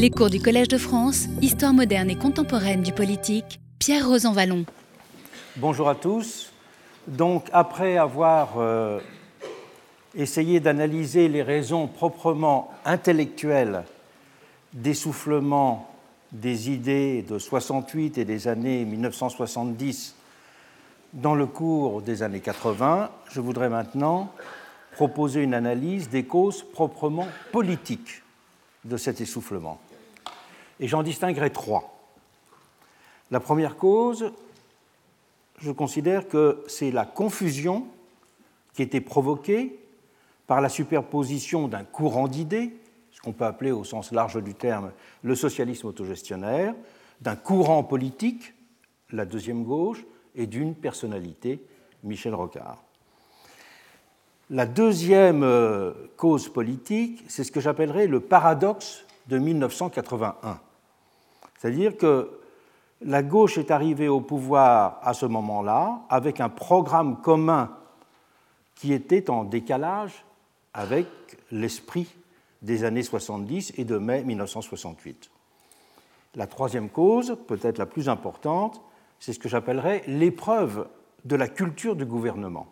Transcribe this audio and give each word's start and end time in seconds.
Les 0.00 0.10
cours 0.10 0.30
du 0.30 0.40
Collège 0.40 0.68
de 0.68 0.78
France, 0.78 1.26
Histoire 1.42 1.74
moderne 1.74 2.08
et 2.08 2.14
contemporaine 2.14 2.82
du 2.82 2.92
politique, 2.92 3.58
Pierre 3.80 4.06
Rosanvallon. 4.06 4.64
Bonjour 5.56 5.88
à 5.88 5.96
tous. 5.96 6.52
Donc, 7.08 7.48
après 7.52 7.96
avoir 7.96 8.60
euh, 8.60 9.00
essayé 10.14 10.60
d'analyser 10.60 11.26
les 11.26 11.42
raisons 11.42 11.88
proprement 11.88 12.70
intellectuelles 12.84 13.82
d'essoufflement 14.72 15.90
des 16.30 16.70
idées 16.70 17.22
de 17.28 17.40
68 17.40 18.18
et 18.18 18.24
des 18.24 18.46
années 18.46 18.84
1970 18.84 20.14
dans 21.12 21.34
le 21.34 21.46
cours 21.46 22.02
des 22.02 22.22
années 22.22 22.38
80, 22.38 23.10
je 23.32 23.40
voudrais 23.40 23.68
maintenant 23.68 24.30
proposer 24.92 25.42
une 25.42 25.54
analyse 25.54 26.08
des 26.08 26.22
causes 26.22 26.62
proprement 26.62 27.26
politiques 27.50 28.22
de 28.84 28.96
cet 28.96 29.20
essoufflement. 29.20 29.80
Et 30.80 30.88
j'en 30.88 31.02
distinguerai 31.02 31.50
trois. 31.50 31.98
La 33.30 33.40
première 33.40 33.76
cause, 33.76 34.32
je 35.60 35.70
considère 35.70 36.28
que 36.28 36.64
c'est 36.66 36.90
la 36.90 37.04
confusion 37.04 37.86
qui 38.74 38.82
était 38.82 39.00
provoquée 39.00 39.78
par 40.46 40.60
la 40.60 40.68
superposition 40.68 41.68
d'un 41.68 41.84
courant 41.84 42.28
d'idées, 42.28 42.74
ce 43.12 43.20
qu'on 43.20 43.32
peut 43.32 43.44
appeler 43.44 43.72
au 43.72 43.84
sens 43.84 44.12
large 44.12 44.42
du 44.42 44.54
terme 44.54 44.92
le 45.22 45.34
socialisme 45.34 45.88
autogestionnaire, 45.88 46.74
d'un 47.20 47.36
courant 47.36 47.82
politique, 47.82 48.54
la 49.10 49.26
deuxième 49.26 49.64
gauche, 49.64 50.04
et 50.34 50.46
d'une 50.46 50.74
personnalité, 50.74 51.60
Michel 52.04 52.34
Rocard. 52.34 52.82
La 54.50 54.64
deuxième 54.64 55.42
euh, 55.42 55.92
cause 56.16 56.48
politique, 56.48 57.24
c'est 57.28 57.44
ce 57.44 57.52
que 57.52 57.60
j'appellerais 57.60 58.06
le 58.06 58.20
paradoxe 58.20 59.04
de 59.26 59.36
1981. 59.36 60.60
C'est-à-dire 61.58 61.96
que 61.96 62.38
la 63.02 63.22
gauche 63.22 63.58
est 63.58 63.70
arrivée 63.70 64.08
au 64.08 64.20
pouvoir 64.20 65.00
à 65.02 65.12
ce 65.12 65.26
moment-là 65.26 66.00
avec 66.08 66.40
un 66.40 66.48
programme 66.48 67.20
commun 67.20 67.76
qui 68.74 68.92
était 68.92 69.28
en 69.28 69.44
décalage 69.44 70.24
avec 70.72 71.06
l'esprit 71.50 72.08
des 72.62 72.84
années 72.84 73.02
70 73.02 73.74
et 73.76 73.84
de 73.84 73.98
mai 73.98 74.22
1968. 74.24 75.30
La 76.34 76.46
troisième 76.46 76.88
cause, 76.88 77.36
peut-être 77.46 77.78
la 77.78 77.86
plus 77.86 78.08
importante, 78.08 78.80
c'est 79.18 79.32
ce 79.32 79.38
que 79.38 79.48
j'appellerais 79.48 80.04
l'épreuve 80.06 80.88
de 81.24 81.36
la 81.36 81.48
culture 81.48 81.96
du 81.96 82.04
gouvernement. 82.04 82.68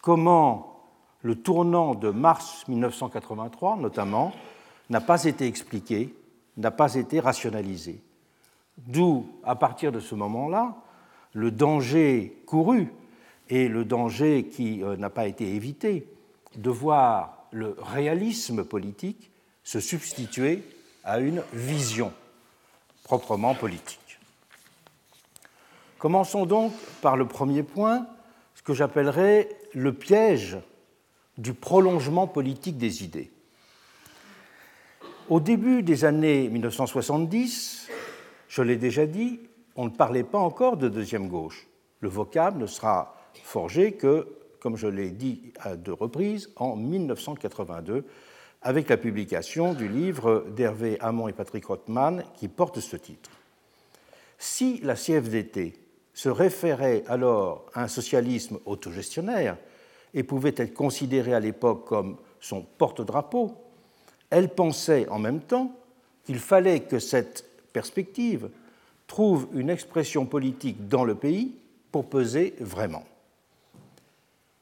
Comment 0.00 0.80
le 1.22 1.36
tournant 1.36 1.94
de 1.94 2.10
mars 2.10 2.66
1983, 2.66 3.76
notamment, 3.76 4.32
n'a 4.90 5.00
pas 5.00 5.24
été 5.24 5.46
expliqué 5.46 6.12
n'a 6.56 6.70
pas 6.70 6.94
été 6.94 7.20
rationalisé. 7.20 8.00
D'où, 8.78 9.26
à 9.44 9.54
partir 9.56 9.92
de 9.92 10.00
ce 10.00 10.14
moment-là, 10.14 10.76
le 11.32 11.50
danger 11.50 12.42
couru 12.46 12.92
et 13.48 13.68
le 13.68 13.84
danger 13.84 14.44
qui 14.44 14.82
euh, 14.82 14.96
n'a 14.96 15.10
pas 15.10 15.26
été 15.26 15.54
évité 15.54 16.06
de 16.56 16.70
voir 16.70 17.46
le 17.50 17.76
réalisme 17.80 18.64
politique 18.64 19.30
se 19.64 19.80
substituer 19.80 20.62
à 21.04 21.20
une 21.20 21.42
vision 21.52 22.12
proprement 23.04 23.54
politique. 23.54 24.18
Commençons 25.98 26.46
donc 26.46 26.72
par 27.00 27.16
le 27.16 27.26
premier 27.28 27.62
point, 27.62 28.06
ce 28.54 28.62
que 28.62 28.74
j'appellerais 28.74 29.48
le 29.74 29.92
piège 29.92 30.58
du 31.38 31.54
prolongement 31.54 32.26
politique 32.26 32.76
des 32.76 33.04
idées. 33.04 33.30
Au 35.32 35.40
début 35.40 35.82
des 35.82 36.04
années 36.04 36.50
1970, 36.50 37.88
je 38.48 38.60
l'ai 38.60 38.76
déjà 38.76 39.06
dit, 39.06 39.40
on 39.76 39.86
ne 39.86 39.90
parlait 39.90 40.24
pas 40.24 40.36
encore 40.36 40.76
de 40.76 40.90
deuxième 40.90 41.28
gauche. 41.28 41.68
Le 42.00 42.10
vocable 42.10 42.60
ne 42.60 42.66
sera 42.66 43.16
forgé 43.42 43.92
que, 43.92 44.28
comme 44.60 44.76
je 44.76 44.88
l'ai 44.88 45.10
dit 45.10 45.54
à 45.58 45.76
deux 45.76 45.94
reprises, 45.94 46.50
en 46.56 46.76
1982, 46.76 48.04
avec 48.60 48.90
la 48.90 48.98
publication 48.98 49.72
du 49.72 49.88
livre 49.88 50.44
d'Hervé 50.54 50.98
Hamon 51.00 51.28
et 51.28 51.32
Patrick 51.32 51.64
Rothman 51.64 52.24
qui 52.36 52.48
porte 52.48 52.80
ce 52.80 52.98
titre. 52.98 53.30
Si 54.36 54.80
la 54.82 54.96
CFDT 54.96 55.72
se 56.12 56.28
référait 56.28 57.04
alors 57.06 57.64
à 57.72 57.84
un 57.84 57.88
socialisme 57.88 58.58
autogestionnaire 58.66 59.56
et 60.12 60.24
pouvait 60.24 60.52
être 60.58 60.74
considérée 60.74 61.32
à 61.32 61.40
l'époque 61.40 61.86
comme 61.86 62.18
son 62.38 62.60
porte-drapeau, 62.60 63.61
elle 64.32 64.48
pensait 64.48 65.06
en 65.10 65.18
même 65.18 65.40
temps 65.40 65.72
qu'il 66.24 66.38
fallait 66.38 66.80
que 66.80 66.98
cette 66.98 67.44
perspective 67.74 68.48
trouve 69.06 69.46
une 69.52 69.68
expression 69.68 70.24
politique 70.24 70.88
dans 70.88 71.04
le 71.04 71.14
pays 71.14 71.54
pour 71.92 72.06
peser 72.08 72.54
vraiment. 72.58 73.04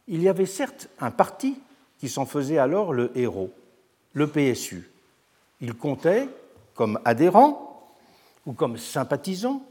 Il 0.09 0.23
y 0.23 0.29
avait 0.29 0.47
certes 0.47 0.89
un 0.99 1.13
parti 1.13 1.57
qui 1.99 2.09
s'en 2.09 2.27
faisait 2.27 2.59
alors 2.59 2.93
le 2.93 3.17
héros, 3.17 3.53
le 4.13 4.27
PSU. 4.27 4.91
Il 5.61 5.75
comptait 5.75 6.29
comme 6.75 6.99
adhérents 7.05 7.95
ou 8.47 8.53
comme 8.53 8.77
sympathisants 8.77 9.63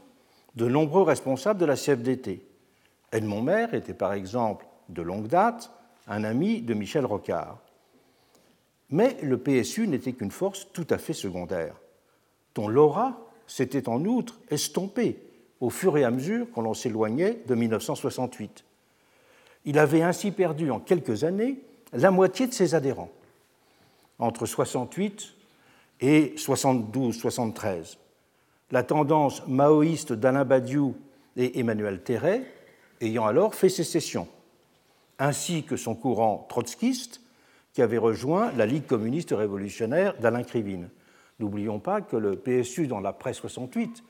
de 0.56 0.66
nombreux 0.66 1.02
responsables 1.02 1.60
de 1.60 1.66
la 1.66 1.76
CFDT. 1.76 2.42
Edmond 3.12 3.42
Maire 3.42 3.74
était 3.74 3.92
par 3.92 4.14
exemple 4.14 4.64
de 4.88 5.02
longue 5.02 5.26
date 5.26 5.70
un 6.08 6.24
ami 6.24 6.62
de 6.62 6.72
Michel 6.72 7.04
Rocard. 7.04 7.58
Mais 8.90 9.16
le 9.22 9.38
PSU 9.38 9.86
n'était 9.86 10.12
qu'une 10.12 10.30
force 10.30 10.68
tout 10.72 10.86
à 10.90 10.98
fait 10.98 11.12
secondaire, 11.12 11.74
dont 12.54 12.68
l'aura 12.68 13.20
s'était 13.46 13.88
en 13.88 14.04
outre 14.04 14.40
estompée 14.50 15.18
au 15.60 15.70
fur 15.70 15.96
et 15.96 16.04
à 16.04 16.10
mesure 16.10 16.50
qu'on 16.50 16.62
l'on 16.62 16.74
s'éloignait 16.74 17.42
de 17.46 17.54
1968. 17.54 18.64
Il 19.66 19.78
avait 19.78 20.02
ainsi 20.02 20.30
perdu 20.30 20.70
en 20.70 20.80
quelques 20.80 21.24
années 21.24 21.60
la 21.92 22.10
moitié 22.10 22.46
de 22.46 22.52
ses 22.52 22.74
adhérents, 22.74 23.10
entre 24.18 24.46
68 24.46 25.34
et 26.00 26.34
72-73. 26.36 27.98
La 28.70 28.82
tendance 28.82 29.46
maoïste 29.46 30.12
d'Alain 30.12 30.44
Badiou 30.44 30.94
et 31.36 31.58
Emmanuel 31.58 32.02
Terret 32.02 32.44
ayant 33.00 33.26
alors 33.26 33.54
fait 33.54 33.68
sécession, 33.68 34.28
ainsi 35.18 35.64
que 35.64 35.76
son 35.76 35.94
courant 35.94 36.46
trotskiste 36.48 37.20
qui 37.72 37.82
avait 37.82 37.98
rejoint 37.98 38.52
la 38.56 38.66
Ligue 38.66 38.86
communiste 38.86 39.30
révolutionnaire 39.30 40.14
d'Alain 40.18 40.42
Krivine. 40.42 40.88
N'oublions 41.38 41.78
pas 41.78 42.00
que 42.00 42.16
le 42.16 42.36
PSU, 42.36 42.86
dans 42.86 43.00
l'après 43.00 43.32
68, 43.32 44.02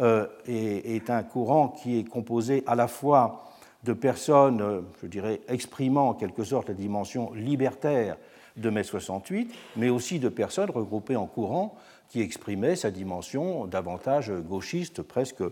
euh, 0.00 0.26
est, 0.46 1.08
un 1.08 1.22
courant 1.22 1.68
qui 1.68 1.98
est 1.98 2.04
composé 2.04 2.64
à 2.66 2.74
la 2.74 2.88
fois 2.88 3.44
de 3.84 3.92
personnes, 3.92 4.60
euh, 4.60 4.80
je 5.02 5.06
dirais, 5.06 5.40
exprimant 5.48 6.10
en 6.10 6.14
quelque 6.14 6.42
sorte 6.42 6.68
la 6.68 6.74
dimension 6.74 7.32
libertaire 7.32 8.16
de 8.56 8.70
mai 8.70 8.82
68, 8.82 9.54
mais 9.76 9.90
aussi 9.90 10.18
de 10.18 10.28
personnes 10.28 10.70
regroupées 10.70 11.16
en 11.16 11.26
courant 11.26 11.76
qui 12.08 12.20
exprimaient 12.20 12.76
sa 12.76 12.90
dimension 12.90 13.66
davantage 13.66 14.32
gauchiste, 14.32 15.02
presque 15.02 15.42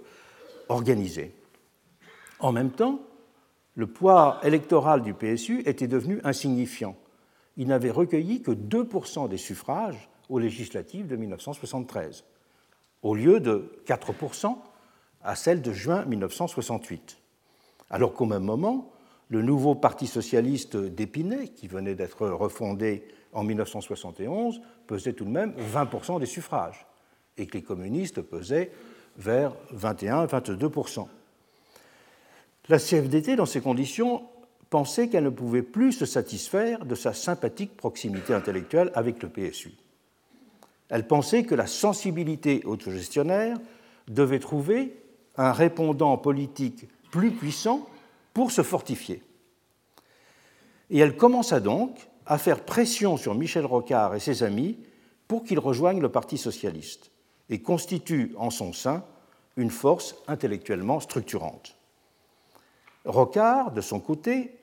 organisée. 0.68 1.34
En 2.40 2.52
même 2.52 2.70
temps, 2.70 2.98
le 3.74 3.86
poids 3.86 4.40
électoral 4.42 5.02
du 5.02 5.14
PSU 5.14 5.62
était 5.66 5.86
devenu 5.86 6.20
insignifiant 6.24 6.96
il 7.56 7.68
n'avait 7.68 7.90
recueilli 7.90 8.42
que 8.42 8.50
2% 8.50 9.28
des 9.28 9.36
suffrages 9.36 10.08
aux 10.28 10.38
législatives 10.38 11.06
de 11.06 11.16
1973, 11.16 12.24
au 13.02 13.14
lieu 13.14 13.40
de 13.40 13.82
4% 13.86 14.56
à 15.22 15.36
celles 15.36 15.62
de 15.62 15.72
juin 15.72 16.04
1968. 16.04 17.18
Alors 17.90 18.14
qu'au 18.14 18.24
même 18.24 18.44
moment, 18.44 18.90
le 19.28 19.42
nouveau 19.42 19.74
Parti 19.74 20.06
socialiste 20.06 20.76
d'Épinay, 20.76 21.48
qui 21.48 21.68
venait 21.68 21.94
d'être 21.94 22.26
refondé 22.28 23.06
en 23.32 23.44
1971, 23.44 24.60
pesait 24.86 25.12
tout 25.12 25.24
de 25.24 25.30
même 25.30 25.54
20% 25.72 26.20
des 26.20 26.26
suffrages, 26.26 26.86
et 27.36 27.46
que 27.46 27.56
les 27.56 27.62
communistes 27.62 28.20
pesaient 28.20 28.72
vers 29.16 29.54
21-22%. 29.75 31.06
La 32.69 32.78
CFDT, 32.78 33.37
dans 33.37 33.46
ces 33.46 33.60
conditions, 33.60 34.22
pensait 34.72 35.08
qu'elle 35.08 35.24
ne 35.24 35.28
pouvait 35.28 35.60
plus 35.60 35.92
se 35.92 36.06
satisfaire 36.06 36.86
de 36.86 36.94
sa 36.94 37.12
sympathique 37.12 37.76
proximité 37.76 38.32
intellectuelle 38.32 38.90
avec 38.94 39.22
le 39.22 39.28
PSU. 39.28 39.74
Elle 40.88 41.06
pensait 41.06 41.42
que 41.42 41.54
la 41.54 41.66
sensibilité 41.66 42.62
autogestionnaire 42.64 43.58
devait 44.08 44.38
trouver 44.38 44.96
un 45.36 45.52
répondant 45.52 46.16
politique 46.16 46.88
plus 47.10 47.32
puissant 47.32 47.86
pour 48.32 48.50
se 48.50 48.62
fortifier. 48.62 49.22
Et 50.88 51.00
elle 51.00 51.18
commença 51.18 51.60
donc 51.60 52.08
à 52.25 52.38
faire 52.38 52.64
pression 52.64 53.18
sur 53.18 53.34
Michel 53.34 53.66
Rocard 53.66 54.14
et 54.14 54.20
ses 54.20 54.42
amis 54.42 54.78
pour 55.28 55.44
qu'ils 55.44 55.58
rejoignent 55.58 56.00
le 56.00 56.08
Parti 56.08 56.38
socialiste 56.38 57.10
et 57.50 57.60
constituent 57.60 58.32
en 58.38 58.48
son 58.48 58.72
sein 58.72 59.04
une 59.58 59.70
force 59.70 60.14
intellectuellement 60.28 60.98
structurante. 60.98 61.76
Rocard, 63.04 63.72
de 63.72 63.82
son 63.82 64.00
côté, 64.00 64.58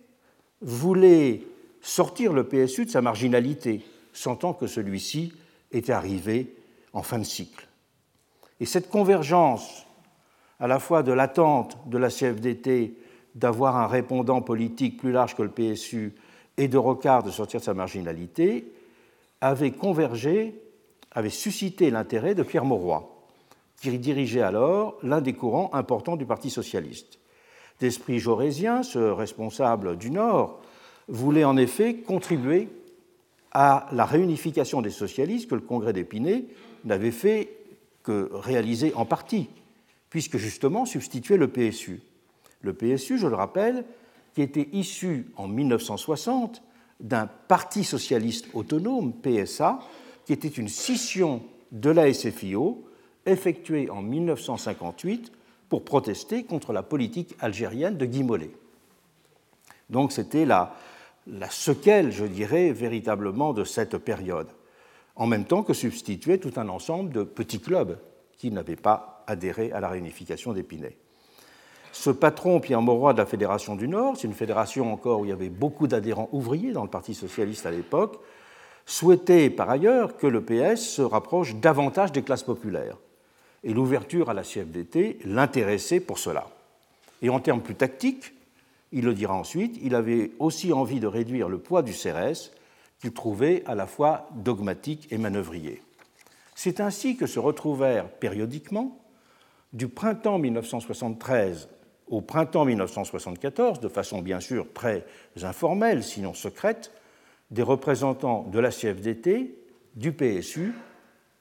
voulait 0.62 1.44
sortir 1.82 2.34
le 2.34 2.44
PSU 2.44 2.86
de 2.86 2.90
sa 2.90 3.02
marginalité, 3.02 3.82
sentant 4.14 4.54
que 4.54 4.68
celui-ci 4.68 5.34
était 5.72 5.94
arrivé 5.94 6.56
en 6.94 7.04
fin 7.04 7.20
de 7.20 7.24
cycle. 7.24 7.68
Et 8.60 8.66
cette 8.66 8.90
convergence, 8.90 9.86
à 10.60 10.68
la 10.68 10.80
fois 10.80 11.04
de 11.04 11.14
l'attente 11.14 11.78
de 11.88 11.98
la 11.98 12.10
CFDT 12.10 12.96
d'avoir 13.36 13.78
un 13.78 13.88
répondant 13.88 14.42
politique 14.42 14.98
plus 14.98 15.12
large 15.12 15.36
que 15.36 15.44
le 15.44 15.50
PSU 15.50 16.16
et 16.58 16.68
de 16.68 16.78
Rocard 16.78 17.24
de 17.24 17.32
sortir 17.32 17.60
de 17.60 17.66
sa 17.66 17.74
marginalité, 17.74 18.74
avait 19.40 19.72
convergé, 19.72 20.62
avait 21.12 21.30
suscité 21.30 21.90
l'intérêt 21.90 22.36
de 22.36 22.44
Pierre 22.44 22.66
Mauroy, 22.66 23.08
qui 23.82 23.98
dirigeait 23.98 24.42
alors 24.42 24.98
l'un 25.04 25.22
des 25.22 25.34
courants 25.34 25.70
importants 25.74 26.18
du 26.18 26.26
Parti 26.26 26.50
socialiste. 26.50 27.20
D'esprit 27.80 28.20
jaurésien, 28.20 28.84
ce 28.84 29.00
responsable 29.00 29.98
du 29.98 30.12
Nord 30.12 30.62
voulait 31.08 31.46
en 31.46 31.58
effet 31.58 31.96
contribuer 31.96 32.68
à 33.52 33.88
la 33.92 34.06
réunification 34.06 34.82
des 34.82 34.90
socialistes 34.90 35.50
que 35.50 35.56
le 35.56 35.62
Congrès 35.62 35.94
d'Épinay 35.94 36.46
n'avait 36.86 37.12
fait 37.12 37.58
que 38.04 38.30
réaliser 38.34 38.94
en 38.96 39.06
partie, 39.06 39.50
puisque 40.10 40.38
justement 40.38 40.86
substituait 40.86 41.38
le 41.38 41.48
PSU. 41.48 42.02
Le 42.62 42.74
PSU, 42.74 43.18
je 43.18 43.28
le 43.28 43.36
rappelle, 43.36 43.86
qui 44.34 44.42
était 44.42 44.70
issu 44.74 45.28
en 45.38 45.48
1960 45.48 46.62
d'un 47.00 47.28
parti 47.28 47.84
socialiste 47.84 48.48
autonome, 48.54 49.14
PSA, 49.14 49.80
qui 50.26 50.34
était 50.34 50.48
une 50.48 50.68
scission 50.68 51.42
de 51.72 51.90
la 51.90 52.14
SFIO 52.14 52.84
effectuée 53.26 53.90
en 53.90 54.02
1958 54.02 55.32
pour 55.70 55.86
protester 55.86 56.44
contre 56.44 56.74
la 56.74 56.84
politique 56.84 57.36
algérienne 57.40 57.98
de 57.98 58.06
Guy 58.06 58.24
Mollet. 58.24 58.52
Donc 59.90 60.12
c'était 60.12 60.46
la, 60.46 60.76
sequelle, 61.50 62.12
je 62.12 62.26
dirais, 62.26 62.72
véritablement 62.72 63.54
de 63.54 63.64
cette 63.64 63.98
période, 63.98 64.48
en 65.16 65.28
même 65.28 65.46
temps 65.46 65.64
que 65.64 65.74
substituait 65.74 66.40
tout 66.40 66.54
un 66.58 66.70
ensemble 66.70 67.12
de 67.12 67.24
petits 67.24 67.60
clubs 67.60 68.00
qui 68.38 68.52
n'avaient 68.52 68.76
pas 68.76 69.24
adhéré 69.28 69.72
à 69.72 69.80
la 69.80 69.90
réunification 69.90 70.54
d'Épinay. 70.54 70.98
Ce 71.92 72.10
patron, 72.10 72.60
Pierre 72.60 72.82
Mauroy, 72.82 73.14
de 73.14 73.18
la 73.18 73.26
Fédération 73.26 73.76
du 73.76 73.88
Nord, 73.88 74.16
c'est 74.16 74.28
une 74.28 74.34
fédération 74.34 74.94
encore 74.94 75.22
où 75.22 75.26
il 75.26 75.30
y 75.30 75.34
avait 75.34 75.50
beaucoup 75.50 75.88
d'adhérents 75.88 76.30
ouvriers 76.32 76.72
dans 76.72 76.84
le 76.84 76.90
Parti 76.90 77.14
socialiste 77.14 77.66
à 77.66 77.72
l'époque, 77.72 78.20
souhaitait 78.86 79.50
par 79.50 79.70
ailleurs 79.70 80.18
que 80.18 80.28
le 80.28 80.44
PS 80.44 80.82
se 80.82 81.02
rapproche 81.02 81.56
davantage 81.56 82.12
des 82.12 82.24
classes 82.24 82.44
populaires. 82.44 82.98
Et 83.64 83.74
l'ouverture 83.74 84.30
à 84.30 84.34
la 84.34 84.44
CFDT 84.44 85.20
l'intéressait 85.26 86.00
pour 86.00 86.18
cela. 86.18 86.48
Et 87.22 87.30
en 87.30 87.40
termes 87.40 87.62
plus 87.62 87.76
tactiques, 87.76 88.34
il 88.92 89.06
le 89.06 89.14
dira 89.14 89.36
ensuite, 89.36 89.78
il 89.82 89.96
avait 89.96 90.32
aussi 90.40 90.74
envie 90.74 91.00
de 91.00 91.08
réduire 91.08 91.50
le 91.50 91.60
poids 91.60 91.84
du 91.84 91.94
CRS 91.94 92.52
qu'il 93.00 93.14
trouvait 93.14 93.64
à 93.66 93.76
la 93.76 93.86
fois 93.86 94.30
dogmatique 94.36 95.08
et 95.12 95.18
manœuvrier. 95.18 95.82
C'est 96.56 96.80
ainsi 96.80 97.16
que 97.16 97.28
se 97.28 97.40
retrouvèrent 97.40 98.10
périodiquement, 98.10 98.98
du 99.72 99.88
printemps 99.88 100.40
1973 100.40 101.70
au 102.08 102.22
printemps 102.22 102.66
1974, 102.66 103.80
de 103.80 103.88
façon 103.88 104.22
bien 104.22 104.40
sûr 104.40 104.66
très 104.74 105.06
informelle, 105.44 106.04
sinon 106.04 106.34
secrète, 106.34 106.92
des 107.52 107.62
représentants 107.62 108.48
de 108.52 108.60
la 108.60 108.72
CFDT, 108.72 109.56
du 109.96 110.12
PSU 110.12 110.74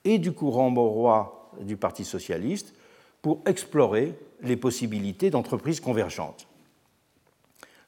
et 0.04 0.18
du 0.18 0.32
courant 0.32 0.70
maurois 0.70 1.37
du 1.60 1.76
Parti 1.76 2.04
socialiste 2.04 2.74
pour 3.22 3.42
explorer 3.46 4.14
les 4.42 4.56
possibilités 4.56 5.30
d'entreprises 5.30 5.80
convergentes. 5.80 6.46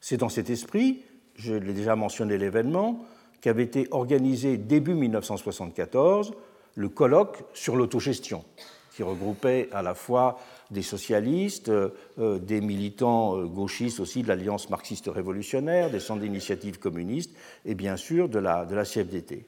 C'est 0.01 0.17
dans 0.17 0.29
cet 0.29 0.51
esprit, 0.51 1.03
je 1.37 1.55
l'ai 1.55 1.75
déjà 1.75 1.97
mentionné 1.97 2.39
l'événement, 2.39 3.05
qu'avait 3.41 3.65
été 3.65 3.87
organisé 3.91 4.57
début 4.57 4.95
1974 4.95 6.33
le 6.75 6.89
colloque 6.89 7.45
sur 7.53 7.77
l'autogestion, 7.77 8.45
qui 8.95 9.03
regroupait 9.03 9.69
à 9.73 9.83
la 9.83 9.95
fois 9.95 10.39
des 10.71 10.83
socialistes, 10.83 11.69
euh, 11.69 12.39
des 12.39 12.61
militants 12.61 13.37
euh, 13.37 13.47
gauchistes 13.47 14.01
aussi 14.01 14.23
de 14.23 14.29
l'Alliance 14.29 14.71
marxiste 14.71 15.09
révolutionnaire, 15.09 15.91
des 15.91 16.01
centres 16.01 16.23
d'initiative 16.23 16.79
communistes 16.79 17.35
et 17.65 17.75
bien 17.75 17.97
sûr 17.97 18.29
de 18.29 18.39
la, 18.39 18.65
de 18.65 18.75
la 18.75 18.85
CFDT. 18.85 19.47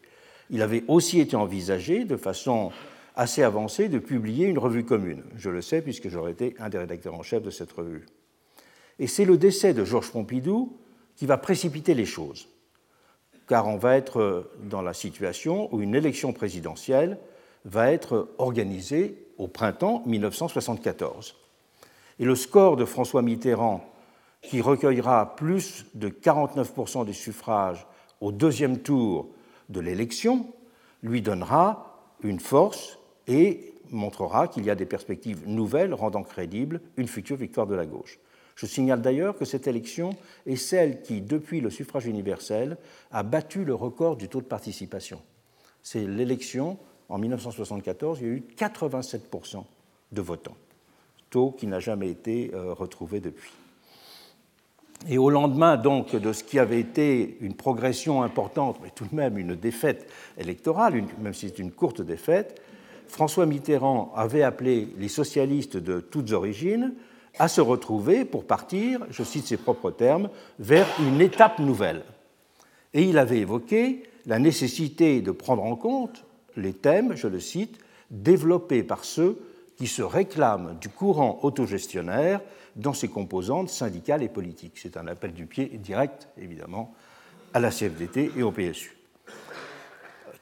Il 0.50 0.62
avait 0.62 0.84
aussi 0.88 1.20
été 1.20 1.36
envisagé 1.36 2.04
de 2.04 2.16
façon 2.16 2.72
assez 3.16 3.42
avancée 3.42 3.88
de 3.88 3.98
publier 3.98 4.46
une 4.46 4.58
revue 4.58 4.84
commune. 4.84 5.22
Je 5.36 5.50
le 5.50 5.62
sais 5.62 5.82
puisque 5.82 6.08
j'aurais 6.08 6.32
été 6.32 6.54
un 6.58 6.68
des 6.68 6.78
rédacteurs 6.78 7.14
en 7.14 7.22
chef 7.22 7.42
de 7.42 7.50
cette 7.50 7.72
revue. 7.72 8.06
Et 8.98 9.06
c'est 9.06 9.24
le 9.24 9.36
décès 9.36 9.74
de 9.74 9.84
Georges 9.84 10.10
Pompidou 10.10 10.76
qui 11.16 11.26
va 11.26 11.36
précipiter 11.36 11.94
les 11.94 12.06
choses, 12.06 12.48
car 13.48 13.68
on 13.68 13.76
va 13.76 13.96
être 13.96 14.50
dans 14.64 14.82
la 14.82 14.94
situation 14.94 15.72
où 15.74 15.80
une 15.80 15.94
élection 15.94 16.32
présidentielle 16.32 17.18
va 17.64 17.92
être 17.92 18.30
organisée 18.38 19.26
au 19.38 19.48
printemps 19.48 20.02
1974. 20.06 21.36
Et 22.18 22.24
le 22.24 22.34
score 22.34 22.76
de 22.76 22.84
François 22.84 23.22
Mitterrand, 23.22 23.84
qui 24.42 24.60
recueillera 24.60 25.36
plus 25.36 25.86
de 25.94 26.08
49% 26.08 27.04
des 27.04 27.12
suffrages 27.12 27.86
au 28.20 28.32
deuxième 28.32 28.78
tour 28.78 29.28
de 29.68 29.80
l'élection, 29.80 30.46
lui 31.02 31.22
donnera 31.22 31.92
une 32.22 32.40
force 32.40 32.98
et 33.28 33.74
montrera 33.90 34.48
qu'il 34.48 34.64
y 34.64 34.70
a 34.70 34.74
des 34.74 34.86
perspectives 34.86 35.46
nouvelles 35.46 35.94
rendant 35.94 36.22
crédible 36.22 36.80
une 36.96 37.08
future 37.08 37.36
victoire 37.36 37.66
de 37.66 37.74
la 37.74 37.86
gauche. 37.86 38.18
Je 38.54 38.66
signale 38.66 39.00
d'ailleurs 39.00 39.36
que 39.36 39.44
cette 39.44 39.66
élection 39.66 40.10
est 40.46 40.56
celle 40.56 41.02
qui, 41.02 41.20
depuis 41.20 41.60
le 41.60 41.70
suffrage 41.70 42.06
universel, 42.06 42.76
a 43.10 43.22
battu 43.22 43.64
le 43.64 43.74
record 43.74 44.16
du 44.16 44.28
taux 44.28 44.40
de 44.40 44.46
participation. 44.46 45.20
C'est 45.82 46.06
l'élection, 46.06 46.78
en 47.08 47.18
1974, 47.18 48.20
il 48.20 48.26
y 48.26 48.30
a 48.30 48.32
eu 48.34 48.44
87% 48.56 49.64
de 50.12 50.20
votants, 50.20 50.56
taux 51.30 51.50
qui 51.50 51.66
n'a 51.66 51.80
jamais 51.80 52.10
été 52.10 52.50
euh, 52.54 52.74
retrouvé 52.74 53.20
depuis. 53.20 53.52
Et 55.08 55.18
au 55.18 55.30
lendemain 55.30 55.76
donc 55.76 56.14
de 56.14 56.32
ce 56.32 56.44
qui 56.44 56.58
avait 56.58 56.78
été 56.78 57.36
une 57.40 57.54
progression 57.54 58.22
importante, 58.22 58.78
mais 58.82 58.90
tout 58.90 59.06
de 59.06 59.14
même 59.14 59.36
une 59.36 59.56
défaite 59.56 60.08
électorale, 60.38 61.04
même 61.18 61.34
si 61.34 61.48
c'est 61.48 61.58
une 61.58 61.72
courte 61.72 62.02
défaite, 62.02 62.62
François 63.12 63.44
Mitterrand 63.44 64.10
avait 64.16 64.42
appelé 64.42 64.88
les 64.96 65.08
socialistes 65.08 65.76
de 65.76 66.00
toutes 66.00 66.32
origines 66.32 66.94
à 67.38 67.46
se 67.46 67.60
retrouver 67.60 68.24
pour 68.24 68.46
partir, 68.46 69.00
je 69.10 69.22
cite 69.22 69.44
ses 69.44 69.58
propres 69.58 69.90
termes, 69.90 70.30
vers 70.58 70.86
une 70.98 71.20
étape 71.20 71.58
nouvelle. 71.58 72.04
Et 72.94 73.02
il 73.02 73.18
avait 73.18 73.40
évoqué 73.40 74.04
la 74.24 74.38
nécessité 74.38 75.20
de 75.20 75.30
prendre 75.30 75.62
en 75.62 75.76
compte 75.76 76.24
les 76.56 76.72
thèmes, 76.72 77.14
je 77.14 77.28
le 77.28 77.38
cite, 77.38 77.78
développés 78.10 78.82
par 78.82 79.04
ceux 79.04 79.38
qui 79.76 79.88
se 79.88 80.02
réclament 80.02 80.78
du 80.80 80.88
courant 80.88 81.38
autogestionnaire 81.42 82.40
dans 82.76 82.94
ses 82.94 83.08
composantes 83.08 83.68
syndicales 83.68 84.22
et 84.22 84.30
politiques. 84.30 84.78
C'est 84.78 84.96
un 84.96 85.06
appel 85.06 85.34
du 85.34 85.44
pied 85.44 85.66
direct, 85.66 86.28
évidemment, 86.38 86.94
à 87.52 87.60
la 87.60 87.70
CFDT 87.70 88.32
et 88.38 88.42
au 88.42 88.52
PSU. 88.52 89.01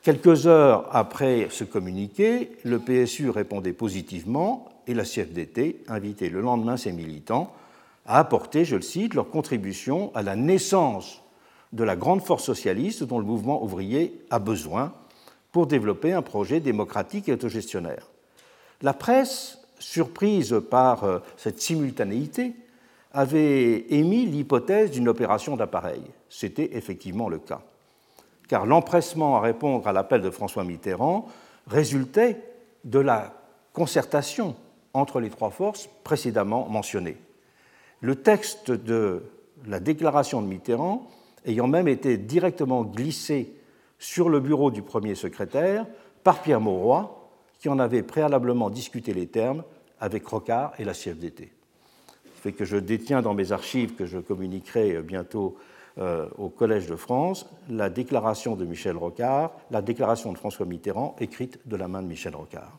Quelques 0.02 0.46
heures 0.46 0.88
après 0.92 1.48
ce 1.50 1.64
communiqué, 1.64 2.52
le 2.64 2.78
PSU 2.78 3.28
répondait 3.28 3.74
positivement 3.74 4.66
et 4.86 4.94
la 4.94 5.04
CFDT 5.04 5.84
invitait 5.88 6.30
le 6.30 6.40
lendemain 6.40 6.78
ses 6.78 6.92
militants 6.92 7.52
à 8.06 8.18
apporter, 8.18 8.64
je 8.64 8.76
le 8.76 8.82
cite, 8.82 9.12
leur 9.12 9.28
contribution 9.28 10.10
à 10.14 10.22
la 10.22 10.36
naissance 10.36 11.22
de 11.74 11.84
la 11.84 11.96
grande 11.96 12.22
force 12.22 12.44
socialiste 12.44 13.04
dont 13.04 13.18
le 13.18 13.26
mouvement 13.26 13.62
ouvrier 13.62 14.24
a 14.30 14.38
besoin 14.38 14.94
pour 15.52 15.66
développer 15.66 16.12
un 16.12 16.22
projet 16.22 16.60
démocratique 16.60 17.28
et 17.28 17.32
autogestionnaire. 17.32 18.08
La 18.80 18.94
presse, 18.94 19.58
surprise 19.78 20.56
par 20.70 21.04
euh, 21.04 21.18
cette 21.36 21.60
simultanéité, 21.60 22.54
avait 23.12 23.84
émis 23.90 24.24
l'hypothèse 24.24 24.90
d'une 24.90 25.08
opération 25.08 25.56
d'appareil. 25.56 26.02
C'était 26.28 26.70
effectivement 26.72 27.28
le 27.28 27.38
cas. 27.38 27.60
Car 28.50 28.66
l'empressement 28.66 29.36
à 29.36 29.40
répondre 29.40 29.86
à 29.86 29.92
l'appel 29.92 30.22
de 30.22 30.30
François 30.30 30.64
Mitterrand 30.64 31.28
résultait 31.68 32.42
de 32.82 32.98
la 32.98 33.32
concertation 33.72 34.56
entre 34.92 35.20
les 35.20 35.30
trois 35.30 35.50
forces 35.50 35.88
précédemment 36.02 36.68
mentionnées. 36.68 37.16
Le 38.00 38.16
texte 38.16 38.72
de 38.72 39.22
la 39.68 39.78
déclaration 39.78 40.42
de 40.42 40.48
Mitterrand 40.48 41.06
ayant 41.46 41.68
même 41.68 41.86
été 41.86 42.16
directement 42.16 42.82
glissé 42.82 43.54
sur 44.00 44.28
le 44.28 44.40
bureau 44.40 44.72
du 44.72 44.82
premier 44.82 45.14
secrétaire 45.14 45.86
par 46.24 46.42
Pierre 46.42 46.60
Mauroy, 46.60 47.30
qui 47.60 47.68
en 47.68 47.78
avait 47.78 48.02
préalablement 48.02 48.68
discuté 48.68 49.14
les 49.14 49.28
termes 49.28 49.62
avec 50.00 50.26
Rocard 50.26 50.72
et 50.80 50.84
la 50.84 50.94
CFDT. 50.94 51.52
Ce 52.34 52.40
fait 52.42 52.52
que 52.52 52.64
je 52.64 52.78
détiens 52.78 53.22
dans 53.22 53.34
mes 53.34 53.52
archives, 53.52 53.94
que 53.94 54.06
je 54.06 54.18
communiquerai 54.18 55.02
bientôt 55.02 55.56
euh, 55.98 56.26
au 56.38 56.48
Collège 56.48 56.86
de 56.86 56.96
France, 56.96 57.48
la 57.68 57.90
déclaration 57.90 58.56
de 58.56 58.64
Michel 58.64 58.96
Rocard, 58.96 59.52
la 59.70 59.82
déclaration 59.82 60.32
de 60.32 60.38
François 60.38 60.66
Mitterrand, 60.66 61.16
écrite 61.20 61.58
de 61.66 61.76
la 61.76 61.88
main 61.88 62.02
de 62.02 62.06
Michel 62.06 62.34
Rocard. 62.34 62.78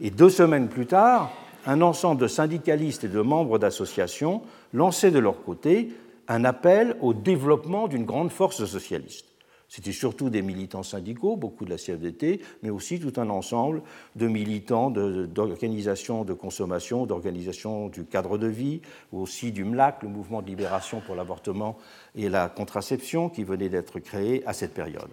Et 0.00 0.10
deux 0.10 0.30
semaines 0.30 0.68
plus 0.68 0.86
tard, 0.86 1.30
un 1.66 1.82
ensemble 1.82 2.20
de 2.20 2.28
syndicalistes 2.28 3.04
et 3.04 3.08
de 3.08 3.20
membres 3.20 3.58
d'associations 3.58 4.42
lançaient 4.72 5.10
de 5.10 5.18
leur 5.18 5.42
côté 5.42 5.92
un 6.28 6.44
appel 6.44 6.96
au 7.00 7.14
développement 7.14 7.88
d'une 7.88 8.04
grande 8.04 8.30
force 8.30 8.64
socialiste. 8.64 9.26
C'était 9.68 9.92
surtout 9.92 10.30
des 10.30 10.42
militants 10.42 10.84
syndicaux, 10.84 11.36
beaucoup 11.36 11.64
de 11.64 11.70
la 11.70 11.76
CFDT, 11.76 12.40
mais 12.62 12.70
aussi 12.70 13.00
tout 13.00 13.20
un 13.20 13.28
ensemble 13.30 13.82
de 14.14 14.28
militants 14.28 14.90
d'organisations 14.90 16.24
de, 16.24 16.34
consommation, 16.34 17.04
d'organisations 17.04 17.88
du 17.88 18.04
cadre 18.04 18.38
de 18.38 18.46
vie, 18.46 18.80
aussi 19.12 19.50
du 19.50 19.64
MLAC, 19.64 20.02
le 20.04 20.08
mouvement 20.08 20.40
de 20.40 20.46
libération 20.46 21.00
pour 21.00 21.16
l'avortement 21.16 21.76
et 22.14 22.28
la 22.28 22.48
contraception, 22.48 23.28
qui 23.28 23.42
venait 23.42 23.68
d'être 23.68 23.98
créé 23.98 24.46
à 24.46 24.52
cette 24.52 24.72
période. 24.72 25.10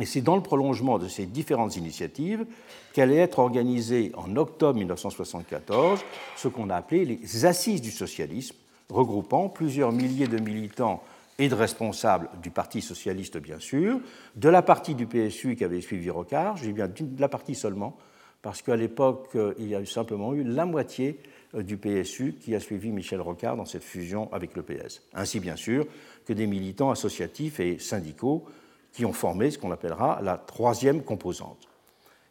Et 0.00 0.04
c'est 0.04 0.20
dans 0.20 0.36
le 0.36 0.42
prolongement 0.42 0.98
de 0.98 1.08
ces 1.08 1.24
différentes 1.24 1.76
initiatives 1.76 2.44
qu'allait 2.92 3.16
être 3.16 3.38
organisée 3.38 4.12
en 4.16 4.36
octobre 4.36 4.78
1974 4.78 6.00
ce 6.36 6.48
qu'on 6.48 6.68
a 6.68 6.76
appelé 6.76 7.04
les 7.04 7.46
Assises 7.46 7.80
du 7.80 7.90
socialisme, 7.90 8.56
regroupant 8.90 9.48
plusieurs 9.48 9.92
milliers 9.92 10.26
de 10.26 10.38
militants 10.38 11.02
et 11.38 11.48
de 11.48 11.54
responsables 11.54 12.28
du 12.42 12.50
Parti 12.50 12.80
socialiste, 12.80 13.38
bien 13.38 13.58
sûr, 13.58 14.00
de 14.36 14.48
la 14.48 14.62
partie 14.62 14.94
du 14.94 15.06
PSU 15.06 15.56
qui 15.56 15.64
avait 15.64 15.80
suivi 15.80 16.10
Rocard, 16.10 16.56
j'ai 16.56 16.72
bien 16.72 16.88
de 16.88 17.20
la 17.20 17.28
partie 17.28 17.54
seulement, 17.54 17.96
parce 18.42 18.62
qu'à 18.62 18.76
l'époque, 18.76 19.30
euh, 19.34 19.54
il 19.58 19.68
y 19.68 19.74
a 19.74 19.84
simplement 19.84 20.32
la 20.32 20.66
moitié 20.66 21.18
euh, 21.54 21.62
du 21.62 21.76
PSU 21.76 22.36
qui 22.40 22.54
a 22.54 22.60
suivi 22.60 22.92
Michel 22.92 23.20
Rocard 23.20 23.56
dans 23.56 23.64
cette 23.64 23.82
fusion 23.82 24.32
avec 24.32 24.54
le 24.54 24.62
PS, 24.62 25.02
ainsi 25.14 25.40
bien 25.40 25.56
sûr 25.56 25.86
que 26.24 26.32
des 26.32 26.46
militants 26.46 26.90
associatifs 26.90 27.60
et 27.60 27.78
syndicaux 27.78 28.44
qui 28.92 29.04
ont 29.04 29.12
formé 29.12 29.50
ce 29.50 29.58
qu'on 29.58 29.72
appellera 29.72 30.20
la 30.22 30.38
troisième 30.38 31.02
composante. 31.02 31.68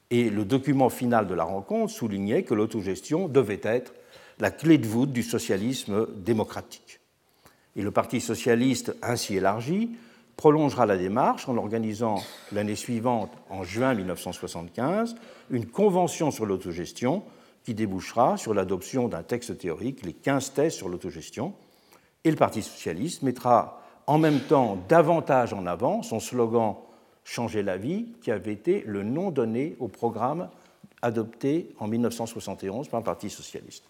Et 0.10 0.30
le 0.30 0.46
document 0.46 0.90
final 0.90 1.28
de 1.28 1.34
la 1.34 1.44
rencontre 1.44 1.92
soulignait 1.92 2.44
que 2.44 2.54
l'autogestion 2.54 3.28
devait 3.28 3.62
être 3.64 3.94
la 4.40 4.52
clé 4.52 4.78
de 4.78 4.88
voûte 4.88 5.12
du 5.12 5.24
socialisme 5.24 6.08
démocratique. 6.16 7.00
Et 7.75 7.82
le 7.82 7.91
Parti 7.91 8.22
socialiste, 8.22 8.96
ainsi 9.01 9.36
élargi, 9.36 9.91
prolongera 10.38 10.86
la 10.86 10.98
démarche 10.98 11.48
en 11.48 11.58
organisant 11.58 12.22
l'année 12.51 12.75
suivante, 12.75 13.32
en 13.50 13.63
juin 13.63 13.94
1975, 13.94 15.15
une 15.50 15.65
convention 15.65 16.32
sur 16.32 16.46
l'autogestion 16.46 17.24
qui 17.63 17.74
débouchera 17.74 18.38
sur 18.38 18.53
l'adoption 18.53 19.08
d'un 19.08 19.24
texte 19.24 19.58
théorique, 19.58 20.05
les 20.05 20.13
15 20.13 20.53
thèses 20.53 20.74
sur 20.74 20.89
l'autogestion. 20.89 21.53
Et 22.24 22.32
le 22.32 22.38
Parti 22.38 22.62
socialiste 22.62 23.24
mettra 23.24 23.82
en 24.08 24.17
même 24.17 24.39
temps 24.41 24.77
davantage 24.88 25.53
en 25.53 25.65
avant 25.65 26.03
son 26.03 26.20
slogan 26.20 26.75
Changer 27.27 27.63
la 27.63 27.75
vie, 27.75 28.05
qui 28.22 28.29
avait 28.29 28.53
été 28.53 28.84
le 28.86 29.01
nom 29.01 29.32
donné 29.32 29.75
au 29.79 29.88
programme 29.88 30.48
adopté 31.01 31.74
en 31.79 31.88
1971 31.88 32.88
par 32.88 33.00
le 33.00 33.03
Parti 33.03 33.32
socialiste. 33.32 33.84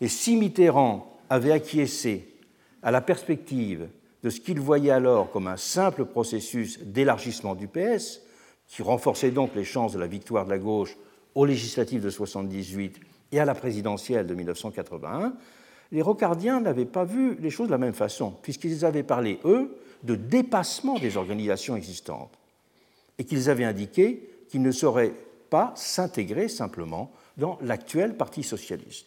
Et 0.00 0.08
si 0.08 0.34
Mitterrand 0.34 1.16
avait 1.30 1.52
acquiescé 1.52 2.34
à 2.82 2.90
la 2.90 3.00
perspective 3.00 3.88
de 4.22 4.30
ce 4.30 4.40
qu'il 4.40 4.60
voyait 4.60 4.90
alors 4.90 5.30
comme 5.30 5.46
un 5.46 5.56
simple 5.56 6.04
processus 6.04 6.78
d'élargissement 6.80 7.54
du 7.54 7.68
PS, 7.68 8.20
qui 8.68 8.82
renforçait 8.82 9.30
donc 9.30 9.54
les 9.54 9.64
chances 9.64 9.92
de 9.92 9.98
la 9.98 10.06
victoire 10.06 10.44
de 10.44 10.50
la 10.50 10.58
gauche 10.58 10.96
aux 11.34 11.44
législatives 11.44 12.00
de 12.00 12.08
1978 12.08 13.00
et 13.32 13.40
à 13.40 13.44
la 13.44 13.54
présidentielle 13.54 14.26
de 14.26 14.34
1981, 14.34 15.34
les 15.92 16.02
rocardiens 16.02 16.60
n'avaient 16.60 16.84
pas 16.84 17.04
vu 17.04 17.36
les 17.40 17.50
choses 17.50 17.66
de 17.66 17.72
la 17.72 17.78
même 17.78 17.94
façon, 17.94 18.32
puisqu'ils 18.42 18.84
avaient 18.84 19.02
parlé, 19.02 19.40
eux, 19.44 19.76
de 20.04 20.14
dépassement 20.14 20.98
des 20.98 21.16
organisations 21.16 21.76
existantes, 21.76 22.38
et 23.18 23.24
qu'ils 23.24 23.50
avaient 23.50 23.64
indiqué 23.64 24.28
qu'ils 24.48 24.62
ne 24.62 24.72
sauraient 24.72 25.14
pas 25.50 25.72
s'intégrer 25.76 26.48
simplement 26.48 27.12
dans 27.36 27.58
l'actuel 27.62 28.16
Parti 28.16 28.42
socialiste. 28.42 29.06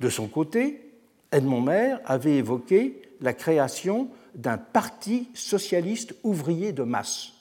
De 0.00 0.08
son 0.08 0.28
côté, 0.28 0.89
Edmond 1.32 1.60
Maire 1.60 2.00
avait 2.04 2.36
évoqué 2.36 3.02
la 3.20 3.32
création 3.32 4.08
d'un 4.34 4.58
parti 4.58 5.28
socialiste 5.34 6.14
ouvrier 6.22 6.72
de 6.72 6.82
masse, 6.82 7.32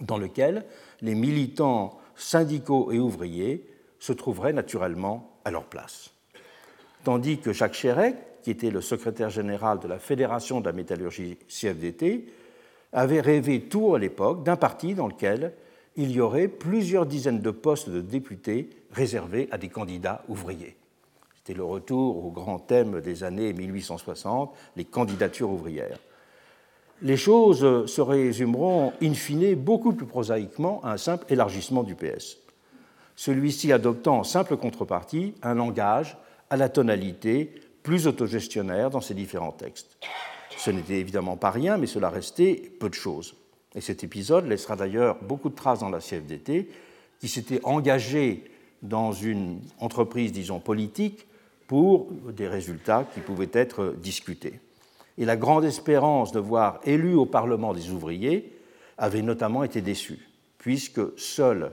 dans 0.00 0.18
lequel 0.18 0.64
les 1.00 1.14
militants 1.14 1.98
syndicaux 2.16 2.90
et 2.92 2.98
ouvriers 2.98 3.66
se 3.98 4.12
trouveraient 4.12 4.52
naturellement 4.52 5.30
à 5.44 5.50
leur 5.50 5.64
place. 5.64 6.10
Tandis 7.04 7.38
que 7.38 7.52
Jacques 7.52 7.74
Chérec, 7.74 8.16
qui 8.42 8.50
était 8.50 8.70
le 8.70 8.80
secrétaire 8.80 9.30
général 9.30 9.78
de 9.80 9.88
la 9.88 9.98
Fédération 9.98 10.60
de 10.60 10.66
la 10.66 10.72
métallurgie 10.72 11.38
CFDT, 11.48 12.26
avait 12.92 13.20
rêvé 13.20 13.62
tout 13.62 13.94
à 13.94 13.98
l'époque 13.98 14.44
d'un 14.44 14.56
parti 14.56 14.94
dans 14.94 15.06
lequel 15.06 15.52
il 15.96 16.10
y 16.10 16.20
aurait 16.20 16.48
plusieurs 16.48 17.06
dizaines 17.06 17.40
de 17.40 17.50
postes 17.50 17.90
de 17.90 18.00
députés 18.00 18.70
réservés 18.90 19.48
à 19.50 19.58
des 19.58 19.68
candidats 19.68 20.24
ouvriers. 20.28 20.76
C'était 21.44 21.58
le 21.58 21.64
retour 21.64 22.24
au 22.24 22.30
grand 22.30 22.60
thème 22.60 23.00
des 23.00 23.24
années 23.24 23.52
1860, 23.52 24.54
les 24.76 24.84
candidatures 24.84 25.50
ouvrières. 25.50 25.98
Les 27.00 27.16
choses 27.16 27.86
se 27.86 28.00
résumeront 28.00 28.92
in 29.02 29.12
fine 29.12 29.56
beaucoup 29.56 29.92
plus 29.92 30.06
prosaïquement 30.06 30.80
à 30.84 30.92
un 30.92 30.96
simple 30.96 31.26
élargissement 31.30 31.82
du 31.82 31.96
PS. 31.96 32.38
Celui-ci 33.16 33.72
adoptant 33.72 34.20
en 34.20 34.22
simple 34.22 34.56
contrepartie 34.56 35.34
un 35.42 35.54
langage 35.54 36.16
à 36.48 36.56
la 36.56 36.68
tonalité 36.68 37.52
plus 37.82 38.06
autogestionnaire 38.06 38.90
dans 38.90 39.00
ses 39.00 39.14
différents 39.14 39.50
textes. 39.50 39.98
Ce 40.56 40.70
n'était 40.70 41.00
évidemment 41.00 41.36
pas 41.36 41.50
rien, 41.50 41.76
mais 41.76 41.88
cela 41.88 42.08
restait 42.08 42.70
peu 42.78 42.88
de 42.88 42.94
choses. 42.94 43.34
Et 43.74 43.80
cet 43.80 44.04
épisode 44.04 44.46
laissera 44.46 44.76
d'ailleurs 44.76 45.18
beaucoup 45.24 45.48
de 45.48 45.56
traces 45.56 45.80
dans 45.80 45.90
la 45.90 45.98
CFDT, 45.98 46.68
qui 47.18 47.26
s'était 47.26 47.60
engagée 47.64 48.44
dans 48.82 49.10
une 49.10 49.60
entreprise, 49.80 50.30
disons, 50.30 50.60
politique 50.60 51.26
pour 51.72 52.12
des 52.36 52.48
résultats 52.48 53.08
qui 53.14 53.20
pouvaient 53.20 53.48
être 53.54 53.94
discutés. 53.96 54.60
Et 55.16 55.24
la 55.24 55.38
grande 55.38 55.64
espérance 55.64 56.30
de 56.30 56.38
voir 56.38 56.80
élu 56.84 57.14
au 57.14 57.24
Parlement 57.24 57.72
des 57.72 57.88
ouvriers 57.88 58.52
avait 58.98 59.22
notamment 59.22 59.64
été 59.64 59.80
déçue, 59.80 60.28
puisque 60.58 61.00
seul 61.18 61.72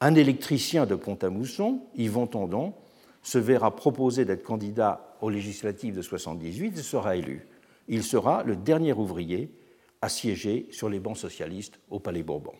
un 0.00 0.16
électricien 0.16 0.86
de 0.86 0.96
Pont-à-Mousson, 0.96 1.82
Yvon 1.94 2.26
Tondon, 2.26 2.74
se 3.22 3.38
verra 3.38 3.76
proposer 3.76 4.24
d'être 4.24 4.42
candidat 4.42 5.16
aux 5.20 5.30
législatives 5.30 5.94
de 5.94 6.02
78 6.02 6.76
et 6.76 6.82
sera 6.82 7.14
élu. 7.14 7.46
Il 7.86 8.02
sera 8.02 8.42
le 8.42 8.56
dernier 8.56 8.92
ouvrier 8.92 9.54
à 10.00 10.08
siéger 10.08 10.66
sur 10.72 10.88
les 10.88 10.98
bancs 10.98 11.16
socialistes 11.16 11.78
au 11.90 12.00
Palais 12.00 12.24
Bourbon. 12.24 12.54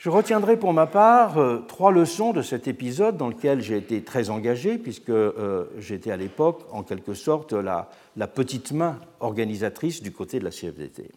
Je 0.00 0.08
retiendrai 0.08 0.56
pour 0.56 0.72
ma 0.72 0.86
part 0.86 1.36
euh, 1.36 1.58
trois 1.68 1.92
leçons 1.92 2.32
de 2.32 2.40
cet 2.40 2.66
épisode 2.66 3.18
dans 3.18 3.28
lequel 3.28 3.60
j'ai 3.60 3.76
été 3.76 4.02
très 4.02 4.30
engagé, 4.30 4.78
puisque 4.78 5.10
euh, 5.10 5.66
j'étais 5.76 6.10
à 6.10 6.16
l'époque, 6.16 6.62
en 6.72 6.82
quelque 6.82 7.12
sorte, 7.12 7.52
la, 7.52 7.90
la, 8.16 8.26
petite 8.26 8.72
main 8.72 8.98
organisatrice 9.20 10.02
du 10.02 10.10
côté 10.10 10.38
de 10.38 10.44
la 10.44 10.52
CFDT. 10.52 11.10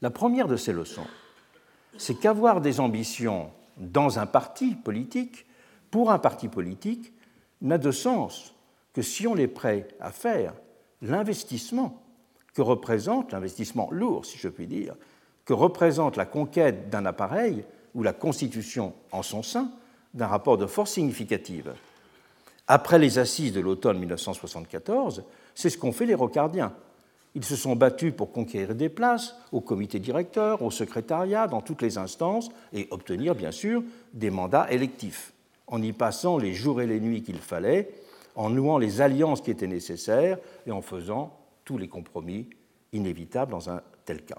La 0.00 0.08
première 0.08 0.48
de 0.48 0.56
ces 0.56 0.72
leçons, 0.72 1.06
c'est 1.98 2.14
qu'avoir 2.14 2.62
des 2.62 2.80
ambitions 2.80 3.50
dans 3.76 4.18
un 4.18 4.24
parti 4.24 4.74
politique, 4.74 5.44
pour 5.90 6.10
un 6.10 6.18
parti 6.18 6.48
politique, 6.48 7.12
n'a 7.60 7.76
de 7.76 7.90
sens 7.90 8.54
que 8.94 9.02
si 9.02 9.26
on 9.26 9.36
est 9.36 9.48
prêt 9.48 9.86
à 10.00 10.12
faire 10.12 10.54
l'investissement 11.02 12.02
que 12.54 12.62
représente, 12.62 13.32
l'investissement 13.32 13.90
lourd, 13.90 14.24
si 14.24 14.38
je 14.38 14.48
puis 14.48 14.66
dire, 14.66 14.94
que 15.44 15.52
représente 15.52 16.16
la 16.16 16.26
conquête 16.26 16.90
d'un 16.90 17.06
appareil 17.06 17.64
ou 17.94 18.02
la 18.02 18.12
constitution 18.12 18.92
en 19.12 19.22
son 19.22 19.42
sein 19.42 19.70
d'un 20.14 20.26
rapport 20.26 20.58
de 20.58 20.66
force 20.66 20.92
significative. 20.92 21.74
Après 22.66 22.98
les 22.98 23.18
assises 23.18 23.52
de 23.52 23.60
l'automne 23.60 23.98
1974, 23.98 25.24
c'est 25.54 25.70
ce 25.70 25.76
qu'ont 25.76 25.92
fait 25.92 26.06
les 26.06 26.14
rocardiens. 26.14 26.72
Ils 27.34 27.44
se 27.44 27.56
sont 27.56 27.76
battus 27.76 28.14
pour 28.16 28.32
conquérir 28.32 28.74
des 28.74 28.88
places 28.88 29.34
au 29.52 29.60
comité 29.60 29.98
directeur, 29.98 30.62
au 30.62 30.70
secrétariat, 30.70 31.48
dans 31.48 31.60
toutes 31.60 31.82
les 31.82 31.98
instances, 31.98 32.48
et 32.72 32.86
obtenir, 32.90 33.34
bien 33.34 33.50
sûr, 33.50 33.82
des 34.12 34.30
mandats 34.30 34.70
électifs, 34.70 35.32
en 35.66 35.82
y 35.82 35.92
passant 35.92 36.38
les 36.38 36.54
jours 36.54 36.80
et 36.80 36.86
les 36.86 37.00
nuits 37.00 37.22
qu'il 37.22 37.38
fallait, 37.38 37.90
en 38.36 38.50
nouant 38.50 38.78
les 38.78 39.00
alliances 39.00 39.40
qui 39.40 39.50
étaient 39.50 39.66
nécessaires 39.66 40.38
et 40.66 40.70
en 40.70 40.80
faisant 40.80 41.36
tous 41.64 41.76
les 41.76 41.88
compromis 41.88 42.48
inévitables 42.92 43.50
dans 43.50 43.68
un 43.68 43.82
tel 44.04 44.22
cas 44.22 44.38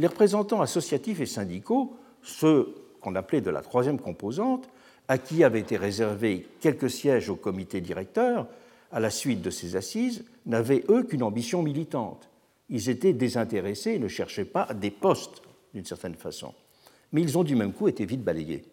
les 0.00 0.06
représentants 0.06 0.62
associatifs 0.62 1.20
et 1.20 1.26
syndicaux, 1.26 1.94
ceux 2.22 2.74
qu'on 3.02 3.14
appelait 3.16 3.42
de 3.42 3.50
la 3.50 3.60
troisième 3.60 3.98
composante, 3.98 4.66
à 5.08 5.18
qui 5.18 5.44
avaient 5.44 5.60
été 5.60 5.76
réservés 5.76 6.46
quelques 6.60 6.88
sièges 6.88 7.28
au 7.28 7.36
comité 7.36 7.82
directeur, 7.82 8.46
à 8.92 8.98
la 8.98 9.10
suite 9.10 9.42
de 9.42 9.50
ces 9.50 9.76
assises, 9.76 10.24
n'avaient 10.46 10.84
eux 10.88 11.02
qu'une 11.02 11.22
ambition 11.22 11.62
militante. 11.62 12.30
Ils 12.70 12.88
étaient 12.88 13.12
désintéressés 13.12 13.90
et 13.90 13.98
ne 13.98 14.08
cherchaient 14.08 14.46
pas 14.46 14.72
des 14.72 14.90
postes, 14.90 15.42
d'une 15.74 15.84
certaine 15.84 16.14
façon. 16.14 16.54
Mais 17.12 17.20
ils 17.20 17.36
ont 17.36 17.44
du 17.44 17.54
même 17.54 17.74
coup 17.74 17.88
été 17.88 18.06
vite 18.06 18.24
balayés. 18.24 18.64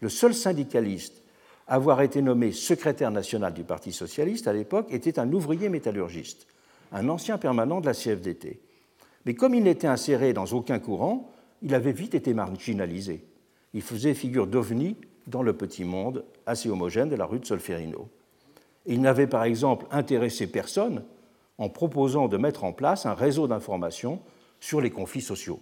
Le 0.00 0.08
seul 0.08 0.32
syndicaliste 0.32 1.22
à 1.68 1.74
avoir 1.74 2.00
été 2.00 2.22
nommé 2.22 2.52
secrétaire 2.52 3.10
national 3.10 3.52
du 3.52 3.64
Parti 3.64 3.92
socialiste 3.92 4.48
à 4.48 4.54
l'époque 4.54 4.86
était 4.90 5.18
un 5.18 5.30
ouvrier 5.30 5.68
métallurgiste, 5.68 6.46
un 6.92 7.10
ancien 7.10 7.36
permanent 7.36 7.82
de 7.82 7.86
la 7.86 7.92
CFDT. 7.92 8.60
Mais 9.26 9.34
comme 9.34 9.54
il 9.54 9.64
n'était 9.64 9.88
inséré 9.88 10.32
dans 10.32 10.46
aucun 10.46 10.78
courant, 10.78 11.28
il 11.60 11.74
avait 11.74 11.92
vite 11.92 12.14
été 12.14 12.32
marginalisé. 12.32 13.24
Il 13.74 13.82
faisait 13.82 14.14
figure 14.14 14.46
d'ovni 14.46 14.96
dans 15.26 15.42
le 15.42 15.52
petit 15.52 15.84
monde 15.84 16.24
assez 16.46 16.70
homogène 16.70 17.08
de 17.08 17.16
la 17.16 17.26
rue 17.26 17.40
de 17.40 17.44
Solferino. 17.44 18.08
il 18.86 19.00
n'avait 19.00 19.26
par 19.26 19.42
exemple 19.42 19.86
intéressé 19.90 20.46
personne 20.46 21.02
en 21.58 21.68
proposant 21.68 22.28
de 22.28 22.36
mettre 22.36 22.62
en 22.62 22.72
place 22.72 23.04
un 23.04 23.14
réseau 23.14 23.48
d'information 23.48 24.20
sur 24.60 24.80
les 24.80 24.90
conflits 24.90 25.22
sociaux. 25.22 25.60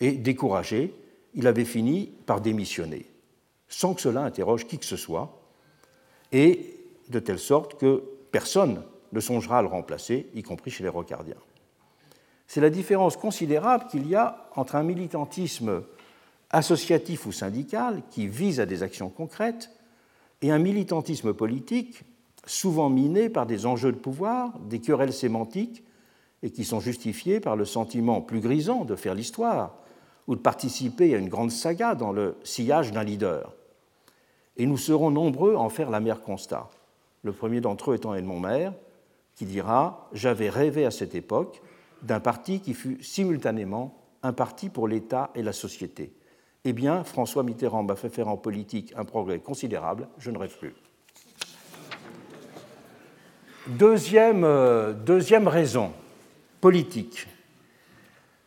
Et 0.00 0.12
découragé, 0.12 0.92
il 1.34 1.46
avait 1.46 1.64
fini 1.64 2.12
par 2.26 2.40
démissionner, 2.40 3.06
sans 3.68 3.94
que 3.94 4.00
cela 4.00 4.22
interroge 4.22 4.66
qui 4.66 4.78
que 4.78 4.84
ce 4.84 4.96
soit, 4.96 5.40
et 6.32 6.74
de 7.10 7.20
telle 7.20 7.38
sorte 7.38 7.78
que 7.78 8.02
personne 8.32 8.82
ne 9.12 9.20
songera 9.20 9.58
à 9.58 9.62
le 9.62 9.68
remplacer, 9.68 10.26
y 10.34 10.42
compris 10.42 10.72
chez 10.72 10.82
les 10.82 10.88
rocardiens. 10.88 11.36
C'est 12.52 12.60
la 12.60 12.68
différence 12.68 13.16
considérable 13.16 13.86
qu'il 13.86 14.06
y 14.06 14.14
a 14.14 14.44
entre 14.56 14.76
un 14.76 14.82
militantisme 14.82 15.84
associatif 16.50 17.24
ou 17.24 17.32
syndical 17.32 18.02
qui 18.10 18.26
vise 18.26 18.60
à 18.60 18.66
des 18.66 18.82
actions 18.82 19.08
concrètes 19.08 19.70
et 20.42 20.50
un 20.50 20.58
militantisme 20.58 21.32
politique 21.32 22.02
souvent 22.44 22.90
miné 22.90 23.30
par 23.30 23.46
des 23.46 23.64
enjeux 23.64 23.90
de 23.90 23.96
pouvoir, 23.96 24.58
des 24.68 24.80
querelles 24.80 25.14
sémantiques 25.14 25.82
et 26.42 26.50
qui 26.50 26.66
sont 26.66 26.78
justifiés 26.78 27.40
par 27.40 27.56
le 27.56 27.64
sentiment 27.64 28.20
plus 28.20 28.40
grisant 28.40 28.84
de 28.84 28.96
faire 28.96 29.14
l'histoire 29.14 29.78
ou 30.26 30.36
de 30.36 30.40
participer 30.42 31.14
à 31.14 31.16
une 31.16 31.30
grande 31.30 31.52
saga 31.52 31.94
dans 31.94 32.12
le 32.12 32.36
sillage 32.44 32.92
d'un 32.92 33.02
leader. 33.02 33.54
Et 34.58 34.66
nous 34.66 34.76
serons 34.76 35.10
nombreux 35.10 35.54
à 35.54 35.58
en 35.58 35.70
faire 35.70 35.88
l'amer 35.88 36.20
constat. 36.20 36.68
Le 37.22 37.32
premier 37.32 37.62
d'entre 37.62 37.92
eux 37.92 37.94
étant 37.94 38.14
Edmond 38.14 38.40
Maire, 38.40 38.74
qui 39.36 39.46
dira 39.46 40.10
J'avais 40.12 40.50
rêvé 40.50 40.84
à 40.84 40.90
cette 40.90 41.14
époque 41.14 41.62
d'un 42.02 42.20
parti 42.20 42.60
qui 42.60 42.74
fut 42.74 43.02
simultanément 43.02 43.98
un 44.22 44.32
parti 44.32 44.68
pour 44.68 44.88
l'État 44.88 45.30
et 45.34 45.42
la 45.42 45.52
société. 45.52 46.12
Eh 46.64 46.72
bien, 46.72 47.02
François 47.04 47.42
Mitterrand 47.42 47.82
m'a 47.82 47.96
fait 47.96 48.08
faire 48.08 48.28
en 48.28 48.36
politique 48.36 48.92
un 48.96 49.04
progrès 49.04 49.40
considérable, 49.40 50.08
je 50.18 50.30
ne 50.30 50.38
rêve 50.38 50.56
plus. 50.58 50.74
Deuxième, 53.66 54.44
euh, 54.44 54.92
raison 55.46 55.92
politique, 56.60 57.26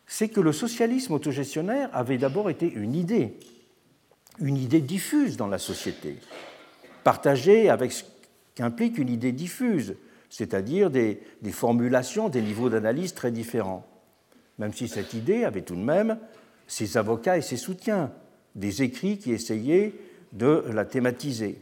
c'est 0.06 0.28
que 0.28 0.40
le 0.40 0.52
socialisme 0.52 1.14
autogestionnaire 1.14 1.90
avait 1.92 2.18
d'abord 2.18 2.48
été 2.48 2.70
une 2.70 2.94
idée, 2.94 3.34
une 4.38 4.56
idée 4.56 4.80
diffuse 4.80 5.36
dans 5.36 5.48
la 5.48 5.58
société, 5.58 6.16
partagée 7.04 7.68
avec 7.68 7.92
ce 7.92 8.04
qu'implique 8.54 8.98
une 8.98 9.10
idée 9.10 9.32
diffuse, 9.32 9.96
c'est-à-dire 10.30 10.90
des, 10.90 11.20
formulations, 11.50 12.28
des 12.28 12.42
niveaux 12.42 12.68
d'analyse 12.68 13.14
très 13.14 13.30
différents, 13.30 13.86
même 14.58 14.72
si 14.72 14.88
cette 14.88 15.14
idée 15.14 15.44
avait 15.44 15.62
tout 15.62 15.76
de 15.76 15.80
même 15.80 16.18
ses 16.66 16.96
avocats 16.96 17.38
et 17.38 17.42
ses 17.42 17.56
soutiens, 17.56 18.12
des 18.54 18.82
écrits 18.82 19.18
qui 19.18 19.32
essayaient 19.32 19.92
de 20.32 20.64
la 20.72 20.84
thématiser. 20.84 21.60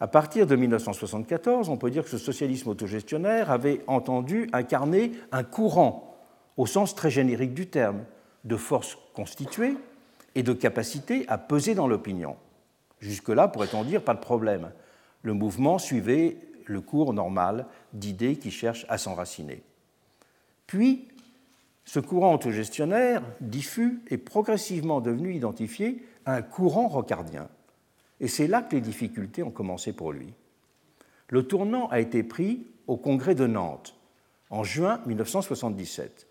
À 0.00 0.06
partir 0.06 0.46
de 0.46 0.54
1974, 0.56 1.68
on 1.68 1.76
peut 1.76 1.90
dire 1.90 2.04
que 2.04 2.10
ce 2.10 2.18
socialisme 2.18 2.68
autogestionnaire 2.68 3.50
avait 3.50 3.80
entendu 3.86 4.48
incarner 4.52 5.12
un 5.32 5.44
courant, 5.44 6.16
au 6.56 6.66
sens 6.66 6.94
très 6.94 7.10
générique 7.10 7.54
du 7.54 7.66
terme, 7.66 8.04
de 8.44 8.56
force 8.56 8.98
constituée 9.14 9.76
et 10.34 10.42
de 10.42 10.52
capacité 10.52 11.24
à 11.28 11.38
peser 11.38 11.74
dans 11.74 11.88
l'opinion. 11.88 12.36
Jusque-là, 13.00 13.48
pourrait-on 13.48 13.84
dire, 13.84 14.02
pas 14.02 14.14
de 14.14 14.20
problème. 14.20 14.70
Le 15.22 15.32
mouvement 15.32 15.78
suivait 15.78 16.36
le 16.66 16.80
cours 16.80 17.12
normal 17.12 17.66
d'idées 17.92 18.36
qui 18.36 18.50
cherchent 18.50 18.86
à 18.88 18.98
s'enraciner. 18.98 19.62
Puis, 20.66 21.08
ce 21.84 22.00
courant 22.00 22.34
autogestionnaire 22.34 23.22
diffus 23.40 24.00
est 24.10 24.18
progressivement 24.18 25.00
devenu 25.00 25.34
identifié 25.34 26.02
à 26.24 26.34
un 26.34 26.42
courant 26.42 26.88
rocardien, 26.88 27.48
et 28.20 28.28
c'est 28.28 28.46
là 28.46 28.62
que 28.62 28.74
les 28.74 28.80
difficultés 28.80 29.42
ont 29.42 29.50
commencé 29.50 29.92
pour 29.92 30.12
lui. 30.12 30.32
Le 31.28 31.42
tournant 31.42 31.88
a 31.88 32.00
été 32.00 32.22
pris 32.22 32.66
au 32.86 32.96
congrès 32.96 33.34
de 33.34 33.46
Nantes 33.46 33.96
en 34.50 34.62
juin 34.62 35.00
1977. 35.06 36.26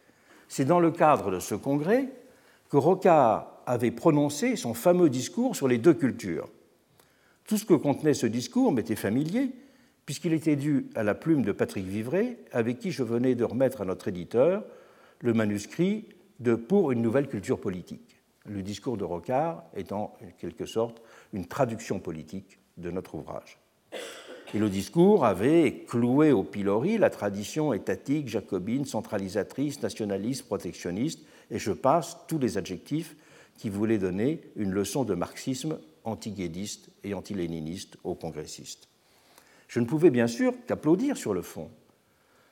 C'est 0.48 0.66
dans 0.66 0.80
le 0.80 0.92
cadre 0.92 1.32
de 1.32 1.40
ce 1.40 1.56
congrès 1.56 2.10
que 2.70 2.78
Rocard 2.78 3.48
avait 3.66 3.92
prononcé 3.92 4.56
son 4.56 4.74
fameux 4.74 5.10
discours 5.10 5.56
sur 5.56 5.68
les 5.68 5.78
deux 5.78 5.94
cultures. 5.94 6.50
Tout 7.46 7.58
ce 7.58 7.66
que 7.66 7.74
contenait 7.74 8.14
ce 8.14 8.28
discours 8.28 8.72
m'était 8.72 8.96
familier, 8.96 9.52
puisqu'il 10.06 10.34
était 10.34 10.56
dû 10.56 10.88
à 10.96 11.04
la 11.04 11.16
plume 11.16 11.44
de 11.44 11.52
Patrick 11.52 11.86
Vivray, 11.86 12.38
avec 12.52 12.80
qui 12.80 12.92
je 12.92 13.04
venais 13.04 13.36
de 13.36 13.44
remettre 13.44 13.82
à 13.82 13.86
notre 13.86 14.08
éditeur 14.08 14.64
le 15.22 15.34
manuscrit 15.34 16.06
de 16.40 16.56
Pour 16.56 16.92
une 16.92 17.02
nouvelle 17.02 17.28
culture 17.28 17.60
politique. 17.60 18.22
Le 18.46 18.62
discours 18.62 18.98
de 18.98 19.06
Rocard 19.06 19.64
étant 19.76 20.16
en 20.22 20.28
quelque 20.38 20.66
sorte 20.66 21.02
une 21.32 21.46
traduction 21.46 22.00
politique 22.00 22.60
de 22.78 22.92
notre 22.92 23.16
ouvrage. 23.16 23.58
Et 24.54 24.60
le 24.60 24.70
discours 24.70 25.26
avait 25.26 25.86
cloué 25.88 26.32
au 26.32 26.44
pilori 26.44 26.98
la 26.98 27.10
tradition 27.10 27.74
étatique, 27.74 28.28
jacobine, 28.28 28.86
centralisatrice, 28.86 29.82
nationaliste, 29.82 30.46
protectionniste, 30.46 31.26
et 31.50 31.58
je 31.58 31.72
passe 31.72 32.18
tous 32.28 32.38
les 32.38 32.58
adjectifs 32.58 33.16
qui 33.58 33.70
voulaient 33.70 33.98
donner 33.98 34.42
une 34.56 34.72
leçon 34.72 35.06
de 35.06 35.16
marxisme 35.16 35.80
anti-guédiste 36.04 36.90
et 37.04 37.14
anti-léniniste 37.14 37.98
aux 38.04 38.16
congressistes. 38.16 38.90
Je 39.74 39.80
ne 39.80 39.86
pouvais 39.86 40.12
bien 40.12 40.28
sûr 40.28 40.54
qu'applaudir 40.68 41.18
sur 41.18 41.34
le 41.34 41.42
fond, 41.42 41.72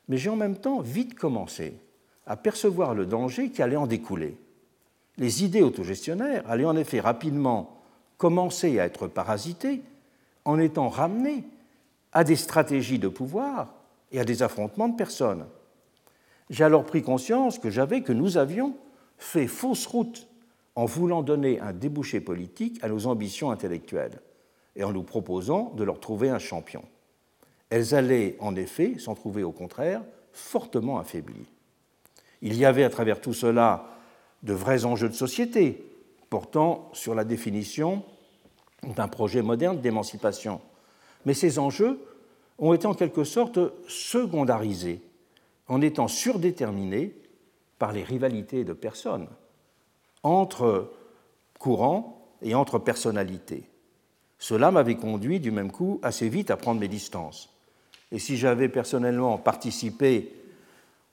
mais 0.07 0.17
j'ai 0.17 0.31
en 0.31 0.35
même 0.35 0.57
temps 0.57 0.79
vite 0.79 1.13
commencé 1.13 1.75
à 2.25 2.35
percevoir 2.35 2.95
le 2.95 3.05
danger 3.05 3.51
qui 3.51 3.61
allait 3.61 3.75
en 3.75 3.85
découler. 3.85 4.35
Les 5.17 5.43
idées 5.43 5.61
autogestionnaires 5.61 6.41
allaient 6.49 6.65
en 6.65 6.75
effet 6.75 6.99
rapidement 6.99 7.79
commencer 8.17 8.79
à 8.79 8.85
être 8.85 9.05
parasité 9.05 9.83
en 10.45 10.57
étant 10.57 10.89
ramené 10.89 11.43
à 12.11 12.23
des 12.23 12.35
stratégies 12.35 12.97
de 12.97 13.07
pouvoir 13.07 13.75
et 14.11 14.19
à 14.19 14.25
des 14.25 14.41
affrontements 14.41 14.89
de 14.89 14.97
personnes. 14.97 15.45
J'ai 16.49 16.63
alors 16.63 16.85
pris 16.85 17.03
conscience 17.03 17.59
que 17.59 17.69
j'avais, 17.69 18.01
que 18.01 18.13
nous 18.13 18.37
avions 18.37 18.75
fait 19.19 19.45
fausse 19.45 19.85
route 19.85 20.27
en 20.73 20.85
voulant 20.85 21.21
donner 21.21 21.59
un 21.59 21.71
débouché 21.71 22.19
politique 22.19 22.83
à 22.83 22.89
nos 22.89 23.05
ambitions 23.05 23.51
intellectuelles 23.51 24.19
et 24.75 24.83
en 24.83 24.91
nous 24.91 25.03
proposant 25.03 25.71
de 25.77 25.83
leur 25.83 25.99
trouver 25.99 26.31
un 26.31 26.39
champion. 26.39 26.81
Elles 27.71 27.95
allaient 27.95 28.35
en 28.39 28.55
effet 28.55 28.99
s'en 28.99 29.15
trouver 29.15 29.43
au 29.43 29.51
contraire 29.51 30.03
fortement 30.33 30.99
affaiblies. 30.99 31.47
Il 32.41 32.55
y 32.57 32.65
avait 32.65 32.83
à 32.83 32.89
travers 32.89 33.21
tout 33.21 33.33
cela 33.33 33.87
de 34.43 34.53
vrais 34.53 34.85
enjeux 34.85 35.09
de 35.09 35.13
société, 35.13 35.83
portant 36.29 36.89
sur 36.93 37.15
la 37.15 37.23
définition 37.23 38.03
d'un 38.83 39.07
projet 39.07 39.41
moderne 39.41 39.79
d'émancipation. 39.79 40.59
Mais 41.25 41.33
ces 41.33 41.59
enjeux 41.59 41.99
ont 42.59 42.73
été 42.73 42.87
en 42.87 42.93
quelque 42.93 43.23
sorte 43.23 43.59
secondarisés, 43.87 45.01
en 45.67 45.81
étant 45.81 46.07
surdéterminés 46.07 47.15
par 47.79 47.93
les 47.93 48.03
rivalités 48.03 48.63
de 48.63 48.73
personnes 48.73 49.27
entre 50.23 50.91
courants 51.57 52.27
et 52.41 52.53
entre 52.53 52.79
personnalités. 52.79 53.63
Cela 54.39 54.71
m'avait 54.71 54.95
conduit 54.95 55.39
du 55.39 55.51
même 55.51 55.71
coup 55.71 55.99
assez 56.03 56.27
vite 56.27 56.51
à 56.51 56.57
prendre 56.57 56.79
mes 56.79 56.87
distances. 56.87 57.51
Et 58.11 58.19
si 58.19 58.37
j'avais 58.37 58.69
personnellement 58.69 59.37
participé 59.37 60.31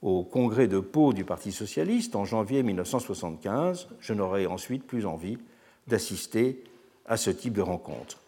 au 0.03 0.23
congrès 0.23 0.69
de 0.69 0.81
Pau 0.81 1.13
du 1.13 1.25
Parti 1.25 1.53
socialiste 1.53 2.17
en 2.17 2.25
janvier 2.25 2.63
1975, 2.63 3.89
je 4.01 4.15
n'aurais 4.15 4.47
ensuite 4.47 4.87
plus 4.87 5.07
envie 5.07 5.39
d'assister 5.87 6.63
à 7.07 7.17
ce 7.17 7.31
type 7.31 7.55
de 7.55 7.63
rencontre. 7.63 8.19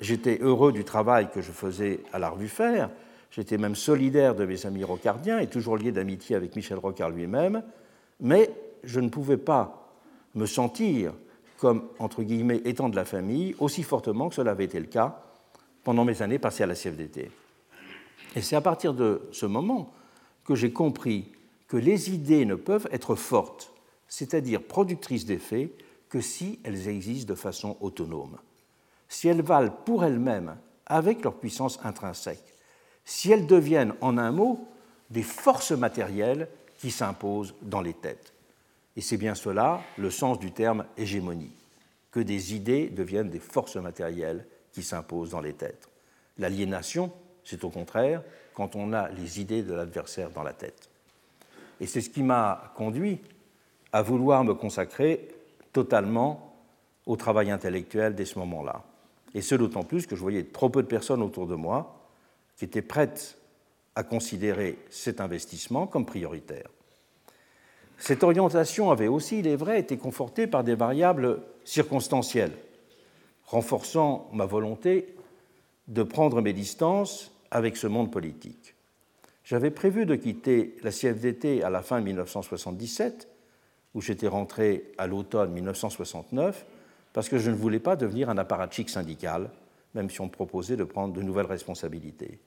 J'étais 0.00 0.38
heureux 0.40 0.72
du 0.72 0.84
travail 0.84 1.30
que 1.30 1.40
je 1.40 1.52
faisais 1.52 2.00
à 2.12 2.18
la 2.18 2.30
revue 2.30 2.48
Faire, 2.48 2.90
j'étais 3.30 3.58
même 3.58 3.76
solidaire 3.76 4.34
de 4.34 4.44
mes 4.44 4.66
amis 4.66 4.84
rocardiens 4.84 5.38
et 5.38 5.46
toujours 5.46 5.76
lié 5.76 5.92
d'amitié 5.92 6.34
avec 6.34 6.56
Michel 6.56 6.78
Rocard 6.78 7.10
lui-même, 7.10 7.62
mais 8.20 8.50
je 8.82 9.00
ne 9.00 9.08
pouvais 9.08 9.36
pas 9.36 9.92
me 10.34 10.46
sentir 10.46 11.12
comme, 11.58 11.84
entre 12.00 12.24
guillemets, 12.24 12.62
étant 12.64 12.88
de 12.88 12.96
la 12.96 13.04
famille, 13.04 13.54
aussi 13.60 13.84
fortement 13.84 14.28
que 14.28 14.34
cela 14.34 14.50
avait 14.50 14.64
été 14.64 14.80
le 14.80 14.86
cas 14.86 15.22
pendant 15.84 16.04
mes 16.04 16.20
années 16.22 16.40
passées 16.40 16.64
à 16.64 16.66
la 16.66 16.74
CFDT. 16.74 17.30
Et 18.34 18.42
c'est 18.42 18.56
à 18.56 18.60
partir 18.60 18.94
de 18.94 19.28
ce 19.32 19.46
moment 19.46 19.92
que 20.44 20.54
j'ai 20.54 20.72
compris 20.72 21.30
que 21.68 21.76
les 21.76 22.10
idées 22.10 22.44
ne 22.44 22.54
peuvent 22.54 22.88
être 22.90 23.14
fortes, 23.14 23.72
c'est-à-dire 24.08 24.62
productrices 24.62 25.26
d'effets, 25.26 25.70
que 26.08 26.20
si 26.20 26.58
elles 26.64 26.88
existent 26.88 27.32
de 27.32 27.38
façon 27.38 27.76
autonome, 27.80 28.36
si 29.08 29.28
elles 29.28 29.42
valent 29.42 29.74
pour 29.84 30.04
elles-mêmes 30.04 30.56
avec 30.86 31.22
leur 31.24 31.34
puissance 31.34 31.78
intrinsèque, 31.84 32.54
si 33.04 33.32
elles 33.32 33.46
deviennent, 33.46 33.94
en 34.00 34.18
un 34.18 34.30
mot, 34.30 34.68
des 35.10 35.22
forces 35.22 35.72
matérielles 35.72 36.48
qui 36.78 36.90
s'imposent 36.90 37.54
dans 37.62 37.80
les 37.80 37.94
têtes. 37.94 38.32
Et 38.96 39.00
c'est 39.00 39.16
bien 39.16 39.34
cela 39.34 39.80
le 39.96 40.10
sens 40.10 40.38
du 40.38 40.52
terme 40.52 40.84
hégémonie, 40.96 41.52
que 42.10 42.20
des 42.20 42.54
idées 42.54 42.88
deviennent 42.88 43.30
des 43.30 43.40
forces 43.40 43.76
matérielles 43.76 44.46
qui 44.72 44.82
s'imposent 44.82 45.30
dans 45.30 45.40
les 45.40 45.54
têtes. 45.54 45.88
L'aliénation, 46.38 47.10
c'est 47.44 47.64
au 47.64 47.70
contraire 47.70 48.22
quand 48.54 48.76
on 48.76 48.92
a 48.92 49.08
les 49.10 49.40
idées 49.40 49.62
de 49.62 49.74
l'adversaire 49.74 50.30
dans 50.30 50.42
la 50.42 50.52
tête. 50.52 50.88
Et 51.80 51.86
c'est 51.86 52.00
ce 52.00 52.10
qui 52.10 52.22
m'a 52.22 52.72
conduit 52.76 53.20
à 53.92 54.02
vouloir 54.02 54.44
me 54.44 54.54
consacrer 54.54 55.28
totalement 55.72 56.54
au 57.06 57.16
travail 57.16 57.50
intellectuel 57.50 58.14
dès 58.14 58.24
ce 58.24 58.38
moment-là. 58.38 58.84
Et 59.34 59.42
ce 59.42 59.54
d'autant 59.54 59.82
plus 59.82 60.06
que 60.06 60.14
je 60.14 60.20
voyais 60.20 60.44
trop 60.44 60.68
peu 60.68 60.82
de 60.82 60.88
personnes 60.88 61.22
autour 61.22 61.46
de 61.46 61.54
moi 61.54 61.98
qui 62.56 62.64
étaient 62.64 62.82
prêtes 62.82 63.38
à 63.94 64.02
considérer 64.04 64.78
cet 64.90 65.20
investissement 65.20 65.86
comme 65.86 66.06
prioritaire. 66.06 66.68
Cette 67.98 68.24
orientation 68.24 68.90
avait 68.90 69.08
aussi, 69.08 69.40
il 69.40 69.46
est 69.46 69.56
vrai, 69.56 69.80
été 69.80 69.96
confortée 69.96 70.46
par 70.46 70.64
des 70.64 70.74
variables 70.74 71.42
circonstancielles, 71.64 72.56
renforçant 73.46 74.28
ma 74.32 74.46
volonté 74.46 75.14
de 75.88 76.02
prendre 76.02 76.40
mes 76.40 76.52
distances 76.52 77.31
avec 77.52 77.76
ce 77.76 77.86
monde 77.86 78.10
politique. 78.10 78.74
J'avais 79.44 79.70
prévu 79.70 80.06
de 80.06 80.16
quitter 80.16 80.74
la 80.82 80.90
CFDT 80.90 81.62
à 81.62 81.68
la 81.68 81.82
fin 81.82 82.00
de 82.00 82.06
1977, 82.06 83.28
où 83.94 84.00
j'étais 84.00 84.26
rentré 84.26 84.90
à 84.96 85.06
l'automne 85.06 85.52
1969, 85.52 86.64
parce 87.12 87.28
que 87.28 87.38
je 87.38 87.50
ne 87.50 87.56
voulais 87.56 87.78
pas 87.78 87.94
devenir 87.94 88.30
un 88.30 88.38
apparatchik 88.38 88.88
syndical, 88.88 89.50
même 89.94 90.08
si 90.08 90.22
on 90.22 90.26
me 90.26 90.30
proposait 90.30 90.76
de 90.76 90.84
prendre 90.84 91.12
de 91.12 91.20
nouvelles 91.20 91.46
responsabilités. 91.46 92.40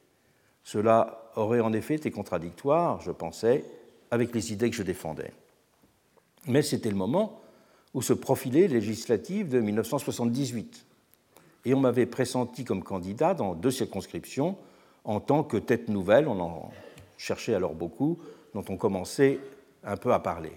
Cela 0.63 1.29
aurait 1.35 1.59
en 1.59 1.73
effet 1.73 1.93
été 1.93 2.09
contradictoire, 2.09 2.99
je 3.01 3.11
pensais, 3.11 3.63
avec 4.09 4.33
les 4.33 4.51
idées 4.51 4.71
que 4.71 4.75
je 4.75 4.81
défendais. 4.81 5.31
Mais 6.47 6.63
c'était 6.63 6.89
le 6.89 6.95
moment 6.95 7.41
où 7.93 8.01
se 8.01 8.13
profilait 8.13 8.67
législative 8.67 9.49
de 9.49 9.59
1978. 9.59 10.87
Et 11.65 11.75
on 11.75 11.79
m'avait 11.79 12.07
pressenti 12.07 12.63
comme 12.63 12.83
candidat 12.83 13.35
dans 13.35 13.53
deux 13.53 13.69
circonscriptions 13.69 14.57
en 15.05 15.19
tant 15.19 15.43
que 15.43 15.57
tête 15.57 15.87
nouvelle, 15.87 16.27
on 16.27 16.39
en 16.39 16.71
cherchait 17.17 17.53
alors 17.53 17.75
beaucoup, 17.75 18.19
dont 18.53 18.65
on 18.69 18.77
commençait 18.77 19.39
un 19.83 19.97
peu 19.97 20.13
à 20.13 20.19
parler. 20.19 20.51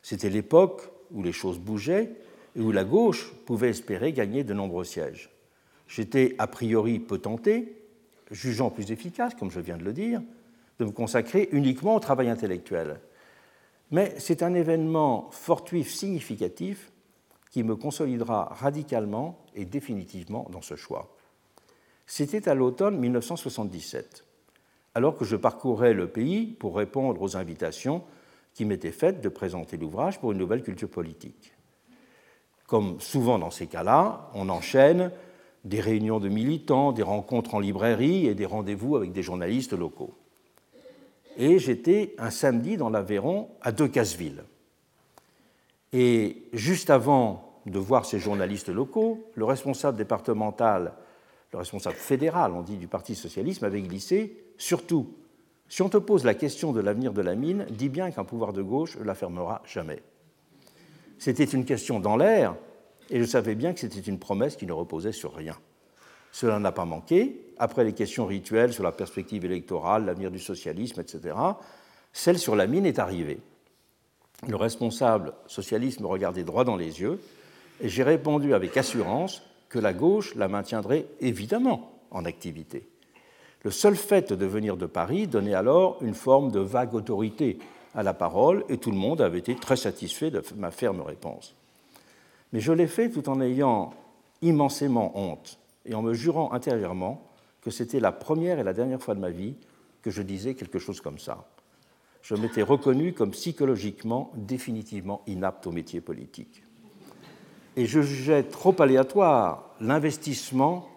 C'était 0.00 0.30
l'époque 0.30 0.82
où 1.10 1.22
les 1.22 1.32
choses 1.32 1.58
bougeaient 1.58 2.10
et 2.56 2.60
où 2.60 2.70
la 2.70 2.84
gauche 2.84 3.32
pouvait 3.46 3.70
espérer 3.70 4.12
gagner 4.12 4.44
de 4.44 4.54
nombreux 4.54 4.84
sièges. 4.84 5.30
J'étais 5.88 6.34
a 6.38 6.46
priori 6.46 6.98
peu 6.98 7.18
tenté, 7.18 7.76
jugeant 8.30 8.70
plus 8.70 8.90
efficace, 8.90 9.34
comme 9.34 9.50
je 9.50 9.60
viens 9.60 9.76
de 9.76 9.84
le 9.84 9.92
dire, 9.92 10.22
de 10.78 10.84
me 10.84 10.90
consacrer 10.90 11.48
uniquement 11.52 11.96
au 11.96 12.00
travail 12.00 12.28
intellectuel. 12.28 13.00
Mais 13.90 14.14
c'est 14.18 14.42
un 14.42 14.54
événement 14.54 15.28
fortuit 15.30 15.84
significatif 15.84 16.90
qui 17.50 17.62
me 17.62 17.76
consolidera 17.76 18.46
radicalement 18.52 19.44
et 19.54 19.64
définitivement 19.64 20.48
dans 20.50 20.62
ce 20.62 20.74
choix. 20.74 21.13
C'était 22.06 22.48
à 22.48 22.54
l'automne 22.54 22.98
1977, 22.98 24.24
alors 24.94 25.16
que 25.16 25.24
je 25.24 25.36
parcourais 25.36 25.94
le 25.94 26.08
pays 26.08 26.46
pour 26.46 26.76
répondre 26.76 27.20
aux 27.22 27.36
invitations 27.36 28.02
qui 28.52 28.64
m'étaient 28.64 28.92
faites 28.92 29.20
de 29.20 29.28
présenter 29.28 29.76
l'ouvrage 29.76 30.20
pour 30.20 30.32
une 30.32 30.38
nouvelle 30.38 30.62
culture 30.62 30.88
politique. 30.88 31.52
Comme 32.66 33.00
souvent 33.00 33.38
dans 33.38 33.50
ces 33.50 33.66
cas-là, 33.66 34.30
on 34.34 34.48
enchaîne 34.48 35.10
des 35.64 35.80
réunions 35.80 36.20
de 36.20 36.28
militants, 36.28 36.92
des 36.92 37.02
rencontres 37.02 37.54
en 37.54 37.60
librairie 37.60 38.26
et 38.26 38.34
des 38.34 38.46
rendez-vous 38.46 38.96
avec 38.96 39.12
des 39.12 39.22
journalistes 39.22 39.72
locaux. 39.72 40.14
Et 41.36 41.58
j'étais 41.58 42.14
un 42.18 42.30
samedi 42.30 42.76
dans 42.76 42.90
l'Aveyron 42.90 43.48
à 43.60 43.72
Decazeville. 43.72 44.44
Et 45.92 46.48
juste 46.52 46.90
avant 46.90 47.60
de 47.66 47.78
voir 47.78 48.04
ces 48.04 48.18
journalistes 48.18 48.68
locaux, 48.68 49.24
le 49.34 49.44
responsable 49.44 49.96
départemental, 49.96 50.92
le 51.54 51.58
responsable 51.58 51.94
fédéral, 51.94 52.52
on 52.52 52.62
dit, 52.62 52.78
du 52.78 52.88
Parti 52.88 53.14
socialiste, 53.14 53.62
m'avait 53.62 53.80
glissé 53.80 54.36
Surtout, 54.58 55.14
si 55.68 55.82
on 55.82 55.88
te 55.88 55.98
pose 55.98 56.24
la 56.24 56.34
question 56.34 56.72
de 56.72 56.80
l'avenir 56.80 57.12
de 57.12 57.22
la 57.22 57.36
mine, 57.36 57.64
dis 57.70 57.88
bien 57.88 58.10
qu'un 58.10 58.24
pouvoir 58.24 58.52
de 58.52 58.60
gauche 58.60 58.96
ne 58.96 59.04
la 59.04 59.14
fermera 59.14 59.62
jamais. 59.64 60.02
C'était 61.16 61.44
une 61.44 61.64
question 61.64 62.00
dans 62.00 62.16
l'air, 62.16 62.56
et 63.08 63.20
je 63.20 63.24
savais 63.24 63.54
bien 63.54 63.72
que 63.72 63.78
c'était 63.78 64.00
une 64.00 64.18
promesse 64.18 64.56
qui 64.56 64.66
ne 64.66 64.72
reposait 64.72 65.12
sur 65.12 65.32
rien. 65.32 65.56
Cela 66.32 66.58
n'a 66.58 66.72
pas 66.72 66.86
manqué. 66.86 67.46
Après 67.56 67.84
les 67.84 67.92
questions 67.92 68.26
rituelles 68.26 68.72
sur 68.72 68.82
la 68.82 68.90
perspective 68.90 69.44
électorale, 69.44 70.06
l'avenir 70.06 70.32
du 70.32 70.40
socialisme, 70.40 71.00
etc., 71.00 71.36
celle 72.12 72.40
sur 72.40 72.56
la 72.56 72.66
mine 72.66 72.84
est 72.84 72.98
arrivée. 72.98 73.38
Le 74.48 74.56
responsable 74.56 75.34
socialiste 75.46 76.00
me 76.00 76.08
regardait 76.08 76.42
droit 76.42 76.64
dans 76.64 76.76
les 76.76 77.00
yeux 77.00 77.20
et 77.80 77.88
j'ai 77.88 78.02
répondu 78.02 78.54
avec 78.54 78.76
assurance 78.76 79.42
que 79.74 79.80
la 79.80 79.92
gauche 79.92 80.36
la 80.36 80.46
maintiendrait 80.46 81.08
évidemment 81.18 81.98
en 82.12 82.24
activité. 82.26 82.86
Le 83.64 83.72
seul 83.72 83.96
fait 83.96 84.32
de 84.32 84.46
venir 84.46 84.76
de 84.76 84.86
Paris 84.86 85.26
donnait 85.26 85.54
alors 85.54 85.98
une 86.00 86.14
forme 86.14 86.52
de 86.52 86.60
vague 86.60 86.94
autorité 86.94 87.58
à 87.92 88.04
la 88.04 88.14
parole 88.14 88.64
et 88.68 88.78
tout 88.78 88.92
le 88.92 88.96
monde 88.96 89.20
avait 89.20 89.40
été 89.40 89.56
très 89.56 89.74
satisfait 89.74 90.30
de 90.30 90.44
ma 90.54 90.70
ferme 90.70 91.00
réponse. 91.00 91.56
Mais 92.52 92.60
je 92.60 92.72
l'ai 92.72 92.86
fait 92.86 93.10
tout 93.10 93.28
en 93.28 93.40
ayant 93.40 93.92
immensément 94.42 95.10
honte 95.18 95.58
et 95.86 95.96
en 95.96 96.02
me 96.02 96.14
jurant 96.14 96.52
intérieurement 96.52 97.26
que 97.60 97.72
c'était 97.72 97.98
la 97.98 98.12
première 98.12 98.60
et 98.60 98.64
la 98.64 98.74
dernière 98.74 99.02
fois 99.02 99.16
de 99.16 99.20
ma 99.20 99.30
vie 99.30 99.56
que 100.02 100.12
je 100.12 100.22
disais 100.22 100.54
quelque 100.54 100.78
chose 100.78 101.00
comme 101.00 101.18
ça. 101.18 101.48
Je 102.22 102.36
m'étais 102.36 102.62
reconnu 102.62 103.12
comme 103.12 103.32
psychologiquement 103.32 104.30
définitivement 104.36 105.22
inapte 105.26 105.66
au 105.66 105.72
métier 105.72 106.00
politique. 106.00 106.62
Et 107.76 107.86
je 107.86 108.00
jugeais 108.00 108.44
trop 108.44 108.80
aléatoire 108.80 109.74
l'investissement 109.80 110.88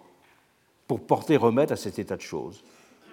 pour 0.87 1.01
porter 1.01 1.35
remède 1.35 1.71
à 1.71 1.75
cet 1.75 1.99
état 1.99 2.15
de 2.15 2.21
choses, 2.21 2.63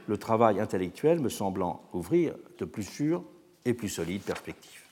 le 0.07 0.16
travail 0.16 0.61
intellectuel 0.61 1.20
me 1.20 1.29
semblant 1.29 1.83
ouvrir 1.92 2.35
de 2.59 2.64
plus 2.64 2.85
sûres 2.85 3.24
et 3.64 3.74
plus 3.74 3.88
solides 3.88 4.22
perspectives. 4.22 4.83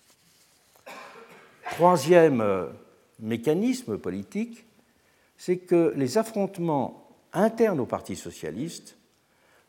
Troisième 1.72 2.40
euh, 2.40 2.66
mécanisme 3.20 3.98
politique, 3.98 4.64
c'est 5.36 5.58
que 5.58 5.92
les 5.96 6.18
affrontements 6.18 7.08
internes 7.32 7.80
au 7.80 7.86
Parti 7.86 8.16
socialiste 8.16 8.96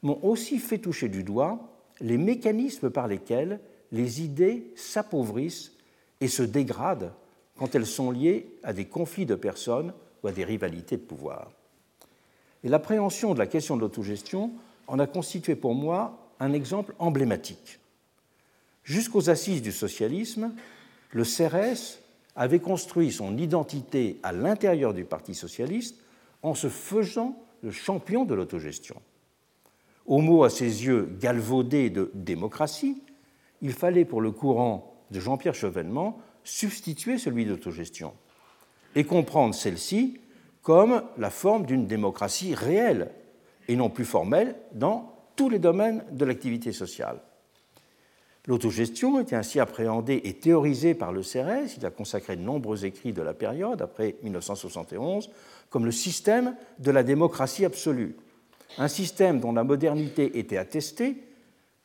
m'ont 0.02 0.20
aussi 0.24 0.60
fait 0.60 0.80
toucher 0.80 1.08
du 1.08 1.24
doigt 1.24 1.60
les 2.02 2.18
mécanismes 2.18 2.89
par 2.89 3.08
lesquels 3.08 3.60
les 3.92 4.22
idées 4.22 4.74
s'appauvrissent 4.76 5.72
et 6.20 6.28
se 6.28 6.44
dégradent 6.44 7.13
quand 7.58 7.76
elles 7.76 7.86
sont 7.86 8.12
liées 8.12 8.48
à 8.63 8.74
des 8.74 8.86
conflits 8.86 9.26
de 9.26 9.36
personnes 9.36 9.94
ou 10.24 10.28
à 10.28 10.32
des 10.32 10.44
rivalités 10.44 10.98
de 10.98 11.02
pouvoir. 11.02 11.52
Et 12.63 12.70
l'appréhension 12.70 13.34
de 13.34 13.39
la 13.39 13.48
question 13.48 13.76
de 13.76 13.82
l'autogestion 13.82 14.52
en 14.88 15.00
a 15.00 15.08
constitué 15.08 15.56
pour 15.56 15.76
moi 15.76 16.18
un 16.39 16.54
exemple 16.54 16.96
emblématique. 17.00 17.80
Jusqu'aux 18.84 19.30
assises 19.30 19.62
du 19.62 19.72
socialisme, 19.72 20.54
le 21.12 21.24
CRS 21.24 22.00
avait 22.36 22.60
construit 22.60 23.12
son 23.12 23.38
identité 23.38 24.20
à 24.24 24.32
l'intérieur 24.32 24.94
du 24.94 25.06
Parti 25.06 25.36
socialiste 25.36 25.98
en 26.42 26.56
se 26.56 26.68
faisant 26.68 27.38
le 27.62 27.72
champion 27.72 28.26
de 28.26 28.34
l'autogestion. 28.34 29.02
Au 30.06 30.20
mot 30.20 30.44
à 30.44 30.50
ses 30.50 30.86
yeux 30.86 31.10
galvaudé 31.20 31.89
de 31.89 32.12
démocratie, 32.13 33.02
il 33.62 33.72
fallait 33.72 34.04
pour 34.04 34.20
le 34.20 34.32
courant 34.32 34.96
de 35.12 35.20
Jean-Pierre 35.20 35.56
Chevènement 35.56 36.20
substituer 36.43 37.17
celui 37.17 37.45
d'autogestion 37.45 38.13
et 38.95 39.03
comprendre 39.03 39.56
celle-ci 39.56 40.19
comme 40.62 41.03
la 41.17 41.29
forme 41.29 41.65
d'une 41.65 41.88
démocratie 41.88 42.56
réelle 42.56 43.12
et 43.67 43.75
non 43.75 43.89
plus 43.89 44.06
formelle 44.06 44.56
dans 44.73 45.13
tous 45.36 45.49
les 45.49 45.60
domaines 45.60 46.03
de 46.12 46.25
l'activité 46.25 46.71
sociale. 46.71 47.19
L'autogestion 48.45 49.21
était 49.21 49.38
ainsi 49.38 49.60
appréhendée 49.60 50.21
et 50.25 50.34
théorisée 50.34 50.95
par 50.95 51.13
le 51.13 51.21
CRS, 51.21 51.77
il 51.77 51.86
a 51.86 51.91
consacré 51.91 52.36
de 52.36 52.41
nombreux 52.41 52.84
écrits 52.84 53.13
de 53.13 53.21
la 53.21 53.34
période, 53.34 53.82
après 53.82 54.15
1971, 54.21 55.29
comme 55.69 55.86
le 55.86 55.91
système 55.91 56.56
de 56.79 56.91
la 56.91 57.03
démocratie 57.03 57.63
absolue. 57.63 58.17
Un 58.77 58.89
système 58.89 59.39
dont 59.39 59.53
la 59.53 59.63
modernité 59.63 60.39
était 60.39 60.58
attestée, 60.58 61.23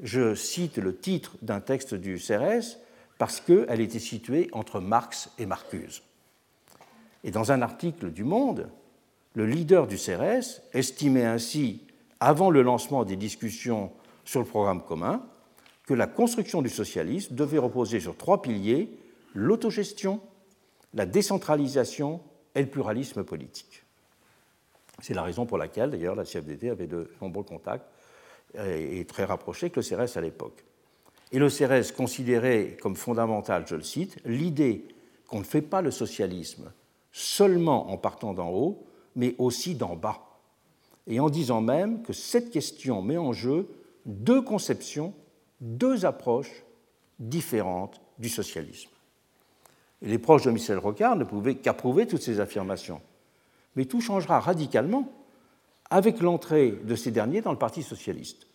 je 0.01 0.35
cite 0.35 0.79
le 0.79 0.97
titre 0.97 1.37
d'un 1.43 1.61
texte 1.61 1.95
du 1.95 2.17
CRS, 2.17 2.79
parce 3.19 3.41
qu'elle 3.41 3.81
était 3.81 3.99
située 3.99 4.49
entre 4.53 4.81
Marx 4.81 5.31
et 5.39 5.47
Marcuse. 5.47 6.03
Et 7.25 7.31
dans 7.31 7.51
un 7.51 7.63
article 7.63 8.11
du 8.11 8.25
Monde, 8.25 8.71
le 9.35 9.45
leader 9.45 9.87
du 9.87 9.97
CRS 9.97 10.63
estimait 10.73 11.25
ainsi, 11.25 11.87
avant 12.21 12.51
le 12.51 12.63
lancement 12.63 13.05
des 13.05 13.17
discussions 13.17 13.93
sur 14.25 14.41
le 14.41 14.47
programme 14.47 14.85
commun, 14.85 15.25
que 15.85 15.95
la 15.95 16.07
construction 16.07 16.63
du 16.63 16.69
socialisme 16.69 17.35
devait 17.35 17.59
reposer 17.59 17.99
sur 18.01 18.17
trois 18.17 18.41
piliers 18.41 18.91
l'autogestion, 19.35 20.21
la 20.95 21.07
décentralisation 21.07 22.21
et 22.55 22.63
le 22.63 22.69
pluralisme 22.69 23.25
politique. 23.25 23.85
C'est 25.01 25.15
la 25.15 25.23
raison 25.23 25.47
pour 25.47 25.59
laquelle, 25.59 25.91
d'ailleurs, 25.91 26.15
la 26.15 26.25
CFDT 26.25 26.71
avait 26.71 26.87
de 26.87 27.11
nombreux 27.21 27.45
contacts 27.45 27.87
et 28.59 29.05
très 29.05 29.25
rapprochés 29.25 29.67
avec 29.67 29.77
le 29.77 29.83
CRS 29.83 30.17
à 30.17 30.21
l'époque. 30.21 30.65
Et 31.33 31.39
le 31.39 31.49
CRS 31.49 31.93
considérait 31.95 32.77
comme 32.81 32.97
fondamentale, 32.97 33.65
je 33.67 33.75
le 33.75 33.83
cite, 33.83 34.19
l'idée 34.25 34.87
qu'on 35.27 35.41
ne 35.41 35.45
fait 35.45 35.63
pas 35.63 35.83
le 35.83 35.91
socialisme 35.91 36.73
seulement 37.13 37.91
en 37.91 37.97
partant 37.99 38.33
d'en 38.33 38.51
haut, 38.51 38.87
mais 39.17 39.35
aussi 39.39 39.75
d'en 39.75 39.97
bas, 39.97 40.21
et 41.07 41.21
en 41.21 41.29
disant 41.29 41.61
même 41.61 42.03
que 42.03 42.13
cette 42.13 42.51
question 42.51 43.03
met 43.03 43.17
en 43.17 43.33
jeu 43.33 43.69
deux 44.07 44.41
conceptions 44.41 45.15
deux 45.61 46.05
approches 46.05 46.65
différentes 47.19 48.01
du 48.19 48.29
socialisme. 48.29 48.91
Les 50.03 50.19
proches 50.19 50.45
de 50.45 50.51
Michel 50.51 50.79
Rocard 50.79 51.17
ne 51.17 51.25
pouvaient 51.25 51.57
qu'approuver 51.57 52.07
toutes 52.07 52.23
ces 52.23 52.41
affirmations. 52.41 53.01
Mais 53.75 53.85
tout 53.85 54.01
changera 54.01 54.39
radicalement 54.39 55.13
avec 55.91 56.21
l'entrée 56.21 56.71
de 56.71 56.95
ces 56.95 57.11
derniers 57.11 57.41
dans 57.41 57.53
le 57.53 57.59
Parti 57.59 57.83
socialiste. 57.83 58.47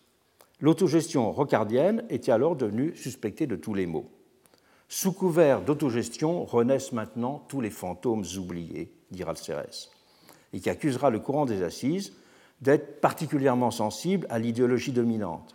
L'autogestion 0.60 1.32
rocardienne 1.32 2.04
était 2.10 2.32
alors 2.32 2.56
devenue 2.56 2.94
suspectée 2.96 3.46
de 3.46 3.56
tous 3.56 3.74
les 3.74 3.86
maux. 3.86 4.10
Sous 4.88 5.12
couvert 5.12 5.62
d'autogestion 5.62 6.44
renaissent 6.44 6.92
maintenant 6.92 7.44
tous 7.48 7.60
les 7.60 7.70
fantômes 7.70 8.24
oubliés, 8.36 8.92
dira 9.10 9.34
Cérès, 9.34 9.90
et 10.52 10.60
qui 10.60 10.70
accusera 10.70 11.10
le 11.10 11.18
courant 11.18 11.46
des 11.46 11.62
assises 11.62 12.12
d'être 12.60 13.00
particulièrement 13.00 13.70
sensible 13.70 14.26
à 14.30 14.38
l'idéologie 14.38 14.92
dominante, 14.92 15.54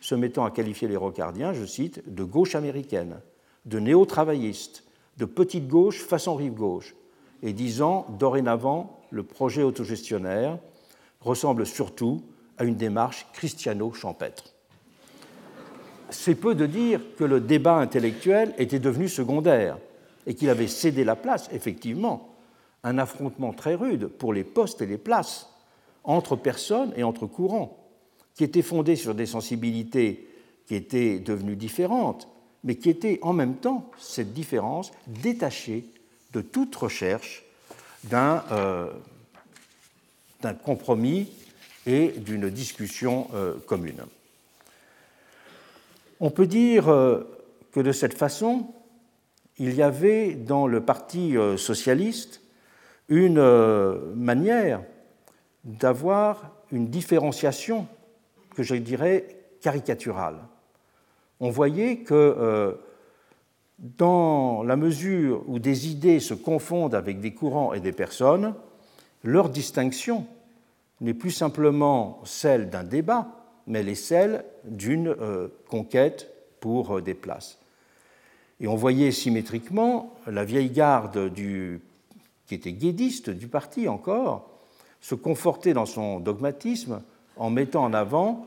se 0.00 0.14
mettant 0.14 0.44
à 0.44 0.50
qualifier 0.50 0.88
les 0.88 0.96
rocardiens, 0.96 1.52
je 1.52 1.64
cite, 1.64 2.12
de 2.12 2.24
gauche 2.24 2.54
américaine, 2.54 3.20
de 3.66 3.78
néo-travaillistes, 3.78 4.84
de 5.18 5.24
petite 5.26 5.68
gauche 5.68 6.02
façon 6.02 6.34
rive 6.34 6.54
gauche, 6.54 6.96
et 7.42 7.52
disant 7.52 8.06
dorénavant 8.18 9.00
le 9.10 9.22
projet 9.22 9.62
autogestionnaire 9.62 10.58
ressemble 11.20 11.66
surtout 11.66 12.22
à 12.60 12.64
une 12.64 12.76
démarche 12.76 13.26
christiano-champêtre. 13.32 14.52
C'est 16.10 16.34
peu 16.34 16.54
de 16.54 16.66
dire 16.66 17.00
que 17.16 17.24
le 17.24 17.40
débat 17.40 17.76
intellectuel 17.76 18.54
était 18.58 18.78
devenu 18.78 19.08
secondaire 19.08 19.78
et 20.26 20.34
qu'il 20.34 20.50
avait 20.50 20.68
cédé 20.68 21.02
la 21.02 21.16
place, 21.16 21.48
effectivement, 21.52 22.34
un 22.84 22.98
affrontement 22.98 23.54
très 23.54 23.74
rude 23.74 24.08
pour 24.08 24.34
les 24.34 24.44
postes 24.44 24.82
et 24.82 24.86
les 24.86 24.98
places 24.98 25.48
entre 26.04 26.36
personnes 26.36 26.92
et 26.96 27.02
entre 27.02 27.26
courants, 27.26 27.78
qui 28.34 28.44
étaient 28.44 28.62
fondés 28.62 28.96
sur 28.96 29.14
des 29.14 29.26
sensibilités 29.26 30.28
qui 30.66 30.74
étaient 30.74 31.18
devenues 31.18 31.56
différentes, 31.56 32.28
mais 32.62 32.74
qui 32.74 32.90
étaient 32.90 33.20
en 33.22 33.32
même 33.32 33.56
temps, 33.56 33.90
cette 33.98 34.34
différence, 34.34 34.92
détachée 35.06 35.86
de 36.34 36.42
toute 36.42 36.76
recherche 36.76 37.42
d'un 38.04 38.44
euh, 38.52 38.92
compromis 40.62 41.28
et 41.90 42.08
d'une 42.08 42.50
discussion 42.50 43.28
euh, 43.34 43.54
commune. 43.66 44.02
On 46.20 46.30
peut 46.30 46.46
dire 46.46 46.88
euh, 46.88 47.20
que 47.72 47.80
de 47.80 47.92
cette 47.92 48.14
façon, 48.14 48.72
il 49.58 49.74
y 49.74 49.82
avait 49.82 50.34
dans 50.34 50.66
le 50.66 50.80
Parti 50.80 51.34
socialiste 51.58 52.40
une 53.08 53.42
manière 54.14 54.82
d'avoir 55.64 56.52
une 56.72 56.88
différenciation 56.88 57.86
que 58.54 58.62
je 58.62 58.74
dirais 58.74 59.26
caricaturale. 59.60 60.38
On 61.40 61.50
voyait 61.50 61.98
que 61.98 62.74
dans 63.78 64.62
la 64.62 64.76
mesure 64.76 65.44
où 65.46 65.58
des 65.58 65.88
idées 65.88 66.20
se 66.20 66.32
confondent 66.32 66.94
avec 66.94 67.20
des 67.20 67.34
courants 67.34 67.74
et 67.74 67.80
des 67.80 67.92
personnes, 67.92 68.54
leur 69.22 69.50
distinction 69.50 70.26
n'est 71.00 71.14
plus 71.14 71.30
simplement 71.30 72.20
celle 72.24 72.70
d'un 72.70 72.84
débat, 72.84 73.28
mais 73.66 73.80
elle 73.80 73.88
est 73.88 73.94
celle 73.94 74.44
d'une 74.64 75.08
euh, 75.08 75.48
conquête 75.68 76.30
pour 76.60 76.96
euh, 76.96 77.00
des 77.02 77.14
places. 77.14 77.58
Et 78.60 78.68
on 78.68 78.76
voyait 78.76 79.10
symétriquement 79.10 80.14
la 80.26 80.44
vieille 80.44 80.70
garde 80.70 81.32
qui 81.34 82.54
était 82.54 82.72
guédiste 82.72 83.30
du 83.30 83.48
parti 83.48 83.88
encore 83.88 84.50
se 85.00 85.14
conforter 85.14 85.72
dans 85.72 85.86
son 85.86 86.20
dogmatisme 86.20 87.02
en 87.36 87.48
mettant 87.48 87.84
en 87.84 87.94
avant 87.94 88.46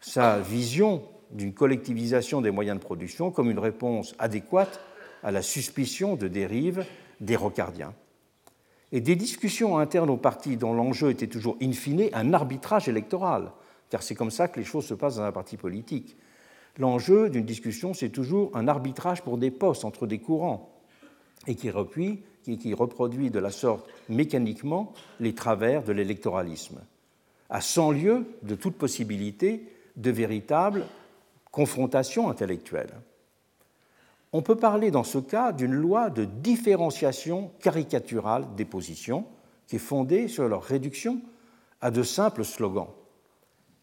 sa 0.00 0.38
vision 0.38 1.02
d'une 1.30 1.54
collectivisation 1.54 2.42
des 2.42 2.50
moyens 2.50 2.78
de 2.78 2.84
production 2.84 3.30
comme 3.30 3.50
une 3.50 3.58
réponse 3.58 4.14
adéquate 4.18 4.80
à 5.22 5.30
la 5.30 5.40
suspicion 5.40 6.16
de 6.16 6.28
dérive 6.28 6.84
des 7.20 7.36
rocardiens. 7.36 7.94
Et 8.94 9.00
des 9.00 9.16
discussions 9.16 9.76
internes 9.76 10.08
au 10.08 10.16
parti 10.16 10.56
dont 10.56 10.72
l'enjeu 10.72 11.10
était 11.10 11.26
toujours 11.26 11.56
in 11.60 11.72
fine 11.72 12.08
un 12.12 12.32
arbitrage 12.32 12.88
électoral, 12.88 13.50
car 13.90 14.04
c'est 14.04 14.14
comme 14.14 14.30
ça 14.30 14.46
que 14.46 14.60
les 14.60 14.64
choses 14.64 14.86
se 14.86 14.94
passent 14.94 15.16
dans 15.16 15.24
un 15.24 15.32
parti 15.32 15.56
politique. 15.56 16.16
L'enjeu 16.78 17.28
d'une 17.28 17.44
discussion, 17.44 17.92
c'est 17.92 18.10
toujours 18.10 18.52
un 18.54 18.68
arbitrage 18.68 19.22
pour 19.22 19.36
des 19.36 19.50
postes 19.50 19.84
entre 19.84 20.06
des 20.06 20.20
courants, 20.20 20.78
et 21.48 21.56
qui, 21.56 21.68
qui 22.56 22.72
reproduit 22.72 23.30
de 23.30 23.40
la 23.40 23.50
sorte 23.50 23.84
mécaniquement 24.08 24.92
les 25.18 25.34
travers 25.34 25.82
de 25.82 25.92
l'électoralisme, 25.92 26.78
à 27.50 27.60
100 27.60 27.90
lieues 27.90 28.26
de 28.44 28.54
toute 28.54 28.76
possibilité 28.76 29.64
de 29.96 30.12
véritable 30.12 30.86
confrontation 31.50 32.30
intellectuelle. 32.30 32.94
On 34.36 34.42
peut 34.42 34.56
parler 34.56 34.90
dans 34.90 35.04
ce 35.04 35.18
cas 35.18 35.52
d'une 35.52 35.72
loi 35.72 36.10
de 36.10 36.24
différenciation 36.24 37.52
caricaturale 37.60 38.48
des 38.56 38.64
positions 38.64 39.26
qui 39.68 39.76
est 39.76 39.78
fondée 39.78 40.26
sur 40.26 40.48
leur 40.48 40.64
réduction 40.64 41.22
à 41.80 41.92
de 41.92 42.02
simples 42.02 42.44
slogans 42.44 42.88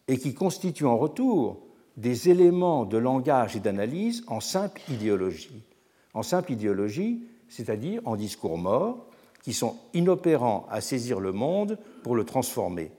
et 0.08 0.18
qui 0.18 0.34
constitue 0.34 0.84
en 0.84 0.98
retour 0.98 1.62
des 1.96 2.28
éléments 2.28 2.84
de 2.84 2.98
langage 2.98 3.56
et 3.56 3.60
d'analyse 3.60 4.24
en 4.26 4.40
simple 4.40 4.82
idéologie. 4.90 5.64
En 6.12 6.22
simple 6.22 6.52
idéologie, 6.52 7.24
c'est-à-dire 7.48 8.02
en 8.04 8.16
discours 8.16 8.58
morts, 8.58 9.06
qui 9.42 9.54
sont 9.54 9.76
inopérants 9.94 10.66
à 10.70 10.82
saisir 10.82 11.18
le 11.18 11.32
monde 11.32 11.78
pour 12.02 12.14
le 12.14 12.24
transformer 12.24 12.92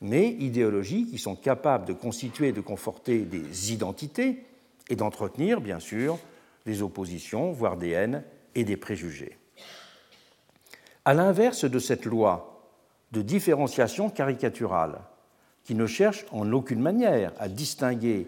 mais 0.00 0.28
idéologies 0.38 1.06
qui 1.06 1.18
sont 1.18 1.34
capables 1.34 1.84
de 1.84 1.92
constituer 1.92 2.48
et 2.48 2.52
de 2.52 2.60
conforter 2.60 3.22
des 3.22 3.72
identités 3.72 4.44
et 4.88 4.94
d'entretenir, 4.94 5.60
bien 5.60 5.80
sûr, 5.80 6.20
des 6.66 6.82
oppositions, 6.82 7.52
voire 7.52 7.76
des 7.76 7.90
haines 7.90 8.24
et 8.54 8.64
des 8.64 8.76
préjugés. 8.76 9.38
À 11.04 11.14
l'inverse 11.14 11.64
de 11.64 11.78
cette 11.78 12.04
loi 12.04 12.62
de 13.12 13.22
différenciation 13.22 14.10
caricaturale, 14.10 15.00
qui 15.64 15.74
ne 15.74 15.86
cherche 15.86 16.24
en 16.32 16.52
aucune 16.52 16.80
manière 16.80 17.32
à 17.38 17.48
distinguer 17.48 18.26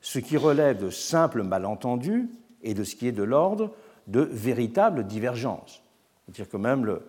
ce 0.00 0.18
qui 0.18 0.36
relève 0.36 0.78
de 0.78 0.90
simples 0.90 1.42
malentendus 1.42 2.28
et 2.62 2.74
de 2.74 2.84
ce 2.84 2.96
qui 2.96 3.08
est 3.08 3.12
de 3.12 3.22
l'ordre 3.22 3.74
de 4.06 4.20
véritables 4.20 5.06
divergences. 5.06 5.82
C'est-à-dire 6.24 6.48
que 6.48 6.56
même 6.56 6.84
le, 6.84 7.02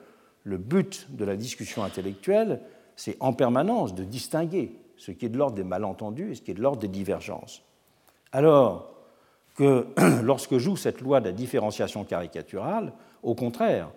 le 0.44 0.58
but 0.58 1.08
de 1.10 1.26
la 1.26 1.36
discussion 1.36 1.84
intellectuelle 1.84 2.62
c'est 2.98 3.16
en 3.20 3.32
permanence 3.32 3.96
de 3.96 4.04
distinguer 4.04 4.76
ce 4.98 5.12
qui 5.12 5.28
est 5.28 5.30
de 5.30 5.38
l'ordre 5.38 5.56
des 5.56 5.64
malentendus 5.64 6.32
et 6.32 6.36
ce 6.36 6.42
qui 6.42 6.52
est 6.52 6.56
de 6.56 6.62
l'ordre 6.62 6.80
des 6.80 6.88
divergences. 6.88 7.62
Alors 8.32 8.97
que 9.58 9.88
lorsque 10.24 10.58
joue 10.58 10.78
cette 10.78 11.02
loi 11.02 11.20
de 11.20 11.26
la 11.26 11.32
différenciation 11.34 12.06
caricaturale, 12.06 12.94
au 13.24 13.36
contraire, 13.36 13.90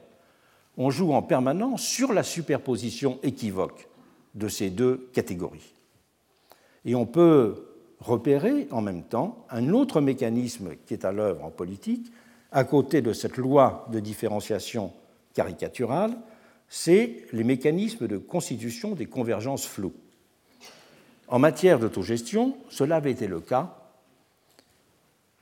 on 0.76 0.90
joue 0.90 1.12
en 1.12 1.22
permanence 1.22 1.82
sur 1.82 2.12
la 2.12 2.24
superposition 2.24 3.20
équivoque 3.22 3.86
de 4.34 4.48
ces 4.48 4.70
deux 4.70 5.08
catégories. 5.12 5.74
Et 6.84 6.94
on 6.94 7.06
peut 7.06 7.66
repérer 8.00 8.66
en 8.70 8.80
même 8.80 9.02
temps 9.02 9.44
un 9.50 9.72
autre 9.74 10.00
mécanisme 10.00 10.70
qui 10.86 10.94
est 10.94 11.04
à 11.04 11.12
l'œuvre 11.12 11.44
en 11.44 11.50
politique, 11.50 12.10
à 12.50 12.64
côté 12.64 13.02
de 13.02 13.12
cette 13.12 13.36
loi 13.36 13.86
de 13.92 14.00
différenciation 14.00 14.92
caricaturale, 15.34 16.16
c'est 16.68 17.26
les 17.32 17.44
mécanismes 17.44 18.06
de 18.06 18.16
constitution 18.16 18.94
des 18.94 19.06
convergences 19.06 19.66
floues. 19.66 19.92
En 21.28 21.38
matière 21.38 21.78
d'autogestion, 21.78 22.56
cela 22.70 22.96
avait 22.96 23.12
été 23.12 23.26
le 23.26 23.40
cas 23.40 23.79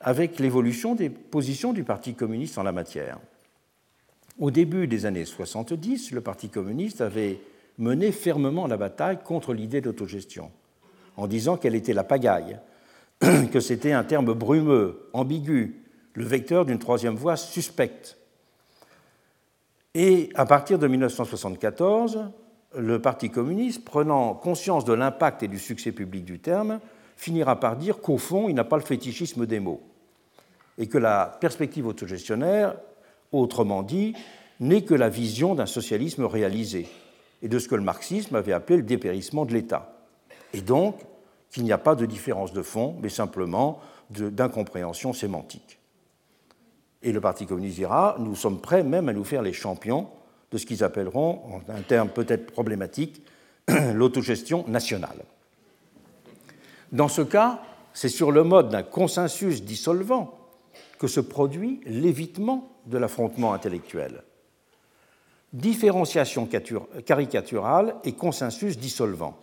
avec 0.01 0.39
l'évolution 0.39 0.95
des 0.95 1.11
positions 1.11 1.73
du 1.73 1.85
Parti 1.85 2.15
communiste 2.15 2.59
en 2.59 2.63
la 2.63 2.73
matière. 2.73 3.19
Au 4.39 4.51
début 4.51 4.87
des 4.87 5.07
années 5.07 5.25
70, 5.25 6.13
le 6.13 6.21
Parti 6.21 6.49
communiste 6.49 7.01
avait 7.01 7.41
mené 7.79 8.13
fermement 8.13 8.67
la 8.67 8.77
bataille 8.77 9.19
contre 9.25 9.53
l'idée 9.53 9.81
d'autogestion, 9.81 10.51
en 11.17 11.27
disant 11.27 11.57
qu'elle 11.57 11.75
était 11.75 11.93
la 11.93 12.05
pagaille, 12.05 12.59
que 13.53 13.61
c'était 13.61 13.93
un 13.93 14.05
terme 14.05 14.33
brumeux, 14.35 15.09
ambigu, 15.13 15.83
le 16.15 16.25
vecteur 16.25 16.65
d'une 16.65 16.79
troisième 16.79 17.17
voie 17.17 17.37
suspecte, 17.37 18.19
et 19.95 20.31
à 20.35 20.47
partir 20.47 20.79
de 20.79 20.87
1974, 20.87 22.31
le 22.77 23.01
Parti 23.01 23.31
communiste, 23.31 23.85
prenant 23.85 24.35
conscience 24.35 24.85
de 24.85 24.93
l'impact 24.93 25.43
et 25.43 25.49
du 25.49 25.59
succès 25.59 25.93
public 25.93 26.25
du 26.25 26.39
terme, 26.39 26.79
finira 27.19 27.59
par 27.59 27.77
dire 27.77 28.01
qu'au 28.01 28.17
fond, 28.17 28.49
il 28.49 28.55
n'a 28.55 28.65
pas 28.65 28.77
le 28.77 28.83
fétichisme 28.83 29.45
des 29.45 29.61
mots 29.61 29.83
et 30.79 30.87
que 30.87 30.97
la 30.97 31.37
perspective 31.41 31.87
autogestionnaire, 31.87 32.77
autrement 33.33 33.83
dit, 33.83 34.15
n'est 34.61 34.83
que 34.83 34.95
la 34.95 35.09
vision 35.09 35.57
d'un 35.57 35.67
socialisme 35.67 36.25
réalisé 36.25 36.87
et 37.43 37.49
de 37.49 37.59
ce 37.59 37.69
que 37.69 37.75
le 37.75 37.83
marxisme 37.83 38.37
avait 38.37 38.53
appelé 38.53 38.77
le 38.79 38.85
dépérissement 38.85 39.45
de 39.45 39.53
l'État. 39.53 39.93
Et 40.55 40.61
donc 40.61 41.01
qu'il 41.51 41.65
n'y 41.65 41.73
a 41.73 41.79
pas 41.79 41.97
de 41.97 42.07
différence 42.07 42.53
de 42.53 42.63
fond, 42.63 42.97
mais 43.03 43.09
simplement 43.09 43.81
d'incompréhension 44.11 45.13
sémantique. 45.13 45.79
Et 47.03 47.11
le 47.11 47.21
Parti 47.21 47.47
communiste 47.47 47.77
dira 47.77 48.17
nous 48.21 48.37
sommes 48.37 48.61
prêts 48.61 48.85
même 48.85 49.09
à 49.09 49.13
nous 49.13 49.25
faire 49.25 49.43
les 49.43 49.53
champions 49.53 50.09
de 50.53 50.59
ce 50.59 50.67
qu'ils 50.67 50.85
appelleront, 50.85 51.41
en 51.53 51.73
un 51.73 51.83
terme 51.83 52.11
peut-être 52.11 52.53
problématique, 52.53 53.23
l'autogestion 53.95 54.65
nationale. 54.69 55.25
Dans 56.93 57.09
ce 57.09 57.23
cas, 57.23 57.61
c'est 57.93 58.09
sur 58.09 58.31
le 58.31 58.45
mode 58.45 58.71
d'un 58.71 58.83
consensus 58.83 59.63
dissolvant 59.63 60.35
que 60.99 61.07
se 61.07 61.21
produit 61.21 61.81
l'évitement 61.85 62.71
de 62.87 62.99
l'affrontement 62.99 63.53
intellectuel. 63.53 64.23
Différenciation 65.53 66.49
caricaturale 67.07 67.97
et 68.05 68.13
consensus 68.13 68.79
dissolvant. 68.79 69.37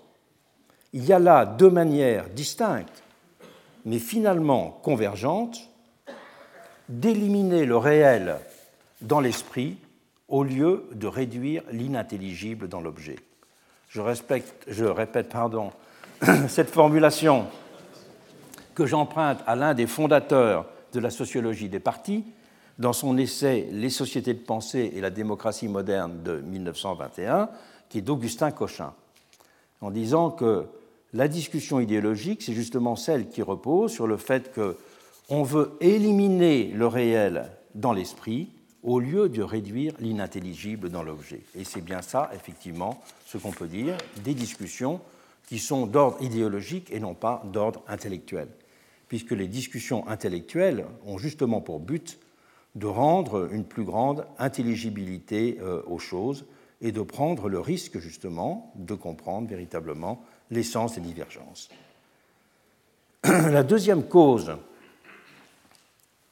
Il 0.94 1.06
y 1.06 1.14
a 1.14 1.20
là 1.20 1.46
deux 1.46 1.70
manières 1.70 2.30
distinctes 2.30 3.04
mais 3.86 4.00
finalement 4.00 4.80
convergentes, 4.84 5.70
d'éliminer 6.90 7.66
le 7.66 7.78
réel 7.78 8.38
dans 9.02 9.20
l'esprit 9.20 9.78
au 10.28 10.44
lieu 10.44 10.88
de 10.92 11.08
réduire 11.08 11.64
l'inintelligible 11.72 12.68
dans 12.68 12.82
l'objet. 12.82 13.18
Je, 13.90 14.02
je, 14.68 14.86
répète 14.86 15.30
pardon, 15.30 15.72
cette 16.48 16.70
formulation 16.70 17.48
que 18.74 18.86
j'emprunte 18.86 19.40
à 19.48 19.56
l'un 19.56 19.74
des 19.74 19.88
fondateurs 19.88 20.66
de 20.94 21.00
la 21.00 21.10
sociologie 21.10 21.70
des 21.70 21.80
partis 21.80 22.24
dans 22.78 22.94
son 22.94 23.18
essai 23.18 23.68
Les 23.72 23.90
sociétés 23.90 24.34
de 24.34 24.40
pensée 24.40 24.92
et 24.96 25.02
la 25.02 25.10
démocratie 25.10 25.68
moderne 25.68 26.24
de 26.24 26.42
1921, 26.42 27.50
qui 27.90 28.00
est 28.00 28.02
d'Augustin 28.02 28.52
Cochin, 28.52 28.94
en 29.82 29.92
disant 29.92 30.30
que 30.30 30.66
la 31.14 31.28
discussion 31.28 31.80
idéologique, 31.80 32.42
c'est 32.42 32.54
justement 32.54 32.98
celle 32.98 33.30
qui 33.30 33.42
repose 33.42 33.92
sur 33.92 34.08
le 34.08 34.18
fait 34.18 34.54
qu'on 34.54 35.44
veut 35.44 35.78
éliminer 35.80 36.72
le 36.74 36.88
réel 36.88 37.50
dans 37.74 37.94
l'esprit 37.94 38.50
au 38.84 39.00
lieu 39.00 39.30
de 39.30 39.42
réduire 39.42 39.94
l'inintelligible 40.00 40.90
dans 40.90 41.04
l'objet. 41.04 41.42
Et 41.56 41.64
c'est 41.64 41.82
bien 41.82 42.02
ça, 42.02 42.30
effectivement, 42.36 43.02
ce 43.26 43.38
qu'on 43.38 43.52
peut 43.52 43.68
dire 43.68 43.98
des 44.24 44.34
discussions 44.34 45.00
qui 45.48 45.60
sont 45.60 45.86
d'ordre 45.86 46.22
idéologique 46.22 46.92
et 46.92 47.00
non 47.00 47.14
pas 47.14 47.44
d'ordre 47.52 47.84
intellectuel, 47.88 48.48
puisque 49.08 49.32
les 49.32 49.48
discussions 49.48 50.08
intellectuelles 50.08 50.86
ont 51.06 51.18
justement 51.18 51.62
pour 51.62 51.80
but 51.80 52.20
de 52.76 52.88
rendre 52.88 53.50
une 53.54 53.64
plus 53.64 53.84
grande 53.84 54.26
intelligibilité 54.38 55.58
euh, 55.62 55.82
aux 55.88 56.00
choses 56.00 56.46
et 56.82 56.92
de 56.92 57.02
prendre 57.02 57.48
le 57.48 57.60
risque 57.60 58.00
justement 58.00 58.74
de 58.76 58.96
comprendre 58.96 59.48
véritablement 59.48 60.24
l'essence 60.52 60.96
des 60.96 61.02
divergences. 61.02 61.70
La 63.24 63.64
deuxième 63.64 64.04
cause 64.04 64.58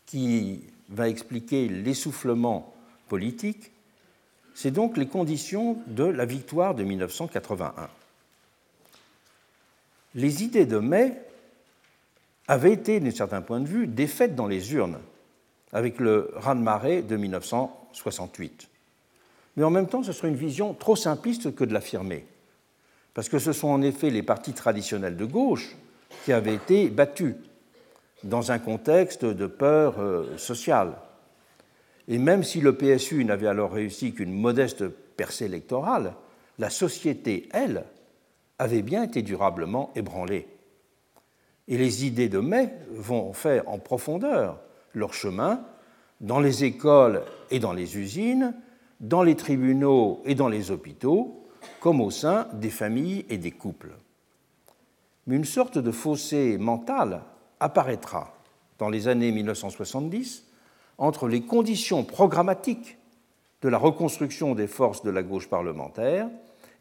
qui 0.05 0.63
va 0.89 1.09
expliquer 1.09 1.69
l'essoufflement 1.69 2.73
politique, 3.07 3.71
c'est 4.53 4.71
donc 4.71 4.97
les 4.97 5.07
conditions 5.07 5.77
de 5.87 6.03
la 6.03 6.25
victoire 6.25 6.75
de 6.75 6.83
1981. 6.83 7.89
Les 10.15 10.43
idées 10.43 10.65
de 10.65 10.77
mai 10.77 11.13
avaient 12.47 12.73
été, 12.73 12.99
d'un 12.99 13.11
certain 13.11 13.41
point 13.41 13.59
de 13.59 13.67
vue, 13.67 13.87
défaites 13.87 14.35
dans 14.35 14.47
les 14.47 14.73
urnes 14.73 14.99
avec 15.71 15.99
le 15.99 16.31
raz-de-marée 16.35 17.01
de 17.01 17.15
1968. 17.17 18.69
Mais 19.55 19.63
en 19.63 19.69
même 19.69 19.87
temps, 19.87 20.03
ce 20.03 20.11
serait 20.11 20.29
une 20.29 20.35
vision 20.35 20.73
trop 20.73 20.95
simpliste 20.95 21.55
que 21.55 21.63
de 21.63 21.73
l'affirmer, 21.73 22.25
parce 23.13 23.29
que 23.29 23.39
ce 23.39 23.53
sont 23.53 23.69
en 23.69 23.81
effet 23.81 24.09
les 24.09 24.23
partis 24.23 24.53
traditionnels 24.53 25.17
de 25.17 25.25
gauche 25.25 25.75
qui 26.25 26.33
avaient 26.33 26.55
été 26.55 26.89
battus 26.89 27.35
dans 28.23 28.51
un 28.51 28.59
contexte 28.59 29.25
de 29.25 29.47
peur 29.47 29.99
euh, 29.99 30.37
sociale. 30.37 30.93
Et 32.07 32.17
même 32.17 32.43
si 32.43 32.61
le 32.61 32.75
PSU 32.75 33.23
n'avait 33.25 33.47
alors 33.47 33.73
réussi 33.73 34.13
qu'une 34.13 34.33
modeste 34.33 34.87
percée 34.87 35.45
électorale, 35.45 36.13
la 36.59 36.69
société, 36.69 37.49
elle, 37.51 37.83
avait 38.59 38.81
bien 38.81 39.03
été 39.03 39.21
durablement 39.21 39.91
ébranlée. 39.95 40.47
Et 41.67 41.77
les 41.77 42.05
idées 42.05 42.29
de 42.29 42.39
mai 42.39 42.73
vont 42.91 43.33
faire 43.33 43.67
en 43.69 43.79
profondeur 43.79 44.59
leur 44.93 45.13
chemin 45.13 45.63
dans 46.21 46.39
les 46.39 46.63
écoles 46.63 47.23
et 47.51 47.59
dans 47.59 47.73
les 47.73 47.97
usines, 47.97 48.53
dans 48.99 49.23
les 49.23 49.35
tribunaux 49.35 50.21
et 50.25 50.35
dans 50.35 50.49
les 50.49 50.71
hôpitaux, 50.71 51.45
comme 51.79 52.01
au 52.01 52.11
sein 52.11 52.47
des 52.53 52.69
familles 52.69 53.25
et 53.29 53.37
des 53.37 53.51
couples. 53.51 53.95
Mais 55.27 55.35
une 55.35 55.45
sorte 55.45 55.77
de 55.77 55.91
fossé 55.91 56.57
mental 56.57 57.21
apparaîtra 57.59 58.35
dans 58.77 58.89
les 58.89 59.07
années 59.07 59.31
1970 59.31 60.45
entre 60.97 61.27
les 61.27 61.41
conditions 61.41 62.03
programmatiques 62.03 62.97
de 63.61 63.69
la 63.69 63.77
reconstruction 63.77 64.55
des 64.55 64.67
forces 64.67 65.03
de 65.03 65.09
la 65.09 65.23
gauche 65.23 65.49
parlementaire 65.49 66.29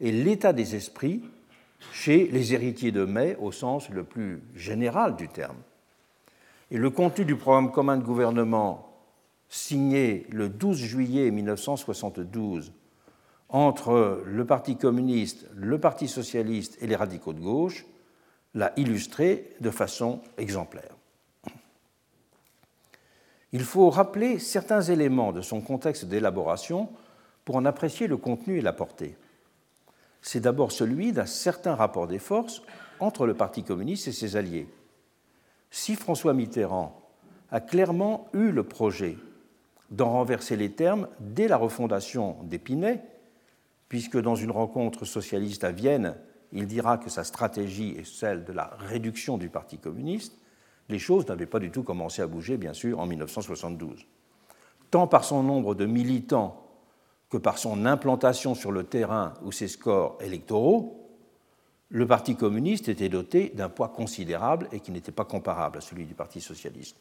et 0.01 0.11
l'état 0.11 0.51
des 0.51 0.75
esprits 0.75 1.23
chez 1.91 2.27
les 2.27 2.53
héritiers 2.53 2.91
de 2.91 3.05
mai 3.05 3.35
au 3.39 3.51
sens 3.51 3.89
le 3.89 4.03
plus 4.03 4.41
général 4.55 5.15
du 5.15 5.27
terme. 5.27 5.57
Et 6.71 6.77
le 6.77 6.89
contenu 6.89 7.25
du 7.25 7.35
programme 7.35 7.71
commun 7.71 7.97
de 7.97 8.03
gouvernement 8.03 8.89
signé 9.49 10.25
le 10.29 10.49
12 10.49 10.77
juillet 10.77 11.29
1972 11.29 12.73
entre 13.49 14.23
le 14.25 14.45
Parti 14.45 14.77
communiste, 14.77 15.47
le 15.53 15.79
Parti 15.79 16.07
socialiste 16.07 16.77
et 16.81 16.87
les 16.87 16.95
radicaux 16.95 17.33
de 17.33 17.39
gauche 17.39 17.85
l'a 18.55 18.73
illustré 18.77 19.49
de 19.61 19.69
façon 19.69 20.21
exemplaire. 20.37 20.95
Il 23.51 23.63
faut 23.63 23.91
rappeler 23.91 24.39
certains 24.39 24.81
éléments 24.81 25.31
de 25.31 25.41
son 25.41 25.61
contexte 25.61 26.05
d'élaboration 26.05 26.89
pour 27.45 27.55
en 27.55 27.65
apprécier 27.65 28.07
le 28.07 28.17
contenu 28.17 28.57
et 28.57 28.61
la 28.61 28.73
portée. 28.73 29.15
C'est 30.23 30.39
d'abord 30.39 30.71
celui 30.71 31.11
d'un 31.11 31.25
certain 31.25 31.75
rapport 31.75 32.07
des 32.07 32.17
forces 32.17 32.63
entre 32.99 33.27
le 33.27 33.33
Parti 33.33 33.63
communiste 33.63 34.07
et 34.07 34.13
ses 34.13 34.37
alliés. 34.37 34.69
Si 35.69 35.95
François 35.95 36.33
Mitterrand 36.33 36.97
a 37.51 37.59
clairement 37.59 38.29
eu 38.33 38.51
le 38.51 38.63
projet 38.63 39.17
d'en 39.91 40.13
renverser 40.13 40.55
les 40.55 40.71
termes 40.71 41.09
dès 41.19 41.49
la 41.49 41.57
refondation 41.57 42.37
d'Épinay, 42.43 43.03
puisque 43.89 44.17
dans 44.17 44.35
une 44.35 44.49
rencontre 44.49 45.03
socialiste 45.03 45.65
à 45.65 45.71
Vienne, 45.71 46.15
il 46.53 46.67
dira 46.67 46.97
que 46.97 47.09
sa 47.09 47.25
stratégie 47.25 47.95
est 47.97 48.07
celle 48.07 48.45
de 48.45 48.53
la 48.53 48.71
réduction 48.79 49.37
du 49.37 49.49
Parti 49.49 49.77
communiste, 49.77 50.39
les 50.87 50.99
choses 50.99 51.27
n'avaient 51.27 51.45
pas 51.45 51.59
du 51.59 51.69
tout 51.69 51.83
commencé 51.83 52.21
à 52.21 52.27
bouger, 52.27 52.55
bien 52.55 52.73
sûr, 52.73 52.99
en 52.99 53.05
1972. 53.05 54.05
Tant 54.89 55.07
par 55.07 55.25
son 55.25 55.43
nombre 55.43 55.75
de 55.75 55.85
militants 55.85 56.62
que 57.33 57.37
par 57.39 57.57
son 57.57 57.87
implantation 57.87 58.53
sur 58.53 58.71
le 58.71 58.83
terrain 58.83 59.33
ou 59.41 59.51
ses 59.51 59.67
scores 59.67 60.19
électoraux, 60.21 61.09
le 61.89 62.05
Parti 62.05 62.35
communiste 62.35 62.89
était 62.89 63.09
doté 63.09 63.51
d'un 63.55 63.69
poids 63.69 63.87
considérable 63.87 64.69
et 64.71 64.79
qui 64.79 64.91
n'était 64.91 65.11
pas 65.11 65.25
comparable 65.25 65.79
à 65.79 65.81
celui 65.81 66.05
du 66.05 66.13
Parti 66.13 66.41
socialiste. 66.41 66.95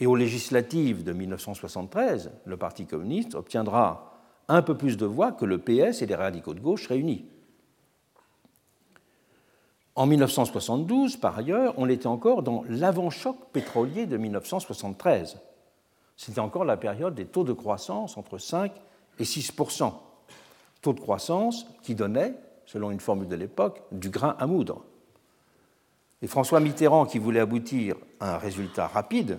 Et 0.00 0.06
aux 0.06 0.16
législatives 0.16 1.02
de 1.02 1.14
1973, 1.14 2.30
le 2.44 2.56
Parti 2.58 2.84
communiste 2.84 3.34
obtiendra 3.34 4.20
un 4.48 4.60
peu 4.60 4.76
plus 4.76 4.98
de 4.98 5.06
voix 5.06 5.32
que 5.32 5.46
le 5.46 5.56
PS 5.56 6.02
et 6.02 6.06
les 6.06 6.14
radicaux 6.14 6.52
de 6.52 6.60
gauche 6.60 6.86
réunis. 6.86 7.24
En 9.94 10.04
1972, 10.04 11.16
par 11.16 11.38
ailleurs, 11.38 11.72
on 11.78 11.88
était 11.88 12.06
encore 12.06 12.42
dans 12.42 12.64
l'avant-choc 12.68 13.38
pétrolier 13.50 14.04
de 14.04 14.18
1973. 14.18 15.38
C'était 16.18 16.40
encore 16.40 16.66
la 16.66 16.76
période 16.76 17.14
des 17.14 17.24
taux 17.24 17.44
de 17.44 17.54
croissance 17.54 18.18
entre 18.18 18.36
5 18.36 18.72
et 19.18 19.24
6% 19.24 19.92
Taux 20.80 20.92
de 20.92 21.00
croissance 21.00 21.66
qui 21.82 21.94
donnait, 21.94 22.34
selon 22.66 22.90
une 22.90 23.00
formule 23.00 23.28
de 23.28 23.36
l'époque, 23.36 23.82
du 23.92 24.10
grain 24.10 24.34
à 24.40 24.46
moudre. 24.46 24.84
Et 26.22 26.26
François 26.26 26.58
Mitterrand, 26.58 27.06
qui 27.06 27.18
voulait 27.18 27.40
aboutir 27.40 27.94
à 28.18 28.34
un 28.34 28.38
résultat 28.38 28.88
rapide, 28.88 29.38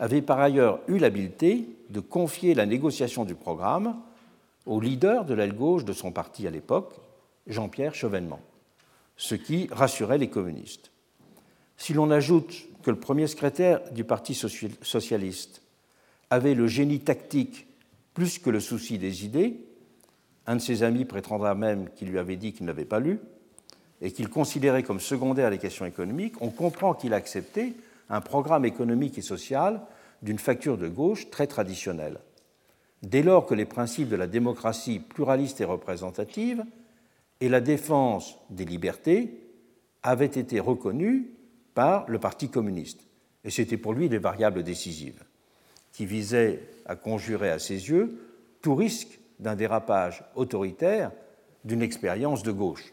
avait 0.00 0.22
par 0.22 0.40
ailleurs 0.40 0.80
eu 0.88 0.98
l'habileté 0.98 1.68
de 1.90 2.00
confier 2.00 2.54
la 2.54 2.66
négociation 2.66 3.24
du 3.24 3.36
programme 3.36 3.96
au 4.66 4.80
leader 4.80 5.24
de 5.24 5.34
l'aile 5.34 5.54
gauche 5.54 5.84
de 5.84 5.92
son 5.92 6.10
parti 6.10 6.46
à 6.46 6.50
l'époque, 6.50 6.94
Jean-Pierre 7.46 7.94
Chevènement 7.94 8.40
ce 9.20 9.34
qui 9.34 9.68
rassurait 9.70 10.16
les 10.16 10.30
communistes. 10.30 10.90
Si 11.76 11.92
l'on 11.92 12.10
ajoute 12.10 12.54
que 12.82 12.90
le 12.90 12.98
premier 12.98 13.26
secrétaire 13.26 13.82
du 13.92 14.02
Parti 14.02 14.34
socialiste 14.34 15.60
avait 16.30 16.54
le 16.54 16.66
génie 16.66 17.00
tactique 17.00 17.66
plus 18.14 18.38
que 18.38 18.50
le 18.50 18.60
souci 18.60 18.98
des 18.98 19.24
idées, 19.24 19.64
un 20.46 20.56
de 20.56 20.60
ses 20.60 20.82
amis 20.82 21.04
prétendra 21.04 21.54
même 21.54 21.90
qu'il 21.90 22.10
lui 22.10 22.18
avait 22.18 22.36
dit 22.36 22.52
qu'il 22.52 22.66
n'avait 22.66 22.84
pas 22.84 23.00
lu, 23.00 23.20
et 24.00 24.12
qu'il 24.12 24.28
considérait 24.28 24.82
comme 24.82 25.00
secondaire 25.00 25.50
les 25.50 25.58
questions 25.58 25.84
économiques, 25.84 26.40
on 26.40 26.50
comprend 26.50 26.94
qu'il 26.94 27.14
acceptait 27.14 27.74
un 28.08 28.20
programme 28.20 28.64
économique 28.64 29.18
et 29.18 29.22
social 29.22 29.80
d'une 30.22 30.38
facture 30.38 30.78
de 30.78 30.88
gauche 30.88 31.30
très 31.30 31.46
traditionnelle. 31.46 32.18
Dès 33.02 33.22
lors 33.22 33.46
que 33.46 33.54
les 33.54 33.64
principes 33.64 34.08
de 34.08 34.16
la 34.16 34.26
démocratie 34.26 35.00
pluraliste 35.00 35.60
et 35.60 35.64
représentative 35.64 36.64
et 37.40 37.48
la 37.48 37.60
défense 37.60 38.36
des 38.50 38.64
libertés 38.64 39.40
avait 40.02 40.26
été 40.26 40.60
reconnue 40.60 41.30
par 41.74 42.08
le 42.08 42.18
Parti 42.18 42.48
communiste. 42.48 43.06
Et 43.44 43.50
c'était 43.50 43.78
pour 43.78 43.94
lui 43.94 44.08
des 44.08 44.18
variables 44.18 44.62
décisives, 44.62 45.24
qui 45.92 46.06
visaient 46.06 46.60
à 46.86 46.96
conjurer 46.96 47.50
à 47.50 47.58
ses 47.58 47.88
yeux 47.88 48.18
tout 48.62 48.74
risque 48.74 49.20
d'un 49.38 49.56
dérapage 49.56 50.24
autoritaire 50.34 51.12
d'une 51.64 51.82
expérience 51.82 52.42
de 52.42 52.52
gauche. 52.52 52.92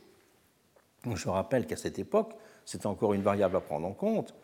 Je 1.13 1.29
rappelle 1.29 1.67
qu'à 1.67 1.77
cette 1.77 1.99
époque, 1.99 2.33
c'est 2.65 2.85
encore 2.85 3.13
une 3.13 3.21
variable 3.21 3.55
à 3.55 3.61
prendre 3.61 3.87
en 3.87 3.93
compte, 3.93 4.35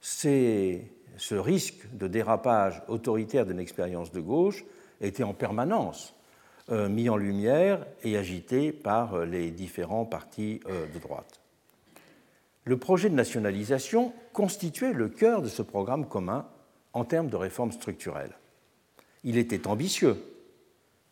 c'est 0.00 0.82
ce 1.16 1.34
risque 1.34 1.86
de 1.92 2.06
dérapage 2.06 2.82
autoritaire 2.88 3.46
d'une 3.46 3.58
expérience 3.58 4.12
de 4.12 4.20
gauche 4.20 4.64
était 5.00 5.22
en 5.22 5.32
permanence 5.32 6.14
euh, 6.70 6.88
mis 6.88 7.08
en 7.08 7.16
lumière 7.16 7.84
et 8.02 8.16
agité 8.16 8.72
par 8.72 9.14
euh, 9.14 9.24
les 9.24 9.50
différents 9.50 10.04
partis 10.04 10.60
euh, 10.66 10.86
de 10.92 10.98
droite. 10.98 11.40
le 12.64 12.78
projet 12.78 13.10
de 13.10 13.14
nationalisation 13.14 14.12
constituait 14.32 14.94
le 14.94 15.08
cœur 15.08 15.42
de 15.42 15.48
ce 15.48 15.62
programme 15.62 16.08
commun 16.08 16.46
en 16.94 17.04
termes 17.04 17.28
de 17.28 17.36
réformes 17.36 17.72
structurelles. 17.72 18.36
Il 19.24 19.36
était 19.36 19.66
ambitieux, 19.66 20.16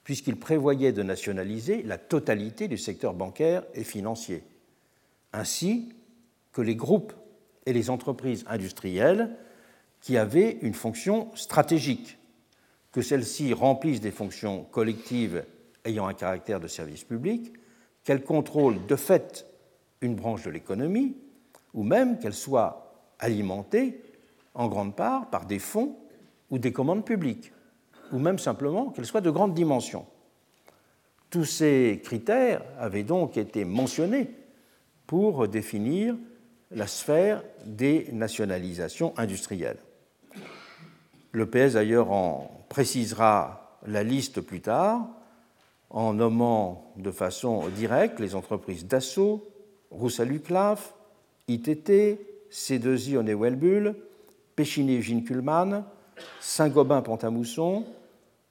puisqu'il 0.05 0.37
prévoyait 0.37 0.93
de 0.93 1.03
nationaliser 1.03 1.83
la 1.83 1.99
totalité 1.99 2.69
du 2.69 2.79
secteur 2.79 3.15
bancaire 3.15 3.65
et 3.75 3.85
financier, 3.85 4.43
ainsi 5.33 5.93
que 6.53 6.63
les 6.63 6.77
groupes 6.77 7.13
et 7.67 7.73
les 7.73 7.91
entreprises 7.91 8.45
industrielles 8.49 9.37
qui 10.01 10.17
avaient 10.17 10.59
une 10.63 10.75
fonction 10.75 11.35
stratégique, 11.35 12.19
que 12.91 13.03
celles-ci 13.03 13.53
remplissent 13.53 14.01
des 14.01 14.11
fonctions 14.11 14.65
collectives 14.65 15.45
ayant 15.85 16.07
un 16.07 16.15
caractère 16.15 16.61
de 16.61 16.69
service 16.69 17.05
public, 17.05 17.53
qu'elles 18.05 18.25
contrôlent 18.25 18.85
de 18.87 18.97
fait 18.97 19.47
une 20.01 20.15
branche 20.15 20.43
de 20.43 20.51
l'économie, 20.51 21.17
ou 21.73 21.85
même 21.85 22.19
qu'elles 22.19 22.35
soient 22.35 22.93
alimentées 23.19 24.01
en 24.55 24.69
grande 24.69 24.95
part 24.97 25.31
par 25.31 25.47
des 25.47 25.59
fonds 25.59 25.97
ou 26.51 26.59
des 26.59 26.73
commandes 26.73 27.05
publiques, 27.05 27.53
ou 28.13 28.19
même 28.19 28.39
simplement 28.39 28.91
qu'elles 28.91 29.07
soient 29.07 29.21
de 29.21 29.31
grande 29.31 29.55
dimension. 29.55 30.07
Tous 31.31 31.45
ces 31.45 32.01
critères 32.05 32.63
avaient 32.79 33.05
donc 33.05 33.37
été 33.37 33.65
mentionnés 33.65 34.31
pour 35.07 35.49
définir 35.49 36.15
la 36.71 36.87
sphère 36.87 37.43
des 37.65 38.09
nationalisations 38.13 39.15
industrielles. 39.17 39.79
Le 41.33 41.47
PS 41.47 41.75
d'ailleurs 41.75 42.11
en 42.13 42.65
précisera 42.69 43.79
la 43.87 44.03
liste 44.03 44.41
plus 44.41 44.61
tard 44.61 45.09
en 45.91 46.15
nommant 46.15 46.93
de 46.97 47.11
façon 47.11 47.69
directe 47.69 48.21
les 48.21 48.35
entreprises 48.35 48.87
Dassault, 48.87 49.47
Roussaluclaf, 49.91 50.95
ITT, 51.49 52.19
C2I 52.51 53.17
Honeywell 53.17 53.59
Péchiné 53.59 53.93
Gene 54.59 55.25
Kuhlmann, 55.25 55.85
Saint-Gobain 56.41 57.03
Pont-à-Mousson, 57.03 57.85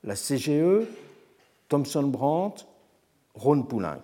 la 0.03 0.15
CGE, 0.15 0.87
Thomson 1.69 2.03
Brandt, 2.03 2.65
Rhône 3.35 3.67
Poulenc. 3.67 4.01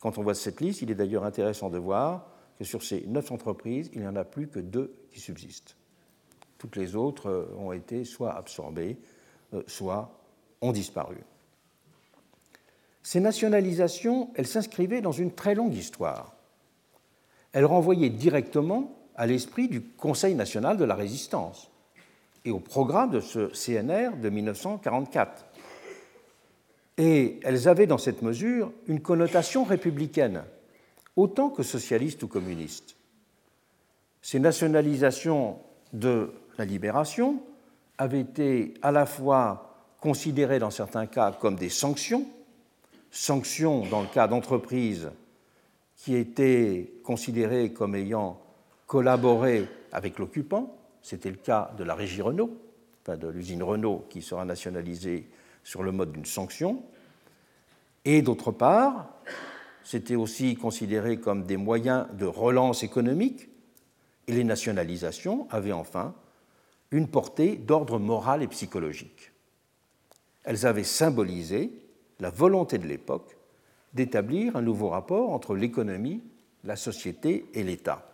Quand 0.00 0.18
on 0.18 0.22
voit 0.22 0.34
cette 0.34 0.60
liste, 0.60 0.82
il 0.82 0.90
est 0.90 0.94
d'ailleurs 0.94 1.24
intéressant 1.24 1.70
de 1.70 1.78
voir 1.78 2.26
que 2.58 2.64
sur 2.64 2.82
ces 2.82 3.02
neuf 3.06 3.30
entreprises, 3.30 3.90
il 3.94 4.00
n'y 4.00 4.08
en 4.08 4.16
a 4.16 4.24
plus 4.24 4.48
que 4.48 4.58
deux 4.60 4.94
qui 5.10 5.20
subsistent. 5.20 5.76
Toutes 6.58 6.76
les 6.76 6.96
autres 6.96 7.28
euh, 7.28 7.54
ont 7.58 7.72
été 7.72 8.04
soit 8.04 8.34
absorbées, 8.34 8.98
euh, 9.54 9.62
soit 9.66 10.10
ont 10.60 10.72
disparu. 10.72 11.16
Ces 13.02 13.20
nationalisations, 13.20 14.30
elles 14.34 14.46
s'inscrivaient 14.46 15.00
dans 15.00 15.12
une 15.12 15.32
très 15.32 15.54
longue 15.54 15.74
histoire. 15.74 16.34
Elles 17.52 17.64
renvoyaient 17.64 18.10
directement 18.10 18.94
à 19.20 19.26
l'esprit 19.26 19.68
du 19.68 19.82
Conseil 19.82 20.34
national 20.34 20.78
de 20.78 20.84
la 20.86 20.94
résistance 20.94 21.70
et 22.46 22.50
au 22.50 22.58
programme 22.58 23.10
de 23.10 23.20
ce 23.20 23.48
CNR 23.48 24.16
de 24.16 24.30
1944. 24.30 25.44
Et 26.96 27.38
elles 27.44 27.68
avaient 27.68 27.86
dans 27.86 27.98
cette 27.98 28.22
mesure 28.22 28.72
une 28.86 29.02
connotation 29.02 29.64
républicaine, 29.64 30.42
autant 31.16 31.50
que 31.50 31.62
socialiste 31.62 32.22
ou 32.22 32.28
communiste. 32.28 32.96
Ces 34.22 34.38
nationalisations 34.38 35.58
de 35.92 36.32
la 36.56 36.64
libération 36.64 37.42
avaient 37.98 38.20
été 38.20 38.72
à 38.80 38.90
la 38.90 39.04
fois 39.04 39.76
considérées 40.00 40.60
dans 40.60 40.70
certains 40.70 41.06
cas 41.06 41.32
comme 41.32 41.56
des 41.56 41.68
sanctions, 41.68 42.24
sanctions 43.10 43.84
dans 43.84 44.00
le 44.00 44.08
cas 44.08 44.28
d'entreprises 44.28 45.10
qui 45.96 46.16
étaient 46.16 46.90
considérées 47.04 47.70
comme 47.74 47.94
ayant 47.94 48.40
collaboré 48.90 49.68
avec 49.92 50.18
l'occupant, 50.18 50.76
c'était 51.00 51.30
le 51.30 51.36
cas 51.36 51.70
de 51.78 51.84
la 51.84 51.94
régie 51.94 52.22
Renault, 52.22 52.58
de 53.06 53.28
l'usine 53.28 53.62
Renault 53.62 54.04
qui 54.10 54.20
sera 54.20 54.44
nationalisée 54.44 55.28
sur 55.62 55.84
le 55.84 55.92
mode 55.92 56.10
d'une 56.10 56.24
sanction, 56.24 56.82
et 58.04 58.20
d'autre 58.20 58.50
part, 58.50 59.08
c'était 59.84 60.16
aussi 60.16 60.56
considéré 60.56 61.20
comme 61.20 61.44
des 61.44 61.56
moyens 61.56 62.08
de 62.14 62.26
relance 62.26 62.82
économique, 62.82 63.48
et 64.26 64.32
les 64.32 64.42
nationalisations 64.42 65.46
avaient 65.50 65.70
enfin 65.70 66.12
une 66.90 67.06
portée 67.06 67.54
d'ordre 67.54 68.00
moral 68.00 68.42
et 68.42 68.48
psychologique. 68.48 69.30
Elles 70.42 70.66
avaient 70.66 70.82
symbolisé 70.82 71.70
la 72.18 72.30
volonté 72.30 72.76
de 72.76 72.88
l'époque 72.88 73.36
d'établir 73.94 74.56
un 74.56 74.62
nouveau 74.62 74.88
rapport 74.88 75.30
entre 75.30 75.54
l'économie, 75.54 76.24
la 76.64 76.74
société 76.74 77.46
et 77.54 77.62
l'État. 77.62 78.09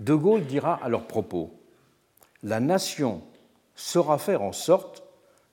De 0.00 0.14
Gaulle 0.14 0.46
dira 0.46 0.80
à 0.82 0.88
leur 0.88 1.06
propos 1.06 1.52
La 2.42 2.58
nation 2.58 3.22
saura 3.74 4.16
faire 4.16 4.40
en 4.40 4.52
sorte 4.52 5.02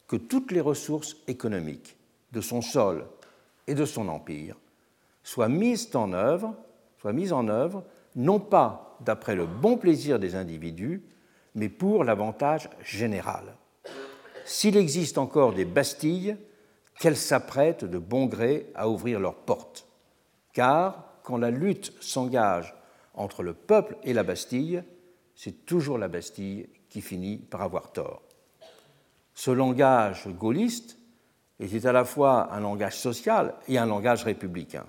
que 0.08 0.16
toutes 0.16 0.54
les 0.54 0.62
ressources 0.62 1.18
économiques 1.28 1.98
de 2.32 2.40
son 2.40 2.62
sol 2.62 3.06
et 3.68 3.76
de 3.76 3.84
son 3.84 4.08
empire 4.08 4.56
soient 5.22 5.50
mises 5.50 5.94
en 5.94 6.14
œuvre, 6.14 6.56
non 8.16 8.40
pas 8.40 8.98
d'après 9.02 9.36
le 9.36 9.46
bon 9.46 9.76
plaisir 9.76 10.18
des 10.18 10.36
individus, 10.36 11.04
mais 11.54 11.68
pour 11.68 12.06
l'avantage 12.06 12.70
général. 12.82 13.58
S'il 14.46 14.78
existe 14.78 15.18
encore 15.18 15.52
des 15.52 15.66
Bastilles, 15.66 16.38
qu'elles 17.00 17.18
s'apprêtent 17.18 17.84
de 17.84 17.98
bon 17.98 18.28
gré 18.28 18.72
à 18.76 18.88
ouvrir 18.88 19.20
leurs 19.20 19.36
portes. 19.36 19.86
Car 20.54 21.04
quand 21.24 21.38
la 21.38 21.52
lutte 21.52 21.92
s'engage 22.00 22.77
entre 23.18 23.44
le 23.44 23.54
peuple 23.54 23.98
et 24.04 24.14
la 24.14 24.24
Bastille, 24.24 24.84
c'est 25.36 25.66
toujours 25.66 25.98
la 25.98 26.08
Bastille 26.08 26.70
qui 26.90 27.02
finit 27.02 27.38
par 27.38 27.62
avoir 27.62 27.92
tort. 27.92 28.22
Ce 29.34 29.52
langage 29.52 30.28
gaulliste 30.28 30.98
était 31.60 31.86
à 31.86 31.92
la 31.92 32.06
fois 32.06 32.54
un 32.54 32.60
langage 32.60 32.96
social 32.96 33.56
et 33.68 33.78
un 33.78 33.86
langage 33.86 34.24
républicain, 34.24 34.86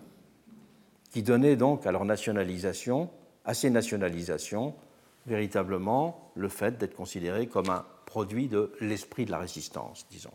qui 1.11 1.22
donnait 1.22 1.57
donc 1.57 1.87
à 1.87 1.93
leur 1.93 2.05
nationalisation, 2.05 3.11
à 3.45 3.55
ces 3.55 3.70
nationalisations, 3.70 4.74
véritablement 5.26 6.31
le 6.35 6.49
fait 6.49 6.79
d'être 6.79 6.95
considérés 6.95 7.47
comme 7.47 7.68
un 7.68 7.85
produit 8.07 8.49
de 8.49 8.72
l'esprit 8.81 9.26
de 9.26 9.31
la 9.31 9.39
résistance, 9.39 10.07
disons. 10.11 10.33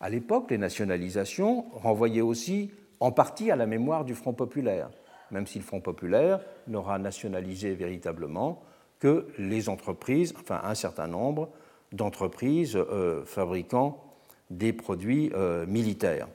À 0.00 0.08
l'époque, 0.08 0.50
les 0.50 0.58
nationalisations 0.58 1.66
renvoyaient 1.72 2.20
aussi 2.20 2.70
en 3.00 3.10
partie 3.10 3.50
à 3.50 3.56
la 3.56 3.66
mémoire 3.66 4.04
du 4.04 4.14
Front 4.14 4.32
populaire, 4.32 4.90
même 5.32 5.46
si 5.46 5.58
le 5.58 5.64
Front 5.64 5.80
populaire 5.80 6.40
n'aura 6.68 6.98
nationalisé 6.98 7.74
véritablement 7.74 8.62
que 9.00 9.26
les 9.38 9.68
entreprises, 9.68 10.34
enfin 10.38 10.60
un 10.62 10.74
certain 10.74 11.08
nombre 11.08 11.48
d'entreprises 11.90 12.76
euh, 12.76 13.24
fabriquant 13.24 14.02
des 14.50 14.72
produits 14.72 15.32
euh, 15.34 15.66
militaires. 15.66 16.28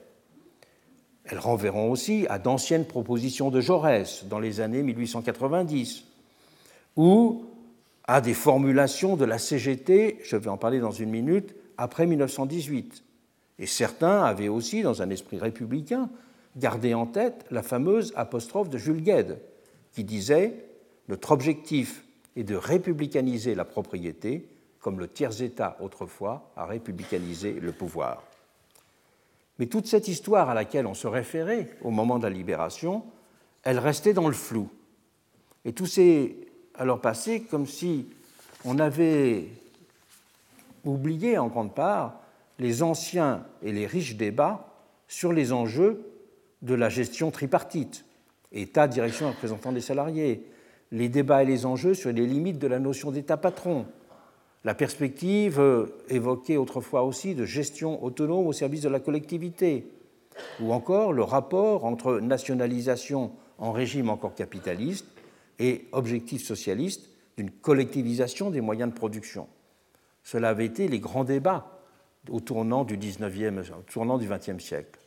Elles 1.24 1.38
renverront 1.38 1.90
aussi 1.90 2.26
à 2.28 2.38
d'anciennes 2.38 2.86
propositions 2.86 3.50
de 3.50 3.60
Jaurès 3.60 4.24
dans 4.26 4.38
les 4.38 4.60
années 4.60 4.82
1890, 4.82 6.04
ou 6.96 7.44
à 8.04 8.20
des 8.20 8.34
formulations 8.34 9.16
de 9.16 9.24
la 9.24 9.38
CGT, 9.38 10.18
je 10.22 10.36
vais 10.36 10.48
en 10.48 10.56
parler 10.56 10.80
dans 10.80 10.90
une 10.90 11.10
minute, 11.10 11.54
après 11.76 12.06
1918. 12.06 13.04
Et 13.58 13.66
certains 13.66 14.22
avaient 14.22 14.48
aussi, 14.48 14.82
dans 14.82 15.02
un 15.02 15.10
esprit 15.10 15.38
républicain, 15.38 16.08
gardé 16.56 16.94
en 16.94 17.06
tête 17.06 17.44
la 17.50 17.62
fameuse 17.62 18.12
apostrophe 18.16 18.68
de 18.68 18.78
Jules 18.78 19.02
Gued, 19.02 19.38
qui 19.92 20.04
disait 20.04 20.64
Notre 21.08 21.32
objectif 21.32 22.04
est 22.36 22.44
de 22.44 22.56
républicaniser 22.56 23.54
la 23.54 23.64
propriété, 23.64 24.48
comme 24.80 25.00
le 25.00 25.08
tiers-État 25.08 25.76
autrefois 25.80 26.52
a 26.56 26.66
républicanisé 26.66 27.52
le 27.52 27.72
pouvoir. 27.72 28.22
Mais 29.58 29.66
toute 29.66 29.86
cette 29.86 30.08
histoire 30.08 30.50
à 30.50 30.54
laquelle 30.54 30.86
on 30.86 30.94
se 30.94 31.08
référait 31.08 31.70
au 31.82 31.90
moment 31.90 32.18
de 32.18 32.24
la 32.24 32.30
libération, 32.30 33.04
elle 33.64 33.78
restait 33.78 34.12
dans 34.12 34.28
le 34.28 34.34
flou. 34.34 34.68
Et 35.64 35.72
tout 35.72 35.86
s'est 35.86 36.36
alors 36.74 37.00
passé 37.00 37.42
comme 37.42 37.66
si 37.66 38.08
on 38.64 38.78
avait 38.78 39.48
oublié 40.84 41.38
en 41.38 41.48
grande 41.48 41.74
part 41.74 42.20
les 42.58 42.82
anciens 42.82 43.44
et 43.62 43.72
les 43.72 43.86
riches 43.86 44.16
débats 44.16 44.68
sur 45.08 45.32
les 45.32 45.52
enjeux 45.52 46.04
de 46.62 46.74
la 46.74 46.88
gestion 46.88 47.30
tripartite, 47.30 48.04
État, 48.52 48.88
direction, 48.88 49.28
représentant 49.28 49.72
des 49.72 49.80
salariés, 49.80 50.46
les 50.90 51.08
débats 51.08 51.42
et 51.42 51.46
les 51.46 51.66
enjeux 51.66 51.94
sur 51.94 52.10
les 52.12 52.26
limites 52.26 52.58
de 52.58 52.66
la 52.66 52.78
notion 52.78 53.10
d'État 53.10 53.36
patron, 53.36 53.86
la 54.64 54.74
perspective 54.74 55.60
euh, 55.60 55.86
évoquée 56.08 56.56
autrefois 56.56 57.02
aussi 57.02 57.34
de 57.34 57.44
gestion 57.44 58.02
autonome 58.02 58.46
au 58.46 58.52
service 58.52 58.82
de 58.82 58.88
la 58.88 59.00
collectivité, 59.00 59.86
ou 60.60 60.72
encore 60.72 61.12
le 61.12 61.22
rapport 61.22 61.84
entre 61.84 62.20
nationalisation 62.20 63.32
en 63.58 63.72
régime 63.72 64.08
encore 64.08 64.34
capitaliste 64.34 65.06
et 65.58 65.86
objectif 65.92 66.44
socialiste 66.44 67.08
d'une 67.36 67.50
collectivisation 67.50 68.50
des 68.50 68.60
moyens 68.60 68.90
de 68.90 68.96
production. 68.96 69.48
Cela 70.22 70.50
avait 70.50 70.66
été 70.66 70.88
les 70.88 71.00
grands 71.00 71.24
débats 71.24 71.80
au 72.28 72.40
tournant 72.40 72.84
du, 72.84 72.98
19e, 72.98 73.72
au 73.72 73.82
tournant 73.90 74.18
du 74.18 74.28
XXe 74.28 74.62
siècle. 74.62 74.98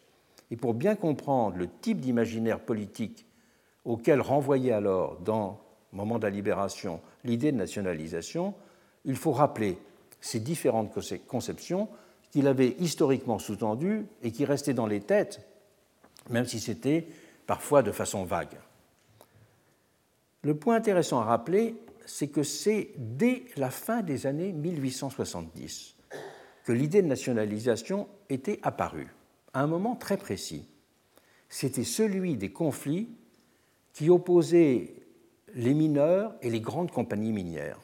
Et 0.52 0.58
pour 0.58 0.74
bien 0.74 0.96
comprendre 0.96 1.58
le 1.58 1.68
type 1.68 2.00
d'imaginaire 2.00 2.60
politique 2.60 3.26
auquel 3.86 4.22
renvoyait 4.22 4.74
alors, 4.74 5.18
dans 5.22 5.60
moment 5.94 6.20
de 6.20 6.24
la 6.24 6.30
libération, 6.30 7.02
l'idée 7.24 7.52
de 7.52 7.58
nationalisation, 7.58 8.54
il 9.06 9.16
faut 9.16 9.32
rappeler 9.32 9.78
ces 10.20 10.40
différentes 10.40 10.94
conceptions 11.28 11.90
qu'il 12.32 12.48
avait 12.48 12.76
historiquement 12.80 13.40
sous-tendues 13.40 14.06
et 14.22 14.32
qui 14.32 14.46
restaient 14.46 14.74
dans 14.74 14.88
les 14.88 15.02
têtes, 15.02 15.42
même 16.30 16.46
si 16.46 16.60
c'était 16.60 17.08
parfois 17.48 17.82
de 17.82 17.92
façon 17.92 18.24
vague. 18.24 18.58
Le 20.44 20.56
point 20.56 20.76
intéressant 20.76 21.20
à 21.20 21.26
rappeler, 21.26 21.76
c'est 22.06 22.30
que 22.30 22.44
c'est 22.44 22.92
dès 22.98 23.44
la 23.58 23.70
fin 23.70 24.02
des 24.02 24.28
années 24.28 24.54
1870 24.54 25.96
que 26.64 26.72
l'idée 26.72 27.02
de 27.02 27.08
nationalisation 27.08 28.08
était 28.30 28.60
apparue, 28.64 29.08
à 29.54 29.62
un 29.62 29.68
moment 29.68 29.96
très 29.96 30.18
précis. 30.18 30.68
C'était 31.50 31.84
celui 31.84 32.38
des 32.38 32.52
conflits 32.52 33.10
qui 33.94 34.10
opposaient 34.10 34.94
les 35.54 35.74
mineurs 35.74 36.34
et 36.42 36.50
les 36.50 36.62
grandes 36.62 36.92
compagnies 36.92 37.34
minières. 37.34 37.80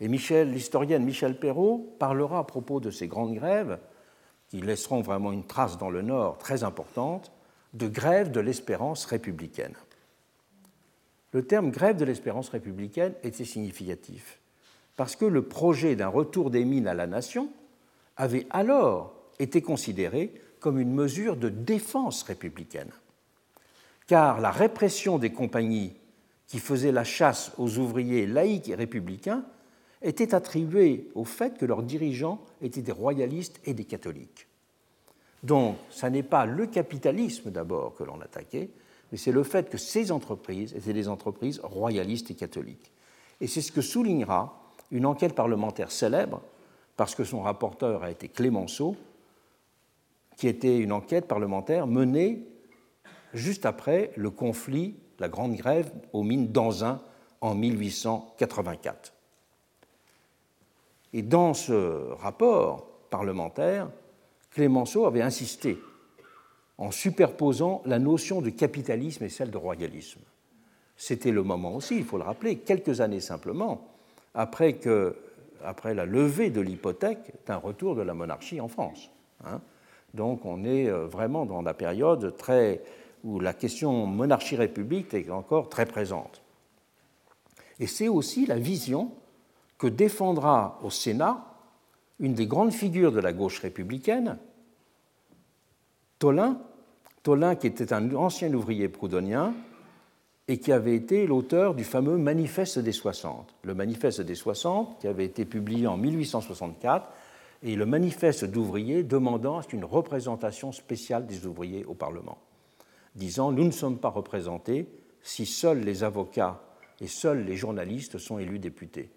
Et 0.00 0.08
l'historienne 0.08 1.04
Michel 1.04 1.38
Perrault 1.38 1.94
parlera 2.00 2.40
à 2.40 2.44
propos 2.44 2.80
de 2.80 2.90
ces 2.90 3.06
grandes 3.06 3.34
grèves, 3.34 3.78
qui 4.48 4.60
laisseront 4.60 5.00
vraiment 5.00 5.30
une 5.30 5.46
trace 5.46 5.78
dans 5.78 5.90
le 5.90 6.02
Nord 6.02 6.38
très 6.38 6.64
importante, 6.64 7.30
de 7.72 7.86
grève 7.86 8.32
de 8.32 8.40
l'espérance 8.40 9.04
républicaine. 9.04 9.74
Le 11.30 11.46
terme 11.46 11.70
grève 11.70 11.96
de 11.96 12.04
l'espérance 12.04 12.48
républicaine 12.48 13.14
était 13.22 13.44
significatif, 13.44 14.40
parce 14.96 15.14
que 15.14 15.24
le 15.24 15.42
projet 15.42 15.94
d'un 15.94 16.08
retour 16.08 16.50
des 16.50 16.64
mines 16.64 16.88
à 16.88 16.94
la 16.94 17.06
nation 17.06 17.48
avait 18.16 18.46
alors 18.50 19.21
été 19.42 19.62
considéré 19.62 20.32
comme 20.60 20.78
une 20.78 20.94
mesure 20.94 21.36
de 21.36 21.48
défense 21.48 22.22
républicaine. 22.22 22.92
Car 24.06 24.40
la 24.40 24.50
répression 24.50 25.18
des 25.18 25.32
compagnies 25.32 25.94
qui 26.46 26.58
faisaient 26.58 26.92
la 26.92 27.04
chasse 27.04 27.52
aux 27.58 27.78
ouvriers 27.78 28.26
laïcs 28.26 28.68
et 28.68 28.74
républicains 28.74 29.44
était 30.02 30.34
attribuée 30.34 31.10
au 31.14 31.24
fait 31.24 31.56
que 31.56 31.64
leurs 31.64 31.82
dirigeants 31.82 32.40
étaient 32.60 32.82
des 32.82 32.92
royalistes 32.92 33.60
et 33.64 33.74
des 33.74 33.84
catholiques. 33.84 34.48
Donc, 35.42 35.76
ce 35.90 36.06
n'est 36.06 36.22
pas 36.22 36.46
le 36.46 36.66
capitalisme 36.66 37.50
d'abord 37.50 37.94
que 37.94 38.04
l'on 38.04 38.20
attaquait, 38.20 38.70
mais 39.10 39.18
c'est 39.18 39.32
le 39.32 39.42
fait 39.42 39.68
que 39.68 39.78
ces 39.78 40.12
entreprises 40.12 40.74
étaient 40.74 40.92
des 40.92 41.08
entreprises 41.08 41.60
royalistes 41.62 42.30
et 42.30 42.34
catholiques. 42.34 42.92
Et 43.40 43.46
c'est 43.46 43.60
ce 43.60 43.72
que 43.72 43.80
soulignera 43.80 44.60
une 44.90 45.06
enquête 45.06 45.34
parlementaire 45.34 45.90
célèbre, 45.90 46.42
parce 46.96 47.14
que 47.14 47.24
son 47.24 47.42
rapporteur 47.42 48.04
a 48.04 48.10
été 48.10 48.28
Clémenceau, 48.28 48.96
qui 50.36 50.48
était 50.48 50.78
une 50.78 50.92
enquête 50.92 51.26
parlementaire 51.26 51.86
menée 51.86 52.46
juste 53.34 53.66
après 53.66 54.12
le 54.16 54.30
conflit, 54.30 54.96
la 55.18 55.28
grande 55.28 55.56
grève 55.56 55.90
aux 56.12 56.22
mines 56.22 56.48
d'Anzin 56.48 57.00
en 57.40 57.54
1884. 57.54 59.12
Et 61.12 61.22
dans 61.22 61.54
ce 61.54 62.10
rapport 62.12 62.86
parlementaire, 63.10 63.90
Clémenceau 64.50 65.06
avait 65.06 65.22
insisté 65.22 65.78
en 66.78 66.90
superposant 66.90 67.82
la 67.84 67.98
notion 67.98 68.40
de 68.40 68.50
capitalisme 68.50 69.24
et 69.24 69.28
celle 69.28 69.50
de 69.50 69.56
royalisme. 69.56 70.20
C'était 70.96 71.30
le 71.30 71.42
moment 71.42 71.74
aussi, 71.74 71.96
il 71.96 72.04
faut 72.04 72.18
le 72.18 72.24
rappeler, 72.24 72.58
quelques 72.58 73.00
années 73.00 73.20
simplement 73.20 73.88
après, 74.34 74.74
que, 74.74 75.16
après 75.64 75.94
la 75.94 76.06
levée 76.06 76.50
de 76.50 76.60
l'hypothèque 76.60 77.32
d'un 77.46 77.56
retour 77.56 77.94
de 77.94 78.02
la 78.02 78.14
monarchie 78.14 78.60
en 78.60 78.68
France. 78.68 79.10
Hein. 79.44 79.60
Donc 80.14 80.44
on 80.44 80.64
est 80.64 80.88
euh, 80.88 81.06
vraiment 81.06 81.46
dans 81.46 81.62
la 81.62 81.74
période 81.74 82.36
très, 82.36 82.82
où 83.24 83.40
la 83.40 83.54
question 83.54 84.06
monarchie-république 84.06 85.14
est 85.14 85.30
encore 85.30 85.68
très 85.68 85.86
présente. 85.86 86.42
Et 87.80 87.86
c'est 87.86 88.08
aussi 88.08 88.46
la 88.46 88.58
vision 88.58 89.10
que 89.78 89.86
défendra 89.86 90.78
au 90.82 90.90
Sénat 90.90 91.44
une 92.20 92.34
des 92.34 92.46
grandes 92.46 92.72
figures 92.72 93.12
de 93.12 93.20
la 93.20 93.32
gauche 93.32 93.58
républicaine, 93.58 94.38
Tolin, 96.18 96.60
Tolin 97.22 97.56
qui 97.56 97.66
était 97.66 97.92
un 97.92 98.14
ancien 98.14 98.52
ouvrier 98.54 98.88
proudhonien 98.88 99.54
et 100.46 100.58
qui 100.58 100.70
avait 100.70 100.94
été 100.94 101.26
l'auteur 101.26 101.74
du 101.74 101.82
fameux 101.82 102.16
Manifeste 102.16 102.78
des 102.78 102.92
60. 102.92 103.54
Le 103.62 103.74
Manifeste 103.74 104.20
des 104.20 104.34
60 104.34 105.00
qui 105.00 105.08
avait 105.08 105.24
été 105.24 105.44
publié 105.44 105.86
en 105.86 105.96
1864 105.96 107.08
et 107.62 107.76
le 107.76 107.86
manifeste 107.86 108.44
d'ouvriers 108.44 109.02
demandant 109.02 109.60
une 109.72 109.84
représentation 109.84 110.72
spéciale 110.72 111.26
des 111.26 111.46
ouvriers 111.46 111.84
au 111.84 111.94
Parlement, 111.94 112.38
disant 113.14 113.52
Nous 113.52 113.64
ne 113.64 113.70
sommes 113.70 113.98
pas 113.98 114.08
représentés 114.08 114.86
si 115.22 115.46
seuls 115.46 115.80
les 115.80 116.02
avocats 116.02 116.60
et 117.00 117.06
seuls 117.06 117.44
les 117.44 117.56
journalistes 117.56 118.18
sont 118.18 118.38
élus 118.38 118.58
députés. 118.58 119.10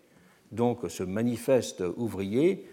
Donc 0.51 0.79
ce 0.87 1.03
manifeste 1.03 1.83
ouvrier, 1.97 2.67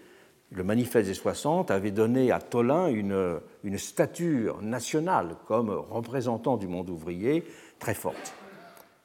le 0.51 0.63
manifeste 0.63 1.07
des 1.07 1.15
60, 1.15 1.71
avait 1.71 1.91
donné 1.91 2.31
à 2.31 2.39
Tolin 2.39 2.87
une, 2.87 3.39
une 3.63 3.77
stature 3.79 4.61
nationale 4.61 5.35
comme 5.47 5.71
représentant 5.71 6.57
du 6.57 6.67
monde 6.67 6.89
ouvrier 6.91 7.43
très 7.79 7.95
forte. 7.95 8.35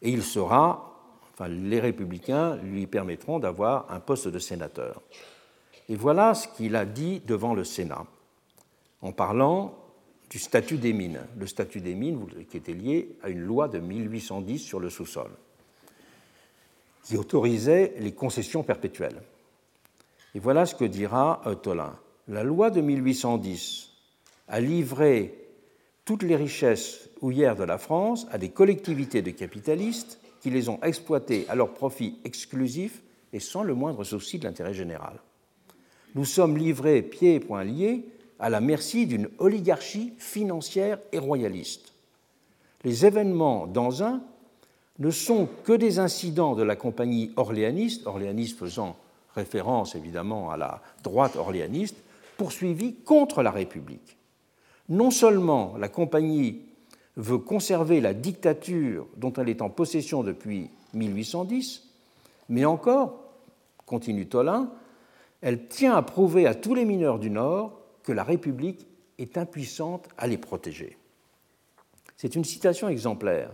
Et 0.03 0.11
il 0.11 0.23
sera, 0.23 1.01
enfin 1.33 1.49
les 1.49 1.81
républicains 1.81 2.57
lui 2.57 2.87
permettront 2.87 3.39
d'avoir 3.39 3.91
un 3.91 4.01
poste 4.01 4.29
de 4.29 4.39
sénateur. 4.39 5.01
Et 5.89 5.97
voilà 5.97 6.35
ce 6.35 6.49
qu'il 6.49 6.77
a 6.77 6.85
dit 6.85 7.21
devant 7.27 7.55
le 7.55 7.65
Sénat, 7.65 8.07
en 9.01 9.13
parlant 9.13 9.75
du 10.31 10.39
statut 10.39 10.77
des 10.77 10.93
mines. 10.93 11.21
Le 11.39 11.47
statut 11.47 11.81
des 11.81 11.95
mines 11.95 12.27
qui 12.51 12.57
était 12.57 12.75
lié 12.75 13.17
à 13.23 13.31
une 13.31 13.41
loi 13.41 13.69
de 13.69 13.79
1810 13.79 14.59
sur 14.59 14.81
le 14.81 14.91
sous-sol 14.91 15.31
qui 17.09 17.17
autorisait 17.17 17.95
les 18.01 18.13
concessions 18.13 18.63
perpétuelles. 18.63 19.23
Et 20.35 20.41
voilà 20.41 20.67
ce 20.67 20.75
que 20.75 20.85
dira 20.85 21.41
Tolin. 21.63 21.97
La 22.29 22.45
loi 22.45 22.69
de 22.69 22.83
1810 22.83 23.89
a 24.49 24.61
livré 24.61 25.35
toutes 26.05 26.23
les 26.23 26.37
richesses 26.37 27.09
houillères 27.23 27.57
de 27.57 27.65
la 27.65 27.79
France 27.79 28.27
à 28.31 28.37
des 28.37 28.51
collectivités 28.51 29.23
de 29.23 29.31
capitalistes 29.31 30.21
qui 30.43 30.51
les 30.51 30.69
ont 30.69 30.81
exploitées 30.83 31.47
à 31.49 31.55
leur 31.55 31.73
profit 31.73 32.19
exclusif 32.25 33.01
et 33.33 33.41
sans 33.41 33.63
le 33.63 33.73
moindre 33.73 34.05
souci 34.05 34.39
de 34.39 34.45
l'intérêt 34.45 34.75
général. 34.75 35.19
Nous 36.15 36.25
sommes 36.25 36.57
livrés 36.57 37.03
pieds 37.03 37.37
et 37.37 37.41
poings 37.41 37.65
liés 37.65 38.05
à 38.39 38.51
la 38.51 38.61
merci 38.61 39.07
d'une 39.07 39.29
oligarchie 39.39 40.13
financière 40.19 40.99
et 41.13 41.19
royaliste. 41.19 41.93
Les 42.85 43.05
événements 43.05 43.67
dans 43.67 44.03
un 44.03 44.23
ne 44.99 45.11
sont 45.11 45.49
que 45.65 45.73
des 45.73 45.99
incidents 45.99 46.55
de 46.55 46.63
la 46.63 46.77
compagnie 46.77 47.33
orléaniste, 47.37 48.07
orléaniste 48.07 48.59
faisant 48.59 48.97
référence 49.35 49.95
évidemment 49.95 50.51
à 50.51 50.57
la 50.57 50.83
droite 51.03 51.37
orléaniste, 51.37 51.97
poursuivie 52.37 52.95
contre 53.05 53.43
la 53.43 53.51
République. 53.51 54.17
Non 54.89 55.11
seulement 55.11 55.75
la 55.79 55.89
compagnie 55.89 56.63
veut 57.17 57.39
conserver 57.39 58.01
la 58.01 58.15
dictature 58.15 59.07
dont 59.17 59.33
elle 59.33 59.49
est 59.49 59.63
en 59.63 59.71
possession 59.71 60.23
depuis 60.23 60.71
1810, 60.95 61.83
mais 62.49 62.65
encore, 62.65 63.21
continue 63.87 64.27
Tolin, 64.27 64.71
elle 65.41 65.69
tient 65.69 65.95
à 65.95 66.03
prouver 66.03 66.47
à 66.47 66.55
tous 66.55 66.75
les 66.75 66.85
mineurs 66.85 67.19
du 67.19 67.31
Nord 67.31 67.81
que 68.03 68.13
la 68.13 68.25
République 68.25 68.87
est 69.19 69.37
impuissante 69.37 70.09
à 70.17 70.27
les 70.27 70.39
protéger. 70.39 70.97
C'est 72.17 72.35
une 72.35 72.45
citation 72.45 72.89
exemplaire 72.89 73.51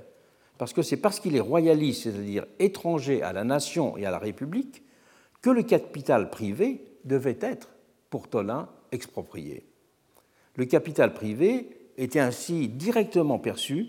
parce 0.57 0.73
que 0.73 0.83
c'est 0.83 0.97
parce 0.97 1.21
qu'il 1.21 1.37
est 1.37 1.41
royaliste, 1.41 2.05
c'est-à-dire 2.05 2.47
étranger 2.59 3.23
à 3.23 3.33
la 3.33 3.45
nation 3.45 3.97
et 3.97 4.07
à 4.07 4.11
la 4.11 4.19
République, 4.19 4.83
que 5.43 5.51
le 5.51 5.63
capital 5.63 6.31
privé 6.31 6.85
devait 7.05 7.39
être, 7.41 7.75
pour 8.09 8.29
Tolin, 8.29 8.69
exproprié. 8.93 9.67
Le 10.57 10.65
capital 10.65 11.13
privé 11.13 11.91
était 11.99 12.21
ainsi 12.21 12.69
directement 12.69 13.39
perçu 13.39 13.89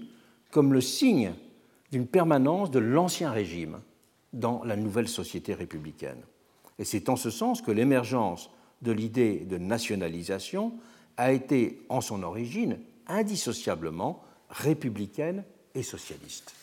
comme 0.51 0.73
le 0.73 0.81
signe 0.81 1.33
d'une 1.91 2.07
permanence 2.07 2.71
de 2.71 2.79
l'ancien 2.79 3.31
régime 3.31 3.79
dans 4.33 4.63
la 4.63 4.75
nouvelle 4.75 5.07
société 5.07 5.53
républicaine. 5.53 6.23
Et 6.79 6.83
c'est 6.83 7.09
en 7.09 7.15
ce 7.15 7.29
sens 7.29 7.61
que 7.61 7.71
l'émergence 7.71 8.49
de 8.81 8.91
l'idée 8.91 9.39
de 9.39 9.57
nationalisation 9.57 10.73
a 11.17 11.31
été, 11.31 11.81
en 11.89 12.01
son 12.01 12.23
origine, 12.23 12.79
indissociablement 13.07 14.21
républicaine 14.49 15.43
et 15.73 15.83
socialiste. 15.83 16.53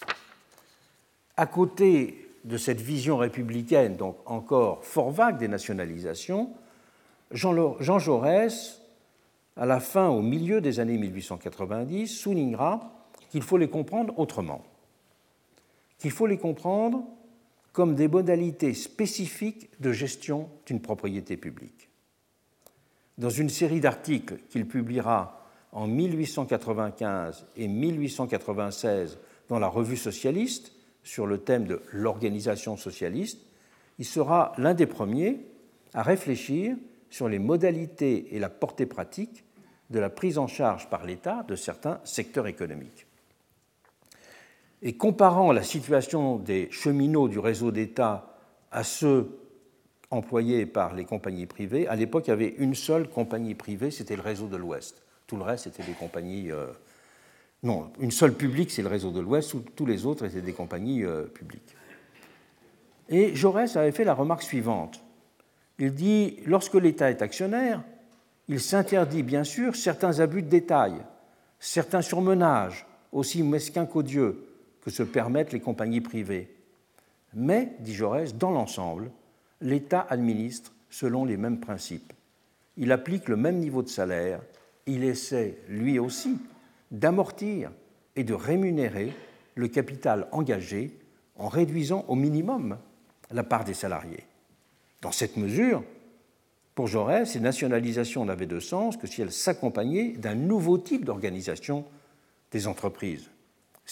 À 1.37 1.47
côté 1.47 2.29
de 2.45 2.57
cette 2.57 2.81
vision 2.81 3.17
républicaine, 3.17 3.97
donc 3.97 4.17
encore 4.27 4.85
fort 4.85 5.11
vague 5.11 5.39
des 5.39 5.49
nationalisations, 5.49 6.51
Jean, 7.31 7.99
Jaurès, 7.99 8.81
à 9.57 9.67
la 9.67 9.81
fin, 9.81 10.09
au 10.09 10.23
milieu 10.23 10.61
des 10.61 10.81
années 10.81 10.99
1890, 10.99 12.09
soulignera 12.09 12.93
qu'il 13.31 13.43
faut 13.43 13.57
les 13.57 13.69
comprendre 13.69 14.19
autrement, 14.19 14.63
qu'il 15.99 16.11
faut 16.11 16.27
les 16.27 16.39
comprendre 16.39 17.05
comme 17.73 17.95
des 17.95 18.09
modalités 18.09 18.75
spécifiques 18.75 19.71
de 19.81 19.93
gestion 19.93 20.49
d'une 20.67 20.81
propriété 20.81 21.37
publique. 21.37 21.89
Dans 23.19 23.31
une 23.31 23.49
série 23.49 23.81
d'articles 23.81 24.39
qu'il 24.49 24.67
publiera 24.67 25.47
en 25.73 25.87
1895 25.87 27.47
et 27.57 27.69
1896 27.69 29.19
dans 29.49 29.59
la 29.59 29.69
revue 29.69 29.97
socialiste 29.97 30.73
sur 31.03 31.27
le 31.27 31.39
thème 31.39 31.67
de 31.67 31.83
l'organisation 31.93 32.77
socialiste, 32.77 33.41
il 33.99 34.05
sera 34.05 34.53
l'un 34.59 34.75
des 34.75 34.87
premiers 34.87 35.41
à 35.95 36.03
réfléchir 36.03 36.77
sur 37.11 37.29
les 37.29 37.39
modalités 37.39 38.35
et 38.35 38.39
la 38.39 38.49
portée 38.49 38.87
pratique 38.87 39.45
de 39.91 39.99
la 39.99 40.11
prise 40.11 40.39
en 40.39 40.47
charge 40.47 40.89
par 40.89 41.05
l'État 41.05 41.45
de 41.47 41.55
certains 41.55 42.01
secteurs 42.05 42.47
économiques. 42.47 43.07
Et 44.83 44.95
comparant 44.97 45.53
la 45.53 45.63
situation 45.63 46.37
des 46.37 46.69
cheminots 46.71 47.29
du 47.29 47.39
réseau 47.39 47.71
d'État 47.71 48.35
à 48.73 48.83
ceux 48.83 49.39
employés 50.11 50.67
par 50.67 50.95
les 50.95 51.05
compagnies 51.05 51.47
privées, 51.47 51.87
à 51.87 51.95
l'époque, 51.95 52.25
il 52.27 52.31
y 52.31 52.33
avait 52.33 52.55
une 52.59 52.75
seule 52.75 53.09
compagnie 53.09 53.55
privée, 53.55 53.93
c'était 53.93 54.17
le 54.17 54.23
réseau 54.23 54.49
de 54.49 54.57
l'Ouest. 54.57 55.03
Tout 55.29 55.37
le 55.37 55.45
reste, 55.45 55.65
c'était 55.65 55.85
des 55.85 55.93
compagnies. 55.93 56.51
Euh, 56.51 56.67
non, 57.63 57.93
une 58.01 58.11
seule 58.11 58.35
publique, 58.35 58.73
c'est 58.73 58.83
le 58.83 58.89
réseau 58.89 59.13
de 59.13 59.21
l'Ouest, 59.21 59.55
tous 59.77 59.87
les 59.87 60.05
autres 60.05 60.25
étaient 60.25 60.41
des 60.41 60.53
compagnies 60.53 61.05
euh, 61.05 61.25
publiques. 61.25 61.77
Et 63.09 63.35
Jaurès 63.37 63.77
avait 63.77 63.93
fait 63.93 64.05
la 64.05 64.15
remarque 64.15 64.43
suivante. 64.43 65.01
Il 65.79 65.95
dit 65.95 66.41
Lorsque 66.45 66.75
l'État 66.75 67.11
est 67.11 67.23
actionnaire, 67.23 67.83
il 68.49 68.61
s'interdit 68.61 69.23
bien 69.23 69.45
sûr 69.45 69.77
certains 69.77 70.19
abus 70.19 70.43
de 70.43 70.49
détail, 70.49 70.95
certains 71.61 72.03
surmenages, 72.03 72.85
aussi 73.13 73.43
mesquins 73.43 73.87
qu'odieux, 73.87 74.52
que 74.83 74.91
se 74.91 75.03
permettent 75.03 75.53
les 75.53 75.61
compagnies 75.61 76.01
privées. 76.01 76.55
Mais, 77.35 77.73
dit 77.81 77.95
Jaurès, 77.95 78.35
dans 78.35 78.51
l'ensemble, 78.51 79.11
l'État 79.61 80.07
administre 80.11 80.73
selon 80.91 81.25
les 81.25 81.37
mêmes 81.37 81.61
principes. 81.61 82.13
Il 82.77 82.93
applique 82.93 83.29
le 83.29 83.37
même 83.37 83.59
niveau 83.59 83.83
de 83.83 83.89
salaire, 83.89 84.41
il 84.87 85.05
essaie, 85.05 85.59
lui 85.69 85.99
aussi, 85.99 86.37
d'amortir 86.91 87.71
et 88.17 88.25
de 88.25 88.35
rémunérer 88.35 89.13
le 89.55 89.69
capital 89.69 90.29
engagé 90.33 90.99
en 91.37 91.49
réduisant 91.49 92.05
au 92.09 92.15
minimum 92.15 92.79
la 93.31 93.45
part 93.45 93.65
des 93.65 93.75
salariés. 93.75 94.25
Dans 95.01 95.13
cette 95.13 95.37
mesure, 95.37 95.83
pour 96.75 96.87
Jaurès, 96.87 97.31
ces 97.31 97.41
nationalisations 97.41 98.25
n'avaient 98.25 98.47
de 98.47 98.61
sens 98.61 98.97
que 98.97 99.07
si 99.07 99.23
elles 99.23 99.33
s'accompagnaient 99.33 100.13
d'un 100.13 100.35
nouveau 100.35 100.79
type 100.79 101.05
d'organisation 101.05 101.85
des 102.51 102.67
entreprises. 102.67 103.32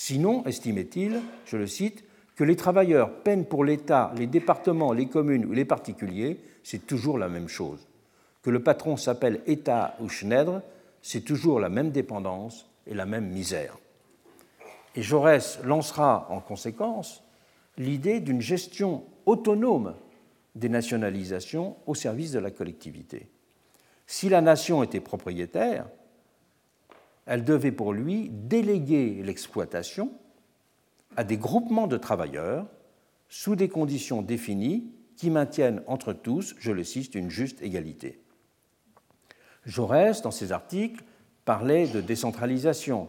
Sinon, 0.03 0.47
estimait-il, 0.47 1.21
je 1.45 1.59
le 1.59 1.67
cite, 1.67 2.05
que 2.35 2.43
les 2.43 2.57
travailleurs 2.57 3.23
peinent 3.23 3.45
pour 3.45 3.67
l'État, 3.67 4.15
les 4.17 4.27
départements, 4.27 4.95
les 4.95 5.09
communes 5.09 5.45
ou 5.45 5.53
les 5.53 5.67
particuliers, 5.67 6.41
c'est 6.63 6.87
toujours 6.87 7.19
la 7.19 7.29
même 7.29 7.49
chose. 7.49 7.87
Que 8.41 8.49
le 8.49 8.63
patron 8.63 8.97
s'appelle 8.97 9.43
État 9.47 9.97
ou 10.01 10.09
Schneider, 10.09 10.63
c'est 11.03 11.21
toujours 11.21 11.61
la 11.61 11.69
même 11.69 11.91
dépendance 11.91 12.67
et 12.87 12.95
la 12.95 13.05
même 13.05 13.29
misère. 13.29 13.77
Et 14.97 15.03
Jaurès 15.03 15.61
lancera 15.65 16.29
en 16.31 16.41
conséquence 16.41 17.23
l'idée 17.77 18.21
d'une 18.21 18.41
gestion 18.41 19.05
autonome 19.27 19.95
des 20.55 20.71
nationalisations 20.71 21.77
au 21.87 21.95
service 21.95 22.33
de 22.33 22.39
la 22.39 22.51
collectivité. 22.51 23.29
Si 24.07 24.31
la 24.31 24.41
nation 24.41 24.83
était 24.83 25.01
propriétaire, 25.01 25.85
elle 27.31 27.45
devait 27.45 27.71
pour 27.71 27.93
lui 27.93 28.29
déléguer 28.29 29.23
l'exploitation 29.23 30.11
à 31.17 31.23
des 31.23 31.37
groupements 31.37 31.87
de 31.87 31.97
travailleurs 31.97 32.67
sous 33.29 33.55
des 33.55 33.69
conditions 33.69 34.21
définies 34.21 34.91
qui 35.17 35.31
maintiennent 35.31 35.81
entre 35.87 36.13
tous, 36.13 36.57
je 36.59 36.73
le 36.73 36.83
cite, 36.83 37.15
une 37.15 37.31
juste 37.31 37.63
égalité. 37.63 38.21
Jaurès, 39.65 40.23
dans 40.23 40.33
ses 40.33 40.51
articles, 40.51 41.05
parlait 41.45 41.87
de 41.87 42.01
décentralisation, 42.01 43.09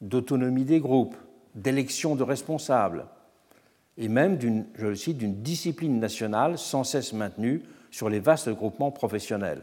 d'autonomie 0.00 0.64
des 0.64 0.80
groupes, 0.80 1.16
d'élection 1.54 2.16
de 2.16 2.24
responsables, 2.24 3.06
et 3.98 4.08
même, 4.08 4.36
je 4.74 4.86
le 4.88 4.96
cite, 4.96 5.18
d'une 5.18 5.42
discipline 5.42 6.00
nationale 6.00 6.58
sans 6.58 6.82
cesse 6.82 7.12
maintenue 7.12 7.62
sur 7.92 8.10
les 8.10 8.18
vastes 8.18 8.50
groupements 8.50 8.90
professionnels. 8.90 9.62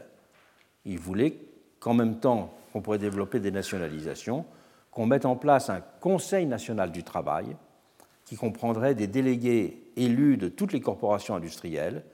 Il 0.86 0.98
voulait 0.98 1.36
qu'en 1.78 1.92
même 1.92 2.20
temps 2.20 2.54
qu'on 2.72 2.80
pourrait 2.80 2.98
développer 2.98 3.40
des 3.40 3.50
nationalisations, 3.50 4.44
qu'on 4.90 5.06
mette 5.06 5.26
en 5.26 5.36
place 5.36 5.70
un 5.70 5.80
Conseil 6.00 6.46
national 6.46 6.92
du 6.92 7.02
travail 7.02 7.56
qui 8.24 8.36
comprendrait 8.36 8.94
des 8.94 9.06
délégués 9.06 9.82
élus 9.96 10.36
de 10.36 10.48
toutes 10.48 10.72
les 10.72 10.80
corporations 10.80 11.34
industrielles, 11.34 12.04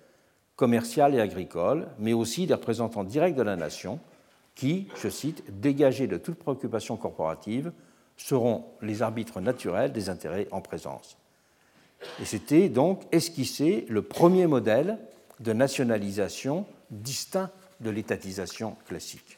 commerciales 0.56 1.14
et 1.14 1.20
agricoles, 1.20 1.88
mais 1.98 2.12
aussi 2.12 2.46
des 2.46 2.54
représentants 2.54 3.04
directs 3.04 3.36
de 3.36 3.42
la 3.42 3.56
nation 3.56 4.00
qui, 4.54 4.88
je 5.00 5.08
cite, 5.08 5.44
dégagés 5.60 6.08
de 6.08 6.16
toute 6.16 6.38
préoccupation 6.38 6.96
corporative, 6.96 7.72
seront 8.16 8.64
les 8.82 9.02
arbitres 9.02 9.40
naturels 9.40 9.92
des 9.92 10.08
intérêts 10.08 10.48
en 10.50 10.60
présence. 10.60 11.16
Et 12.20 12.24
c'était 12.24 12.68
donc 12.68 13.02
esquissé 13.12 13.86
le 13.88 14.02
premier 14.02 14.46
modèle 14.48 14.98
de 15.38 15.52
nationalisation 15.52 16.66
distinct 16.90 17.50
de 17.80 17.90
l'étatisation 17.90 18.76
classique. 18.86 19.37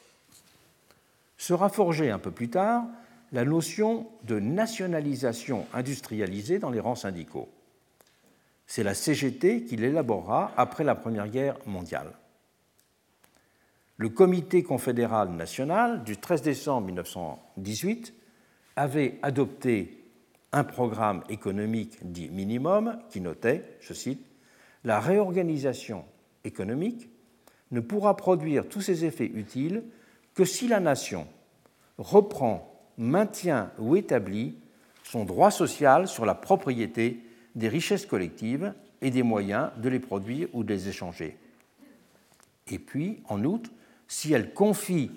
Sera 1.41 1.69
forgée 1.69 2.11
un 2.11 2.19
peu 2.19 2.29
plus 2.29 2.51
tard 2.51 2.83
la 3.31 3.45
notion 3.45 4.05
de 4.25 4.37
nationalisation 4.37 5.65
industrialisée 5.73 6.59
dans 6.59 6.69
les 6.69 6.79
rangs 6.79 6.93
syndicaux. 6.93 7.49
C'est 8.67 8.83
la 8.83 8.93
CGT 8.93 9.63
qui 9.63 9.75
l'élaborera 9.75 10.51
après 10.55 10.83
la 10.83 10.93
Première 10.93 11.27
Guerre 11.29 11.57
mondiale. 11.65 12.11
Le 13.97 14.09
Comité 14.09 14.61
confédéral 14.61 15.31
national 15.31 16.03
du 16.03 16.15
13 16.15 16.43
décembre 16.43 16.85
1918 16.85 18.13
avait 18.75 19.17
adopté 19.23 20.05
un 20.51 20.63
programme 20.63 21.23
économique 21.27 21.97
dit 22.03 22.29
minimum 22.29 22.99
qui 23.09 23.19
notait, 23.19 23.77
je 23.79 23.95
cite, 23.95 24.23
La 24.83 24.99
réorganisation 24.99 26.05
économique 26.43 27.09
ne 27.71 27.79
pourra 27.79 28.15
produire 28.15 28.69
tous 28.69 28.81
ses 28.81 29.05
effets 29.05 29.31
utiles 29.33 29.81
que 30.41 30.45
si 30.45 30.67
la 30.67 30.79
nation 30.79 31.27
reprend 31.99 32.73
maintient 32.97 33.69
ou 33.77 33.95
établit 33.95 34.55
son 35.03 35.23
droit 35.23 35.51
social 35.51 36.07
sur 36.07 36.25
la 36.25 36.33
propriété 36.33 37.23
des 37.53 37.67
richesses 37.67 38.07
collectives 38.07 38.73
et 39.03 39.11
des 39.11 39.21
moyens 39.21 39.69
de 39.77 39.87
les 39.87 39.99
produire 39.99 40.47
ou 40.53 40.63
de 40.63 40.73
les 40.73 40.89
échanger. 40.89 41.37
Et 42.65 42.79
puis, 42.79 43.21
en 43.29 43.45
outre, 43.45 43.69
si 44.07 44.33
elle 44.33 44.51
confie 44.51 45.11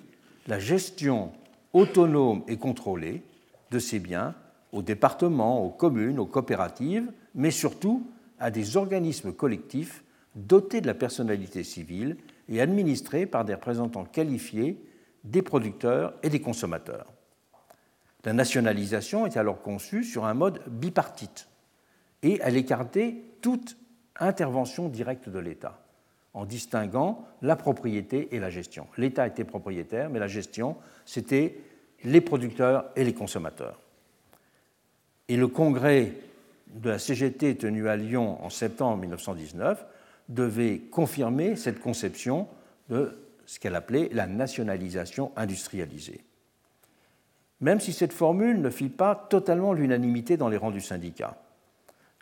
la 0.45 0.59
gestion 0.59 1.31
autonome 1.73 2.43
et 2.47 2.57
contrôlée 2.57 3.23
de 3.71 3.79
ces 3.79 3.97
biens 3.97 4.35
aux 4.73 4.83
départements, 4.83 5.65
aux 5.65 5.71
communes, 5.71 6.19
aux 6.19 6.27
coopératives, 6.27 7.11
mais 7.33 7.49
surtout 7.49 8.05
à 8.37 8.51
des 8.51 8.77
organismes 8.77 9.33
collectifs 9.33 10.03
dotés 10.35 10.81
de 10.81 10.87
la 10.87 10.93
personnalité 10.93 11.63
civile 11.63 12.15
et 12.47 12.61
administrés 12.61 13.25
par 13.25 13.43
des 13.43 13.55
représentants 13.55 14.05
qualifiés 14.05 14.77
des 15.25 15.41
producteurs 15.41 16.13
et 16.23 16.29
des 16.29 16.39
consommateurs. 16.39 17.11
La 18.23 18.33
nationalisation 18.33 19.25
est 19.25 19.37
alors 19.37 19.61
conçue 19.61 20.03
sur 20.03 20.25
un 20.25 20.33
mode 20.33 20.61
bipartite 20.67 21.47
et 22.23 22.39
elle 22.41 22.57
écartait 22.57 23.17
toute 23.41 23.77
intervention 24.19 24.89
directe 24.89 25.29
de 25.29 25.39
l'État 25.39 25.79
en 26.33 26.45
distinguant 26.45 27.25
la 27.41 27.55
propriété 27.55 28.35
et 28.35 28.39
la 28.39 28.49
gestion. 28.49 28.87
L'État 28.97 29.25
était 29.25 29.45
propriétaire, 29.45 30.09
mais 30.09 30.19
la 30.19 30.27
gestion, 30.27 30.75
c'était 31.05 31.57
les 32.03 32.21
producteurs 32.21 32.85
et 32.95 33.03
les 33.03 33.13
consommateurs. 33.13 33.79
Et 35.29 35.37
le 35.37 35.47
congrès 35.47 36.11
de 36.67 36.89
la 36.89 36.99
CGT 36.99 37.55
tenu 37.55 37.87
à 37.87 37.95
Lyon 37.95 38.43
en 38.43 38.49
septembre 38.49 38.97
1919 38.97 39.85
devait 40.27 40.79
confirmer 40.79 41.55
cette 41.55 41.79
conception 41.79 42.47
de 42.89 43.17
ce 43.45 43.59
qu'elle 43.59 43.75
appelait 43.75 44.09
la 44.11 44.27
nationalisation 44.27 45.31
industrialisée 45.35 46.21
même 47.61 47.79
si 47.79 47.93
cette 47.93 48.13
formule 48.13 48.61
ne 48.61 48.69
fit 48.69 48.89
pas 48.89 49.15
totalement 49.15 49.73
l'unanimité 49.73 50.37
dans 50.37 50.49
les 50.49 50.57
rangs 50.57 50.71
du 50.71 50.81
syndicat. 50.81 51.37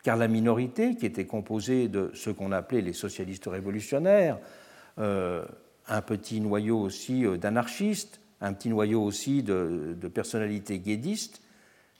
Car 0.02 0.16
la 0.16 0.28
minorité, 0.28 0.96
qui 0.96 1.06
était 1.06 1.26
composée 1.26 1.88
de 1.88 2.10
ce 2.14 2.30
qu'on 2.30 2.52
appelait 2.52 2.82
les 2.82 2.92
socialistes 2.92 3.46
révolutionnaires, 3.46 4.38
euh, 4.98 5.44
un 5.88 6.02
petit 6.02 6.40
noyau 6.40 6.78
aussi 6.78 7.24
euh, 7.24 7.36
d'anarchistes, 7.36 8.20
un 8.40 8.52
petit 8.52 8.68
noyau 8.68 9.02
aussi 9.02 9.42
de, 9.42 9.96
de 9.98 10.08
personnalités 10.08 10.78
guédistes, 10.78 11.40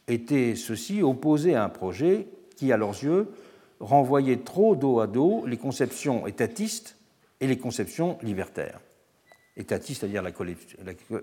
étaient 0.06 0.54
ceux-ci 0.54 1.02
opposés 1.02 1.54
à 1.54 1.64
un 1.64 1.70
projet 1.70 2.28
qui, 2.56 2.72
à 2.72 2.76
leurs 2.76 3.02
yeux, 3.02 3.28
renvoyait 3.80 4.38
trop 4.38 4.76
dos 4.76 5.00
à 5.00 5.06
dos 5.06 5.44
les 5.46 5.56
conceptions 5.56 6.26
étatistes 6.26 6.96
et 7.40 7.46
les 7.46 7.58
conceptions 7.58 8.18
libertaires 8.22 8.80
étatiste, 9.56 10.00
c'est-à-dire 10.00 10.22
la 10.22 10.32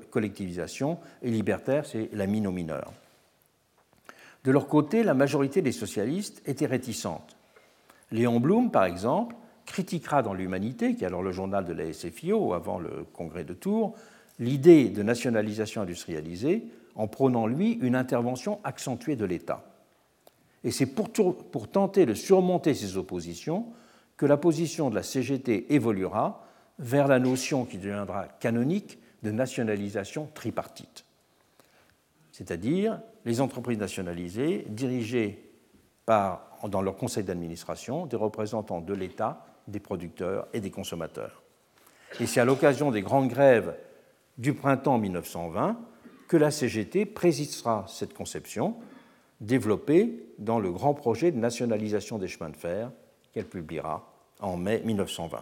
collectivisation, 0.10 1.00
et 1.22 1.30
libertaire, 1.30 1.86
c'est 1.86 2.10
la 2.14 2.28
mine 2.28 2.48
aux 2.48 2.52
mineurs. 2.52 2.94
De 4.44 4.52
leur 4.52 4.68
côté, 4.68 5.04
la 5.04 5.14
majorité 5.14 5.62
des 5.62 5.72
socialistes 5.72 6.42
était 6.46 6.66
réticente. 6.66 7.36
Léon 8.12 8.40
Blum, 8.40 8.72
par 8.72 8.86
exemple, 8.86 9.36
critiquera 9.66 10.24
dans 10.24 10.34
l'Humanité, 10.34 10.96
qui 10.96 11.04
est 11.04 11.08
alors 11.08 11.22
le 11.22 11.32
journal 11.32 11.66
de 11.66 11.74
la 11.74 11.94
SFIO 11.94 12.54
avant 12.54 12.80
le 12.80 13.06
congrès 13.14 13.44
de 13.44 13.54
Tours, 13.54 13.96
l'idée 14.40 14.90
de 14.90 15.04
nationalisation 15.04 15.82
industrialisée 15.82 16.64
en 16.96 17.08
prônant, 17.08 17.48
lui, 17.48 17.74
une 17.82 17.96
intervention 17.96 18.60
accentuée 18.64 19.16
de 19.16 19.26
l'État. 19.26 19.64
Et 20.64 20.72
c'est 20.72 20.88
pour, 20.88 21.12
pour 21.12 21.68
tenter 21.70 22.06
de 22.06 22.14
surmonter 22.14 22.74
ces 22.74 22.98
oppositions 22.98 23.68
que 24.18 24.26
la 24.26 24.38
position 24.38 24.90
de 24.90 24.96
la 24.96 25.04
CGT 25.04 25.74
évoluera 25.74 26.46
vers 26.82 27.08
la 27.08 27.20
notion 27.20 27.66
qui 27.66 27.78
deviendra 27.78 28.28
canonique 28.40 29.00
de 29.24 29.32
nationalisation 29.32 30.28
tripartite, 30.34 31.06
c'est-à-dire 32.32 33.00
les 33.24 33.40
entreprises 33.40 33.78
nationalisées 33.78 34.66
dirigées 34.68 35.52
par, 36.06 36.58
dans 36.68 36.82
leur 36.82 36.98
conseil 36.98 37.24
d'administration, 37.24 38.08
des 38.08 38.16
représentants 38.18 38.82
de 38.82 38.94
l'État, 38.94 39.46
des 39.68 39.80
producteurs 39.80 40.48
et 40.54 40.60
des 40.60 40.72
consommateurs. 40.72 41.44
Et 42.20 42.26
c'est 42.26 42.40
à 42.40 42.46
l'occasion 42.46 42.90
des 42.90 43.04
grandes 43.04 43.30
grèves 43.30 43.78
du 44.40 44.54
printemps 44.54 44.98
1920 44.98 45.78
que 46.28 46.38
la 46.38 46.50
CGT 46.50 47.06
précisera 47.06 47.86
cette 47.88 48.14
conception, 48.14 48.76
développée 49.40 50.26
dans 50.40 50.60
le 50.60 50.72
grand 50.72 50.94
projet 50.94 51.32
de 51.32 51.38
nationalisation 51.38 52.18
des 52.18 52.28
chemins 52.28 52.50
de 52.50 52.58
fer 52.58 52.92
qu'elle 53.34 53.48
publiera 53.48 54.12
en 54.40 54.58
mai 54.58 54.82
1920. 54.84 55.40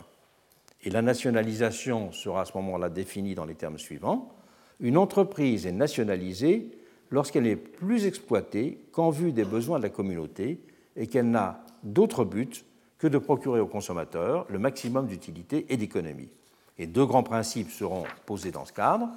Et 0.84 0.90
la 0.90 1.02
nationalisation 1.02 2.12
sera 2.12 2.42
à 2.42 2.46
ce 2.46 2.58
moment-là 2.58 2.90
définie 2.90 3.36
dans 3.36 3.46
les 3.46 3.56
termes 3.56 3.78
suivants. 3.78 4.34
Une 4.80 4.98
entreprise 4.98 5.66
est 5.66 5.74
nationalisée 5.74 6.72
lorsqu'elle 7.12 7.44
n'est 7.44 7.56
plus 7.56 8.06
exploitée 8.06 8.80
qu'en 8.92 9.10
vue 9.10 9.32
des 9.32 9.44
besoins 9.44 9.78
de 9.78 9.84
la 9.84 9.90
communauté 9.90 10.62
et 10.96 11.08
qu'elle 11.08 11.30
n'a 11.30 11.64
d'autre 11.84 12.24
but 12.24 12.66
que 12.98 13.08
de 13.08 13.18
procurer 13.18 13.60
aux 13.60 13.68
consommateurs 13.68 14.46
le 14.50 14.60
maximum 14.60 15.08
d'utilité 15.08 15.66
et 15.70 15.78
d'économie. 15.78 16.30
Et 16.78 16.88
deux 16.88 17.06
grands 17.06 17.24
principes 17.24 17.72
seront 17.72 18.04
posés 18.26 18.52
dans 18.52 18.66
ce 18.66 18.74
cadre. 18.74 19.10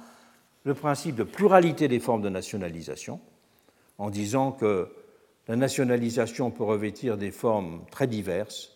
Le 0.65 0.73
principe 0.73 1.15
de 1.15 1.23
pluralité 1.23 1.87
des 1.87 1.99
formes 1.99 2.21
de 2.21 2.29
nationalisation, 2.29 3.19
en 3.97 4.09
disant 4.09 4.51
que 4.51 4.89
la 5.47 5.55
nationalisation 5.55 6.51
peut 6.51 6.63
revêtir 6.63 7.17
des 7.17 7.31
formes 7.31 7.81
très 7.91 8.07
diverses 8.07 8.72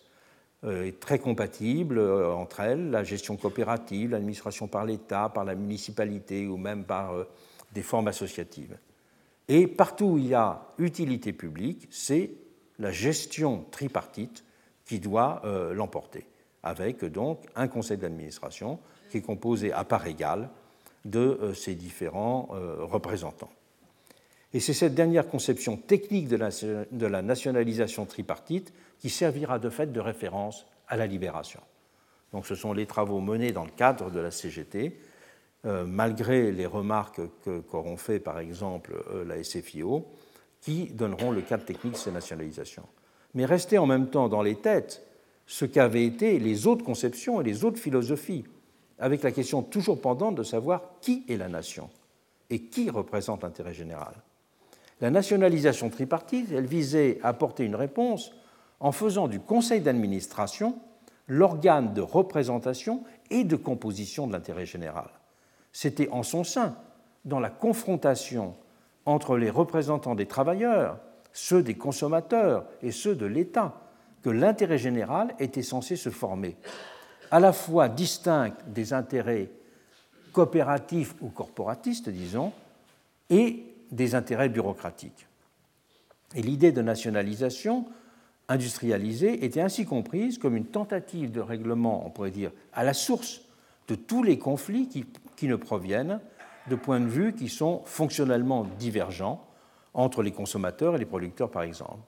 euh, 0.64 0.86
et 0.86 0.94
très 0.94 1.20
compatibles 1.20 2.00
euh, 2.00 2.34
entre 2.34 2.62
elles, 2.62 2.90
la 2.90 3.04
gestion 3.04 3.38
coopérative, 3.38 4.12
l'administration 4.12 4.68
par 4.68 4.86
l'État, 4.86 5.30
par 5.30 5.46
la 5.46 5.54
municipalité 5.54 6.48
ou 6.48 6.58
même 6.58 6.84
par 6.84 7.14
euh, 7.14 7.26
des 7.74 7.84
formes 7.84 8.08
associatives. 8.08 8.78
Et 9.48 9.68
partout 9.68 10.06
où 10.06 10.18
il 10.18 10.28
y 10.28 10.34
a 10.34 10.68
utilité 10.80 11.32
publique, 11.32 11.88
c'est 11.92 12.32
la 12.80 12.92
gestion 12.92 13.66
tripartite 13.72 14.44
qui 14.86 15.00
doit 15.00 15.42
l'emporter, 15.74 16.26
avec 16.64 17.04
donc 17.06 17.46
un 17.56 17.68
conseil 17.68 17.98
d'administration 17.98 18.80
qui 19.10 19.18
est 19.18 19.22
composé 19.22 19.72
à 19.72 19.84
part 19.84 20.06
égale 20.08 20.50
de 21.06 21.20
euh, 21.20 21.54
ces 21.54 21.76
différents 21.76 22.50
représentants. 22.82 23.50
Et 24.54 24.60
c'est 24.60 24.74
cette 24.74 24.96
dernière 24.96 25.28
conception 25.28 25.78
technique 25.78 26.28
de 26.30 27.06
la, 27.06 27.22
nationalisation 27.22 28.06
tripartite 28.06 28.74
qui 29.00 29.10
servira 29.10 29.60
de 29.60 29.70
fait 29.70 29.92
de 29.92 30.00
référence 30.00 30.66
à 30.88 30.98
la 30.98 31.08
libération. 31.08 31.62
Donc 32.34 32.46
ce 32.46 32.56
sont 32.56 32.74
les 32.74 32.86
travaux 32.86 33.20
menés 33.20 33.52
dans 33.52 33.64
le 33.64 33.72
cadre 33.72 34.12
de 34.12 34.20
la 34.20 34.32
CGT, 34.32 35.00
malgré 35.64 36.52
les 36.52 36.66
remarques 36.66 37.22
qu'auront 37.44 37.98
fait 37.98 38.20
par 38.20 38.40
exemple 38.40 38.94
la 39.26 39.44
SFIO, 39.44 40.06
qui 40.62 40.88
donneront 40.88 41.32
le 41.32 41.42
cadre 41.42 41.66
technique 41.66 41.94
de 41.94 41.98
ces 41.98 42.12
nationalisations. 42.12 42.88
Mais 43.34 43.46
rester 43.46 43.78
en 43.78 43.86
même 43.86 44.10
temps 44.10 44.30
dans 44.30 44.42
les 44.42 44.56
têtes 44.56 45.04
ce 45.46 45.66
qu'avaient 45.66 46.06
été 46.06 46.40
les 46.40 46.68
autres 46.68 46.84
conceptions 46.84 47.40
et 47.40 47.44
les 47.44 47.64
autres 47.64 47.80
philosophies, 47.80 48.46
avec 49.00 49.24
la 49.24 49.32
question 49.32 49.62
toujours 49.62 50.02
pendante 50.02 50.36
de 50.36 50.44
savoir 50.44 50.82
qui 51.02 51.24
est 51.30 51.38
la 51.38 51.48
nation 51.48 51.90
et 52.50 52.64
qui 52.64 52.90
représente 52.90 53.44
l'intérêt 53.44 53.74
général. 53.74 54.14
La 55.00 55.12
nationalisation 55.12 55.90
tripartite, 55.90 56.52
elle 56.52 56.66
visait 56.66 57.20
à 57.22 57.30
apporter 57.30 57.64
une 57.64 57.76
réponse 57.76 58.34
en 58.80 58.92
faisant 58.92 59.28
du 59.28 59.40
conseil 59.40 59.82
d'administration 59.82 60.78
l'organe 61.28 61.94
de 61.94 62.02
représentation 62.02 63.04
et 63.30 63.44
de 63.44 63.56
composition 63.56 64.28
de 64.28 64.34
l'intérêt 64.34 64.66
général. 64.66 65.10
C'était 65.74 66.10
en 66.10 66.24
son 66.24 66.44
sein, 66.44 66.76
dans 67.26 67.40
la 67.40 67.50
confrontation 67.50 68.56
entre 69.06 69.38
les 69.38 69.50
représentants 69.50 70.16
des 70.16 70.26
travailleurs, 70.26 71.00
ceux 71.34 71.62
des 71.62 71.76
consommateurs 71.76 72.66
et 72.82 72.92
ceux 72.92 73.16
de 73.16 73.26
l'État, 73.26 73.82
que 74.24 74.30
l'intérêt 74.30 74.78
général 74.78 75.36
était 75.40 75.62
censé 75.62 75.96
se 75.96 76.10
former, 76.10 76.58
à 77.32 77.40
la 77.40 77.54
fois 77.54 77.90
distinct 77.90 78.54
des 78.68 78.94
intérêts 78.94 79.50
coopératifs 80.32 81.16
ou 81.22 81.30
corporatistes, 81.30 82.10
disons, 82.10 82.54
et 83.30 83.64
des 83.92 84.16
intérêts 84.16 84.50
bureaucratiques. 84.50 85.28
Et 86.36 86.42
l'idée 86.42 86.72
de 86.72 86.82
nationalisation 86.82 87.86
industrialisée 88.50 89.44
était 89.46 89.62
ainsi 89.62 89.86
comprise 89.86 90.38
comme 90.38 90.56
une 90.56 90.66
tentative 90.66 91.32
de 91.32 91.42
règlement, 91.42 92.06
on 92.06 92.10
pourrait 92.10 92.32
dire, 92.32 92.52
à 92.74 92.84
la 92.84 92.94
source 92.94 93.42
de 93.88 93.96
tous 93.96 94.24
les 94.24 94.38
conflits 94.38 94.88
qui, 94.88 95.06
qui 95.36 95.48
ne 95.48 95.56
proviennent 95.56 96.20
de 96.70 96.76
points 96.76 97.00
de 97.00 97.08
vue 97.08 97.34
qui 97.34 97.50
sont 97.50 97.82
fonctionnellement 97.86 98.66
divergents 98.78 99.46
entre 99.94 100.22
les 100.22 100.32
consommateurs 100.32 100.96
et 100.96 101.00
les 101.00 101.06
producteurs, 101.06 101.50
par 101.50 101.64
exemple. 101.64 102.00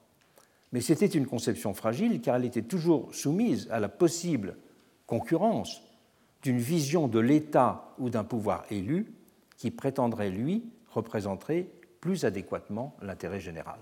Mais 0.72 0.82
c'était 0.82 1.08
une 1.08 1.26
conception 1.26 1.74
fragile 1.74 2.22
car 2.22 2.36
elle 2.36 2.46
était 2.46 2.62
toujours 2.62 3.14
soumise 3.14 3.68
à 3.72 3.80
la 3.80 3.90
possible 3.90 4.56
concurrence 5.08 5.82
d'une 6.44 6.60
vision 6.60 7.08
de 7.08 7.20
l'État 7.20 7.94
ou 7.98 8.10
d'un 8.10 8.24
pouvoir 8.24 8.66
élu 8.70 9.12
qui 9.58 9.72
prétendrait, 9.72 10.30
lui, 10.30 10.64
représenter 10.92 11.70
plus 12.00 12.24
adéquatement 12.24 12.96
l'intérêt 13.02 13.40
général. 13.40 13.80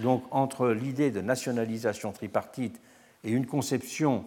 Donc 0.00 0.24
entre 0.30 0.68
l'idée 0.68 1.10
de 1.10 1.20
nationalisation 1.20 2.12
tripartite 2.12 2.80
et 3.22 3.30
une 3.30 3.46
conception 3.46 4.24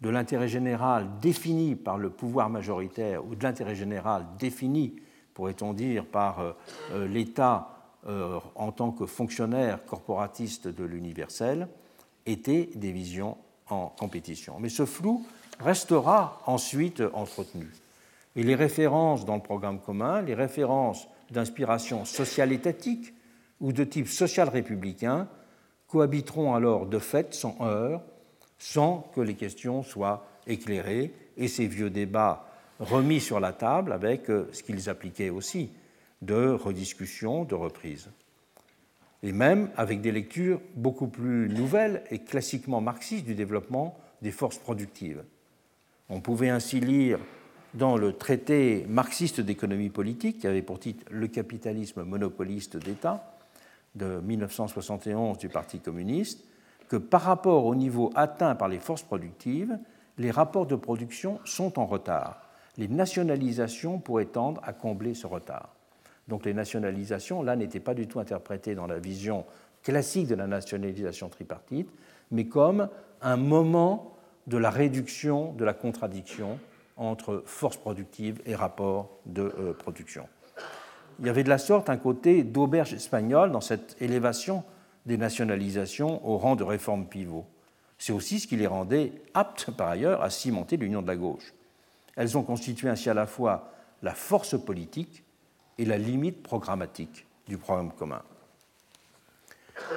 de 0.00 0.10
l'intérêt 0.10 0.48
général 0.48 1.06
défini 1.20 1.74
par 1.74 1.98
le 1.98 2.10
pouvoir 2.10 2.50
majoritaire 2.50 3.24
ou 3.24 3.34
de 3.34 3.42
l'intérêt 3.42 3.74
général 3.74 4.24
défini, 4.38 4.96
pourrait-on 5.34 5.72
dire, 5.72 6.06
par 6.06 6.40
euh, 6.40 6.52
euh, 6.92 7.08
l'État 7.08 7.74
euh, 8.06 8.38
en 8.54 8.70
tant 8.70 8.92
que 8.92 9.06
fonctionnaire 9.06 9.84
corporatiste 9.84 10.68
de 10.68 10.84
l'universel, 10.84 11.68
étaient 12.26 12.70
des 12.74 12.92
visions 12.92 13.36
en 13.68 13.88
compétition. 13.88 14.56
Mais 14.60 14.68
ce 14.68 14.86
flou 14.86 15.26
restera 15.58 16.40
ensuite 16.46 17.02
entretenu. 17.12 17.68
Et 18.36 18.44
les 18.44 18.54
références 18.54 19.24
dans 19.24 19.34
le 19.34 19.42
programme 19.42 19.80
commun, 19.80 20.22
les 20.22 20.34
références 20.34 21.08
d'inspiration 21.30 22.04
sociale 22.04 22.52
étatique 22.52 23.12
ou 23.60 23.72
de 23.72 23.84
type 23.84 24.08
social 24.08 24.48
républicain 24.48 25.28
cohabiteront 25.86 26.54
alors 26.54 26.86
de 26.86 26.98
fait 26.98 27.34
sans 27.34 27.56
heurts 27.60 28.02
sans 28.58 29.10
que 29.14 29.20
les 29.20 29.34
questions 29.34 29.82
soient 29.82 30.26
éclairées 30.46 31.12
et 31.36 31.48
ces 31.48 31.66
vieux 31.66 31.90
débats 31.90 32.46
remis 32.80 33.20
sur 33.20 33.40
la 33.40 33.52
table 33.52 33.92
avec 33.92 34.30
euh, 34.30 34.48
ce 34.52 34.62
qu'ils 34.62 34.88
appliquaient 34.88 35.30
aussi 35.30 35.70
de 36.22 36.50
rediscussion, 36.50 37.44
de 37.44 37.54
reprise. 37.54 38.10
Et 39.22 39.32
même 39.32 39.70
avec 39.76 40.00
des 40.00 40.12
lectures 40.12 40.60
beaucoup 40.74 41.08
plus 41.08 41.48
nouvelles 41.48 42.02
et 42.10 42.20
classiquement 42.20 42.80
marxistes 42.80 43.24
du 43.24 43.34
développement 43.34 43.98
des 44.22 44.30
forces 44.30 44.58
productives. 44.58 45.22
On 46.08 46.20
pouvait 46.20 46.48
ainsi 46.48 46.80
lire 46.80 47.18
dans 47.74 47.96
le 47.96 48.12
traité 48.12 48.86
marxiste 48.88 49.40
d'économie 49.40 49.90
politique, 49.90 50.40
qui 50.40 50.46
avait 50.46 50.62
pour 50.62 50.80
titre 50.80 51.04
Le 51.10 51.28
capitalisme 51.28 52.02
monopoliste 52.02 52.76
d'État, 52.76 53.37
de 53.98 54.20
1971 54.20 55.38
du 55.38 55.48
Parti 55.48 55.80
communiste, 55.80 56.44
que 56.88 56.96
par 56.96 57.22
rapport 57.22 57.66
au 57.66 57.74
niveau 57.74 58.10
atteint 58.14 58.54
par 58.54 58.68
les 58.68 58.78
forces 58.78 59.02
productives, 59.02 59.78
les 60.16 60.30
rapports 60.30 60.66
de 60.66 60.76
production 60.76 61.38
sont 61.44 61.78
en 61.78 61.86
retard. 61.86 62.48
Les 62.76 62.88
nationalisations 62.88 63.98
pourraient 63.98 64.24
tendre 64.26 64.60
à 64.64 64.72
combler 64.72 65.14
ce 65.14 65.26
retard. 65.26 65.74
Donc 66.28 66.44
les 66.44 66.54
nationalisations, 66.54 67.42
là, 67.42 67.56
n'étaient 67.56 67.80
pas 67.80 67.94
du 67.94 68.06
tout 68.06 68.20
interprétées 68.20 68.74
dans 68.74 68.86
la 68.86 68.98
vision 68.98 69.44
classique 69.82 70.28
de 70.28 70.34
la 70.34 70.46
nationalisation 70.46 71.28
tripartite, 71.28 71.90
mais 72.30 72.46
comme 72.46 72.88
un 73.22 73.36
moment 73.36 74.16
de 74.46 74.58
la 74.58 74.70
réduction 74.70 75.52
de 75.52 75.64
la 75.64 75.74
contradiction 75.74 76.58
entre 76.96 77.42
forces 77.46 77.76
productives 77.76 78.40
et 78.44 78.54
rapports 78.54 79.20
de 79.26 79.42
euh, 79.42 79.72
production. 79.72 80.28
Il 81.18 81.26
y 81.26 81.28
avait 81.28 81.44
de 81.44 81.48
la 81.48 81.58
sorte 81.58 81.90
un 81.90 81.96
côté 81.96 82.44
d'auberge 82.44 82.94
espagnole 82.94 83.50
dans 83.50 83.60
cette 83.60 83.96
élévation 84.00 84.62
des 85.06 85.16
nationalisations 85.16 86.26
au 86.28 86.38
rang 86.38 86.54
de 86.54 86.64
réforme 86.64 87.06
pivot. 87.06 87.44
C'est 87.98 88.12
aussi 88.12 88.38
ce 88.38 88.46
qui 88.46 88.56
les 88.56 88.66
rendait 88.66 89.12
aptes, 89.34 89.70
par 89.72 89.88
ailleurs, 89.88 90.22
à 90.22 90.30
cimenter 90.30 90.76
l'union 90.76 91.02
de 91.02 91.08
la 91.08 91.16
gauche. 91.16 91.54
Elles 92.14 92.38
ont 92.38 92.42
constitué 92.42 92.88
ainsi 92.88 93.10
à 93.10 93.14
la 93.14 93.26
fois 93.26 93.72
la 94.02 94.14
force 94.14 94.60
politique 94.60 95.24
et 95.78 95.84
la 95.84 95.98
limite 95.98 96.42
programmatique 96.42 97.26
du 97.48 97.58
programme 97.58 97.92
commun. 97.92 98.22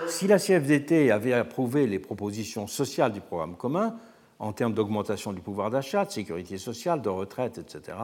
Si 0.07 0.28
la 0.28 0.39
CFDT 0.39 1.11
avait 1.11 1.34
approuvé 1.34 1.88
les 1.88 1.99
propositions 1.99 2.67
sociales 2.67 3.11
du 3.11 3.22
programme 3.22 3.55
commun, 3.55 3.97
en 4.39 4.53
termes 4.53 4.74
d'augmentation 4.74 5.34
du 5.34 5.41
pouvoir 5.41 5.69
d'achat, 5.69 6.05
de 6.05 6.11
sécurité 6.11 6.57
sociale, 6.57 7.01
de 7.01 7.09
retraite, 7.09 7.59
etc., 7.59 7.97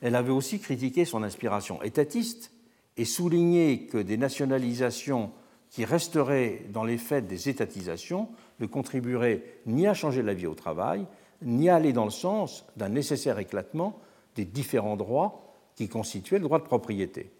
elle 0.00 0.14
avait 0.14 0.32
aussi 0.32 0.60
critiqué 0.60 1.04
son 1.04 1.22
inspiration 1.22 1.82
étatiste 1.82 2.52
et 2.96 3.04
souligné 3.04 3.86
que 3.86 3.98
des 3.98 4.16
nationalisations 4.16 5.30
qui 5.70 5.84
resteraient 5.84 6.62
dans 6.72 6.84
les 6.84 6.98
faits 6.98 7.26
des 7.26 7.48
étatisations 7.48 8.28
ne 8.60 8.66
contribueraient 8.66 9.42
ni 9.66 9.86
à 9.86 9.94
changer 9.94 10.22
la 10.22 10.34
vie 10.34 10.46
au 10.46 10.54
travail, 10.54 11.06
ni 11.42 11.68
à 11.68 11.76
aller 11.76 11.92
dans 11.92 12.04
le 12.04 12.10
sens 12.10 12.64
d'un 12.76 12.88
nécessaire 12.88 13.38
éclatement 13.38 13.98
des 14.34 14.44
différents 14.44 14.96
droits 14.96 15.54
qui 15.76 15.88
constituaient 15.88 16.38
le 16.38 16.44
droit 16.44 16.58
de 16.58 16.64
propriété. 16.64 17.30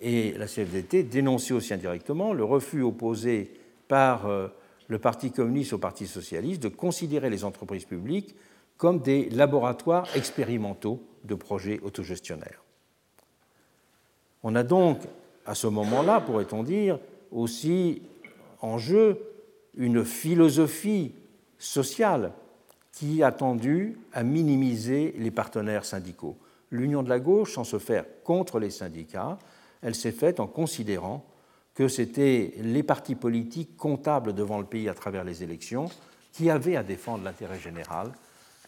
Et 0.00 0.32
la 0.32 0.46
CFDT 0.46 1.02
dénonçait 1.02 1.54
aussi 1.54 1.74
indirectement 1.74 2.32
le 2.32 2.44
refus 2.44 2.82
opposé 2.82 3.52
par 3.88 4.26
euh, 4.26 4.48
le 4.86 4.98
Parti 4.98 5.32
communiste 5.32 5.72
au 5.72 5.78
Parti 5.78 6.06
socialiste 6.06 6.62
de 6.62 6.68
considérer 6.68 7.30
les 7.30 7.44
entreprises 7.44 7.84
publiques 7.84 8.36
comme 8.78 9.00
des 9.00 9.28
laboratoires 9.30 10.06
expérimentaux 10.16 11.02
de 11.24 11.34
projets 11.34 11.80
autogestionnaires. 11.80 12.62
On 14.42 14.54
a 14.54 14.62
donc, 14.62 15.00
à 15.44 15.54
ce 15.54 15.66
moment-là, 15.66 16.20
pourrait-on 16.20 16.62
dire, 16.62 16.98
aussi 17.32 18.02
en 18.60 18.78
jeu 18.78 19.20
une 19.76 20.04
philosophie 20.04 21.12
sociale 21.58 22.32
qui 22.92 23.22
a 23.22 23.32
tendu 23.32 23.98
à 24.12 24.22
minimiser 24.22 25.14
les 25.18 25.30
partenaires 25.30 25.84
syndicaux. 25.84 26.36
L'union 26.70 27.02
de 27.02 27.08
la 27.08 27.20
gauche, 27.20 27.54
sans 27.54 27.64
se 27.64 27.78
faire 27.78 28.04
contre 28.24 28.58
les 28.58 28.70
syndicats, 28.70 29.38
elle 29.82 29.94
s'est 29.94 30.12
faite 30.12 30.40
en 30.40 30.46
considérant 30.46 31.24
que 31.74 31.88
c'était 31.88 32.54
les 32.60 32.82
partis 32.82 33.14
politiques 33.14 33.76
comptables 33.76 34.34
devant 34.34 34.58
le 34.58 34.64
pays 34.64 34.88
à 34.88 34.94
travers 34.94 35.24
les 35.24 35.42
élections 35.42 35.88
qui 36.32 36.50
avaient 36.50 36.76
à 36.76 36.82
défendre 36.82 37.24
l'intérêt 37.24 37.58
général 37.58 38.12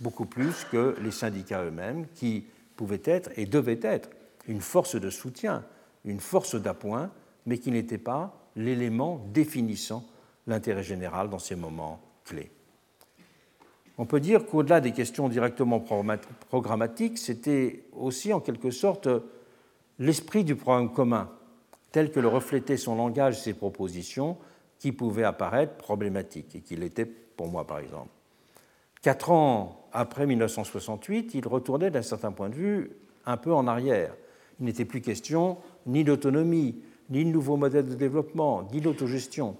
beaucoup 0.01 0.27
plus 0.27 0.65
que 0.71 0.97
les 1.03 1.11
syndicats 1.11 1.65
eux-mêmes 1.65 2.07
qui 2.15 2.47
pouvaient 2.77 3.03
être 3.05 3.31
et 3.37 3.47
devaient 3.47 3.81
être 3.83 4.11
une 4.49 4.61
force 4.61 4.97
de 4.97 5.11
soutien, 5.11 5.65
une 6.05 6.21
force 6.21 6.55
d'appoint, 6.55 7.11
mais 7.47 7.59
qui 7.59 7.71
n'était 7.71 7.99
pas 7.99 8.35
l'élément 8.57 9.25
définissant 9.33 10.05
l'intérêt 10.47 10.83
général 10.83 11.29
dans 11.29 11.39
ces 11.39 11.57
moments 11.57 12.01
clés. 12.25 12.51
On 13.99 14.07
peut 14.07 14.21
dire 14.21 14.47
qu'au-delà 14.47 14.81
des 14.81 14.93
questions 14.93 15.29
directement 15.29 15.85
programmatiques, 16.49 17.19
c'était 17.19 17.85
aussi 17.93 18.33
en 18.33 18.41
quelque 18.41 18.71
sorte 18.71 19.09
l'esprit 19.99 20.43
du 20.43 20.57
programme 20.57 20.93
commun, 20.93 21.31
tel 21.93 22.11
que 22.11 22.21
le 22.21 22.29
reflétait 22.29 22.79
son 22.79 22.95
langage 22.95 23.37
et 23.37 23.43
ses 23.43 23.55
propositions, 23.55 24.39
qui 24.79 24.93
pouvaient 24.93 25.25
apparaître 25.25 25.75
problématiques, 25.75 26.57
et 26.57 26.61
qu'il 26.61 26.83
était 26.83 27.05
pour 27.05 27.49
moi 27.49 27.67
par 27.67 27.81
exemple. 27.81 28.09
Quatre 29.03 29.31
ans 29.31 29.89
après 29.93 30.27
1968, 30.27 31.35
il 31.35 31.47
retournait 31.49 31.91
d'un 31.91 32.03
certain 32.03 32.33
point 32.33 32.49
de 32.49 32.55
vue 32.55 32.91
un 33.27 33.37
peu 33.37 33.53
en 33.53 33.67
arrière. 33.67 34.15
Il 34.59 34.67
n'était 34.67 34.85
plus 34.85 35.01
question 35.01 35.59
ni 35.87 36.05
d'autonomie, 36.05 36.83
ni 37.09 37.25
de 37.25 37.31
nouveaux 37.31 37.57
modèles 37.57 37.87
de 37.87 37.95
développement, 37.95 38.69
ni 38.73 38.81
d'autogestion. 38.81 39.57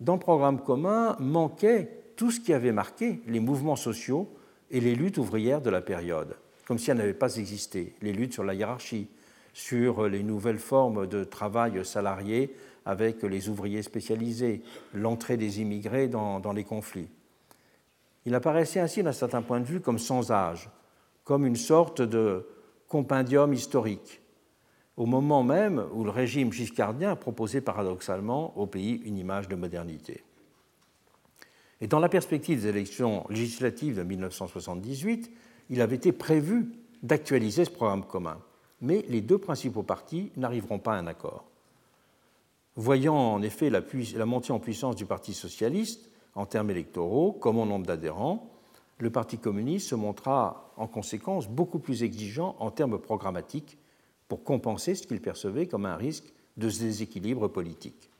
Dans 0.00 0.14
le 0.14 0.20
programme 0.20 0.62
commun 0.62 1.16
manquait 1.20 1.88
tout 2.16 2.30
ce 2.30 2.40
qui 2.40 2.52
avait 2.52 2.72
marqué 2.72 3.20
les 3.26 3.40
mouvements 3.40 3.76
sociaux 3.76 4.28
et 4.70 4.80
les 4.80 4.94
luttes 4.94 5.18
ouvrières 5.18 5.62
de 5.62 5.70
la 5.70 5.80
période, 5.80 6.36
comme 6.66 6.78
si 6.78 6.90
elles 6.90 6.98
n'avaient 6.98 7.14
pas 7.14 7.36
existé. 7.36 7.94
Les 8.02 8.12
luttes 8.12 8.34
sur 8.34 8.44
la 8.44 8.54
hiérarchie, 8.54 9.08
sur 9.52 10.08
les 10.08 10.22
nouvelles 10.22 10.58
formes 10.58 11.06
de 11.06 11.24
travail 11.24 11.84
salarié 11.84 12.54
avec 12.86 13.22
les 13.22 13.48
ouvriers 13.48 13.82
spécialisés, 13.82 14.62
l'entrée 14.94 15.36
des 15.36 15.60
immigrés 15.60 16.08
dans, 16.08 16.52
les 16.54 16.64
conflits. 16.64 17.08
Il 18.30 18.34
apparaissait 18.36 18.78
ainsi 18.78 19.02
d'un 19.02 19.10
certain 19.10 19.42
point 19.42 19.58
de 19.58 19.64
vue 19.64 19.80
comme 19.80 19.98
sans 19.98 20.30
âge, 20.30 20.70
comme 21.24 21.44
une 21.44 21.56
sorte 21.56 22.00
de 22.00 22.46
compendium 22.86 23.52
historique, 23.52 24.22
au 24.96 25.04
moment 25.04 25.42
même 25.42 25.84
où 25.92 26.04
le 26.04 26.10
régime 26.10 26.52
giscardien 26.52 27.16
proposait 27.16 27.60
paradoxalement 27.60 28.56
au 28.56 28.66
pays 28.66 29.02
une 29.04 29.18
image 29.18 29.48
de 29.48 29.56
modernité. 29.56 30.22
Et 31.80 31.88
dans 31.88 31.98
la 31.98 32.08
perspective 32.08 32.62
des 32.62 32.68
élections 32.68 33.26
législatives 33.30 33.96
de 33.96 34.04
1978, 34.04 35.28
il 35.68 35.80
avait 35.82 35.96
été 35.96 36.12
prévu 36.12 36.70
d'actualiser 37.02 37.64
ce 37.64 37.70
programme 37.70 38.04
commun 38.04 38.38
mais 38.80 39.04
les 39.08 39.20
deux 39.20 39.38
principaux 39.38 39.82
partis 39.82 40.30
n'arriveront 40.36 40.78
pas 40.78 40.94
à 40.94 40.98
un 40.98 41.06
accord. 41.06 41.44
Voyant 42.76 43.16
en 43.16 43.42
effet 43.42 43.70
la, 43.70 43.82
montée 44.24 44.52
en 44.52 44.58
puissance 44.58 44.96
du 44.96 45.04
Parti 45.04 45.34
socialiste 45.34 46.09
en 46.34 46.46
termes 46.46 46.70
électoraux 46.70 47.32
comme 47.32 47.58
en 47.58 47.66
nombre 47.66 47.86
d'adhérents, 47.86 48.50
le 48.98 49.10
Parti 49.10 49.38
communiste 49.38 49.88
se 49.88 49.94
montra 49.94 50.72
en 50.76 50.86
conséquence 50.86 51.48
beaucoup 51.48 51.78
plus 51.78 52.02
exigeant 52.02 52.56
en 52.58 52.70
termes 52.70 52.98
programmatiques 52.98 53.78
pour 54.28 54.44
compenser 54.44 54.94
ce 54.94 55.06
qu'il 55.06 55.20
percevait 55.20 55.66
comme 55.66 55.86
un 55.86 55.96
risque 55.96 56.32
de 56.56 56.68
déséquilibre 56.68 57.48
politique. 57.48 58.10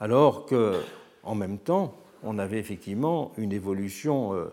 Alors 0.00 0.46
que, 0.46 0.80
en 1.22 1.34
même 1.34 1.58
temps, 1.58 1.94
on 2.22 2.38
avait 2.38 2.58
effectivement 2.58 3.32
une 3.36 3.52
évolution 3.52 4.34
euh, 4.34 4.46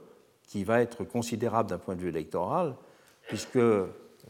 qui 0.48 0.64
va 0.64 0.82
être 0.82 1.04
considérable 1.04 1.70
d'un 1.70 1.78
point 1.78 1.96
de 1.96 2.02
vue 2.02 2.10
électoral, 2.10 2.76
puisque 3.28 3.60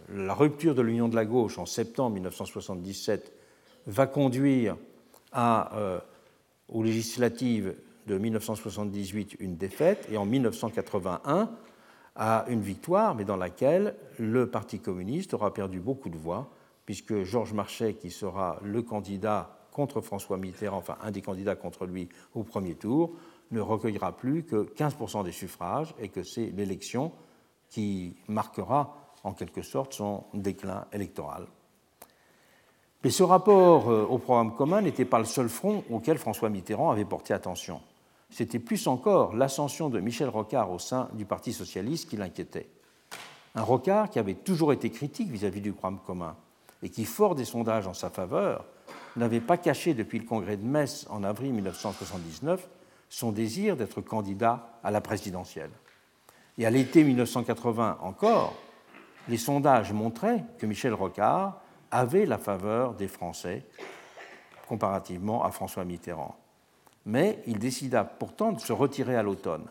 la 0.09 0.33
rupture 0.33 0.75
de 0.75 0.81
l'Union 0.81 1.09
de 1.09 1.15
la 1.15 1.25
gauche 1.25 1.57
en 1.57 1.65
septembre 1.65 2.13
1977 2.13 3.33
va 3.87 4.07
conduire 4.07 4.77
à, 5.31 5.75
euh, 5.77 5.99
aux 6.71 6.83
législatives 6.83 7.75
de 8.07 8.17
1978 8.17 9.35
une 9.39 9.57
défaite 9.57 10.07
et 10.11 10.17
en 10.17 10.25
1981 10.25 11.51
à 12.15 12.45
une 12.49 12.61
victoire, 12.61 13.15
mais 13.15 13.25
dans 13.25 13.37
laquelle 13.37 13.95
le 14.17 14.49
Parti 14.49 14.79
communiste 14.79 15.33
aura 15.33 15.53
perdu 15.53 15.79
beaucoup 15.79 16.09
de 16.09 16.17
voix, 16.17 16.51
puisque 16.85 17.23
Georges 17.23 17.53
Marchais, 17.53 17.93
qui 17.93 18.09
sera 18.09 18.59
le 18.63 18.81
candidat 18.81 19.57
contre 19.71 20.01
François 20.01 20.37
Mitterrand, 20.37 20.77
enfin 20.77 20.97
un 21.01 21.11
des 21.11 21.21
candidats 21.21 21.55
contre 21.55 21.85
lui 21.85 22.09
au 22.33 22.43
premier 22.43 22.75
tour, 22.75 23.13
ne 23.51 23.61
recueillera 23.61 24.17
plus 24.17 24.43
que 24.43 24.73
15% 24.75 25.23
des 25.23 25.31
suffrages 25.31 25.93
et 25.99 26.09
que 26.09 26.23
c'est 26.23 26.47
l'élection 26.47 27.11
qui 27.69 28.17
marquera 28.27 28.97
en 29.23 29.33
quelque 29.33 29.61
sorte 29.61 29.93
son 29.93 30.25
déclin 30.33 30.85
électoral. 30.91 31.47
Mais 33.03 33.09
ce 33.09 33.23
rapport 33.23 33.89
euh, 33.89 34.05
au 34.05 34.17
programme 34.19 34.55
commun 34.55 34.81
n'était 34.81 35.05
pas 35.05 35.19
le 35.19 35.25
seul 35.25 35.49
front 35.49 35.83
auquel 35.89 36.17
François 36.17 36.49
Mitterrand 36.49 36.91
avait 36.91 37.05
porté 37.05 37.33
attention. 37.33 37.81
C'était 38.29 38.59
plus 38.59 38.87
encore 38.87 39.35
l'ascension 39.35 39.89
de 39.89 39.99
Michel 39.99 40.29
Rocard 40.29 40.71
au 40.71 40.79
sein 40.79 41.09
du 41.13 41.25
Parti 41.25 41.51
socialiste 41.51 42.09
qui 42.09 42.17
l'inquiétait. 42.17 42.69
Un 43.55 43.63
Rocard 43.63 44.09
qui 44.09 44.19
avait 44.19 44.35
toujours 44.35 44.71
été 44.71 44.89
critique 44.89 45.29
vis-à-vis 45.29 45.61
du 45.61 45.73
programme 45.73 45.99
commun 46.05 46.35
et 46.83 46.89
qui, 46.89 47.05
fort 47.05 47.35
des 47.35 47.45
sondages 47.45 47.87
en 47.87 47.93
sa 47.93 48.09
faveur, 48.09 48.65
n'avait 49.17 49.41
pas 49.41 49.57
caché 49.57 49.93
depuis 49.93 50.19
le 50.19 50.25
congrès 50.25 50.55
de 50.55 50.65
Metz 50.65 51.05
en 51.09 51.23
avril 51.23 51.53
1979 51.53 52.69
son 53.09 53.33
désir 53.33 53.75
d'être 53.75 53.99
candidat 53.99 54.79
à 54.83 54.91
la 54.91 55.01
présidentielle. 55.01 55.71
Et 56.57 56.65
à 56.65 56.69
l'été 56.69 57.03
1980 57.03 57.97
encore, 58.01 58.55
les 59.27 59.37
sondages 59.37 59.91
montraient 59.91 60.45
que 60.57 60.65
Michel 60.65 60.93
Rocard 60.93 61.59
avait 61.91 62.25
la 62.25 62.37
faveur 62.37 62.93
des 62.93 63.07
Français 63.07 63.65
comparativement 64.67 65.43
à 65.43 65.51
François 65.51 65.85
Mitterrand. 65.85 66.37
Mais 67.05 67.41
il 67.47 67.59
décida 67.59 68.03
pourtant 68.03 68.53
de 68.53 68.59
se 68.59 68.71
retirer 68.71 69.15
à 69.15 69.23
l'automne, 69.23 69.65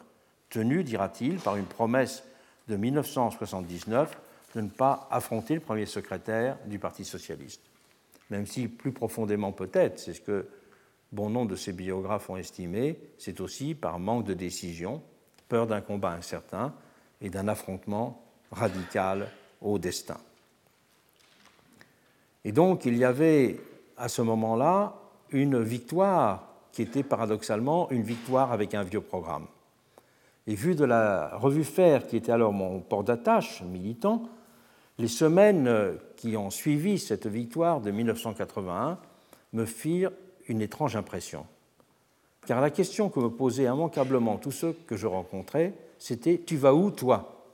tenu, 0.50 0.84
dira-t-il, 0.84 1.38
par 1.38 1.56
une 1.56 1.64
promesse 1.64 2.24
de 2.68 2.76
1979 2.76 4.18
de 4.54 4.60
ne 4.60 4.68
pas 4.68 5.08
affronter 5.10 5.54
le 5.54 5.60
premier 5.60 5.86
secrétaire 5.86 6.58
du 6.66 6.78
Parti 6.78 7.04
socialiste. 7.04 7.62
Même 8.30 8.46
si 8.46 8.68
plus 8.68 8.92
profondément 8.92 9.52
peut-être, 9.52 9.98
c'est 9.98 10.14
ce 10.14 10.20
que 10.20 10.48
bon 11.12 11.30
nombre 11.30 11.50
de 11.50 11.56
ses 11.56 11.72
biographes 11.72 12.30
ont 12.30 12.36
estimé, 12.36 12.98
c'est 13.18 13.40
aussi 13.40 13.74
par 13.74 13.98
manque 13.98 14.24
de 14.24 14.34
décision, 14.34 15.02
peur 15.48 15.66
d'un 15.66 15.80
combat 15.80 16.10
incertain 16.10 16.74
et 17.20 17.30
d'un 17.30 17.48
affrontement 17.48 18.22
radical 18.52 19.28
au 19.60 19.78
destin. 19.78 20.18
Et 22.44 22.52
donc 22.52 22.84
il 22.84 22.96
y 22.96 23.04
avait 23.04 23.58
à 23.96 24.08
ce 24.08 24.22
moment-là 24.22 24.94
une 25.30 25.62
victoire 25.62 26.46
qui 26.72 26.82
était 26.82 27.02
paradoxalement 27.02 27.90
une 27.90 28.02
victoire 28.02 28.52
avec 28.52 28.74
un 28.74 28.82
vieux 28.82 29.00
programme. 29.00 29.46
Et 30.46 30.54
vu 30.54 30.74
de 30.74 30.84
la 30.84 31.36
revue 31.36 31.64
Faire, 31.64 32.06
qui 32.06 32.16
était 32.16 32.32
alors 32.32 32.52
mon 32.52 32.80
port 32.80 33.04
d'attache 33.04 33.62
militant, 33.62 34.22
les 34.98 35.08
semaines 35.08 35.98
qui 36.16 36.36
ont 36.36 36.50
suivi 36.50 36.98
cette 36.98 37.26
victoire 37.26 37.80
de 37.80 37.90
1981 37.90 38.98
me 39.52 39.64
firent 39.64 40.12
une 40.48 40.60
étrange 40.60 40.96
impression. 40.96 41.46
Car 42.46 42.60
la 42.60 42.70
question 42.70 43.08
que 43.08 43.20
me 43.20 43.30
posaient 43.30 43.64
immanquablement 43.64 44.36
tous 44.36 44.50
ceux 44.50 44.76
que 44.86 44.96
je 44.96 45.06
rencontrais, 45.06 45.74
c'était 45.98 46.38
Tu 46.38 46.56
vas 46.56 46.74
où, 46.74 46.90
toi? 46.90 47.46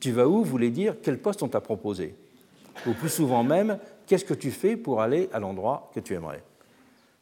Tu 0.00 0.12
vas 0.12 0.28
où 0.28 0.44
voulait 0.44 0.70
dire 0.70 0.96
quel 1.02 1.18
poste 1.18 1.42
on 1.42 1.48
t'a 1.48 1.60
proposé? 1.60 2.14
Ou 2.86 2.92
plus 2.94 3.08
souvent 3.08 3.42
même, 3.42 3.78
qu'est-ce 4.08 4.24
que 4.24 4.34
tu 4.34 4.50
fais 4.50 4.76
pour 4.76 5.00
aller 5.00 5.28
à 5.32 5.38
l'endroit 5.38 5.90
que 5.94 6.00
tu 6.00 6.14
aimerais? 6.14 6.42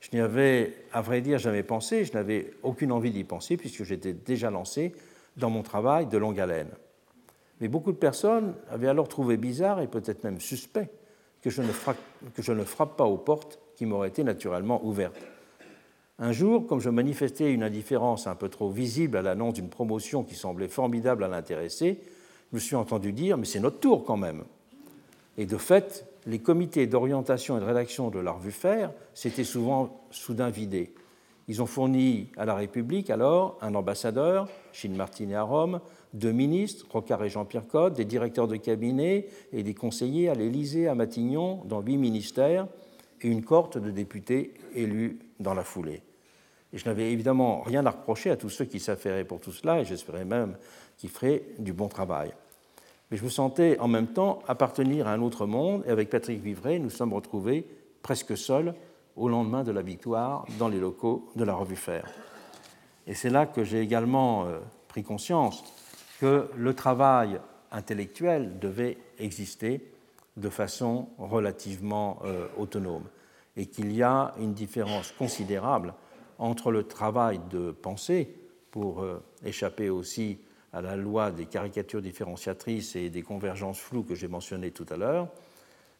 Je 0.01 0.09
n'y 0.12 0.20
avais, 0.20 0.74
à 0.93 1.03
vrai 1.03 1.20
dire, 1.20 1.39
jamais 1.39 1.62
pensé, 1.62 2.05
je 2.05 2.12
n'avais 2.12 2.53
aucune 2.62 2.93
envie 2.93 3.11
d'y 3.11 3.24
penser 3.24 3.57
puisque 3.57 3.82
j'étais 3.84 4.12
déjà 4.12 4.51
lancé 4.51 4.95
dans 5.37 5.51
mon 5.51 5.62
travail 5.62 6.07
de 6.07 6.16
longue 6.16 6.39
haleine. 6.41 6.70
Mais 7.61 7.68
beaucoup 7.68 7.93
de 7.93 7.97
personnes 7.97 8.55
avaient 8.70 8.89
alors 8.89 9.09
trouvé 9.09 9.37
bizarre 9.37 9.80
et 9.80 9.89
peut-être 9.89 10.22
même 10.24 10.41
suspect 10.41 10.91
que 11.43 11.51
je, 11.51 11.62
ne 11.62 11.72
frappe, 11.72 11.99
que 12.34 12.43
je 12.43 12.53
ne 12.53 12.64
frappe 12.64 12.97
pas 12.97 13.05
aux 13.05 13.16
portes 13.16 13.59
qui 13.74 13.87
m'aurait 13.87 14.09
été 14.09 14.24
naturellement 14.24 14.84
ouverte. 14.84 15.16
Un 16.18 16.32
jour, 16.32 16.66
comme 16.66 16.80
je 16.80 16.89
manifestais 16.89 17.53
une 17.53 17.62
indifférence 17.62 18.26
un 18.26 18.34
peu 18.34 18.49
trop 18.49 18.70
visible 18.70 19.16
à 19.16 19.22
l'annonce 19.22 19.55
d'une 19.55 19.68
promotion 19.68 20.22
qui 20.22 20.34
semblait 20.34 20.68
formidable 20.68 21.24
à 21.24 21.28
l'intéresser, 21.28 22.01
je 22.51 22.57
me 22.57 22.61
suis 22.61 22.76
entendu 22.76 23.12
dire 23.12 23.37
Mais 23.37 23.45
c'est 23.45 23.61
notre 23.61 23.80
tour 23.80 24.05
quand 24.05 24.16
même. 24.16 24.45
Et 25.37 25.47
de 25.47 25.59
fait, 25.59 26.07
les 26.27 26.41
comités 26.41 26.87
d'orientation 26.87 27.57
et 27.57 27.61
de 27.61 27.64
rédaction 27.64 28.11
de 28.11 28.18
la 28.18 28.33
revue 28.33 28.51
Faire 28.51 28.93
s'étaient 29.14 29.45
souvent 29.45 30.07
soudain 30.11 30.51
vidés. 30.51 30.93
Ils 31.49 31.62
ont 31.62 31.66
fourni 31.66 32.33
à 32.37 32.45
la 32.45 32.57
République 32.57 33.09
alors 33.09 33.57
un 33.61 33.74
ambassadeur, 33.77 34.49
Chine 34.72 34.97
Martinet 34.97 35.37
à 35.37 35.43
Rome, 35.43 35.81
deux 36.12 36.33
ministres, 36.33 36.87
Rocard 36.91 37.22
et 37.22 37.29
Jean-Pierre 37.29 37.68
Cotte, 37.68 37.95
des 37.95 38.05
directeurs 38.05 38.49
de 38.49 38.57
cabinet 38.57 39.29
et 39.53 39.62
des 39.62 39.74
conseillers 39.74 40.29
à 40.29 40.35
l'Élysée, 40.35 40.89
à 40.89 40.97
Matignon, 40.97 41.62
dans 41.64 41.81
huit 41.81 41.99
ministères, 41.99 42.66
et 43.22 43.29
une 43.29 43.45
cohorte 43.45 43.79
de 43.79 43.91
députés 43.91 44.55
élus 44.74 45.20
dans 45.39 45.55
la 45.55 45.62
foulée. 45.62 46.03
Et 46.72 46.79
je 46.79 46.85
n'avais 46.87 47.12
évidemment 47.12 47.61
rien 47.62 47.87
à 47.87 47.91
reprocher 47.91 48.31
à 48.31 48.37
tous 48.37 48.51
ceux 48.51 48.64
qui 48.64 48.81
s'affairaient 48.81 49.24
pour 49.24 49.41
tout 49.41 49.53
cela, 49.53 49.81
et 49.81 49.85
j'espérais 49.85 50.24
même 50.24 50.57
qu'ils 50.97 51.11
feraient 51.11 51.45
du 51.59 51.72
bon 51.72 51.89
travail. 51.89 52.33
Mais 53.11 53.17
je 53.17 53.25
me 53.25 53.29
sentais 53.29 53.79
en 53.79 53.89
même 53.89 54.09
temps 54.09 54.41
appartenir 54.49 55.07
à 55.07 55.13
un 55.13 55.23
autre 55.23 55.47
monde, 55.47 55.85
et 55.87 55.91
avec 55.91 56.11
Patrick 56.11 56.43
Vivray, 56.43 56.81
nous 56.81 56.91
sommes 56.91 57.13
retrouvés 57.13 57.67
presque 58.03 58.37
seuls 58.37 58.75
au 59.17 59.29
lendemain 59.29 59.65
de 59.65 59.73
la 59.73 59.83
victoire 59.83 60.45
dans 60.59 60.69
les 60.69 60.79
locaux 60.79 61.29
de 61.37 61.45
la 61.45 61.55
revue 61.55 61.77
Faire. 61.77 62.11
Et 63.07 63.15
c'est 63.15 63.31
là 63.31 63.47
que 63.47 63.65
j'ai 63.65 63.81
également 63.81 64.47
euh, 64.47 64.59
pris 64.89 65.05
conscience 65.05 65.65
que 66.21 66.49
le 66.57 66.75
travail 66.75 67.41
intellectuel 67.71 68.59
devait 68.59 68.99
exister 69.19 69.93
de 70.37 70.49
façon 70.49 71.09
relativement 71.19 72.19
euh, 72.25 72.47
autonome 72.59 73.05
et 73.57 73.67
qu'il 73.67 73.93
y 73.93 74.03
a 74.03 74.35
une 74.39 74.53
différence 74.53 75.13
considérable 75.13 75.95
entre 76.39 76.71
le 76.71 76.85
travail 76.85 77.41
de 77.51 77.71
pensée 77.71 78.35
pour 78.71 79.03
euh, 79.03 79.23
échapper 79.45 79.89
aussi 79.89 80.39
à 80.77 80.83
la 80.83 80.95
loi 80.95 81.31
des 81.31 81.47
caricatures 81.47 82.03
différenciatrices 82.03 82.97
et 82.97 83.09
des 83.09 83.22
convergences 83.22 83.79
floues 83.79 84.03
que 84.03 84.14
j'ai 84.14 84.29
mentionnées 84.29 84.72
tout 84.72 84.85
à 84.91 84.99
l'heure, 84.99 85.29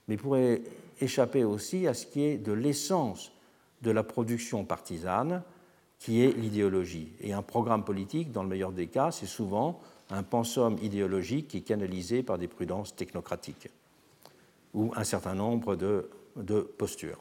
mais 0.07 0.19
pour 0.19 0.37
échapper 1.01 1.45
aussi 1.45 1.87
à 1.87 1.95
ce 1.95 2.05
qui 2.05 2.25
est 2.25 2.37
de 2.37 2.53
l'essence 2.53 3.33
de 3.81 3.91
la 3.91 4.03
production 4.03 4.67
partisane, 4.67 5.43
qui 5.99 6.23
est 6.23 6.37
l'idéologie. 6.37 7.13
Et 7.21 7.33
un 7.33 7.41
programme 7.41 7.85
politique, 7.85 8.33
dans 8.33 8.43
le 8.43 8.51
meilleur 8.51 8.73
des 8.73 8.87
cas, 8.87 9.11
c'est 9.13 9.25
souvent 9.25 9.81
un 10.11 10.23
pensum 10.23 10.77
idéologique 10.83 11.49
qui 11.49 11.59
est 11.59 11.63
canalisé 11.63 12.23
par 12.23 12.37
des 12.37 12.47
prudences 12.47 12.95
technocratiques 12.95 13.71
ou 14.75 14.93
un 14.95 15.05
certain 15.05 15.35
nombre 15.35 15.75
de, 15.75 16.11
postures. 16.77 17.19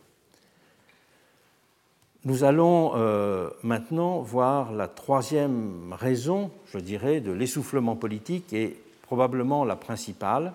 Nous 2.25 2.43
allons 2.43 2.93
euh, 2.95 3.51
maintenant 3.61 4.21
voir 4.21 4.73
la 4.73 4.87
troisième 4.87 5.93
raison, 5.93 6.49
je 6.73 6.79
dirais, 6.79 7.19
de 7.19 7.31
l'essoufflement 7.31 7.95
politique 7.95 8.51
et 8.51 8.77
probablement 9.03 9.63
la 9.63 9.75
principale, 9.75 10.53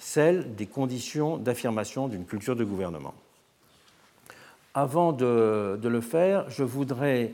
celle 0.00 0.56
des 0.56 0.66
conditions 0.66 1.36
d'affirmation 1.36 2.08
d'une 2.08 2.24
culture 2.24 2.56
de 2.56 2.64
gouvernement. 2.64 3.14
Avant 4.74 5.12
de, 5.12 5.78
le 5.80 6.00
faire, 6.00 6.50
je 6.50 6.64
voudrais 6.64 7.32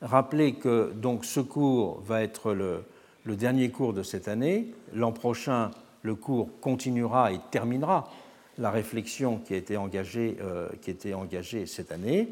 rappeler 0.00 0.54
que 0.54 0.90
donc, 0.94 1.26
ce 1.26 1.40
cours 1.40 2.00
va 2.06 2.22
être 2.22 2.54
le, 2.54 2.82
dernier 3.36 3.68
cours 3.68 3.92
de 3.92 4.02
cette 4.02 4.26
année. 4.26 4.68
L'an 4.94 5.12
prochain, 5.12 5.70
le 6.00 6.14
cours 6.14 6.48
continuera 6.62 7.30
et 7.30 7.40
terminera 7.50 8.10
la 8.56 8.70
réflexion 8.70 9.36
qui 9.36 9.52
a 9.52 9.58
été 9.58 9.76
engagée, 9.76 10.38
euh, 10.40 10.70
qui 10.80 10.88
a 10.88 10.94
été 10.94 11.12
engagée 11.12 11.66
cette 11.66 11.92
année, 11.92 12.30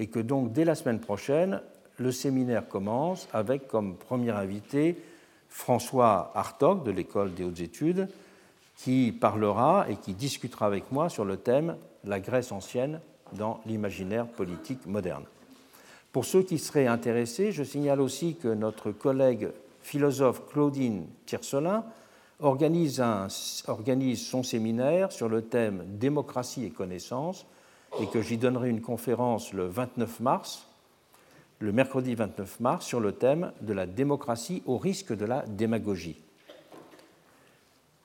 et 0.00 0.06
que 0.06 0.18
donc 0.18 0.52
dès 0.52 0.64
la 0.64 0.74
semaine 0.74 0.98
prochaine, 0.98 1.60
le 1.98 2.10
séminaire 2.10 2.66
commence 2.66 3.28
avec 3.34 3.68
comme 3.68 3.96
premier 3.96 4.30
invité 4.30 4.96
François 5.50 6.32
Hartog 6.34 6.84
de 6.84 6.90
l'École 6.90 7.34
des 7.34 7.44
hautes 7.44 7.60
études, 7.60 8.08
qui 8.76 9.12
parlera 9.12 9.84
et 9.90 9.96
qui 9.96 10.14
discutera 10.14 10.64
avec 10.64 10.90
moi 10.90 11.10
sur 11.10 11.26
le 11.26 11.36
thème 11.36 11.76
La 12.04 12.18
Grèce 12.18 12.50
ancienne 12.50 13.00
dans 13.34 13.60
l'imaginaire 13.66 14.26
politique 14.26 14.86
moderne. 14.86 15.24
Pour 16.12 16.24
ceux 16.24 16.44
qui 16.44 16.58
seraient 16.58 16.86
intéressés, 16.86 17.52
je 17.52 17.62
signale 17.62 18.00
aussi 18.00 18.36
que 18.36 18.48
notre 18.48 18.92
collègue 18.92 19.50
philosophe 19.82 20.48
Claudine 20.50 21.04
Tiercelin 21.26 21.84
organise, 22.38 23.02
organise 23.66 24.26
son 24.26 24.42
séminaire 24.42 25.12
sur 25.12 25.28
le 25.28 25.42
thème 25.42 25.84
démocratie 25.98 26.64
et 26.64 26.70
connaissance 26.70 27.44
et 27.98 28.06
que 28.06 28.22
j'y 28.22 28.36
donnerai 28.38 28.68
une 28.68 28.80
conférence 28.80 29.52
le 29.52 29.66
29 29.66 30.20
mars, 30.20 30.66
le 31.58 31.72
mercredi 31.72 32.14
29 32.14 32.60
mars, 32.60 32.86
sur 32.86 33.00
le 33.00 33.12
thème 33.12 33.52
de 33.60 33.72
la 33.72 33.86
démocratie 33.86 34.62
au 34.66 34.78
risque 34.78 35.14
de 35.14 35.24
la 35.24 35.42
démagogie. 35.42 36.20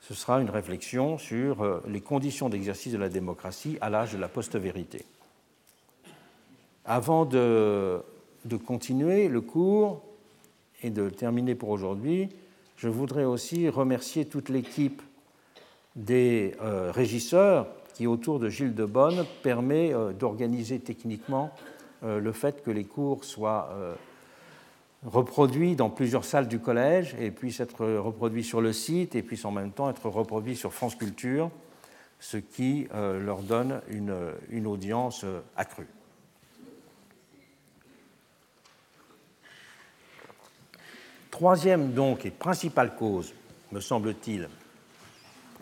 Ce 0.01 0.13
sera 0.13 0.41
une 0.41 0.49
réflexion 0.49 1.17
sur 1.17 1.61
euh, 1.61 1.81
les 1.87 2.01
conditions 2.01 2.49
d'exercice 2.49 2.93
de 2.93 2.97
la 2.97 3.09
démocratie 3.09 3.77
à 3.81 3.89
l'âge 3.89 4.13
de 4.13 4.17
la 4.17 4.27
post-vérité. 4.27 5.05
Avant 6.85 7.25
de, 7.25 8.01
de 8.45 8.57
continuer 8.57 9.27
le 9.27 9.41
cours, 9.41 10.03
et 10.85 10.89
de 10.91 11.09
terminer 11.09 11.55
pour 11.55 11.69
aujourd'hui, 11.69 12.29
je 12.77 12.89
voudrais 12.89 13.23
aussi 13.23 13.69
remercier 13.69 14.25
toute 14.25 14.49
l'équipe 14.49 15.01
des 15.95 16.53
euh, 16.61 16.91
régisseurs 16.91 17.67
qui, 17.95 18.05
autour 18.05 18.39
de 18.39 18.49
Gilles 18.49 18.75
de 18.75 18.85
Bonne, 18.85 19.25
permet 19.41 19.93
euh, 19.93 20.13
d'organiser 20.13 20.79
techniquement 20.79 21.51
euh, 22.03 22.19
le 22.19 22.31
fait 22.31 22.61
que 22.61 22.69
les 22.69 22.83
cours 22.83 23.23
soient 23.23 23.75
reproduits 25.05 25.75
dans 25.75 25.89
plusieurs 25.89 26.25
salles 26.25 26.47
du 26.47 26.59
collège 26.59 27.15
et 27.19 27.31
puissent 27.31 27.59
être 27.59 27.85
reproduits 27.85 28.43
sur 28.43 28.61
le 28.61 28.73
site 28.73 29.15
et 29.15 29.23
puissent 29.23 29.45
en 29.45 29.51
même 29.51 29.71
temps 29.71 29.89
être 29.89 30.09
reproduits 30.09 30.55
sur 30.55 30.73
France 30.73 30.95
Culture, 30.95 31.49
ce 32.19 32.37
qui 32.37 32.87
leur 32.91 33.43
donne 33.43 33.81
une 33.89 34.67
audience 34.67 35.25
accrue. 35.55 35.87
Troisième 41.35 41.91
donc 41.91 42.25
et 42.25 42.31
principale 42.31 42.95
cause, 42.95 43.33
me 43.73 43.81
semble-t-il, 43.81 44.47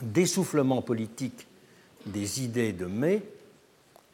d'essoufflement 0.03 0.83
politique 0.83 1.47
des 2.05 2.43
idées 2.43 2.73
de 2.73 2.85
mai 2.85 3.23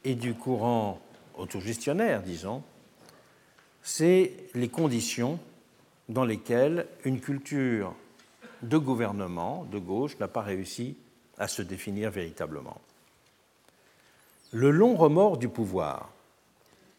et 0.03 0.15
du 0.15 0.33
courant 0.33 1.01
autogestionnaire, 1.37 2.21
disons, 2.21 2.63
c'est 3.81 4.33
les 4.53 4.69
conditions 4.69 5.39
dans 6.07 6.25
lesquelles 6.25 6.87
une 7.05 7.19
culture 7.19 7.93
de 8.61 8.77
gouvernement 8.77 9.65
de 9.71 9.79
gauche 9.79 10.17
n'a 10.19 10.27
pas 10.27 10.41
réussi 10.41 10.97
à 11.37 11.47
se 11.47 11.61
définir 11.61 12.11
véritablement. 12.11 12.81
Le 14.51 14.71
long 14.71 14.95
remords 14.95 15.37
du 15.37 15.47
pouvoir, 15.47 16.11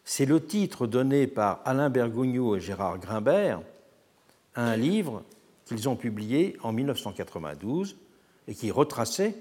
c'est 0.03 0.25
le 0.25 0.43
titre 0.43 0.87
donné 0.87 1.27
par 1.27 1.61
Alain 1.65 1.89
Bergogneau 1.89 2.55
et 2.55 2.59
Gérard 2.59 2.97
Grimbert 2.97 3.61
un 4.55 4.75
livre 4.75 5.23
qu'ils 5.65 5.87
ont 5.87 5.95
publié 5.95 6.57
en 6.63 6.71
1992 6.71 7.95
et 8.47 8.55
qui 8.55 8.71
retraçait 8.71 9.35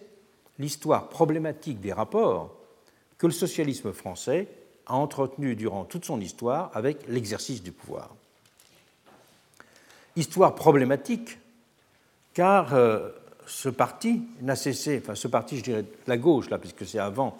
l'histoire 0.60 1.08
problématique 1.08 1.80
des 1.80 1.92
rapports 1.92 2.54
que 3.18 3.26
le 3.26 3.32
socialisme 3.32 3.92
français 3.92 4.46
a 4.86 4.94
entretenu 4.94 5.56
durant 5.56 5.84
toute 5.84 6.04
son 6.04 6.20
histoire 6.20 6.70
avec 6.74 7.08
l'exercice 7.08 7.62
du 7.62 7.72
pouvoir. 7.72 8.14
Histoire 10.14 10.54
problématique 10.54 11.38
car 12.34 12.74
euh, 12.74 13.10
ce 13.46 13.68
parti 13.68 14.22
n'a 14.42 14.54
cessé, 14.54 15.00
enfin 15.02 15.14
ce 15.14 15.28
parti 15.28 15.58
je 15.58 15.62
dirais 15.62 15.84
la 16.06 16.16
gauche 16.16 16.50
là, 16.50 16.58
puisque 16.58 16.86
c'est 16.86 16.98
avant 16.98 17.36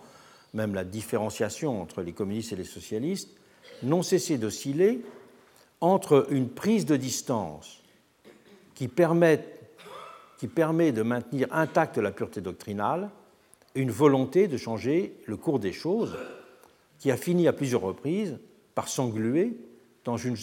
même 0.55 0.75
la 0.75 0.85
différenciation 0.85 1.81
entre 1.81 2.03
les 2.03 2.13
communistes 2.13 2.53
et 2.53 2.57
les 2.57 2.65
socialistes, 2.65 3.31
n'ont 3.83 4.03
cessé 4.03 4.39
d'osciller 4.39 5.05
entre 5.81 6.27
une 6.31 6.49
prise 6.49 6.87
de 6.87 6.97
distance 6.97 7.81
qui 8.75 8.89
permet, 8.89 9.45
qui 10.41 10.49
permet 10.49 10.91
de 10.91 11.03
maintenir 11.03 11.49
intacte 11.51 11.99
la 11.99 12.13
pureté 12.13 12.41
doctrinale 12.41 13.11
une 13.75 13.91
volonté 13.91 14.49
de 14.49 14.57
changer 14.57 15.15
le 15.27 15.37
cours 15.37 15.59
des 15.59 15.75
choses 15.75 16.17
qui 16.99 17.11
a 17.11 17.19
fini 17.19 17.47
à 17.47 17.53
plusieurs 17.53 17.83
reprises 17.83 18.39
par 18.75 18.89
s'engluer 18.89 19.61
dans 20.03 20.17
une, 20.17 20.37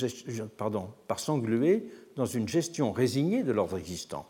gestion 2.48 2.91
résignée 2.91 3.41
de 3.41 3.52
l'ordre 3.52 3.80
existant. 3.80 4.28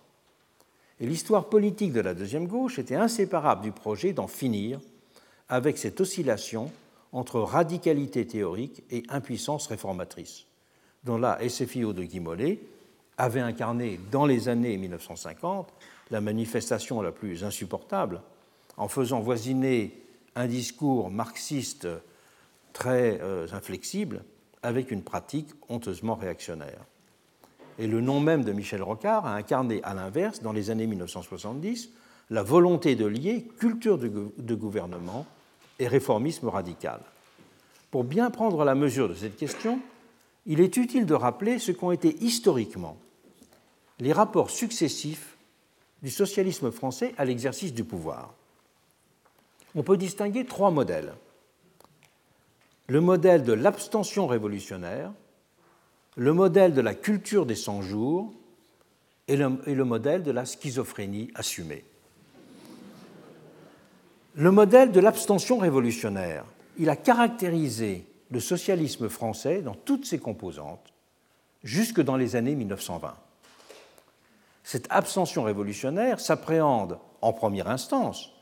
Et 1.01 1.05
l'histoire 1.05 1.49
politique 1.49 1.91
de 1.91 1.99
la 1.99 2.13
deuxième 2.13 2.47
gauche 2.47 2.79
était 2.79 2.95
inséparable 2.95 3.63
du 3.63 3.73
projet 3.73 4.13
d'en 4.13 4.27
finir 4.27 4.79
avec 5.49 5.77
cette 5.77 5.99
oscillation 5.99 6.71
entre 7.11 7.41
radicalité 7.41 8.25
théorique 8.25 8.83
et 8.89 9.03
impuissance 9.09 9.67
réformatrice 9.67 10.45
dont 11.03 11.17
la 11.17 11.37
SFIO 11.49 11.91
de 11.91 12.03
Guy 12.03 12.21
Mollet 12.21 12.61
avait 13.17 13.41
incarné 13.41 13.99
dans 14.11 14.25
les 14.25 14.49
années 14.49 14.77
1950 14.77 15.71
la 16.11 16.21
manifestation 16.21 17.01
la 17.01 17.11
plus 17.11 17.43
insupportable 17.43 18.21
en 18.77 18.87
faisant 18.87 19.19
voisiner 19.19 19.99
un 20.35 20.47
discours 20.47 21.09
marxiste 21.09 21.87
très 22.73 23.19
euh, 23.21 23.47
inflexible 23.51 24.23
avec 24.61 24.91
une 24.91 25.01
pratique 25.01 25.49
honteusement 25.67 26.15
réactionnaire. 26.15 26.85
Et 27.79 27.87
le 27.87 28.01
nom 28.01 28.19
même 28.19 28.43
de 28.43 28.51
Michel 28.51 28.81
Rocard 28.81 29.25
a 29.25 29.35
incarné 29.35 29.81
à 29.83 29.93
l'inverse, 29.93 30.41
dans 30.41 30.51
les 30.51 30.69
années 30.69 30.87
1970, 30.87 31.89
la 32.29 32.43
volonté 32.43 32.95
de 32.95 33.05
lier 33.05 33.47
culture 33.59 33.97
de 33.97 34.55
gouvernement 34.55 35.25
et 35.79 35.87
réformisme 35.87 36.49
radical. 36.49 36.99
Pour 37.91 38.03
bien 38.03 38.29
prendre 38.31 38.65
la 38.65 38.75
mesure 38.75 39.09
de 39.09 39.13
cette 39.13 39.37
question, 39.37 39.79
il 40.45 40.59
est 40.59 40.77
utile 40.77 41.05
de 41.05 41.13
rappeler 41.13 41.59
ce 41.59 41.71
qu'ont 41.71 41.91
été 41.91 42.15
historiquement 42.23 42.97
les 43.99 44.13
rapports 44.13 44.49
successifs 44.49 45.37
du 46.03 46.09
socialisme 46.09 46.71
français 46.71 47.13
à 47.17 47.25
l'exercice 47.25 47.73
du 47.73 47.83
pouvoir. 47.83 48.33
On 49.75 49.83
peut 49.83 49.97
distinguer 49.97 50.45
trois 50.45 50.71
modèles. 50.71 51.13
Le 52.87 53.01
modèle 53.01 53.43
de 53.43 53.53
l'abstention 53.53 54.27
révolutionnaire, 54.27 55.11
le 56.15 56.33
modèle 56.33 56.73
de 56.73 56.81
la 56.81 56.95
culture 56.95 57.45
des 57.45 57.55
100 57.55 57.81
jours 57.81 58.33
et 59.27 59.35
le, 59.35 59.83
modèle 59.83 60.23
de 60.23 60.31
la 60.31 60.45
schizophrénie 60.45 61.29
assumée. 61.35 61.83
Le 64.35 64.51
modèle 64.51 64.91
de 64.91 64.99
l'abstention 64.99 65.57
révolutionnaire, 65.57 66.45
a 66.87 66.95
caractérisé 66.95 68.05
le 68.29 68.39
socialisme 68.39 69.09
français 69.09 69.61
dans 69.61 69.73
toutes 69.73 70.05
ses 70.05 70.19
composantes 70.19 70.93
jusque 71.63 72.01
dans 72.01 72.17
les 72.17 72.35
années 72.35 72.55
1920. 72.55 73.15
Cette 74.67 74.87
abstention 74.89 75.43
révolutionnaire 75.43 76.19
s'appréhende 76.19 76.99
en 77.21 77.31
première 77.31 77.69
instance 77.69 78.33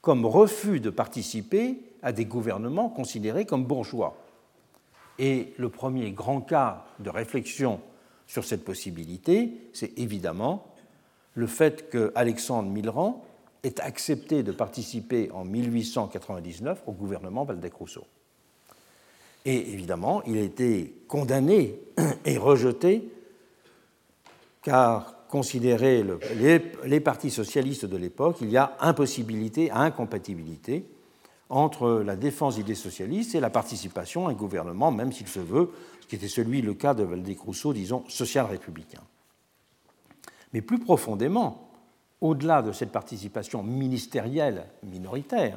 comme 0.00 0.24
refus 0.24 0.78
de 0.78 0.90
participer 0.90 1.80
à 2.04 2.12
des 2.12 2.24
gouvernements 2.24 2.88
considérés 2.88 3.46
comme 3.46 3.64
bourgeois. 3.64 4.16
Et 5.18 5.52
le 5.56 5.70
premier 5.70 6.12
grand 6.12 6.40
cas 6.40 6.84
de 7.00 7.10
réflexion 7.10 7.80
sur 8.28 8.44
cette 8.44 8.64
possibilité, 8.64 9.70
c'est 9.72 9.98
évidemment 9.98 10.72
le 11.34 11.48
fait 11.48 11.90
que 11.90 12.12
Alexandre 12.14 12.68
Millerand 12.70 13.24
est 13.64 13.80
accepté 13.80 14.44
de 14.44 14.52
participer 14.52 15.32
en 15.32 15.44
1899 15.44 16.84
au 16.86 16.92
gouvernement 16.92 17.44
Valdec-Rousseau. 17.44 18.06
Et 19.44 19.72
évidemment, 19.72 20.22
il 20.28 20.38
a 20.38 20.42
été 20.42 20.94
condamné 21.08 21.80
et 22.24 22.38
rejeté 22.38 23.02
car, 24.62 25.16
considéré 25.32 26.04
les, 26.84 27.00
partis 27.00 27.30
socialistes 27.30 27.86
de 27.86 27.96
l'époque, 27.96 28.36
il 28.42 28.50
y 28.50 28.58
a 28.58 28.76
impossibilité, 28.80 29.70
incompatibilité 29.70 30.84
entre 31.48 32.02
la 32.04 32.16
défense 32.16 32.56
d'idées 32.56 32.74
socialistes 32.74 33.34
et 33.34 33.40
la 33.40 33.48
participation 33.48 34.28
à 34.28 34.32
un 34.32 34.34
gouvernement, 34.34 34.92
même 34.92 35.10
s'il 35.10 35.28
se 35.28 35.40
veut, 35.40 35.70
ce 36.02 36.06
qui 36.06 36.16
était 36.16 36.28
celui, 36.28 36.60
le 36.60 36.74
cas 36.74 36.92
de 36.92 37.02
Valdec-Rousseau, 37.02 37.72
disons, 37.72 38.04
social-républicain. 38.08 39.00
Mais 40.52 40.60
plus 40.60 40.78
profondément, 40.78 41.70
au-delà 42.20 42.60
de 42.60 42.72
cette 42.72 42.92
participation 42.92 43.62
ministérielle 43.62 44.66
minoritaire, 44.82 45.56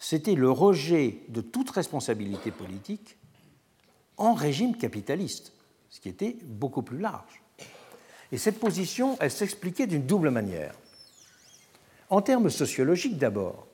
c'était 0.00 0.34
le 0.34 0.50
rejet 0.50 1.20
de 1.28 1.42
toute 1.42 1.70
responsabilité 1.70 2.50
politique 2.50 3.18
en 4.16 4.34
régime 4.34 4.76
capitaliste, 4.76 5.52
ce 5.90 6.00
qui 6.00 6.08
était 6.08 6.38
beaucoup 6.42 6.82
plus 6.82 6.98
large. 6.98 7.39
Et 8.32 8.38
cette 8.38 8.60
position, 8.60 9.16
elle 9.20 9.30
s'expliquait 9.30 9.86
d'une 9.86 10.06
double 10.06 10.30
manière. 10.30 10.74
En 12.08 12.22
termes 12.22 12.50
sociologiques 12.50 13.18
d'abord, 13.18 13.66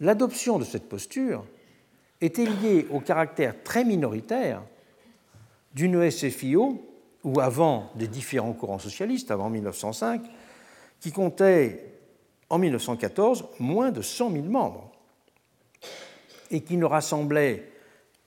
l'adoption 0.00 0.58
de 0.58 0.64
cette 0.64 0.88
posture 0.88 1.44
était 2.20 2.46
liée 2.46 2.86
au 2.90 3.00
caractère 3.00 3.62
très 3.62 3.84
minoritaire 3.84 4.62
d'une 5.74 6.10
SFIO, 6.10 6.88
ou 7.24 7.40
avant 7.40 7.90
des 7.94 8.08
différents 8.08 8.52
courants 8.52 8.78
socialistes, 8.78 9.30
avant 9.30 9.48
1905, 9.48 10.22
qui 11.00 11.12
comptait 11.12 11.92
en 12.50 12.58
1914 12.58 13.44
moins 13.58 13.90
de 13.90 14.02
100 14.02 14.32
000 14.32 14.44
membres 14.44 14.90
et 16.50 16.60
qui 16.60 16.76
ne 16.76 16.84
rassemblait, 16.84 17.70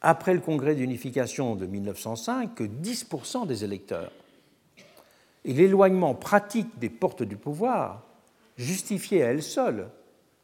après 0.01 0.33
le 0.33 0.39
congrès 0.39 0.75
d'unification 0.75 1.55
de 1.55 1.65
1905, 1.65 2.55
que 2.55 2.63
10% 2.63 3.47
des 3.47 3.63
électeurs. 3.63 4.11
Et 5.45 5.53
l'éloignement 5.53 6.15
pratique 6.15 6.79
des 6.79 6.89
portes 6.89 7.23
du 7.23 7.37
pouvoir 7.37 8.03
justifiait 8.57 9.23
à 9.23 9.27
elle 9.27 9.43
seule 9.43 9.89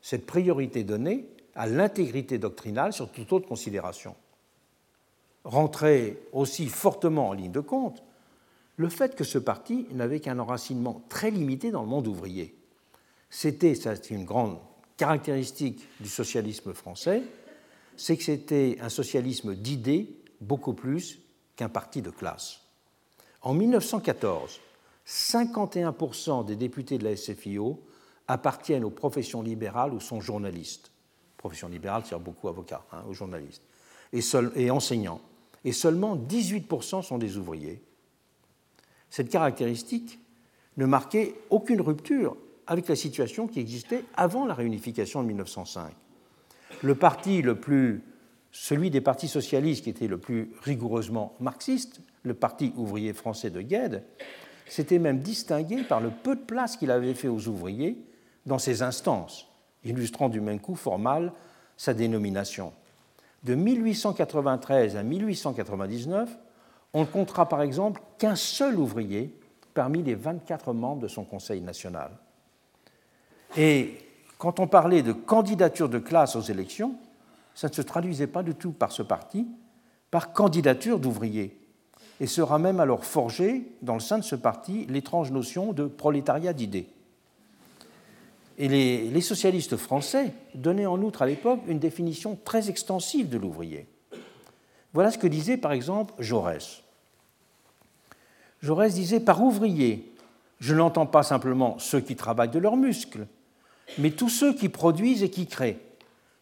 cette 0.01 0.25
priorité 0.25 0.83
donnée 0.83 1.27
à 1.55 1.67
l'intégrité 1.67 2.37
doctrinale 2.37 2.93
sur 2.93 3.11
toute 3.11 3.33
autre 3.33 3.47
considération. 3.47 4.15
Rentrait 5.43 6.17
aussi 6.33 6.67
fortement 6.67 7.29
en 7.29 7.33
ligne 7.33 7.51
de 7.51 7.59
compte 7.59 8.03
le 8.77 8.89
fait 8.89 9.15
que 9.15 9.23
ce 9.23 9.37
parti 9.37 9.87
n'avait 9.91 10.19
qu'un 10.19 10.39
enracinement 10.39 11.03
très 11.09 11.29
limité 11.29 11.71
dans 11.71 11.81
le 11.81 11.87
monde 11.87 12.07
ouvrier. 12.07 12.55
C'était, 13.29 13.75
c'est 13.75 14.09
une 14.09 14.25
grande 14.25 14.57
caractéristique 14.97 15.87
du 15.99 16.09
socialisme 16.09 16.73
français, 16.73 17.23
c'est 17.97 18.17
que 18.17 18.23
c'était 18.23 18.77
un 18.81 18.89
socialisme 18.89 19.55
d'idées 19.55 20.15
beaucoup 20.41 20.73
plus 20.73 21.19
qu'un 21.55 21.69
parti 21.69 22.01
de 22.01 22.09
classe. 22.09 22.61
En 23.41 23.53
1914, 23.53 24.59
51% 25.05 26.45
des 26.45 26.55
députés 26.55 26.97
de 26.97 27.03
la 27.03 27.15
SFIO 27.15 27.81
appartiennent 28.27 28.83
aux 28.83 28.91
professions 28.91 29.41
libérales 29.41 29.93
ou 29.93 29.99
sont 29.99 30.21
journalistes. 30.21 30.91
Profession 31.37 31.67
libérale, 31.67 32.03
c'est 32.05 32.17
beaucoup 32.19 32.47
avocats, 32.47 32.85
hein, 32.91 33.03
aux 33.09 33.13
journalistes, 33.13 33.63
et, 34.13 34.21
et 34.55 34.71
enseignants. 34.71 35.21
Et 35.63 35.71
seulement 35.71 36.15
18% 36.15 37.03
sont 37.03 37.17
des 37.17 37.37
ouvriers 37.37 37.81
cette 39.11 39.29
caractéristique 39.29 40.19
ne 40.77 40.85
marquait 40.87 41.35
aucune 41.51 41.81
rupture 41.81 42.37
avec 42.65 42.87
la 42.87 42.95
situation 42.95 43.45
qui 43.45 43.59
existait 43.59 44.05
avant 44.15 44.45
la 44.45 44.55
réunification 44.55 45.21
de 45.21 45.27
1905. 45.27 45.93
Le 46.81 46.95
parti 46.95 47.41
le 47.41 47.59
plus, 47.59 48.01
celui 48.51 48.89
des 48.89 49.01
partis 49.01 49.27
socialistes 49.27 49.83
qui 49.83 49.89
était 49.89 50.07
le 50.07 50.17
plus 50.17 50.53
rigoureusement 50.63 51.35
marxiste, 51.39 51.99
le 52.23 52.33
Parti 52.33 52.71
ouvrier 52.77 53.13
français 53.13 53.49
de 53.49 53.61
Gued, 53.61 54.03
s'était 54.71 54.99
même 54.99 55.19
distingué 55.19 55.83
par 55.83 55.99
le 55.99 56.09
peu 56.09 56.35
de 56.35 56.41
place 56.41 56.77
qu'il 56.77 56.91
avait 56.91 57.13
fait 57.13 57.27
aux 57.27 57.47
ouvriers 57.49 57.97
dans 58.45 58.57
ses 58.57 58.81
instances, 58.81 59.47
illustrant 59.83 60.29
du 60.29 60.39
même 60.39 60.61
coup 60.61 60.75
formal 60.75 61.33
sa 61.75 61.93
dénomination. 61.93 62.71
De 63.43 63.53
1893 63.53 64.95
à 64.95 65.03
1899, 65.03 66.37
on 66.93 67.01
ne 67.01 67.05
comptera 67.05 67.49
par 67.49 67.61
exemple 67.61 68.01
qu'un 68.17 68.35
seul 68.35 68.79
ouvrier 68.79 69.37
parmi 69.73 70.03
les 70.03 70.15
24 70.15 70.73
membres 70.73 71.01
de 71.01 71.07
son 71.09 71.25
Conseil 71.25 71.59
national. 71.61 72.11
Et 73.57 73.97
quand 74.37 74.59
on 74.59 74.67
parlait 74.67 75.03
de 75.03 75.11
candidature 75.11 75.89
de 75.89 75.99
classe 75.99 76.37
aux 76.37 76.41
élections, 76.41 76.95
ça 77.55 77.67
ne 77.67 77.73
se 77.73 77.81
traduisait 77.81 78.27
pas 78.27 78.43
du 78.43 78.55
tout 78.55 78.71
par 78.71 78.93
ce 78.93 79.03
parti, 79.03 79.47
par 80.11 80.31
candidature 80.31 80.99
d'ouvriers. 80.99 81.60
Et 82.21 82.27
sera 82.27 82.59
même 82.59 82.79
alors 82.79 83.03
forgé 83.03 83.63
dans 83.81 83.95
le 83.95 83.99
sein 83.99 84.19
de 84.19 84.23
ce 84.23 84.35
parti 84.35 84.85
l'étrange 84.85 85.31
notion 85.31 85.73
de 85.73 85.85
prolétariat 85.85 86.53
d'idées. 86.53 86.87
Et 88.59 88.67
les, 88.67 89.21
socialistes 89.21 89.75
français 89.75 90.31
donnaient 90.53 90.85
en 90.85 91.01
outre 91.01 91.23
à 91.23 91.25
l'époque 91.25 91.61
une 91.65 91.79
définition 91.79 92.37
très 92.45 92.69
extensive 92.69 93.27
de 93.27 93.39
l'ouvrier. 93.39 93.87
Voilà 94.93 95.09
ce 95.09 95.17
que 95.17 95.25
disait 95.25 95.57
par 95.57 95.71
exemple 95.71 96.13
Jaurès. 96.19 96.83
Jaurès 98.61 98.93
disait 98.93 99.19
par 99.19 99.41
ouvrier, 99.41 100.13
je 100.59 100.75
n'entends 100.75 101.07
pas 101.07 101.23
simplement 101.23 101.79
ceux 101.79 102.01
qui 102.01 102.15
travaillent 102.15 102.49
de 102.49 102.59
leurs 102.59 102.77
muscles, 102.77 103.25
mais 103.97 104.11
tous 104.11 104.29
ceux 104.29 104.53
qui 104.53 104.69
produisent 104.69 105.23
et 105.23 105.31
qui 105.31 105.47
créent. 105.47 105.79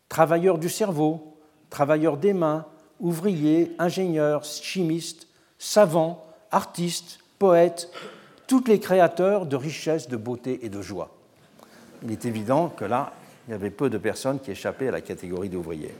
Travailleurs 0.09 0.57
du 0.57 0.67
cerveau, 0.67 1.37
travailleurs 1.69 2.17
des 2.17 2.33
mains, 2.33 2.65
ouvriers, 2.99 3.73
ingénieurs, 3.79 4.43
chimistes, 4.43 5.28
savants, 5.59 6.25
artistes, 6.49 7.19
poètes, 7.37 7.91
tous 8.47 8.63
les 8.65 8.79
créateurs 8.79 9.45
de 9.45 9.55
richesse, 9.55 10.07
de 10.07 10.17
beauté 10.17 10.65
et 10.65 10.69
de 10.69 10.81
joie. 10.81 11.15
Il 12.03 12.11
est 12.11 12.25
évident 12.25 12.69
que 12.69 12.85
là, 12.85 13.13
il 13.47 13.51
y 13.51 13.53
avait 13.53 13.69
peu 13.69 13.89
de 13.89 13.97
personnes 13.97 14.39
qui 14.39 14.51
échappaient 14.51 14.87
à 14.87 14.91
la 14.91 15.01
catégorie 15.01 15.49
d'ouvriers. 15.49 15.93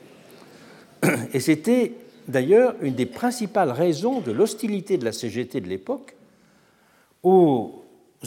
Et 1.33 1.39
c'était 1.39 1.93
d'ailleurs 2.27 2.75
une 2.81 2.95
des 2.95 3.05
principales 3.05 3.71
raisons 3.71 4.21
de 4.21 4.31
l'hostilité 4.31 4.97
de 4.97 5.05
la 5.05 5.11
CGT 5.11 5.61
de 5.61 5.67
l'époque 5.67 6.15
aux 7.23 7.83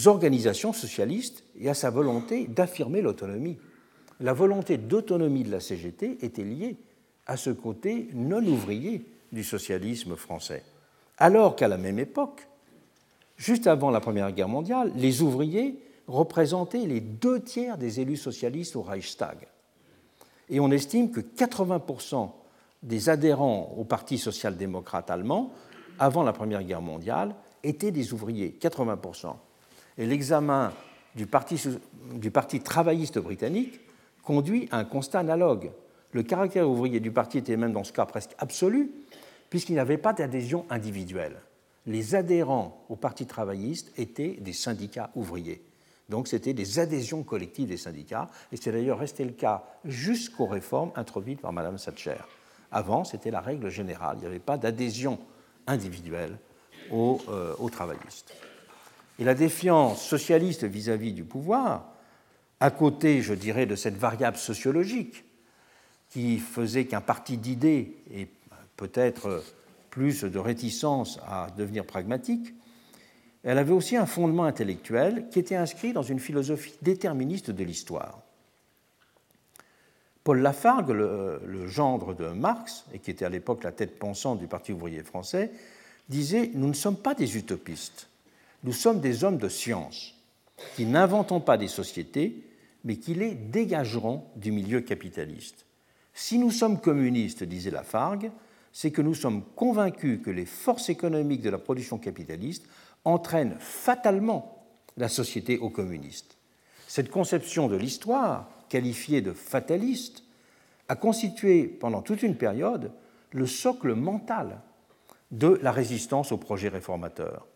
organisations 0.07 0.73
socialistes 0.73 1.45
et 1.59 1.69
à 1.69 1.75
sa 1.75 1.91
volonté 1.91 2.47
d'affirmer 2.47 3.01
l'autonomie. 3.01 3.59
La 4.21 4.33
volonté 4.33 4.77
d'autonomie 4.77 5.45
de 5.45 5.51
la 5.51 5.61
CGT 5.61 6.19
était 6.23 6.45
liée 6.45 6.77
à 7.27 7.37
ce 7.37 7.51
côté 7.51 8.09
non 8.13 8.45
ouvrier 8.45 9.05
du 9.33 9.45
socialisme 9.45 10.17
français. 10.17 10.63
Alors 11.19 11.57
qu'à 11.57 11.69
la 11.69 11.77
même 11.77 11.99
époque, 11.99 12.49
juste 13.37 13.67
avant 13.67 13.91
la 13.91 14.01
Première 14.01 14.33
Guerre 14.33 14.49
mondiale, 14.49 14.93
les 14.97 15.23
ouvriers 15.23 15.79
représentaient 16.07 16.87
les 16.87 17.01
deux 17.01 17.41
tiers 17.41 17.79
des 17.79 18.01
élus 18.01 18.17
socialistes 18.17 18.77
au 18.77 18.83
Reichstag. 18.83 19.39
Et 20.49 20.61
on 20.61 20.71
estime 20.71 21.11
que 21.11 21.21
80% 21.21 22.31
des 22.83 23.09
adhérents 23.09 23.75
au 23.77 23.85
Parti 23.85 24.19
social-démocrate 24.19 25.11
allemand, 25.11 25.53
avant 25.99 26.23
la 26.23 26.33
Première 26.33 26.65
Guerre 26.65 26.83
mondiale, 26.83 27.35
étaient 27.63 27.93
des 27.93 28.13
ouvriers, 28.13 28.57
80%. 28.61 29.35
Et 29.99 30.07
l'examen 30.07 30.73
du 31.15 31.27
parti, 31.27 31.61
du 32.15 32.31
parti 32.31 32.61
travailliste 32.61 33.19
britannique 33.19 33.81
conduit 34.23 34.69
à 34.71 34.79
un 34.79 34.85
constat 34.85 35.21
analogue. 35.21 35.71
Le 36.13 36.23
caractère 36.23 36.69
ouvrier 36.69 37.01
du 37.01 37.11
parti 37.11 37.39
était 37.39 37.57
même 37.57 37.73
dans 37.73 37.85
ce 37.85 37.93
cas 37.93 38.07
presque 38.07 38.33
absolu, 38.39 38.91
puisqu'il 39.53 39.75
n'y 39.75 39.81
avait 39.81 39.99
pas 39.99 40.15
d'adhésion 40.15 40.65
individuelle. 40.71 41.37
Les 41.85 42.15
adhérents 42.15 42.87
au 42.89 42.97
Parti 42.97 43.27
travailliste 43.27 43.93
étaient 43.99 44.39
des 44.41 44.55
syndicats 44.55 45.11
ouvriers. 45.15 45.63
Donc 46.09 46.27
c'était 46.27 46.55
des 46.55 46.79
adhésions 46.79 47.23
collectives 47.23 47.69
des 47.69 47.77
syndicats, 47.77 48.31
et 48.51 48.57
c'est 48.57 48.73
d'ailleurs 48.73 48.99
resté 48.99 49.27
le 49.27 49.33
cas 49.33 49.63
jusqu'aux 49.85 50.47
réformes 50.47 50.91
introduites 50.97 51.43
par 51.43 51.53
Mme 51.53 51.77
Thatcher. 51.77 52.17
Avant, 52.71 53.05
c'était 53.05 53.31
la 53.31 53.43
règle 53.43 53.69
générale, 53.69 54.17
il 54.17 54.21
n'y 54.21 54.27
avait 54.27 54.39
pas 54.39 54.57
d'adhésion 54.57 55.19
individuelle 55.67 56.39
aux, 56.91 57.21
euh, 57.29 57.55
aux, 57.59 57.69
travaillistes. 57.69 58.33
Et 59.19 59.25
la 59.25 59.35
défiance 59.35 60.03
socialiste 60.03 60.65
vis-à-vis 60.65 61.11
-vis 61.11 61.15
du 61.15 61.25
pouvoir, 61.25 61.93
à 62.59 62.71
côté, 62.71 63.21
je 63.21 63.35
dirais, 63.35 63.67
de 63.67 63.77
cette 63.77 63.99
variable 63.99 64.39
sociologique 64.39 65.27
qui 66.09 66.39
faisait 66.39 66.87
qu'un 66.87 67.03
parti 67.03 67.37
d'idées 67.37 67.99
et 68.11 68.29
peut-être 68.77 69.43
plus 69.91 70.25
de 70.25 70.39
réticence 70.39 71.19
à 71.27 71.49
devenir 71.57 71.85
pragmatique, 71.85 72.55
elle 73.45 73.59
avait 73.59 73.73
aussi 73.73 73.97
un 73.97 74.07
fondement 74.07 74.45
intellectuel 74.45 75.29
qui 75.31 75.39
était 75.39 75.57
inscrit 75.57 75.93
dans 75.93 76.03
une 76.03 76.21
philosophie 76.21 76.75
déterministe 76.83 77.51
de 77.51 77.65
l'histoire. 77.65 78.21
Paul 80.25 80.41
Lafargue, 80.41 80.91
le, 80.91 81.67
gendre 81.67 82.15
de 82.15 82.29
Marx, 82.29 82.85
et 82.93 83.01
qui 83.01 83.11
était 83.11 83.25
à 83.25 83.29
l'époque 83.29 83.65
la 83.65 83.73
tête 83.73 83.99
pensante 83.99 84.39
du 84.39 84.47
Parti 84.47 84.73
ouvrier 84.73 85.03
français, 85.03 85.51
disait 86.09 86.51
Nous 86.55 86.69
ne 86.69 86.73
sommes 86.73 86.97
pas 86.97 87.15
des 87.15 87.37
utopistes, 87.37 88.09
nous 88.63 88.73
sommes 88.73 89.01
des 89.01 89.25
hommes 89.25 89.39
de 89.39 89.49
science 89.49 90.15
qui 90.77 90.85
n'inventons 90.87 91.41
pas 91.41 91.59
des 91.59 91.67
sociétés, 91.67 92.37
mais 92.85 92.97
qui 92.97 93.15
les 93.15 93.35
dégageront 93.35 94.25
du 94.37 94.53
milieu 94.53 94.81
capitaliste. 94.81 95.65
Si 96.15 96.39
nous 96.39 96.53
sommes 96.53 96.81
communistes, 96.81 97.43
disait 97.43 97.71
Lafargue, 97.71 98.31
c'est 98.73 98.91
que 98.91 99.03
nous 99.03 99.15
sommes 99.15 99.45
convaincus 99.55 100.21
que 100.23 100.31
les 100.31 100.47
forces 100.47 100.89
économiques 100.89 101.43
de 101.43 101.51
la 101.51 101.59
production 101.59 101.99
capitaliste 101.99 102.67
entraîne 103.05 103.57
fatalement 103.59 104.67
la 104.97 105.09
société 105.09 105.59
aux 105.59 105.71
communistes. 105.71 106.37
Cette 106.89 107.11
conception 107.11 107.69
de 107.69 107.77
l'histoire, 107.77 108.49
qualifiée 108.69 109.21
de 109.21 109.33
fataliste, 109.33 110.25
a 110.89 110.97
constitué 110.97 111.65
pendant 111.65 112.03
toute 112.03 112.23
une 112.23 112.37
période 112.37 112.93
le 113.31 113.47
socle 113.47 113.95
mental 113.95 114.61
de 115.31 115.59
la 115.63 115.73
résistance 115.73 116.33
au 116.33 116.37
projet 116.37 116.69
réformateur. 116.69 117.47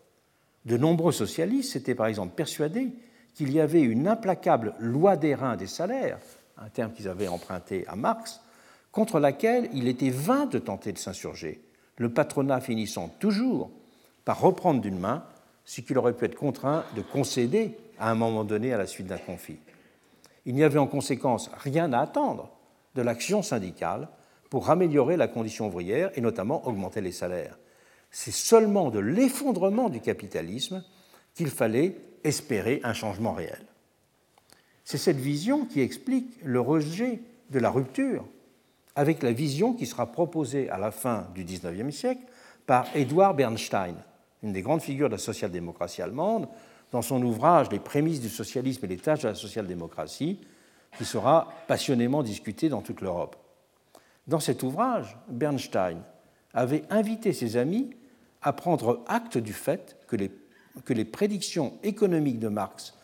De 0.65 0.77
nombreux 0.77 1.13
socialistes 1.13 1.73
s'étaient 1.73 1.95
par 1.95 2.07
exemple 2.07 2.35
persuadés 2.35 2.93
qu'il 3.35 3.53
y 3.53 3.61
avait 3.61 3.83
une 3.83 4.09
implacable 4.09 4.75
loi 4.79 5.17
des 5.17 5.35
reins 5.35 5.57
des 5.57 5.67
salaires, 5.67 6.19
un 6.57 6.69
terme 6.71 6.93
qu'ils 6.93 7.09
avaient 7.09 7.29
emprunté 7.29 7.87
à 7.87 7.97
Marx, 7.97 8.41
contre 8.97 9.21
laquelle 9.21 9.69
il 9.75 9.89
était 9.89 10.09
vain 10.09 10.47
de 10.47 10.59
tenter 10.59 10.91
de 10.91 10.97
s'insurger, 10.97 11.61
le 11.99 12.09
patronat 12.09 12.63
finissant 12.63 13.09
toujours 13.21 13.71
par 14.25 14.41
reprendre 14.41 14.81
d'une 14.81 14.99
main 14.99 15.23
ce 15.67 15.83
qu'il 15.83 15.99
aurait 15.99 16.15
pu 16.15 16.25
être 16.25 16.35
contraint 16.35 16.83
de 16.97 17.03
concéder 17.03 17.77
à 17.99 18.11
un 18.11 18.15
moment 18.15 18.43
donné 18.43 18.73
à 18.73 18.79
la 18.79 18.87
suite 18.87 19.07
d'un 19.07 19.19
conflit. 19.19 19.59
Il 20.47 20.55
n'y 20.55 20.65
avait 20.65 20.79
en 20.79 20.87
conséquence 20.87 21.51
rien 21.59 21.93
à 21.93 22.01
attendre 22.01 22.49
de 22.95 23.03
l'action 23.03 23.43
syndicale 23.43 24.09
pour 24.49 24.71
améliorer 24.71 25.19
la 25.19 25.29
condition 25.29 25.67
ouvrière 25.67 26.11
et 26.15 26.23
notamment 26.23 26.67
augmenter 26.67 27.03
les 27.03 27.13
salaires. 27.13 27.59
C'est 28.11 28.33
seulement 28.33 28.89
de 28.89 28.99
l'effondrement 28.99 29.91
du 29.91 30.01
capitalisme 30.01 30.83
qu'il 31.35 31.51
fallait 31.51 31.99
espérer 32.25 32.81
un 32.83 32.95
changement 32.95 33.35
réel. 33.35 33.61
C'est 34.85 34.97
cette 34.97 35.19
vision 35.19 35.67
qui 35.67 35.83
explique 35.83 36.33
le 36.43 36.61
rejet 36.61 37.21
de 37.51 37.59
la 37.59 37.69
rupture 37.69 38.25
avec 38.97 39.23
la 39.23 39.33
vision 39.33 39.75
qui 39.75 39.87
sera 39.87 40.11
proposée 40.11 40.69
à 40.71 40.79
la 40.79 40.91
fin 40.91 41.29
du 41.35 41.45
XIXe 41.45 41.95
siècle 41.95 42.23
par 42.67 42.87
Edouard 42.97 43.35
Bernstein, 43.35 43.95
une 44.43 44.53
des 44.53 44.63
grandes 44.63 44.81
figures 44.81 45.09
de 45.09 45.15
la 45.15 45.19
social-démocratie 45.19 46.03
allemande, 46.03 46.49
dans 46.93 47.03
son 47.03 47.23
ouvrage 47.23 47.71
Les 47.71 47.79
prémices 47.79 48.21
du 48.21 48.29
socialisme 48.29 48.85
et 48.85 48.89
les 48.89 48.97
tâches 48.97 49.23
de 49.23 49.29
la 49.29 49.35
social-démocratie, 49.35 50.41
qui 50.97 51.05
sera 51.05 51.53
passionnément 51.69 52.23
discuté 52.23 52.69
dans 52.69 52.81
toute 52.81 53.03
l'Europe. 53.03 53.37
Dans 54.27 54.41
cet 54.41 54.63
ouvrage, 54.63 55.17
Bernstein 55.29 55.99
avait 56.55 56.85
invité 56.91 57.33
ses 57.33 57.57
amis 57.57 57.91
à 58.43 58.53
prendre 58.53 59.05
acte 59.07 59.37
du 59.37 59.53
fait 59.53 59.97
que 60.07 60.17
les, 60.95 61.05
prédictions 61.05 61.75
économiques 61.83 62.39
de 62.39 62.49
Marx 62.49 62.95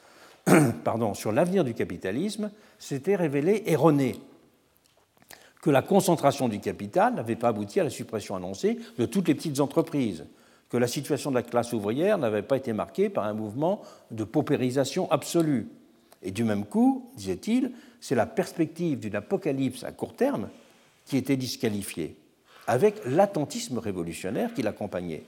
sur 1.14 1.32
l'avenir 1.32 1.64
du 1.64 1.74
capitalisme 1.74 2.50
s'étaient 2.78 3.16
révélées 3.16 3.64
erronées, 3.66 4.16
que 5.62 5.70
la 5.70 5.80
concentration 5.80 6.48
du 6.48 6.58
capital 6.58 7.14
n'avait 7.14 7.36
pas 7.36 7.48
abouti 7.48 7.80
à 7.80 7.84
la 7.84 7.90
suppression 7.90 8.36
annoncée 8.36 8.78
de 8.98 9.06
toutes 9.06 9.28
les 9.28 9.34
petites 9.34 9.60
entreprises, 9.60 10.26
que 10.68 10.76
la 10.76 10.88
situation 10.88 11.30
de 11.30 11.36
la 11.36 11.42
classe 11.42 11.72
ouvrière 11.72 12.18
n'avait 12.18 12.42
pas 12.42 12.56
été 12.56 12.72
marquée 12.72 13.08
par 13.08 13.24
un 13.24 13.32
mouvement 13.32 13.80
de 14.10 14.24
paupérisation 14.24 15.10
absolue. 15.10 15.68
Et 16.22 16.32
du 16.32 16.42
même 16.44 16.66
coup, 16.66 17.08
disait-il, 17.16 17.70
c'est 18.00 18.16
la 18.16 18.26
perspective 18.26 18.98
d'une 18.98 19.14
apocalypse 19.14 19.84
à 19.84 19.92
court 19.92 20.14
terme 20.14 20.48
qui 21.06 21.16
était 21.16 21.36
disqualifiée, 21.36 22.16
avec 22.66 22.96
l'attentisme 23.06 23.78
révolutionnaire 23.78 24.54
qui 24.54 24.62
l'accompagnait. 24.62 25.22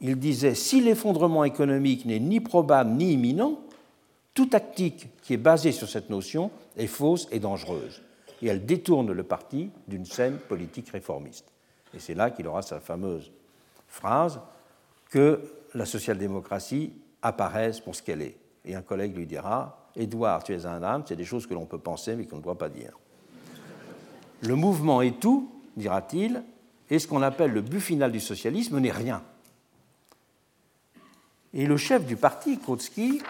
Il 0.00 0.16
disait 0.18 0.56
si 0.56 0.80
l'effondrement 0.80 1.44
économique 1.44 2.04
n'est 2.04 2.18
ni 2.18 2.40
probable 2.40 2.90
ni 2.90 3.12
imminent, 3.12 3.60
toute 4.34 4.50
tactique 4.50 5.08
qui 5.22 5.34
est 5.34 5.38
basée 5.38 5.70
sur 5.70 5.88
cette 5.88 6.10
notion 6.10 6.50
est 6.76 6.88
fausse 6.88 7.28
et 7.30 7.38
dangereuse, 7.38 8.02
et 8.44 8.48
elle 8.48 8.66
détourne 8.66 9.10
le 9.10 9.22
parti 9.22 9.70
d'une 9.88 10.04
scène 10.04 10.36
politique 10.36 10.90
réformiste. 10.90 11.46
Et 11.94 11.98
c'est 11.98 12.12
là 12.12 12.30
qu'il 12.30 12.46
aura 12.46 12.60
sa 12.60 12.78
fameuse 12.78 13.32
phrase 13.88 14.38
que 15.08 15.40
la 15.72 15.86
social-démocratie 15.86 16.92
apparaisse 17.22 17.80
pour 17.80 17.96
ce 17.96 18.02
qu'elle 18.02 18.20
est. 18.20 18.36
Et 18.66 18.74
un 18.74 18.82
collègue 18.82 19.16
lui 19.16 19.24
dira 19.24 19.88
Édouard, 19.96 20.44
tu 20.44 20.52
es 20.52 20.66
un 20.66 20.82
âme, 20.82 21.04
c'est 21.06 21.16
des 21.16 21.24
choses 21.24 21.46
que 21.46 21.54
l'on 21.54 21.64
peut 21.64 21.78
penser 21.78 22.16
mais 22.16 22.26
qu'on 22.26 22.36
ne 22.36 22.42
doit 22.42 22.58
pas 22.58 22.68
dire. 22.68 22.92
Le 24.42 24.54
mouvement 24.56 25.00
est 25.00 25.18
tout, 25.18 25.50
dira-t-il, 25.78 26.42
et 26.90 26.98
ce 26.98 27.08
qu'on 27.08 27.22
appelle 27.22 27.50
le 27.50 27.62
but 27.62 27.80
final 27.80 28.12
du 28.12 28.20
socialisme 28.20 28.78
n'est 28.78 28.90
rien. 28.90 29.22
Et 31.54 31.64
le 31.64 31.78
chef 31.78 32.04
du 32.04 32.16
parti, 32.16 32.58
Kautsky, 32.58 33.22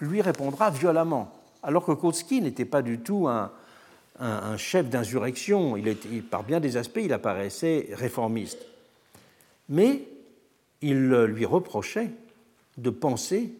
lui 0.00 0.22
répondra 0.22 0.70
violemment, 0.70 1.30
alors 1.62 1.84
que 1.84 1.92
Kautsky 1.92 2.40
n'était 2.40 2.64
pas 2.64 2.80
du 2.80 3.00
tout 3.00 3.28
un, 3.28 3.52
un, 4.22 4.56
chef 4.56 4.88
d'insurrection, 4.88 5.76
il 5.76 6.22
par 6.22 6.44
bien 6.44 6.60
des 6.60 6.76
aspects, 6.76 7.00
il 7.02 7.12
apparaissait 7.12 7.88
réformiste. 7.92 8.66
Mais 9.68 10.04
il 10.80 11.08
lui 11.08 11.44
reprochait 11.44 12.10
de 12.78 12.90
penser 12.90 13.52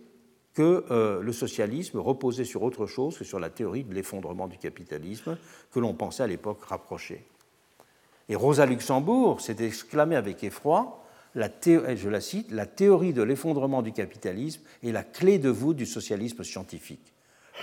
que 0.55 0.84
euh, 0.90 1.22
le 1.22 1.32
socialisme 1.32 1.98
reposait 1.98 2.44
sur 2.44 2.62
autre 2.62 2.86
chose 2.86 3.18
que 3.18 3.24
sur 3.24 3.40
la 3.40 3.51
théorie 3.51 3.84
de 3.84 3.94
l'effondrement 3.94 4.48
du 4.48 4.59
capitalisme 4.59 5.39
que 5.72 5.80
l'on 5.80 5.94
pensait 5.94 6.22
à 6.22 6.26
l'époque 6.26 6.62
rapprochée. 6.64 7.24
Et 8.28 8.36
Rosa 8.36 8.66
Luxembourg 8.66 9.40
s'est 9.40 9.64
exclamée 9.64 10.16
avec 10.16 10.44
effroi, 10.44 11.05
je 11.34 12.09
la 12.09 12.20
cite, 12.20 12.51
la 12.51 12.66
théorie 12.66 13.14
de 13.14 13.22
l'effondrement 13.22 13.82
du 13.82 13.93
capitalisme 13.93 14.62
est 14.84 14.93
la 14.93 15.02
clé 15.02 15.39
de 15.39 15.48
voûte 15.48 15.76
du 15.76 15.86
socialisme 15.86 16.44
scientifique. 16.44 17.12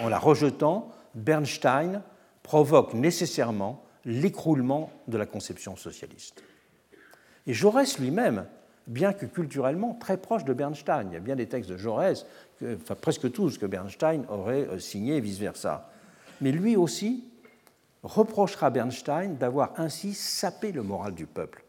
En 0.02 0.10
la 0.10 0.18
rejetant, 0.18 0.92
Bernstein 1.14 2.02
provoque 2.44 2.94
nécessairement 2.94 3.84
l'écroulement 4.06 4.92
de 5.08 5.18
la 5.18 5.26
conception 5.26 5.76
socialiste. 5.76 6.44
Et 7.48 7.54
Jaurès 7.54 8.00
lui-même 8.00 8.46
bien 8.90 9.14
que 9.14 9.26
culturellement 9.26 9.94
très 9.94 10.18
proche 10.18 10.44
de 10.44 10.54
Bernstein. 10.54 11.08
Il 11.10 11.14
y 11.14 11.18
a 11.18 11.22
bien 11.22 11.36
des 11.36 11.48
textes 11.48 11.70
de 11.70 11.78
Jaurès, 11.78 12.26
enfin 12.62 12.96
presque 12.96 13.32
tous, 13.32 13.58
que 13.58 13.68
Bernstein 13.68 14.26
aurait 14.28 14.68
euh, 14.68 14.80
signé 14.80 15.18
et 15.18 15.22
vice-versa. 15.22 15.90
Mais 16.42 16.52
lui 16.52 16.76
aussi 16.76 17.24
reprochera 18.02 18.68
à 18.68 18.70
Bernstein 18.70 19.36
d'avoir 19.36 19.74
ainsi 19.78 20.14
sapé 20.14 20.72
le 20.72 20.82
moral 20.82 21.14
du 21.14 21.28
peuple. 21.28 21.64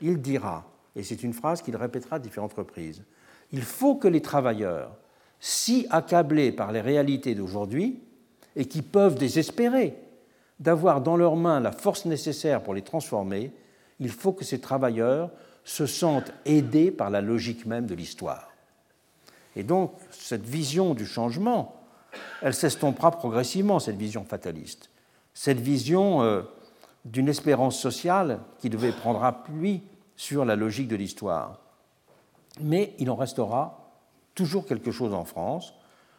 Il 0.00 0.20
dira, 0.20 0.70
et 0.94 1.02
c'est 1.02 1.22
une 1.22 1.32
phrase 1.32 1.62
qu'il 1.62 1.76
répétera 1.76 2.16
à 2.16 2.18
différentes 2.18 2.52
reprises, 2.52 3.02
il 3.52 3.62
faut 3.62 3.94
que 3.94 4.08
les 4.08 4.20
travailleurs, 4.20 4.96
si 5.40 5.86
accablés 5.90 6.52
par 6.52 6.72
les 6.72 6.80
réalités 6.80 7.34
d'aujourd'hui, 7.34 8.02
et 8.56 8.66
qui 8.66 8.82
peuvent 8.82 9.16
désespérer 9.16 9.96
d'avoir 10.60 11.00
dans 11.00 11.16
leurs 11.16 11.36
mains 11.36 11.60
la 11.60 11.72
force 11.72 12.04
nécessaire 12.04 12.62
pour 12.62 12.74
les 12.74 12.82
transformer, 12.82 13.52
il 14.00 14.10
faut 14.10 14.32
que 14.32 14.44
ces 14.44 14.60
travailleurs 14.60 15.30
se 15.64 15.86
sentent 15.86 16.32
aidés 16.44 16.90
par 16.90 17.10
la 17.10 17.20
logique 17.20 17.66
même 17.66 17.86
de 17.86 17.94
l'histoire. 17.94 18.52
Et 19.56 19.62
donc, 19.62 19.92
cette 20.10 20.44
vision 20.44 20.94
du 20.94 21.06
changement, 21.06 21.80
elle 22.42 22.54
s'estompera 22.54 23.12
progressivement, 23.12 23.78
cette 23.78 23.96
vision 23.96 24.24
fataliste. 24.24 24.90
Cette 25.32 25.60
vision 25.60 26.22
euh, 26.22 26.42
d'une 27.04 27.28
espérance 27.28 27.78
sociale 27.78 28.40
qui 28.58 28.70
devait 28.70 28.92
prendre 28.92 29.24
appui 29.24 29.82
sur 30.16 30.44
la 30.44 30.56
logique 30.56 30.88
de 30.88 30.96
l'histoire. 30.96 31.60
Mais 32.60 32.94
il 32.98 33.10
en 33.10 33.16
restera 33.16 33.90
toujours 34.34 34.66
quelque 34.66 34.90
chose 34.90 35.14
en 35.14 35.24
France, 35.24 35.74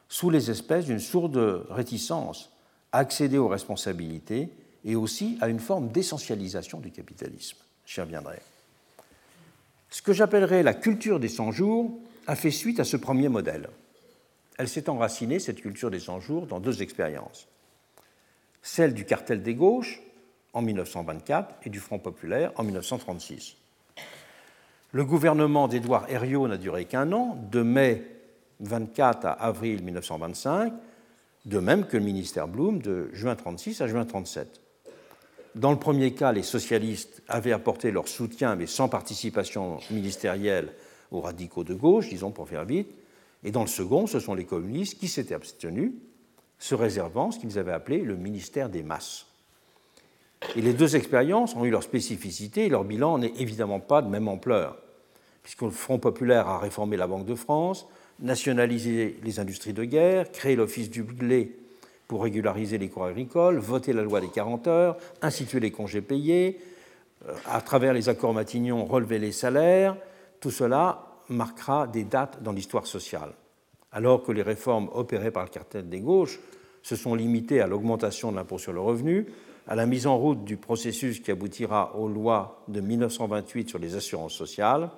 sous 0.10 0.30
les 0.30 0.52
espèces 0.52 0.86
d'une 0.86 1.00
sourde 1.00 1.66
réticence 1.70 2.52
à 2.92 3.00
accéder 3.00 3.38
aux 3.38 3.48
responsabilités 3.48 4.50
et 4.84 4.96
aussi 4.96 5.38
à 5.42 5.50
une 5.50 5.60
forme 5.60 5.90
d'essentialisation 5.90 6.80
du 6.80 6.92
capitalisme. 6.92 7.58
J'y 7.86 8.02
reviendrai. 8.02 8.40
Ce 9.90 10.02
que 10.02 10.14
j'appellerais 10.14 10.64
la 10.64 10.74
culture 10.74 11.20
des 11.20 11.28
100 11.28 11.52
jours 11.52 11.92
a 12.28 12.36
fait 12.36 12.52
suite 12.52 12.80
à 12.80 12.84
ce 12.84 12.98
premier 12.98 13.30
modèle. 13.30 13.70
Elle 14.58 14.70
s'est 14.70 14.90
enracinée, 14.90 15.40
cette 15.40 15.62
culture 15.62 15.92
des 15.92 16.00
100 16.00 16.22
jours, 16.22 16.48
dans 16.48 16.60
deux 16.60 16.82
expériences. 16.82 17.48
Celle 18.62 18.94
du 18.94 19.06
cartel 19.06 19.44
des 19.44 19.56
gauches 19.56 20.02
en 20.54 20.62
1924 20.62 21.56
et 21.66 21.70
du 21.70 21.80
Front 21.80 22.00
populaire 22.00 22.52
en 22.56 22.64
1936. 22.64 23.58
Le 24.92 25.04
gouvernement 25.04 25.68
d'Édouard 25.68 26.06
Herriot 26.10 26.48
n'a 26.48 26.58
duré 26.58 26.86
qu'un 26.86 27.12
an, 27.12 27.38
de 27.52 27.62
mai 27.62 28.15
24 28.60 29.26
à 29.26 29.32
avril 29.32 29.84
1925, 29.84 30.74
de 31.46 31.60
même 31.60 31.86
que 31.86 31.98
le 31.98 32.04
ministère 32.04 32.48
Blum 32.48 32.82
de 32.82 33.10
juin 33.14 33.36
36 33.36 33.82
à 33.82 33.88
juin 33.88 34.06
37. 34.06 34.62
Dans 35.56 35.72
le 35.72 35.80
premier 35.80 36.14
cas, 36.14 36.34
les 36.34 36.44
socialistes 36.44 37.22
avaient 37.28 37.54
apporté 37.54 37.92
leur 37.92 38.08
soutien, 38.08 38.56
mais 38.56 38.68
sans 38.68 38.90
participation 38.90 39.80
ministérielle 39.90 40.74
aux 41.12 41.22
radicaux 41.22 41.64
de 41.64 41.74
gauche, 41.74 42.10
disons 42.10 42.32
pour 42.32 42.50
faire 42.50 42.66
vite. 42.66 42.90
Et 43.44 43.52
dans 43.52 43.62
le 43.62 43.68
second, 43.68 44.08
ce 44.08 44.20
sont 44.20 44.34
les 44.34 44.46
communistes 44.46 45.00
qui 45.00 45.08
s'étaient 45.08 45.36
abstenus, 45.36 45.94
se 46.60 46.76
réservant 46.76 47.32
ce 47.32 47.40
qu'ils 47.40 47.58
avaient 47.60 47.72
appelé 47.72 48.00
le 48.00 48.16
ministère 48.16 48.70
des 48.70 48.84
masses. 48.84 49.28
Et 50.56 50.62
les 50.62 50.74
deux 50.74 50.96
expériences 50.96 51.56
ont 51.56 51.64
eu 51.64 51.70
leur 51.70 51.84
spécificité 51.84 52.66
et 52.66 52.70
leur 52.70 52.84
bilan 52.84 53.20
n'est 53.20 53.34
évidemment 53.38 53.80
pas 53.80 54.02
de 54.02 54.10
même 54.10 54.28
ampleur, 54.28 54.78
puisque 55.44 55.62
le 55.62 55.72
Front 55.72 56.00
populaire 56.00 56.48
a 56.48 56.60
réformé 56.60 56.98
la 56.98 57.08
Banque 57.08 57.26
de 57.26 57.36
France, 57.36 57.88
nationalisé 58.20 59.20
les 59.24 59.40
industries 59.40 59.74
de 59.74 59.84
guerre, 59.84 60.32
créé 60.32 60.56
l'Office 60.56 60.90
du 60.90 61.04
blé 61.04 61.58
pour 62.08 62.24
régulariser 62.24 62.78
les 62.78 62.90
cours 62.90 63.06
agricoles, 63.06 63.58
voter 63.58 63.94
la 63.94 64.04
loi 64.04 64.22
des 64.22 64.30
40 64.30 64.68
heures, 64.68 64.98
instituer 65.22 65.60
les 65.60 65.72
congés 65.72 66.02
payés, 66.02 66.60
euh, 67.28 67.34
à 67.48 67.62
travers 67.62 67.94
les 67.94 68.10
accords 68.10 68.34
Matignon, 68.34 68.86
relever 68.86 69.20
les 69.20 69.32
salaires, 69.32 69.98
tout 70.40 70.52
cela 70.52 71.04
marquera 71.30 71.88
des 71.88 72.04
dates 72.04 72.44
dans 72.44 72.52
l'histoire 72.52 72.86
sociale. 72.86 73.34
Alors 73.92 74.24
que 74.24 74.32
les 74.32 74.44
réformes 74.44 74.90
opérées 74.94 75.32
par 75.32 75.44
le 75.44 75.50
cartel 75.50 75.90
des 75.90 76.02
gauches 76.02 76.40
se 76.84 76.96
sont 76.96 77.16
limitées 77.16 77.62
à 77.62 77.68
l'augmentation 77.68 78.32
de 78.32 78.38
l'impôt 78.38 78.60
sur 78.60 78.74
le 78.74 78.80
revenu, 78.80 79.26
à 79.68 79.74
la 79.74 79.88
mise 79.88 80.06
en 80.06 80.18
route 80.18 80.44
du 80.44 80.58
processus 80.58 81.20
qui 81.20 81.32
aboutira 81.32 81.96
aux 81.96 82.08
lois 82.08 82.64
de 82.68 82.82
1928 82.82 83.70
sur 83.70 83.80
les 83.80 83.96
assurances 83.96 84.36
sociales 84.36 84.92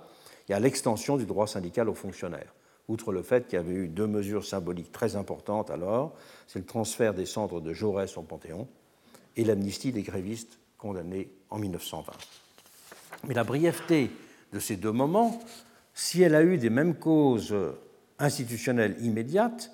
et 0.50 0.54
à 0.54 0.60
l'extension 0.60 1.16
du 1.16 1.26
droit 1.26 1.48
syndical 1.48 1.88
aux 1.88 1.94
fonctionnaires 1.94 2.54
outre 2.88 3.12
le 3.12 3.22
fait 3.22 3.48
qu'il 3.48 3.58
y 3.58 3.60
avait 3.60 3.74
eu 3.74 3.88
deux 3.88 4.08
mesures 4.08 4.46
symboliques 4.46 4.92
très 4.92 5.16
importantes 5.16 5.70
alors, 5.70 6.14
c'est 6.48 6.60
le 6.60 6.66
transfert 6.66 7.14
des 7.14 7.26
cendres 7.26 7.62
de 7.62 7.74
Jaurès 7.74 8.18
au 8.18 8.22
Panthéon 8.22 8.68
et 9.36 9.44
l'amnistie 9.44 9.92
des 9.92 10.04
grévistes 10.04 10.60
condamnés 10.78 11.30
en 11.50 11.60
1920. 11.60 12.14
Mais 13.28 13.34
la 13.34 13.44
brièveté 13.44 14.12
de 14.54 14.60
ces 14.60 14.78
deux 14.78 14.92
moments, 14.92 15.40
si 15.94 16.22
elle 16.22 16.36
a 16.36 16.44
eu 16.44 16.58
des 16.58 16.70
mêmes 16.70 16.96
causes 16.96 17.56
institutionnelles 18.20 18.96
immédiates, 19.02 19.72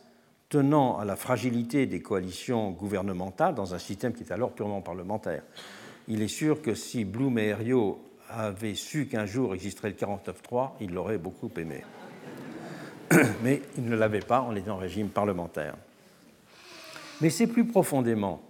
tenant 0.49 0.99
à 0.99 1.05
la 1.05 1.15
fragilité 1.15 1.87
des 1.87 2.01
coalitions 2.01 2.69
gouvernementales 2.71 3.55
dans 3.55 3.73
un 3.73 3.79
système 3.79 4.13
qui 4.13 4.23
est 4.23 4.31
alors 4.31 4.51
purement 4.51 4.81
parlementaire. 4.81 5.41
Il 6.07 6.21
est 6.21 6.27
sûr 6.27 6.61
que 6.61 6.75
si 6.75 7.05
Blum 7.05 7.39
et 7.39 7.47
Herriot 7.47 7.99
avaient 8.29 8.75
su 8.75 9.07
qu'un 9.07 9.25
jour 9.25 9.55
existerait 9.55 9.89
le 9.89 9.95
49-3, 9.95 10.73
ils 10.79 10.93
l'auraient 10.93 11.17
beaucoup 11.17 11.49
aimé. 11.57 11.81
mais 13.43 13.61
il 13.77 13.85
ne 13.85 13.95
l'avait 13.95 14.19
pas 14.19 14.41
en 14.41 14.55
étant 14.55 14.77
régime 14.77 15.09
parlementaire. 15.09 15.75
Mais 17.21 17.29
c'est 17.29 17.47
plus 17.47 17.65
profondément, 17.65 18.41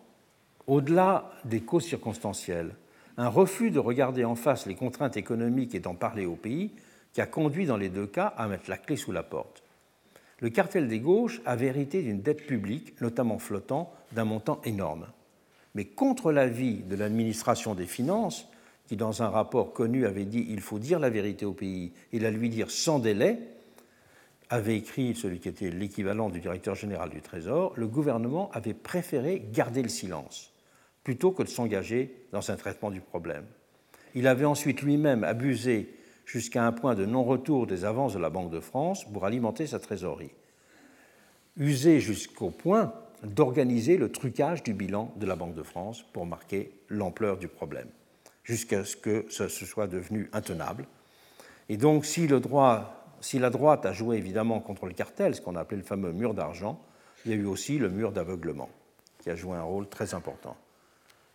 au-delà 0.67 1.31
des 1.45 1.61
causes 1.61 1.85
circonstancielles, 1.85 2.75
un 3.17 3.27
refus 3.27 3.71
de 3.71 3.79
regarder 3.79 4.25
en 4.25 4.35
face 4.35 4.65
les 4.65 4.75
contraintes 4.75 5.17
économiques 5.17 5.75
et 5.75 5.79
d'en 5.79 5.95
parler 5.95 6.25
au 6.25 6.35
pays 6.35 6.71
qui 7.13 7.21
a 7.21 7.27
conduit 7.27 7.65
dans 7.65 7.77
les 7.77 7.89
deux 7.89 8.07
cas 8.07 8.33
à 8.37 8.47
mettre 8.47 8.69
la 8.69 8.77
clé 8.77 8.95
sous 8.95 9.11
la 9.11 9.21
porte. 9.21 9.63
Le 10.39 10.49
cartel 10.49 10.87
des 10.87 10.99
gauches 10.99 11.41
avait 11.45 11.67
hérité 11.67 12.01
d'une 12.01 12.21
dette 12.21 12.45
publique, 12.47 12.99
notamment 13.01 13.37
flottant, 13.37 13.93
d'un 14.13 14.25
montant 14.25 14.61
énorme. 14.65 15.05
Mais 15.75 15.85
contre 15.85 16.31
l'avis 16.31 16.77
de 16.77 16.95
l'administration 16.95 17.75
des 17.75 17.85
finances, 17.85 18.47
qui 18.87 18.97
dans 18.97 19.21
un 19.23 19.29
rapport 19.29 19.73
connu 19.73 20.05
avait 20.05 20.25
dit 20.25 20.45
il 20.49 20.59
faut 20.59 20.79
dire 20.79 20.99
la 20.99 21.09
vérité 21.09 21.45
au 21.45 21.53
pays 21.53 21.93
et 22.11 22.19
la 22.19 22.31
lui 22.31 22.49
dire 22.49 22.71
sans 22.71 22.99
délai, 22.99 23.39
avait 24.53 24.77
écrit 24.77 25.15
celui 25.15 25.39
qui 25.39 25.49
était 25.49 25.71
l'équivalent 25.71 26.29
du 26.29 26.39
directeur 26.39 26.75
général 26.75 27.09
du 27.09 27.21
Trésor, 27.21 27.73
le 27.75 27.87
gouvernement 27.87 28.51
avait 28.51 28.75
préféré 28.75 29.43
garder 29.51 29.81
le 29.81 29.89
silence 29.89 30.53
plutôt 31.03 31.31
que 31.31 31.41
de 31.41 31.47
s'engager 31.47 32.27
dans 32.31 32.51
un 32.51 32.55
traitement 32.55 32.91
du 32.91 33.01
problème. 33.01 33.45
Il 34.13 34.27
avait 34.27 34.45
ensuite 34.45 34.83
lui-même 34.83 35.23
abusé 35.23 35.95
jusqu'à 36.25 36.67
un 36.67 36.71
point 36.71 36.93
de 36.93 37.03
non-retour 37.03 37.65
des 37.65 37.83
avances 37.83 38.13
de 38.13 38.19
la 38.19 38.29
Banque 38.29 38.51
de 38.51 38.59
France 38.59 39.11
pour 39.11 39.25
alimenter 39.25 39.65
sa 39.65 39.79
trésorerie. 39.79 40.35
Usé 41.57 41.99
jusqu'au 41.99 42.51
point 42.51 42.93
d'organiser 43.23 43.97
le 43.97 44.11
trucage 44.11 44.61
du 44.61 44.75
bilan 44.75 45.11
de 45.15 45.25
la 45.25 45.35
Banque 45.35 45.55
de 45.55 45.63
France 45.63 46.03
pour 46.13 46.27
marquer 46.27 46.71
l'ampleur 46.89 47.37
du 47.37 47.47
problème, 47.47 47.89
jusqu'à 48.43 48.85
ce 48.85 48.95
que 48.95 49.25
ce 49.29 49.47
soit 49.47 49.87
devenu 49.87 50.29
intenable. 50.31 50.85
Et 51.69 51.77
donc, 51.77 52.05
si 52.05 52.27
le 52.27 52.39
droit 52.39 53.02
si 53.23 53.39
la 53.39 53.49
droite 53.49 53.85
a 53.85 53.93
joué 53.93 54.17
évidemment 54.17 54.59
contre 54.59 54.85
le 54.85 54.93
cartel, 54.93 55.33
ce 55.33 55.39
qu'on 55.39 55.55
a 55.55 55.61
appelé 55.61 55.77
le 55.77 55.87
fameux 55.87 56.11
mur 56.11 56.33
d'argent, 56.33 56.81
il 57.25 57.31
y 57.31 57.33
a 57.33 57.37
eu 57.37 57.45
aussi 57.45 57.77
le 57.77 57.89
mur 57.89 58.11
d'aveuglement, 58.11 58.69
qui 59.19 59.29
a 59.29 59.35
joué 59.35 59.55
un 59.55 59.63
rôle 59.63 59.87
très 59.87 60.13
important. 60.13 60.57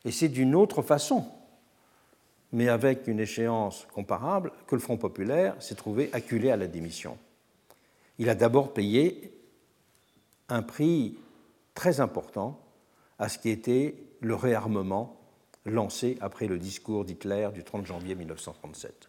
Et 0.05 0.13
c'est 0.13 0.29
d'une 0.29 0.55
autre 0.55 0.83
façon, 0.83 1.25
mais 2.53 2.69
avec 2.69 3.07
une 3.07 3.21
échéance 3.21 3.87
comparable, 3.95 4.53
que 4.67 4.75
le 4.75 4.83
Front 4.83 4.99
populaire 4.99 5.55
s'est 5.63 5.77
trouvé 5.77 6.11
acculé 6.13 6.51
à 6.51 6.59
la 6.59 6.67
démission. 6.67 7.17
Il 8.19 8.29
a 8.29 8.35
d'abord 8.35 8.75
payé 8.75 9.33
un 10.51 10.63
prix 10.63 11.17
très 11.75 12.01
important 12.01 12.61
à 13.19 13.31
ce 13.31 13.39
qui 13.39 13.49
était 13.49 13.95
le 14.21 14.35
réarmement 14.35 15.17
lancé 15.65 16.19
après 16.21 16.49
le 16.49 16.59
discours 16.59 17.07
d'Hitler 17.07 17.49
du 17.55 17.65
30 17.65 17.87
janvier 17.87 18.15
1937. 18.15 19.09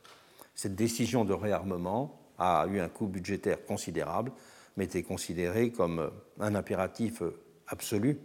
Cette 0.55 0.75
décision 0.75 1.25
de 1.25 1.33
réarmement 1.33 2.18
a 2.39 2.65
eu 2.67 2.79
un 2.79 2.89
coût 2.89 3.07
budgétaire 3.07 3.65
considérable, 3.65 4.31
mais 4.77 4.85
était 4.85 5.03
considéré 5.03 5.71
comme 5.71 6.09
un 6.39 6.55
impératif 6.55 7.21
absolu, 7.67 8.17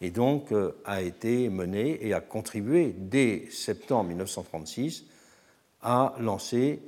et 0.00 0.10
donc 0.10 0.52
euh, 0.52 0.72
a 0.84 1.02
été 1.02 1.48
mené 1.48 2.06
et 2.06 2.14
a 2.14 2.20
contribué 2.20 2.94
dès 2.96 3.48
septembre 3.50 4.08
1936 4.08 5.04
à 5.82 6.14
lancer 6.18 6.80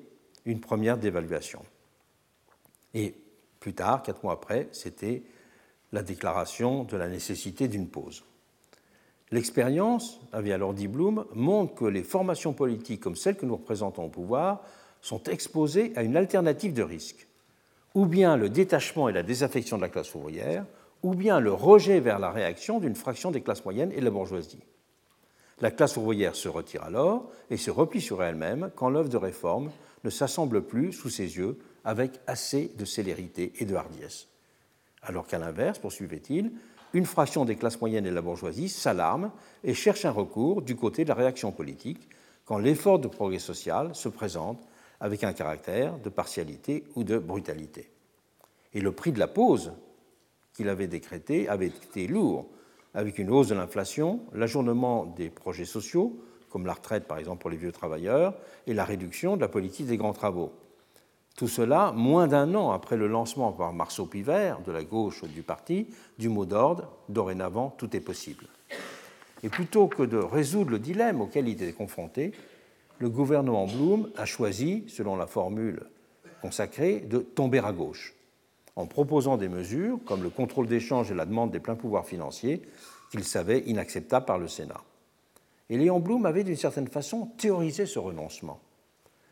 une 0.45 0.61
première 0.61 0.99
dévaluation. 0.99 1.63
Et 2.95 3.15
plus 3.61 3.75
tard, 3.75 4.03
quatre 4.03 4.23
mois 4.23 4.35
après, 4.35 4.69
c'était 4.73 5.23
la 5.93 6.03
déclaration 6.03 6.85
de 6.85 6.97
la 6.97 7.09
nécessité 7.09 7.69
d'une 7.69 7.89
pause. 7.89 8.25
L'expérience, 9.33 10.21
avait 10.33 10.53
alors 10.53 10.75
dit 10.75 10.89
Blum, 10.89 11.25
montre 11.35 11.75
que 11.75 11.85
les 11.85 12.03
formations 12.03 12.53
politiques 12.53 13.01
comme 13.01 13.17
celles 13.17 13.37
que 13.37 13.47
nous 13.47 13.57
représentons 13.57 14.05
au 14.05 14.09
pouvoir 14.09 14.65
sont 15.03 15.23
exposés 15.25 15.93
à 15.97 16.03
une 16.03 16.17
alternative 16.17 16.73
de 16.73 16.83
risque, 16.83 17.27
ou 17.95 18.07
bien 18.07 18.37
le 18.37 18.49
détachement 18.49 19.09
et 19.09 19.13
la 19.13 19.23
désaffection 19.23 19.77
de 19.77 19.83
la 19.83 19.89
classe 19.89 20.15
ouvrière, 20.15 20.65
ou 21.03 21.15
bien 21.15 21.41
le 21.41 21.53
rejet 21.53 22.01
vers 22.01 22.19
la 22.19 22.31
réaction 22.31 22.79
d'une 22.79 22.95
fraction 22.95 23.31
des 23.31 23.41
classes 23.41 23.65
moyennes 23.65 23.93
et 23.93 24.01
de 24.01 24.05
la 24.05 24.11
bourgeoisie. 24.11 24.61
La 25.61 25.71
classe 25.71 25.97
ouvrière 25.97 26.37
se 26.37 26.49
retire 26.49 26.85
alors 26.85 27.31
et 27.51 27.57
se 27.57 27.71
replie 27.71 28.01
sur 28.01 28.23
elle-même 28.23 28.71
quand 28.77 28.91
l'œuvre 28.91 29.09
de 29.09 29.17
réforme 29.17 29.71
ne 30.05 30.11
s'assemble 30.11 30.63
plus 30.63 30.93
sous 30.93 31.11
ses 31.11 31.37
yeux 31.37 31.59
avec 31.85 32.13
assez 32.27 32.73
de 32.79 32.85
célérité 32.85 33.53
et 33.59 33.65
de 33.65 33.75
hardiesse. 33.75 34.29
Alors 35.03 35.27
qu'à 35.27 35.39
l'inverse, 35.39 35.79
poursuivait-il, 35.79 36.53
une 36.93 37.07
fraction 37.07 37.45
des 37.45 37.57
classes 37.57 37.81
moyennes 37.81 38.07
et 38.07 38.11
de 38.11 38.15
la 38.15 38.23
bourgeoisie 38.23 38.69
s'alarme 38.69 39.31
et 39.65 39.75
cherche 39.75 40.05
un 40.05 40.11
recours 40.11 40.63
du 40.63 40.77
côté 40.77 41.05
de 41.05 41.11
la 41.11 41.15
réaction 41.15 41.53
politique 41.53 42.09
quand 42.45 42.59
l'effort 42.59 42.99
de 42.99 43.09
progrès 43.09 43.39
social 43.39 43.95
se 43.95 44.09
présente 44.09 44.61
avec 45.01 45.25
un 45.25 45.33
caractère 45.33 45.99
de 45.99 46.09
partialité 46.09 46.85
ou 46.95 47.05
de 47.05 47.19
brutalité. 47.19 47.91
Et 48.73 48.81
le 48.81 48.93
prix 48.93 49.13
de 49.13 49.19
la 49.19 49.29
pause 49.29 49.73
qu'il 50.53 50.69
avait 50.69 50.87
décrété 50.87 51.49
avait 51.49 51.69
été 51.69 52.07
lourd, 52.07 52.47
avec 52.95 53.19
une 53.19 53.31
hausse 53.31 53.49
de 53.49 53.55
l'inflation, 53.55 54.21
l'ajournement 54.33 55.07
des 55.07 55.31
projets 55.31 55.65
sociaux, 55.65 56.19
comme 56.51 56.67
la 56.67 56.75
retraite 56.75 57.07
par 57.07 57.19
exemple 57.19 57.41
pour 57.41 57.51
les 57.51 57.57
vieux 57.57 57.73
travailleurs, 57.73 58.35
et 58.67 58.75
la 58.75 58.85
réduction 58.85 59.37
de 59.37 59.41
la 59.41 59.49
politique 59.49 59.87
des 59.87 59.97
grands 59.97 60.13
travaux. 60.13 60.53
Tout 61.37 61.49
cela 61.49 61.93
moins 61.93 62.27
d'un 62.27 62.55
an 62.55 62.73
après 62.73 62.97
le 62.97 63.07
lancement 63.07 63.53
par 63.53 63.73
Marceau 63.73 64.07
Pivert, 64.07 64.61
de 64.61 64.73
la 64.73 64.85
gauche 64.85 65.25
du 65.25 65.43
parti, 65.43 65.87
du 66.19 66.29
mot 66.29 66.45
d'ordre 66.45 66.91
Dorénavant, 67.09 67.71
tout 67.79 67.97
est 67.97 68.01
possible. 68.01 68.47
Et 69.43 69.49
plutôt 69.49 69.87
que 69.87 70.03
de 70.03 70.19
résoudre 70.19 70.73
le 70.73 70.79
dilemme 70.79 71.21
auquel 71.21 71.49
il 71.49 71.53
était 71.53 71.73
confronté, 71.73 72.33
le 73.01 73.09
gouvernement 73.09 73.67
Blum 73.67 74.11
a 74.17 74.27
choisi, 74.27 74.85
selon 74.87 75.17
la 75.17 75.27
formule 75.27 75.81
consacrée, 76.43 77.01
de 77.01 77.19
tomber 77.19 77.59
à 77.59 77.73
gauche, 77.73 78.15
en 78.77 78.87
proposant 78.87 79.39
des 79.39 79.49
mesures 79.49 79.99
comme 80.05 80.23
le 80.23 80.29
contrôle 80.29 80.67
d'échange 80.67 81.11
et 81.11 81.15
la 81.15 81.25
demande 81.25 81.51
des 81.51 81.61
pleins 81.61 81.77
pouvoirs 81.77 82.07
financiers 82.07 82.63
qu'il 83.11 83.25
savait 83.25 83.61
inacceptables 83.61 84.27
par 84.27 84.39
le 84.39 84.49
Sénat. 84.49 84.83
Et 85.71 85.79
Léon 85.79 85.99
Blum 85.99 86.27
avait 86.27 86.45
d'une 86.45 86.57
certaine 86.57 86.89
façon 86.89 87.27
théorisé 87.39 87.87
ce 87.87 87.99
renoncement, 87.99 88.61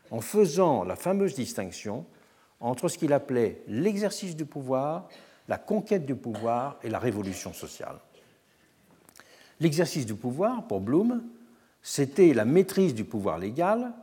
en 0.09 0.21
faisant 0.21 0.83
la 0.83 0.95
fameuse 0.95 1.35
distinction 1.35 2.05
entre 2.59 2.87
ce 2.87 2.97
qu'il 2.97 3.13
appelait 3.13 3.61
l'exercice 3.67 4.35
du 4.35 4.45
pouvoir, 4.45 5.07
la 5.47 5.59
conquête 5.59 6.07
du 6.07 6.15
pouvoir 6.15 6.79
et 6.83 6.89
la 6.89 6.99
révolution 6.99 7.53
sociale. 7.53 7.99
L'exercice 9.59 10.07
du 10.07 10.15
pouvoir, 10.15 10.65
pour 10.67 10.81
Blum, 10.81 11.21
c'était 11.81 12.33
la 12.33 12.45
maîtrise 12.45 12.93
du 12.93 13.03
pouvoir 13.03 13.37
légal, 13.37 13.93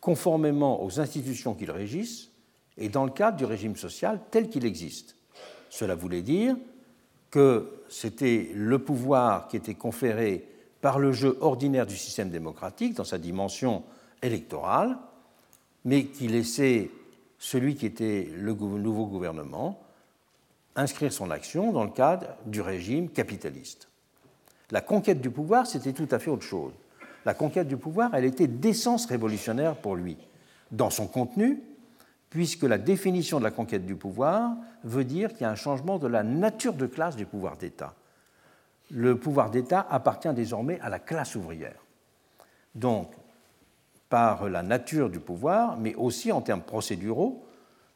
conformément 0.00 0.84
aux 0.84 1.00
institutions 1.00 1.54
qu'il 1.54 1.70
régisse 1.70 2.30
et 2.78 2.88
dans 2.88 3.04
le 3.04 3.10
cadre 3.10 3.36
du 3.36 3.44
régime 3.44 3.76
social 3.76 4.20
tel 4.30 4.48
qu'il 4.48 4.64
existe. 4.64 5.16
Cela 5.70 5.94
voulait 5.94 6.22
dire 6.22 6.56
que 7.30 7.82
c'était 7.88 8.50
le 8.54 8.78
pouvoir 8.78 9.48
qui 9.48 9.56
était 9.56 9.74
conféré 9.74 10.46
par 10.80 10.98
le 10.98 11.12
jeu 11.12 11.36
ordinaire 11.40 11.86
du 11.86 11.96
système 11.96 12.30
démocratique 12.30 12.94
dans 12.94 13.04
sa 13.04 13.18
dimension 13.18 13.82
électorale, 14.22 14.96
mais 15.84 16.06
qui 16.06 16.28
laissait 16.28 16.90
celui 17.38 17.74
qui 17.74 17.86
était 17.86 18.28
le 18.34 18.54
nouveau 18.54 19.06
gouvernement 19.06 19.82
inscrire 20.76 21.12
son 21.12 21.30
action 21.30 21.72
dans 21.72 21.84
le 21.84 21.90
cadre 21.90 22.28
du 22.44 22.60
régime 22.60 23.08
capitaliste. 23.08 23.88
La 24.70 24.80
conquête 24.80 25.20
du 25.20 25.30
pouvoir, 25.30 25.66
c'était 25.66 25.92
tout 25.92 26.08
à 26.10 26.18
fait 26.18 26.30
autre 26.30 26.42
chose. 26.42 26.72
La 27.26 27.34
conquête 27.34 27.66
du 27.66 27.76
pouvoir, 27.76 28.14
elle 28.14 28.24
était 28.24 28.46
d'essence 28.46 29.06
révolutionnaire 29.06 29.74
pour 29.74 29.96
lui, 29.96 30.16
dans 30.70 30.90
son 30.90 31.08
contenu, 31.08 31.60
puisque 32.30 32.62
la 32.62 32.78
définition 32.78 33.40
de 33.40 33.44
la 33.44 33.50
conquête 33.50 33.84
du 33.84 33.96
pouvoir 33.96 34.52
veut 34.84 35.04
dire 35.04 35.30
qu'il 35.30 35.40
y 35.40 35.44
a 35.44 35.50
un 35.50 35.56
changement 35.56 35.98
de 35.98 36.06
la 36.06 36.22
nature 36.22 36.74
de 36.74 36.86
classe 36.86 37.16
du 37.16 37.26
pouvoir 37.26 37.56
d'État. 37.56 37.94
Le 38.92 39.18
pouvoir 39.18 39.50
d'État 39.50 39.84
appartient 39.90 40.32
désormais 40.34 40.78
à 40.80 40.88
la 40.88 41.00
classe 41.00 41.34
ouvrière. 41.34 41.84
Donc, 42.76 43.12
par 44.08 44.48
la 44.48 44.62
nature 44.62 45.10
du 45.10 45.18
pouvoir, 45.18 45.76
mais 45.78 45.96
aussi 45.96 46.30
en 46.30 46.42
termes 46.42 46.62
procéduraux, 46.62 47.44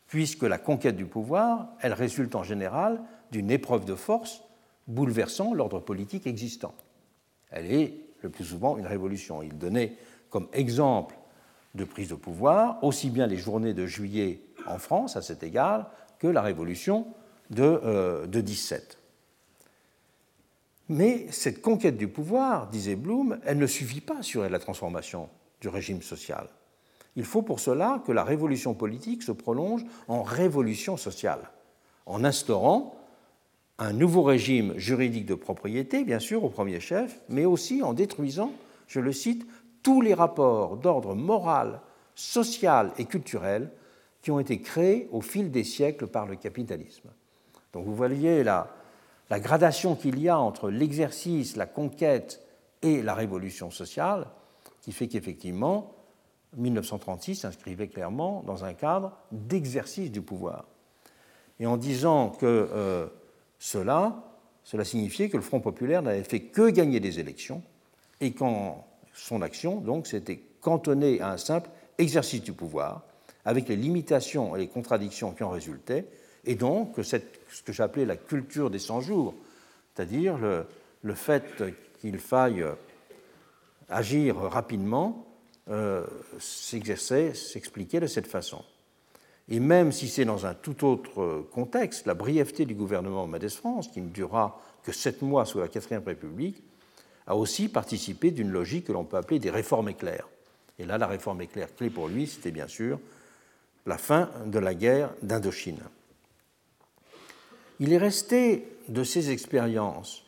puisque 0.08 0.42
la 0.42 0.58
conquête 0.58 0.96
du 0.96 1.06
pouvoir, 1.06 1.68
elle 1.80 1.92
résulte 1.92 2.34
en 2.34 2.42
général 2.42 3.00
d'une 3.30 3.52
épreuve 3.52 3.84
de 3.84 3.94
force 3.94 4.42
bouleversant 4.88 5.54
l'ordre 5.54 5.78
politique 5.78 6.26
existant. 6.26 6.74
Elle 7.52 7.70
est 7.70 8.09
le 8.22 8.30
plus 8.30 8.44
souvent 8.44 8.76
une 8.76 8.86
révolution. 8.86 9.42
Il 9.42 9.56
donnait 9.58 9.96
comme 10.30 10.48
exemple 10.52 11.16
de 11.74 11.84
prise 11.84 12.08
de 12.08 12.14
pouvoir 12.14 12.82
aussi 12.82 13.10
bien 13.10 13.26
les 13.26 13.36
journées 13.36 13.74
de 13.74 13.86
juillet 13.86 14.40
en 14.66 14.78
France 14.78 15.16
à 15.16 15.22
cet 15.22 15.42
égard 15.42 15.90
que 16.18 16.26
la 16.26 16.42
révolution 16.42 17.06
de, 17.50 17.62
euh, 17.62 18.26
de 18.26 18.40
17. 18.40 18.98
Mais 20.88 21.26
cette 21.30 21.62
conquête 21.62 21.96
du 21.96 22.08
pouvoir, 22.08 22.66
disait 22.68 22.96
Blum, 22.96 23.38
elle 23.44 23.58
ne 23.58 23.66
suffit 23.66 24.00
pas 24.00 24.16
à 24.16 24.18
assurer 24.18 24.48
la 24.48 24.58
transformation 24.58 25.28
du 25.60 25.68
régime 25.68 26.02
social. 26.02 26.48
Il 27.16 27.24
faut 27.24 27.42
pour 27.42 27.60
cela 27.60 28.02
que 28.06 28.12
la 28.12 28.24
révolution 28.24 28.74
politique 28.74 29.22
se 29.22 29.32
prolonge 29.32 29.84
en 30.08 30.22
révolution 30.22 30.96
sociale, 30.96 31.50
en 32.06 32.24
instaurant 32.24 32.99
un 33.80 33.94
nouveau 33.94 34.22
régime 34.22 34.76
juridique 34.76 35.24
de 35.24 35.34
propriété, 35.34 36.04
bien 36.04 36.18
sûr, 36.18 36.44
au 36.44 36.50
premier 36.50 36.80
chef, 36.80 37.18
mais 37.30 37.46
aussi 37.46 37.82
en 37.82 37.94
détruisant, 37.94 38.52
je 38.86 39.00
le 39.00 39.12
cite, 39.12 39.46
tous 39.82 40.02
les 40.02 40.12
rapports 40.12 40.76
d'ordre 40.76 41.14
moral, 41.14 41.80
social 42.14 42.92
et 42.98 43.06
culturel 43.06 43.70
qui 44.20 44.30
ont 44.30 44.38
été 44.38 44.60
créés 44.60 45.08
au 45.12 45.22
fil 45.22 45.50
des 45.50 45.64
siècles 45.64 46.06
par 46.06 46.26
le 46.26 46.36
capitalisme. 46.36 47.08
Donc 47.72 47.86
vous 47.86 47.94
voyez 47.94 48.44
la, 48.44 48.68
gradation 49.30 49.94
qu'il 49.94 50.20
y 50.20 50.28
a 50.28 50.38
entre 50.38 50.68
l'exercice, 50.68 51.56
la 51.56 51.66
conquête 51.66 52.42
et 52.82 53.00
la 53.00 53.14
révolution 53.14 53.70
sociale, 53.70 54.26
qui 54.82 54.92
fait 54.92 55.08
qu'effectivement, 55.08 55.94
1936 56.56 57.36
s'inscrivait 57.36 57.88
clairement 57.88 58.42
dans 58.46 58.64
un 58.64 58.74
cadre 58.74 59.12
d'exercice 59.32 60.12
du 60.12 60.20
pouvoir. 60.20 60.66
Et 61.60 61.66
en 61.66 61.78
disant 61.78 62.30
que 62.30 62.68
euh, 62.72 63.06
cela, 63.60 64.24
signifiait 64.82 65.28
que 65.28 65.36
le 65.36 65.42
Front 65.42 65.60
populaire 65.60 66.02
n'avait 66.02 66.24
fait 66.24 66.40
que 66.40 66.70
gagner 66.70 66.98
des 66.98 67.20
élections 67.20 67.62
et 68.20 68.32
qu'en 68.32 68.86
son 69.14 69.42
action, 69.42 69.80
donc, 69.80 70.06
s'était 70.06 70.40
cantonnée 70.60 71.20
à 71.20 71.30
un 71.30 71.36
simple 71.36 71.68
exercice 71.98 72.42
du 72.42 72.52
pouvoir, 72.52 73.02
avec 73.44 73.68
les 73.68 73.76
limitations 73.76 74.56
et 74.56 74.60
les 74.60 74.68
contradictions 74.68 75.32
qui 75.32 75.44
en 75.44 75.50
résultaient, 75.50 76.06
et 76.44 76.54
donc 76.54 76.94
que 76.94 77.02
cette, 77.02 77.40
ce 77.52 77.62
que 77.62 77.72
j'appelais 77.72 78.06
la 78.06 78.16
culture 78.16 78.70
des 78.70 78.78
100 78.78 79.02
jours, 79.02 79.34
c'est-à-dire 79.94 80.38
le, 80.38 80.64
le, 81.02 81.14
fait 81.14 81.44
qu'il 82.00 82.18
faille 82.18 82.64
agir 83.90 84.36
rapidement, 84.36 85.26
euh, 85.68 86.06
s'exerçait, 86.38 87.34
s'expliquait 87.34 88.00
de 88.00 88.06
cette 88.06 88.26
façon. 88.26 88.64
Et 89.50 89.58
même 89.58 89.90
si 89.90 90.08
c'est 90.08 90.24
dans 90.24 90.46
un 90.46 90.54
tout 90.54 90.86
autre 90.86 91.44
contexte, 91.52 92.06
la 92.06 92.14
brièveté 92.14 92.64
du 92.64 92.74
gouvernement 92.74 93.26
Mendès-France, 93.26 93.88
qui 93.88 94.00
ne 94.00 94.08
durera 94.08 94.60
que 94.84 94.92
sept 94.92 95.22
mois 95.22 95.44
sous 95.44 95.58
la 95.58 95.68
Quatrième 95.68 96.04
République, 96.06 96.62
a 97.26 97.36
aussi 97.36 97.68
participé 97.68 98.30
d'une 98.30 98.50
logique 98.50 98.86
que 98.86 98.92
l'on 98.92 99.04
peut 99.04 99.16
appeler 99.16 99.38
des 99.38 99.50
réformes 99.50 99.88
éclairs. 99.88 100.28
Et 100.78 100.86
là, 100.86 100.98
la 100.98 101.06
réforme 101.06 101.42
éclair 101.42 101.74
clé 101.74 101.90
pour 101.90 102.08
lui, 102.08 102.26
c'était 102.26 102.52
bien 102.52 102.68
sûr 102.68 102.98
la 103.86 103.98
fin 103.98 104.30
de 104.46 104.58
la 104.58 104.74
guerre 104.74 105.10
d'Indochine. 105.22 105.80
Il 107.80 107.92
est 107.92 107.98
resté 107.98 108.66
de 108.88 109.02
ces 109.04 109.30
expériences 109.30 110.24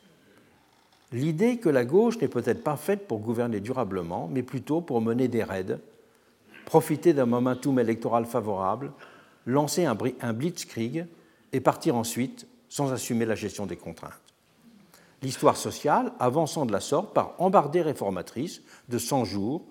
l'idée 1.13 1.59
que 1.59 1.69
la 1.69 1.85
gauche 1.85 2.19
n'est 2.19 2.29
peut-être 2.29 2.65
pas 2.65 2.77
faite 2.77 3.07
pour 3.07 3.21
gouverner 3.21 3.61
durablement, 3.61 4.29
mais 4.33 4.43
plutôt 4.43 4.81
pour 4.81 5.01
mener 5.01 5.29
des 5.29 5.45
raids, 5.45 5.79
profiter 6.65 7.13
d'un 7.13 7.27
momentum 7.27 7.79
électoral 7.79 8.25
favorable, 8.25 8.93
lancer 9.47 9.85
un 9.85 10.33
blitzkrieg 10.33 11.07
et 11.53 11.61
partir 11.61 11.97
ensuite 11.97 12.47
sans 12.69 12.93
assumer 12.93 13.27
la 13.27 13.35
gestion 13.35 13.67
des 13.67 13.77
contraintes. 13.77 14.13
L'histoire 15.23 15.57
sociale 15.57 16.13
avançant 16.19 16.67
de 16.67 16.73
la 16.73 16.81
sorte 16.81 17.15
par 17.15 17.35
embardée 17.39 17.83
réformatrice 17.83 18.63
de 18.89 18.99
100 18.99 19.25
jours 19.25 19.63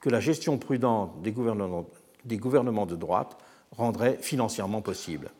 que 0.00 0.08
la 0.08 0.20
gestion 0.20 0.56
prudente 0.58 1.20
des 1.22 1.32
gouvernements, 1.32 1.86
des 2.24 2.38
gouvernements 2.38 2.86
de 2.86 2.96
droite 2.96 3.36
rendrait 3.72 4.18
financièrement 4.20 4.82
possible. 4.82 5.30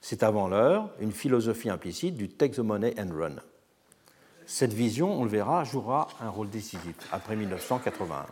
C'est 0.00 0.22
avant 0.22 0.48
l'heure 0.48 0.90
une 1.00 1.12
philosophie 1.12 1.70
implicite 1.70 2.16
du 2.16 2.28
take 2.28 2.54
the 2.54 2.60
money 2.60 2.94
and 2.98 3.10
run. 3.14 3.36
Cette 4.46 4.72
vision, 4.72 5.12
on 5.20 5.24
le 5.24 5.30
verra, 5.30 5.64
jouera 5.64 6.08
un 6.20 6.30
rôle 6.30 6.48
décisif 6.48 6.96
après 7.12 7.36
1981. 7.36 8.26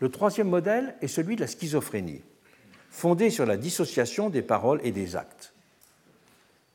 Le 0.00 0.08
troisième 0.08 0.48
modèle 0.48 0.96
est 1.02 1.08
celui 1.08 1.36
de 1.36 1.42
la 1.42 1.46
schizophrénie, 1.46 2.22
fondé 2.90 3.30
sur 3.30 3.46
la 3.46 3.56
dissociation 3.56 4.30
des 4.30 4.42
paroles 4.42 4.80
et 4.82 4.92
des 4.92 5.16
actes. 5.16 5.52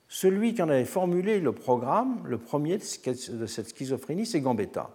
Celui 0.08 0.54
qui 0.54 0.62
en 0.62 0.70
avait 0.70 0.86
formulé 0.86 1.40
le 1.40 1.52
programme, 1.52 2.22
le 2.26 2.38
premier 2.38 2.78
de 2.78 3.46
cette 3.48 3.70
schizophrénie, 3.70 4.26
c'est 4.26 4.42
Gambetta, 4.42 4.92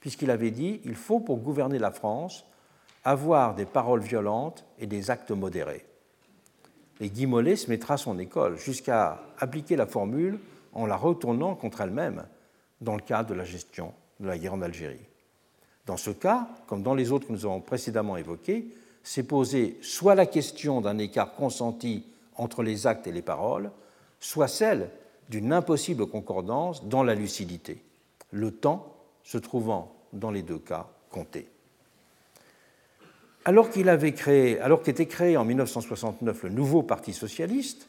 puisqu'il 0.00 0.30
avait 0.30 0.50
dit 0.50 0.80
il 0.84 0.94
faut 0.94 1.20
pour 1.20 1.38
gouverner 1.38 1.78
la 1.78 1.90
France 1.90 2.46
avoir 3.04 3.54
des 3.54 3.66
paroles 3.66 4.00
violentes 4.00 4.64
et 4.78 4.86
des 4.86 5.10
actes 5.10 5.30
modérés. 5.30 5.84
Et 7.00 7.08
Guy 7.08 7.26
Mollet 7.26 7.56
se 7.56 7.70
mettra 7.70 7.94
à 7.94 7.98
son 7.98 8.18
école 8.18 8.58
jusqu'à 8.58 9.22
appliquer 9.38 9.76
la 9.76 9.86
formule 9.86 10.38
en 10.72 10.86
la 10.86 10.96
retournant 10.96 11.54
contre 11.54 11.80
elle-même 11.80 12.24
dans 12.80 12.94
le 12.94 13.02
cadre 13.02 13.30
de 13.30 13.34
la 13.34 13.44
gestion 13.44 13.92
de 14.20 14.26
la 14.26 14.38
guerre 14.38 14.54
en 14.54 14.62
Algérie. 14.62 15.06
Dans 15.86 15.96
ce 15.96 16.10
cas, 16.10 16.48
comme 16.66 16.82
dans 16.82 16.94
les 16.94 17.10
autres 17.10 17.26
que 17.26 17.32
nous 17.32 17.46
avons 17.46 17.60
précédemment 17.60 18.16
évoqués, 18.16 18.66
s'est 19.02 19.22
posée 19.22 19.78
soit 19.82 20.14
la 20.14 20.26
question 20.26 20.80
d'un 20.80 20.98
écart 20.98 21.34
consenti 21.34 22.04
entre 22.36 22.62
les 22.62 22.86
actes 22.86 23.06
et 23.06 23.12
les 23.12 23.22
paroles, 23.22 23.70
soit 24.18 24.48
celle 24.48 24.90
d'une 25.28 25.52
impossible 25.52 26.06
concordance 26.06 26.86
dans 26.86 27.02
la 27.02 27.14
lucidité, 27.14 27.82
le 28.30 28.50
temps 28.50 28.96
se 29.22 29.38
trouvant 29.38 29.94
dans 30.12 30.30
les 30.30 30.42
deux 30.42 30.58
cas 30.58 30.88
compté. 31.10 31.48
Alors 33.44 33.70
qu'il 33.70 33.88
avait 33.88 34.12
créé, 34.12 34.60
alors 34.60 34.82
qu'était 34.82 35.06
créé 35.06 35.36
en 35.36 35.44
1969 35.44 36.42
le 36.44 36.50
nouveau 36.50 36.82
Parti 36.82 37.12
socialiste 37.12 37.88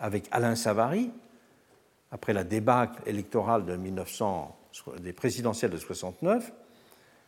avec 0.00 0.24
Alain 0.30 0.56
Savary, 0.56 1.10
après 2.10 2.32
la 2.32 2.44
débâcle 2.44 3.02
électorale 3.06 3.64
de 3.64 3.76
1900, 3.76 4.56
des 5.00 5.12
présidentielles 5.12 5.70
de 5.70 5.76
69, 5.76 6.52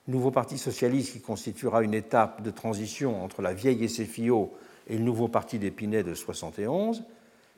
nouveau 0.09 0.31
Parti 0.31 0.59
socialiste 0.59 1.13
qui 1.13 1.21
constituera 1.21 1.83
une 1.83 1.95
étape 1.95 2.43
de 2.43 2.51
transition 2.51 3.23
entre 3.23 3.43
la 3.43 3.55
vieille 3.55 3.89
SFIO 3.89 4.53
et 4.89 4.97
le 4.97 5.05
nouveau 5.05 5.29
Parti 5.29 5.59
d'Épinay 5.59 6.03
de 6.03 6.15
71, 6.15 7.05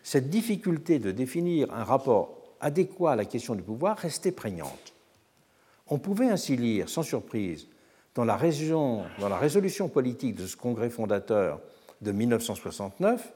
cette 0.03 0.31
difficulté 0.31 0.99
de 0.99 1.11
définir 1.11 1.73
un 1.73 1.85
rapport 1.85 2.43
adéquat 2.61 3.13
à 3.13 3.17
la 3.17 3.25
question 3.25 3.55
du 3.55 3.63
pouvoir 3.63 3.97
restait 3.97 4.33
prégnante. 4.33 4.93
On 5.89 5.99
pouvait 5.99 6.29
ainsi 6.29 6.57
lire, 6.57 6.89
sans 6.89 7.03
surprise, 7.03 7.69
dans 8.15 8.25
la, 8.25 8.39
dans 9.19 9.29
la 9.29 9.37
résolution 9.37 9.89
politique 9.89 10.37
de 10.37 10.47
ce 10.47 10.57
congrès 10.57 10.91
fondateur 10.91 11.61
de 12.03 12.13
1969, 12.13 13.33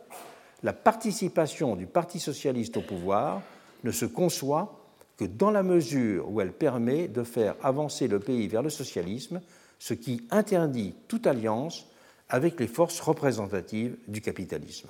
la 0.62 0.72
participation 0.72 1.76
du 1.76 1.86
Parti 1.86 2.18
socialiste 2.18 2.76
au 2.76 2.82
pouvoir 2.82 3.42
ne 3.84 3.90
se 3.90 4.04
conçoit 4.04 4.85
que 5.16 5.24
dans 5.24 5.51
la 5.51 5.62
mesure 5.62 6.30
où 6.30 6.40
elle 6.40 6.52
permet 6.52 7.09
de 7.09 7.22
faire 7.22 7.56
avancer 7.62 8.09
le 8.09 8.20
pays 8.20 8.48
vers 8.48 8.62
le 8.62 8.70
socialisme, 8.70 9.40
ce 9.78 9.94
qui 9.94 10.26
interdit 10.30 10.94
toute 11.09 11.26
alliance 11.26 11.86
avec 12.28 12.59
les 12.60 12.66
forces 12.66 13.01
représentatives 13.01 13.97
du 14.09 14.20
capitalisme. 14.20 14.88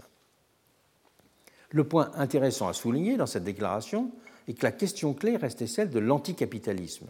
Le 1.70 1.84
point 1.84 2.10
intéressant 2.14 2.68
à 2.68 2.72
souligner 2.72 3.16
dans 3.16 3.26
cette 3.26 3.44
déclaration 3.44 4.10
est 4.48 4.54
que 4.54 4.64
la 4.64 4.72
question 4.72 5.14
clé 5.14 5.36
restait 5.36 5.66
celle 5.66 5.90
de 5.90 5.98
l'anticapitalisme, 5.98 7.08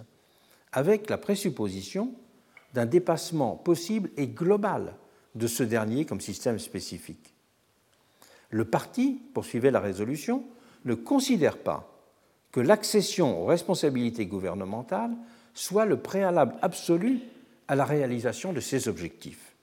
avec 0.72 1.08
la 1.10 1.18
présupposition 1.18 2.12
d'un 2.74 2.86
dépassement 2.86 3.56
possible 3.56 4.10
et 4.16 4.26
global 4.26 4.94
de 5.34 5.46
ce 5.46 5.62
dernier 5.62 6.04
comme 6.04 6.20
système 6.20 6.58
spécifique. 6.58 7.34
Le 8.50 8.64
parti, 8.64 9.20
poursuivait 9.34 9.70
la 9.70 9.80
résolution, 9.80 10.44
ne 10.84 10.94
considère 10.94 11.58
pas 11.58 11.95
que 12.56 12.60
l'accession 12.62 13.42
aux 13.42 13.44
responsabilités 13.44 14.24
gouvernementales 14.24 15.14
soit 15.52 15.84
le 15.84 15.98
préalable 15.98 16.54
absolu 16.62 17.20
à 17.68 17.76
la 17.76 17.84
réalisation 17.84 18.54
de 18.54 18.60
ses 18.60 18.88
objectifs. 18.88 19.54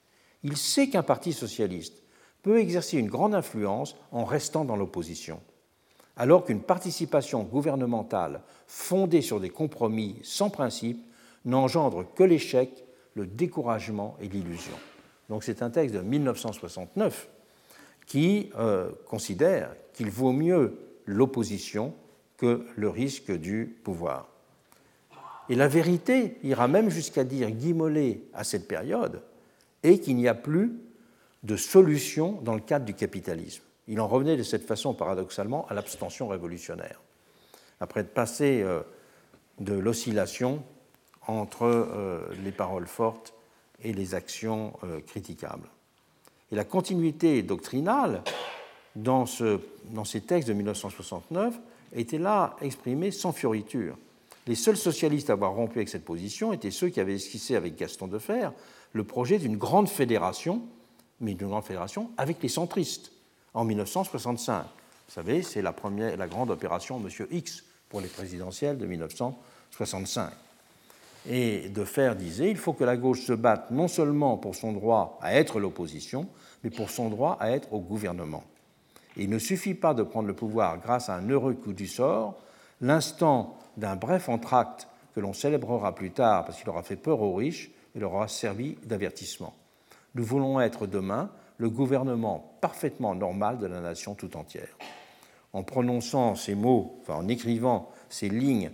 Il 0.44 0.58
sait 0.58 0.90
qu'un 0.90 1.02
parti 1.02 1.34
socialiste 1.34 2.04
peut 2.44 2.60
exercer 2.60 3.00
une 3.00 3.08
grande 3.08 3.34
influence 3.34 3.96
en 4.12 4.26
restant 4.26 4.64
dans 4.64 4.76
l'opposition, 4.76 5.42
alors 6.18 6.46
qu'une 6.46 6.62
participation 6.62 7.42
gouvernementale 7.42 8.44
fondée 8.68 9.24
sur 9.24 9.40
des 9.40 9.50
compromis 9.50 10.20
sans 10.22 10.52
principe 10.52 11.04
n'engendre 11.46 12.06
que 12.14 12.24
l'échec, 12.24 12.86
le 13.16 13.26
découragement 13.26 14.18
et 14.22 14.28
l'illusion. 14.28 14.78
Donc 15.30 15.44
c'est 15.44 15.64
un 15.64 15.72
texte 15.72 15.96
de 15.96 16.02
1969 16.02 17.28
qui 18.06 18.52
euh, 18.56 18.92
considère 19.08 19.72
qu'il 19.94 20.12
vaut 20.12 20.32
mieux 20.32 20.78
l'opposition 21.08 21.96
que 22.44 22.66
le 22.76 22.90
risque 22.90 23.32
du 23.32 23.74
pouvoir. 23.86 24.28
Et 25.48 25.56
la 25.56 25.70
vérité 25.70 26.36
ira 26.44 26.68
même 26.68 26.90
jusqu'à 26.90 27.24
dire 27.24 27.50
guimolé 27.52 28.26
à 28.34 28.44
cette 28.44 28.68
période 28.68 29.22
et 29.82 30.02
qu'il 30.02 30.18
n'y 30.18 30.28
a 30.28 30.34
plus 30.34 30.74
de 31.44 31.56
solution 31.56 32.42
dans 32.42 32.54
le 32.54 32.60
cadre 32.60 32.84
du 32.84 32.96
capitalisme. 32.96 33.64
Il 33.88 34.02
en 34.02 34.10
revenait 34.10 34.36
de 34.36 34.44
cette 34.44 34.68
façon 34.68 34.94
paradoxalement 34.94 35.66
à 35.70 35.74
l'abstention 35.74 36.28
révolutionnaire. 36.28 37.00
Après 37.80 38.02
être 38.02 38.14
passé 38.14 38.62
euh, 38.62 38.82
de 39.62 39.74
l'oscillation 39.74 40.66
entre 41.28 41.64
euh, 41.64 42.28
les 42.44 42.52
paroles 42.52 42.88
fortes 42.88 43.34
et 43.82 43.94
les 43.94 44.16
actions 44.16 44.74
euh, 44.84 45.00
critiquables. 45.00 45.70
Et 46.52 46.56
la 46.56 46.66
continuité 46.66 47.42
doctrinale 47.42 48.22
dans, 48.98 49.24
dans 49.92 50.04
ces 50.04 50.20
textes 50.20 50.50
de 50.50 50.54
1969 50.54 51.58
était 51.94 52.18
là 52.18 52.56
exprimée 52.62 53.12
sans 53.12 53.32
fioriture. 53.32 53.98
Les 54.48 54.56
seuls 54.56 54.78
socialistes 54.78 55.30
à 55.30 55.34
avoir 55.34 55.54
rompu 55.54 55.78
avec 55.78 55.90
cette 55.90 56.04
position 56.04 56.52
étaient 56.52 56.72
ceux 56.72 56.90
qui 56.90 57.00
avaient 57.00 57.16
esquissé 57.16 57.56
avec 57.56 57.78
Gaston 57.78 58.08
Defer 58.08 58.50
le 58.92 59.04
projet 59.04 59.40
d'une 59.40 59.58
grande 59.58 59.90
fédération, 59.90 60.62
mais 61.20 61.34
d'une 61.34 61.48
grande 61.48 61.64
fédération 61.64 62.12
avec 62.18 62.42
les 62.44 62.50
centristes, 62.50 63.12
en 63.54 63.64
1965. 63.64 64.64
Vous 64.64 65.14
savez, 65.14 65.42
c'est 65.42 65.62
la, 65.62 65.74
première, 65.74 66.18
la 66.18 66.28
grande 66.28 66.52
opération 66.52 67.00
M. 67.00 67.28
X 67.32 67.64
pour 67.90 68.02
les 68.02 68.08
présidentielles 68.08 68.78
de 68.78 68.86
1965. 68.86 70.32
Et 71.30 71.70
Defer 71.70 72.14
disait 72.18 72.50
il 72.50 72.58
faut 72.58 72.74
que 72.74 72.84
la 72.84 72.98
gauche 72.98 73.22
se 73.22 73.34
batte 73.34 73.72
non 73.72 73.88
seulement 73.88 74.38
pour 74.38 74.56
son 74.56 74.74
droit 74.74 75.18
à 75.22 75.36
être 75.36 75.60
l'opposition, 75.60 76.28
mais 76.64 76.70
pour 76.70 76.90
son 76.90 77.10
droit 77.10 77.38
à 77.40 77.52
être 77.52 77.72
au 77.72 77.80
gouvernement. 77.80 78.44
Il 79.18 79.30
ne 79.30 79.38
suffit 79.38 79.76
pas 79.76 79.94
de 79.94 80.04
prendre 80.04 80.28
le 80.28 80.34
pouvoir 80.34 80.80
grâce 80.80 81.10
à 81.10 81.16
un 81.16 81.30
heureux 81.30 81.54
coup 81.54 81.74
du 81.74 81.88
sort, 81.88 82.36
l'instant 82.82 83.58
d'un 83.78 83.96
bref 83.96 84.30
entracte 84.30 84.88
que 85.16 85.20
l'on 85.20 85.34
célébrera 85.34 85.94
plus 85.94 86.12
tard 86.12 86.46
parce 86.46 86.60
qu'il 86.60 86.70
aura 86.70 86.84
fait 86.84 86.96
peur 86.96 87.22
aux 87.22 87.36
riches 87.36 87.72
et 87.96 88.00
leur 88.00 88.14
aura 88.14 88.28
servi 88.28 88.78
d'avertissement. 88.84 89.54
Nous 90.16 90.24
voulons 90.24 90.60
être 90.60 90.88
demain 90.88 91.30
le 91.58 91.70
gouvernement 91.70 92.58
parfaitement 92.62 93.16
normal 93.16 93.60
de 93.60 93.68
la 93.68 93.80
nation 93.80 94.16
tout 94.16 94.36
entière. 94.36 94.78
En 95.54 95.64
prononçant 95.64 96.36
ces 96.36 96.56
mots, 96.56 96.98
enfin 97.02 97.16
en 97.16 97.28
écrivant 97.28 97.92
ces 98.10 98.30
lignes 98.30 98.72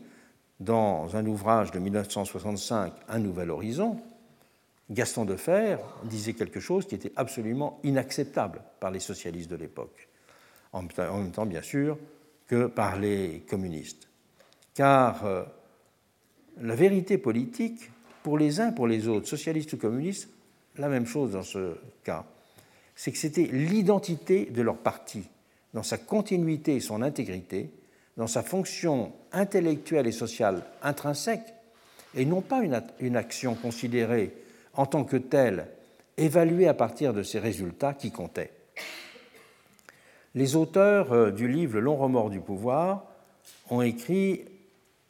dans 0.60 1.16
un 1.16 1.26
ouvrage 1.26 1.72
de 1.72 1.80
1965, 1.80 2.94
Un 3.07 3.20
nouvel 3.20 3.52
horizon, 3.52 3.98
Gaston 4.90 5.26
Defer 5.26 5.78
disait 6.06 6.34
quelque 6.34 6.60
chose 6.60 6.88
qui 6.88 6.95
était 6.95 7.14
absolument 7.16 7.80
inacceptable 7.84 8.61
par 8.80 8.91
les 8.91 8.99
socialistes 8.99 9.49
de 9.49 9.56
l'époque, 9.56 10.09
en 10.73 10.83
même 10.83 11.31
temps 11.31 11.45
bien 11.45 11.61
sûr 11.61 11.97
que 12.47 12.67
par 12.67 12.99
les 12.99 13.43
communistes. 13.47 14.07
Car 14.73 15.25
euh, 15.25 15.43
la 16.61 16.75
vérité 16.75 17.17
politique, 17.17 17.91
pour 18.23 18.37
les 18.37 18.59
uns, 18.59 18.71
pour 18.71 18.87
les 18.87 19.07
autres, 19.07 19.27
socialistes 19.27 19.73
ou 19.73 19.77
communistes, 19.77 20.29
la 20.77 20.89
même 20.89 21.05
chose 21.05 21.31
dans 21.31 21.43
ce 21.43 21.77
cas, 22.03 22.25
c'est 22.95 23.11
que 23.11 23.17
c'était 23.17 23.43
l'identité 23.51 24.45
de 24.45 24.61
leur 24.61 24.77
parti, 24.77 25.23
dans 25.73 25.83
sa 25.83 25.97
continuité 25.97 26.75
et 26.75 26.79
son 26.79 27.01
intégrité, 27.01 27.69
dans 28.17 28.27
sa 28.27 28.43
fonction 28.43 29.13
intellectuelle 29.31 30.07
et 30.07 30.11
sociale 30.11 30.63
intrinsèque, 30.81 31.53
et 32.15 32.25
non 32.25 32.41
pas 32.41 32.61
une, 32.61 32.81
une 32.99 33.15
action 33.15 33.55
considérée 33.55 34.33
en 34.73 34.85
tant 34.85 35.03
que 35.03 35.17
telle, 35.17 35.67
évaluée 36.17 36.67
à 36.67 36.73
partir 36.73 37.13
de 37.13 37.23
ses 37.23 37.39
résultats 37.39 37.93
qui 37.93 38.11
comptaient. 38.11 38.51
Les 40.35 40.56
auteurs 40.56 41.11
euh, 41.11 41.31
du 41.31 41.47
livre 41.47 41.76
Le 41.76 41.80
long 41.81 41.97
remords 41.97 42.30
du 42.30 42.39
pouvoir 42.39 43.06
ont 43.69 43.81
écrit 43.81 44.45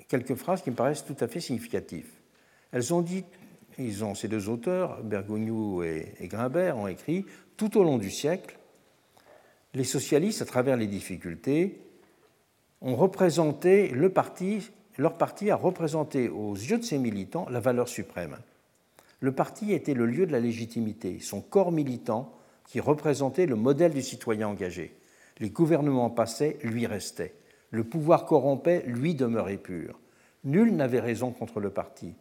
quelques 0.07 0.35
phrases 0.35 0.61
qui 0.61 0.71
me 0.71 0.75
paraissent 0.75 1.05
tout 1.05 1.17
à 1.19 1.27
fait 1.27 1.41
significatives. 1.41 2.09
Elles 2.71 2.93
ont 2.93 3.01
dit, 3.01 3.23
ils 3.77 4.03
ont, 4.03 4.15
ces 4.15 4.27
deux 4.27 4.49
auteurs, 4.49 5.03
Bergogneau 5.03 5.83
et, 5.83 6.13
et 6.19 6.27
Grimbert, 6.27 6.77
ont 6.77 6.87
écrit 6.87 7.25
Tout 7.57 7.77
au 7.77 7.83
long 7.83 7.97
du 7.97 8.11
siècle, 8.11 8.57
les 9.73 9.83
socialistes, 9.83 10.41
à 10.41 10.45
travers 10.45 10.77
les 10.77 10.87
difficultés, 10.87 11.81
ont 12.81 12.95
représenté 12.95 13.89
le 13.89 14.09
parti, 14.09 14.71
leur 14.97 15.17
parti 15.17 15.51
a 15.51 15.55
représenté 15.55 16.29
aux 16.29 16.53
yeux 16.53 16.77
de 16.77 16.83
ses 16.83 16.97
militants 16.97 17.47
la 17.49 17.59
valeur 17.59 17.87
suprême. 17.87 18.37
Le 19.19 19.33
parti 19.33 19.73
était 19.73 19.93
le 19.93 20.05
lieu 20.05 20.25
de 20.25 20.31
la 20.31 20.39
légitimité, 20.39 21.19
son 21.19 21.41
corps 21.41 21.73
militant 21.73 22.33
qui 22.67 22.79
représentait 22.79 23.47
le 23.47 23.55
modèle 23.55 23.93
du 23.93 24.01
citoyen 24.01 24.47
engagé. 24.47 24.95
Les 25.39 25.49
gouvernements 25.49 26.09
passaient, 26.09 26.57
lui 26.63 26.85
restaient. 26.85 27.33
Le 27.71 27.83
pouvoir 27.83 28.25
corrompait, 28.25 28.83
lui 28.87 29.15
demeurait 29.15 29.57
pur. 29.57 29.99
Nul 30.43 30.75
n'avait 30.75 30.99
raison 30.99 31.31
contre 31.31 31.59
le 31.59 31.69
parti. 31.69 32.13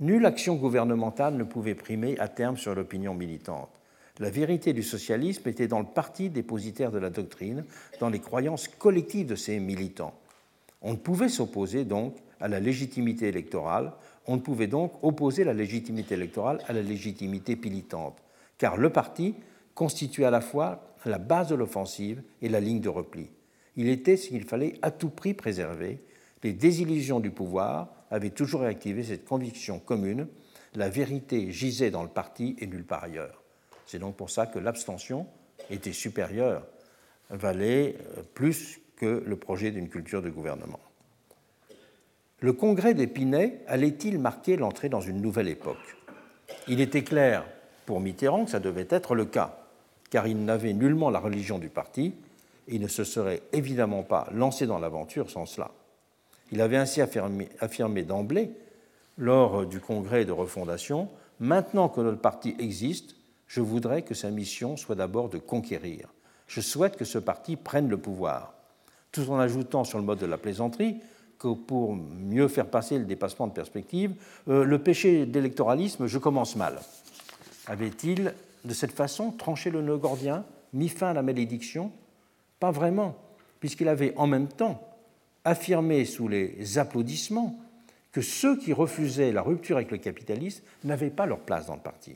Nulle 0.00 0.26
action 0.26 0.56
gouvernementale 0.56 1.34
ne 1.34 1.44
pouvait 1.44 1.74
primer 1.74 2.18
à 2.18 2.28
terme 2.28 2.56
sur 2.56 2.74
l'opinion 2.74 3.14
militante. 3.14 3.70
La 4.18 4.30
vérité 4.30 4.72
du 4.72 4.82
socialisme 4.82 5.48
était 5.48 5.66
dans 5.66 5.80
le 5.80 5.86
parti 5.86 6.30
dépositaire 6.30 6.92
de 6.92 6.98
la 6.98 7.10
doctrine, 7.10 7.64
dans 8.00 8.10
les 8.10 8.20
croyances 8.20 8.68
collectives 8.68 9.26
de 9.26 9.34
ses 9.34 9.58
militants. 9.58 10.14
On 10.82 10.92
ne 10.92 10.98
pouvait 10.98 11.28
s'opposer 11.28 11.84
donc 11.84 12.16
à 12.40 12.48
la 12.48 12.60
légitimité 12.60 13.28
électorale, 13.28 13.92
on 14.26 14.36
ne 14.36 14.40
pouvait 14.40 14.66
donc 14.66 14.92
opposer 15.02 15.44
la 15.44 15.52
légitimité 15.52 16.14
électorale 16.14 16.60
à 16.68 16.72
la 16.72 16.82
légitimité 16.82 17.56
militante, 17.56 18.16
car 18.58 18.76
le 18.76 18.90
parti 18.90 19.34
constituait 19.74 20.24
à 20.24 20.30
la 20.30 20.40
fois 20.40 20.94
la 21.04 21.18
base 21.18 21.48
de 21.48 21.54
l'offensive 21.54 22.22
et 22.42 22.48
la 22.48 22.60
ligne 22.60 22.80
de 22.80 22.88
repli. 22.88 23.28
Il 23.76 23.88
était 23.88 24.16
ce 24.16 24.28
qu'il 24.28 24.44
fallait 24.44 24.74
à 24.82 24.90
tout 24.90 25.10
prix 25.10 25.34
préserver. 25.34 26.02
Les 26.42 26.52
désillusions 26.52 27.20
du 27.20 27.30
pouvoir 27.30 27.88
avaient 28.10 28.30
toujours 28.30 28.60
réactivé 28.62 29.02
cette 29.02 29.24
conviction 29.24 29.78
commune 29.78 30.28
la 30.74 30.88
vérité 30.88 31.50
gisait 31.52 31.90
dans 31.90 32.02
le 32.02 32.08
parti 32.08 32.56
et 32.58 32.66
nulle 32.66 32.84
part 32.84 33.04
ailleurs. 33.04 33.42
C'est 33.86 33.98
donc 33.98 34.16
pour 34.16 34.30
ça 34.30 34.46
que 34.46 34.58
l'abstention 34.58 35.26
était 35.70 35.92
supérieure, 35.92 36.66
valait 37.30 37.96
euh, 38.18 38.22
plus 38.34 38.80
que 38.96 39.22
le 39.24 39.36
projet 39.36 39.70
d'une 39.70 39.88
culture 39.88 40.22
de 40.22 40.30
gouvernement. 40.30 40.80
Le 42.40 42.52
congrès 42.52 42.94
d'Épinay 42.94 43.60
allait-il 43.66 44.18
marquer 44.18 44.56
l'entrée 44.56 44.88
dans 44.88 45.00
une 45.00 45.20
nouvelle 45.20 45.48
époque? 45.48 45.96
Il 46.68 46.80
était 46.80 47.04
clair 47.04 47.46
pour 47.86 48.00
Mitterrand 48.00 48.44
que 48.44 48.50
ça 48.50 48.60
devait 48.60 48.86
être 48.90 49.14
le 49.14 49.24
cas, 49.24 49.63
car 50.14 50.28
il 50.28 50.44
n'avait 50.44 50.74
nullement 50.74 51.10
la 51.10 51.18
religion 51.18 51.58
du 51.58 51.68
parti 51.68 52.14
et 52.68 52.76
il 52.76 52.80
ne 52.80 52.86
se 52.86 53.02
serait 53.02 53.42
évidemment 53.52 54.04
pas 54.04 54.28
lancé 54.30 54.64
dans 54.64 54.78
l'aventure 54.78 55.28
sans 55.28 55.44
cela. 55.44 55.72
Il 56.52 56.60
avait 56.60 56.76
ainsi 56.76 57.00
affirmé, 57.00 58.02
d'emblée, 58.04 58.52
lors 59.18 59.66
du 59.66 59.80
congrès 59.80 60.24
de 60.24 60.30
refondation, 60.30 61.08
Maintenant 61.40 61.88
que 61.88 62.00
notre 62.00 62.20
parti 62.20 62.54
existe, 62.60 63.16
je 63.48 63.60
voudrais 63.60 64.02
que 64.02 64.14
sa 64.14 64.30
mission 64.30 64.76
soit 64.76 64.94
d'abord 64.94 65.28
de 65.28 65.38
conquérir. 65.38 66.08
Je 66.46 66.60
souhaite 66.60 66.96
que 66.96 67.04
ce 67.04 67.18
parti 67.18 67.56
prenne 67.56 67.88
le 67.88 67.98
pouvoir, 67.98 68.54
tout 69.10 69.28
en 69.30 69.40
ajoutant 69.40 69.82
sur 69.82 69.98
le 69.98 70.04
mode 70.04 70.20
de 70.20 70.26
la 70.26 70.38
plaisanterie 70.38 71.00
que 71.40 71.52
pour 71.52 71.96
mieux 71.96 72.46
faire 72.46 72.68
passer 72.68 73.00
le 73.00 73.04
dépassement 73.04 73.48
de 73.48 73.52
perspective, 73.52 74.14
euh, 74.46 74.62
le 74.62 74.78
péché 74.78 75.26
d'électoralisme, 75.26 76.06
je 76.06 76.18
commence 76.18 76.54
mal. 76.54 76.78
Avait-il, 77.66 78.32
de 78.64 78.74
cette 78.74 78.92
façon, 78.92 79.30
tranché 79.30 79.70
le 79.70 79.82
nœud 79.82 79.98
gordien, 79.98 80.44
mis 80.72 80.88
fin 80.88 81.10
à 81.10 81.14
la 81.14 81.22
malédiction 81.22 81.92
Pas 82.60 82.70
vraiment, 82.70 83.16
puisqu'il 83.60 83.88
avait 83.88 84.14
en 84.16 84.26
même 84.26 84.48
temps 84.48 84.80
affirmé 85.44 86.04
sous 86.04 86.28
les 86.28 86.78
applaudissements 86.78 87.58
que 88.12 88.22
ceux 88.22 88.56
qui 88.56 88.72
refusaient 88.72 89.32
la 89.32 89.42
rupture 89.42 89.76
avec 89.76 89.90
le 89.90 89.98
capitalisme 89.98 90.64
n'avaient 90.84 91.10
pas 91.10 91.26
leur 91.26 91.40
place 91.40 91.66
dans 91.66 91.74
le 91.74 91.80
parti. 91.80 92.12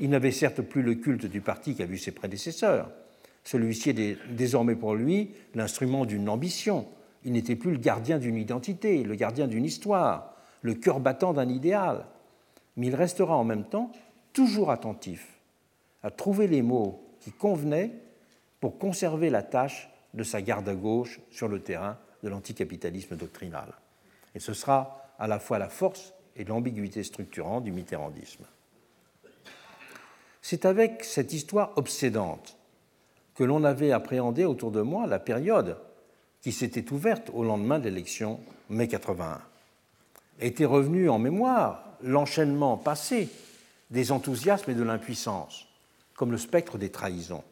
Il 0.00 0.10
n'avait 0.10 0.32
certes 0.32 0.62
plus 0.62 0.82
le 0.82 0.94
culte 0.94 1.26
du 1.26 1.42
parti 1.42 1.74
qu'a 1.74 1.84
vu 1.84 1.98
ses 1.98 2.12
prédécesseurs. 2.12 2.90
Celui-ci 3.44 3.90
est 3.90 4.16
désormais 4.30 4.74
pour 4.74 4.94
lui 4.94 5.30
l'instrument 5.54 6.06
d'une 6.06 6.28
ambition. 6.28 6.86
Il 7.24 7.32
n'était 7.32 7.56
plus 7.56 7.72
le 7.72 7.78
gardien 7.78 8.18
d'une 8.18 8.36
identité, 8.36 9.02
le 9.02 9.14
gardien 9.14 9.46
d'une 9.46 9.64
histoire, 9.64 10.34
le 10.62 10.74
cœur 10.74 11.00
battant 11.00 11.34
d'un 11.34 11.48
idéal. 11.48 12.06
Mais 12.76 12.86
il 12.86 12.94
restera 12.94 13.36
en 13.36 13.44
même 13.44 13.64
temps 13.64 13.92
toujours 14.32 14.70
attentif 14.70 15.39
à 16.02 16.10
trouver 16.10 16.46
les 16.46 16.62
mots 16.62 17.16
qui 17.20 17.32
convenaient 17.32 17.92
pour 18.60 18.78
conserver 18.78 19.30
la 19.30 19.42
tâche 19.42 19.90
de 20.14 20.22
sa 20.22 20.42
garde 20.42 20.68
à 20.68 20.74
gauche 20.74 21.20
sur 21.30 21.48
le 21.48 21.60
terrain 21.60 21.98
de 22.22 22.28
l'anticapitalisme 22.28 23.16
doctrinal. 23.16 23.72
Et 24.34 24.40
ce 24.40 24.52
sera 24.52 25.14
à 25.18 25.26
la 25.26 25.38
fois 25.38 25.58
la 25.58 25.68
force 25.68 26.12
et 26.36 26.44
l'ambiguïté 26.44 27.02
structurante 27.02 27.64
du 27.64 27.72
mitterrandisme. 27.72 28.44
C'est 30.42 30.64
avec 30.64 31.04
cette 31.04 31.32
histoire 31.32 31.72
obsédante 31.76 32.56
que 33.34 33.44
l'on 33.44 33.64
avait 33.64 33.92
appréhendé 33.92 34.44
autour 34.44 34.70
de 34.70 34.82
moi 34.82 35.06
la 35.06 35.18
période 35.18 35.76
qui 36.40 36.52
s'était 36.52 36.92
ouverte 36.92 37.30
au 37.34 37.44
lendemain 37.44 37.78
de 37.78 37.84
l'élection 37.84 38.40
mai 38.68 38.88
81. 38.88 39.40
Était 40.40 40.64
revenu 40.64 41.10
en 41.10 41.18
mémoire 41.18 41.84
l'enchaînement 42.02 42.78
passé 42.78 43.28
des 43.90 44.12
enthousiasmes 44.12 44.70
et 44.70 44.74
de 44.74 44.82
l'impuissance, 44.82 45.68
comme 46.20 46.32
le 46.32 46.36
spectre 46.36 46.76
des 46.76 46.90
trahisons. 46.90 47.42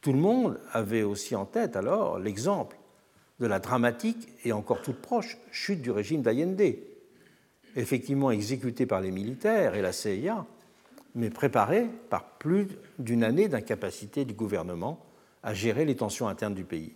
Tout 0.00 0.14
le 0.14 0.18
monde 0.18 0.58
avait 0.72 1.02
aussi 1.02 1.36
en 1.36 1.44
tête 1.44 1.76
alors 1.76 2.18
l'exemple 2.18 2.78
de 3.40 3.46
la 3.46 3.58
dramatique 3.58 4.26
et 4.46 4.52
encore 4.52 4.80
toute 4.80 5.02
proche 5.02 5.36
chute 5.50 5.82
du 5.82 5.90
régime 5.90 6.22
d'Allende, 6.22 6.62
effectivement 7.76 8.30
exécuté 8.30 8.86
par 8.86 9.02
les 9.02 9.10
militaires 9.10 9.74
et 9.74 9.82
la 9.82 9.92
CIA, 9.92 10.46
mais 11.14 11.28
préparé 11.28 11.84
par 12.08 12.38
plus 12.38 12.68
d'une 12.98 13.22
année 13.22 13.48
d'incapacité 13.48 14.24
du 14.24 14.32
gouvernement 14.32 15.04
à 15.42 15.52
gérer 15.52 15.84
les 15.84 15.96
tensions 15.96 16.26
internes 16.26 16.54
du 16.54 16.64
pays. 16.64 16.94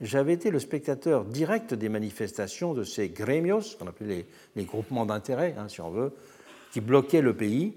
J'avais 0.00 0.32
été 0.32 0.50
le 0.50 0.58
spectateur 0.58 1.26
direct 1.26 1.74
des 1.74 1.90
manifestations 1.90 2.72
de 2.72 2.82
ces 2.82 3.10
gremios, 3.10 3.76
qu'on 3.78 3.88
appelait 3.88 4.24
les, 4.56 4.64
groupements 4.64 5.04
d'intérêt, 5.04 5.54
hein, 5.58 5.68
si 5.68 5.82
on 5.82 5.90
veut, 5.90 6.14
qui 6.72 6.80
bloquaient 6.80 7.20
le 7.20 7.36
pays, 7.36 7.74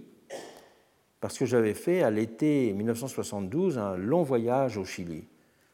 parce 1.23 1.37
que 1.37 1.45
j'avais 1.45 1.73
fait 1.73 2.03
à 2.03 2.11
l'été 2.11 2.73
1972 2.73 3.77
un 3.77 3.95
long 3.95 4.23
voyage 4.23 4.77
au 4.77 4.83
Chili. 4.83 5.23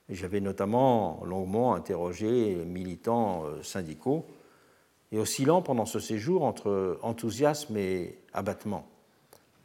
J'avais 0.07 0.41
notamment 0.41 1.23
longuement 1.25 1.73
interrogé 1.73 2.53
militants 2.67 3.45
euh, 3.45 3.63
syndicaux 3.63 4.27
et 5.11 5.17
oscillant 5.17 5.63
pendant 5.63 5.87
ce 5.87 5.99
séjour 5.99 6.43
entre 6.43 6.99
enthousiasme 7.01 7.75
et 7.77 8.19
abattement. 8.31 8.85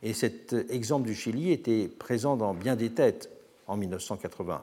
Et 0.03 0.15
cet 0.15 0.55
exemple 0.71 1.07
du 1.07 1.15
Chili 1.15 1.53
était 1.53 1.89
présent 1.89 2.39
dans 2.39 2.55
bien 2.55 2.77
des 2.77 2.89
têtes 2.89 3.29
en 3.67 3.77
1981. 3.77 4.63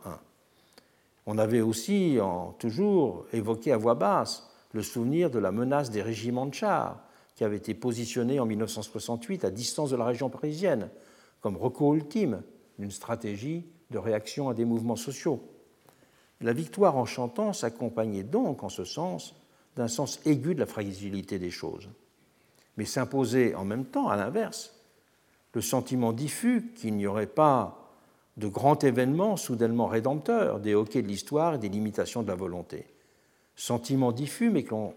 On 1.27 1.37
avait 1.37 1.61
aussi 1.61 2.17
toujours 2.57 3.27
évoqué 3.31 3.71
à 3.71 3.77
voix 3.77 3.93
basse 3.93 4.49
le 4.73 4.81
souvenir 4.81 5.29
de 5.29 5.37
la 5.37 5.51
menace 5.51 5.91
des 5.91 6.01
régiments 6.01 6.47
de 6.47 6.55
chars 6.55 6.97
qui 7.35 7.43
avaient 7.43 7.57
été 7.57 7.75
positionnés 7.75 8.39
en 8.39 8.47
1968 8.47 9.45
à 9.45 9.51
distance 9.51 9.91
de 9.91 9.97
la 9.97 10.05
région 10.05 10.27
parisienne 10.27 10.89
comme 11.41 11.57
recours 11.57 11.95
ultime 11.95 12.41
d'une 12.79 12.91
stratégie 12.91 13.65
de 13.89 13.97
réaction 13.97 14.49
à 14.49 14.53
des 14.53 14.65
mouvements 14.65 14.95
sociaux. 14.95 15.43
La 16.39 16.53
victoire 16.53 16.97
en 16.97 17.05
chantant 17.05 17.53
s'accompagnait 17.53 18.23
donc 18.23 18.63
en 18.63 18.69
ce 18.69 18.83
sens 18.83 19.35
d'un 19.75 19.87
sens 19.87 20.19
aigu 20.25 20.55
de 20.55 20.59
la 20.59 20.65
fragilité 20.65 21.39
des 21.39 21.51
choses. 21.51 21.89
Mais 22.77 22.85
s'imposait 22.85 23.53
en 23.55 23.65
même 23.65 23.85
temps, 23.85 24.09
à 24.09 24.15
l'inverse, 24.15 24.73
le 25.53 25.61
sentiment 25.61 26.13
diffus 26.13 26.71
qu'il 26.75 26.95
n'y 26.95 27.05
aurait 27.05 27.27
pas 27.27 27.77
de 28.37 28.47
grand 28.47 28.83
événement 28.83 29.35
soudainement 29.37 29.87
rédempteur 29.87 30.59
des 30.59 30.73
hoquets 30.73 31.01
de 31.01 31.07
l'histoire 31.07 31.55
et 31.55 31.57
des 31.57 31.69
limitations 31.69 32.23
de 32.23 32.27
la 32.27 32.35
volonté. 32.35 32.85
Sentiment 33.55 34.11
diffus, 34.11 34.49
mais 34.49 34.63
que 34.63 34.71
l'on 34.71 34.93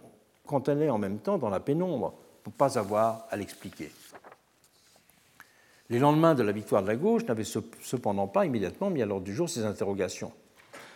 contenait 0.46 0.90
en 0.90 0.98
même 0.98 1.18
temps 1.18 1.38
dans 1.38 1.50
la 1.50 1.60
pénombre, 1.60 2.14
pour 2.42 2.52
ne 2.52 2.58
pas 2.58 2.78
avoir 2.78 3.26
à 3.30 3.36
l'expliquer. 3.36 3.90
Les 5.90 5.98
lendemains 5.98 6.34
de 6.34 6.42
la 6.42 6.52
victoire 6.52 6.82
de 6.82 6.88
la 6.88 6.96
gauche 6.96 7.24
n'avaient 7.24 7.44
cependant 7.44 8.26
pas 8.26 8.46
immédiatement 8.46 8.90
mis 8.90 9.02
à 9.02 9.06
l'ordre 9.06 9.24
du 9.24 9.34
jour 9.34 9.48
ces 9.48 9.64
interrogations 9.64 10.32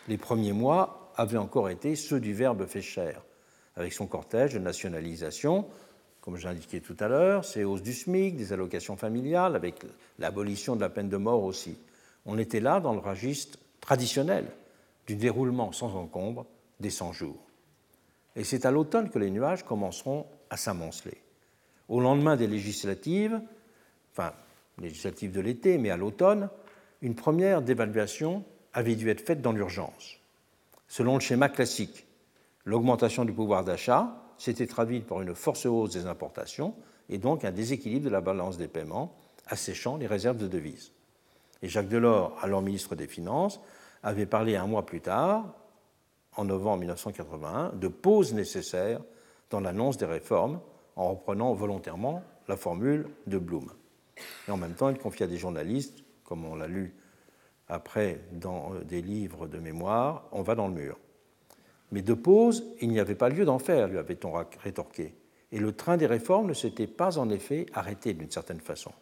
les 0.08 0.16
premiers 0.16 0.52
mois 0.52 1.12
avaient 1.16 1.38
encore 1.38 1.68
été 1.68 1.94
ceux 1.94 2.20
du 2.20 2.32
verbe 2.32 2.66
Fécher, 2.66 3.12
avec 3.76 3.92
son 3.92 4.06
cortège 4.06 4.54
de 4.54 4.58
nationalisation, 4.58 5.66
comme 6.20 6.36
j'indiquais 6.36 6.80
tout 6.80 6.96
à 6.98 7.08
l'heure, 7.08 7.44
ces 7.44 7.64
hausses 7.64 7.82
du 7.82 7.92
SMIC, 7.92 8.36
des 8.36 8.52
allocations 8.52 8.96
familiales, 8.96 9.54
avec 9.54 9.84
l'abolition 10.18 10.76
de 10.76 10.80
la 10.80 10.88
peine 10.88 11.08
de 11.08 11.16
mort 11.16 11.44
aussi. 11.44 11.76
On 12.26 12.38
était 12.38 12.60
là 12.60 12.80
dans 12.80 12.92
le 12.92 12.98
registre 12.98 13.58
traditionnel 13.80 14.46
du 15.06 15.16
déroulement 15.16 15.72
sans 15.72 15.94
encombre 15.94 16.46
des 16.80 16.90
100 16.90 17.12
jours. 17.12 17.46
Et 18.36 18.44
c'est 18.44 18.66
à 18.66 18.70
l'automne 18.70 19.10
que 19.10 19.18
les 19.18 19.30
nuages 19.30 19.64
commenceront 19.64 20.26
à 20.50 20.56
s'amonceler. 20.56 21.18
Au 21.88 22.00
lendemain 22.00 22.36
des 22.36 22.46
législatives, 22.46 23.40
enfin, 24.12 24.32
législatives 24.80 25.32
de 25.32 25.40
l'été, 25.40 25.78
mais 25.78 25.90
à 25.90 25.96
l'automne, 25.96 26.48
une 27.02 27.14
première 27.14 27.62
dévaluation 27.62 28.44
avait 28.72 28.96
dû 28.96 29.08
être 29.10 29.20
faite 29.20 29.42
dans 29.42 29.52
l'urgence. 29.52 30.18
Selon 30.88 31.14
le 31.14 31.20
schéma 31.20 31.48
classique, 31.48 32.06
l'augmentation 32.64 33.24
du 33.24 33.32
pouvoir 33.32 33.64
d'achat 33.64 34.22
s'était 34.38 34.66
traduite 34.66 35.06
par 35.06 35.20
une 35.20 35.34
force 35.34 35.66
hausse 35.66 35.92
des 35.92 36.06
importations 36.06 36.74
et 37.08 37.18
donc 37.18 37.44
un 37.44 37.52
déséquilibre 37.52 38.04
de 38.04 38.10
la 38.10 38.20
balance 38.20 38.58
des 38.58 38.68
paiements, 38.68 39.16
asséchant 39.46 39.96
les 39.96 40.06
réserves 40.06 40.36
de 40.36 40.46
devises. 40.46 40.92
Et 41.62 41.68
Jacques 41.68 41.88
Delors, 41.88 42.36
alors 42.40 42.62
ministre 42.62 42.94
des 42.94 43.06
Finances, 43.06 43.60
avait 44.02 44.26
parlé 44.26 44.56
un 44.56 44.66
mois 44.66 44.86
plus 44.86 45.00
tard, 45.00 45.54
en 46.36 46.44
novembre 46.44 46.78
1981, 46.80 47.72
de 47.74 47.88
pause 47.88 48.32
nécessaire 48.32 49.00
dans 49.50 49.60
l'annonce 49.60 49.96
des 49.96 50.06
réformes, 50.06 50.60
en 50.94 51.10
reprenant 51.10 51.52
volontairement 51.54 52.22
la 52.48 52.56
formule 52.56 53.08
de 53.26 53.38
Blum. 53.38 53.70
Et 54.46 54.50
en 54.50 54.56
même 54.56 54.74
temps, 54.74 54.88
il 54.88 54.98
confia 54.98 55.26
à 55.26 55.28
des 55.28 55.38
journalistes, 55.38 56.04
comme 56.24 56.44
on 56.44 56.54
l'a 56.54 56.68
lu 56.68 56.94
après 57.68 58.20
dans 58.32 58.74
euh, 58.74 58.84
des 58.84 59.02
livres 59.02 59.46
de 59.46 59.58
mémoire, 59.58 60.28
on 60.32 60.42
va 60.42 60.54
dans 60.54 60.68
le 60.68 60.74
mur. 60.74 60.98
Mais 61.92 62.02
de 62.02 62.14
pause, 62.14 62.64
il 62.80 62.90
n'y 62.90 63.00
avait 63.00 63.14
pas 63.14 63.28
lieu 63.28 63.44
d'en 63.44 63.58
faire, 63.58 63.88
lui 63.88 63.98
avait-on 63.98 64.32
rétorqué. 64.62 65.14
Et 65.52 65.58
le 65.58 65.72
train 65.72 65.96
des 65.96 66.06
réformes 66.06 66.48
ne 66.48 66.54
s'était 66.54 66.86
pas 66.86 67.18
en 67.18 67.30
effet 67.30 67.66
arrêté 67.72 68.12
d'une 68.12 68.30
certaine 68.30 68.60
façon. 68.60 68.92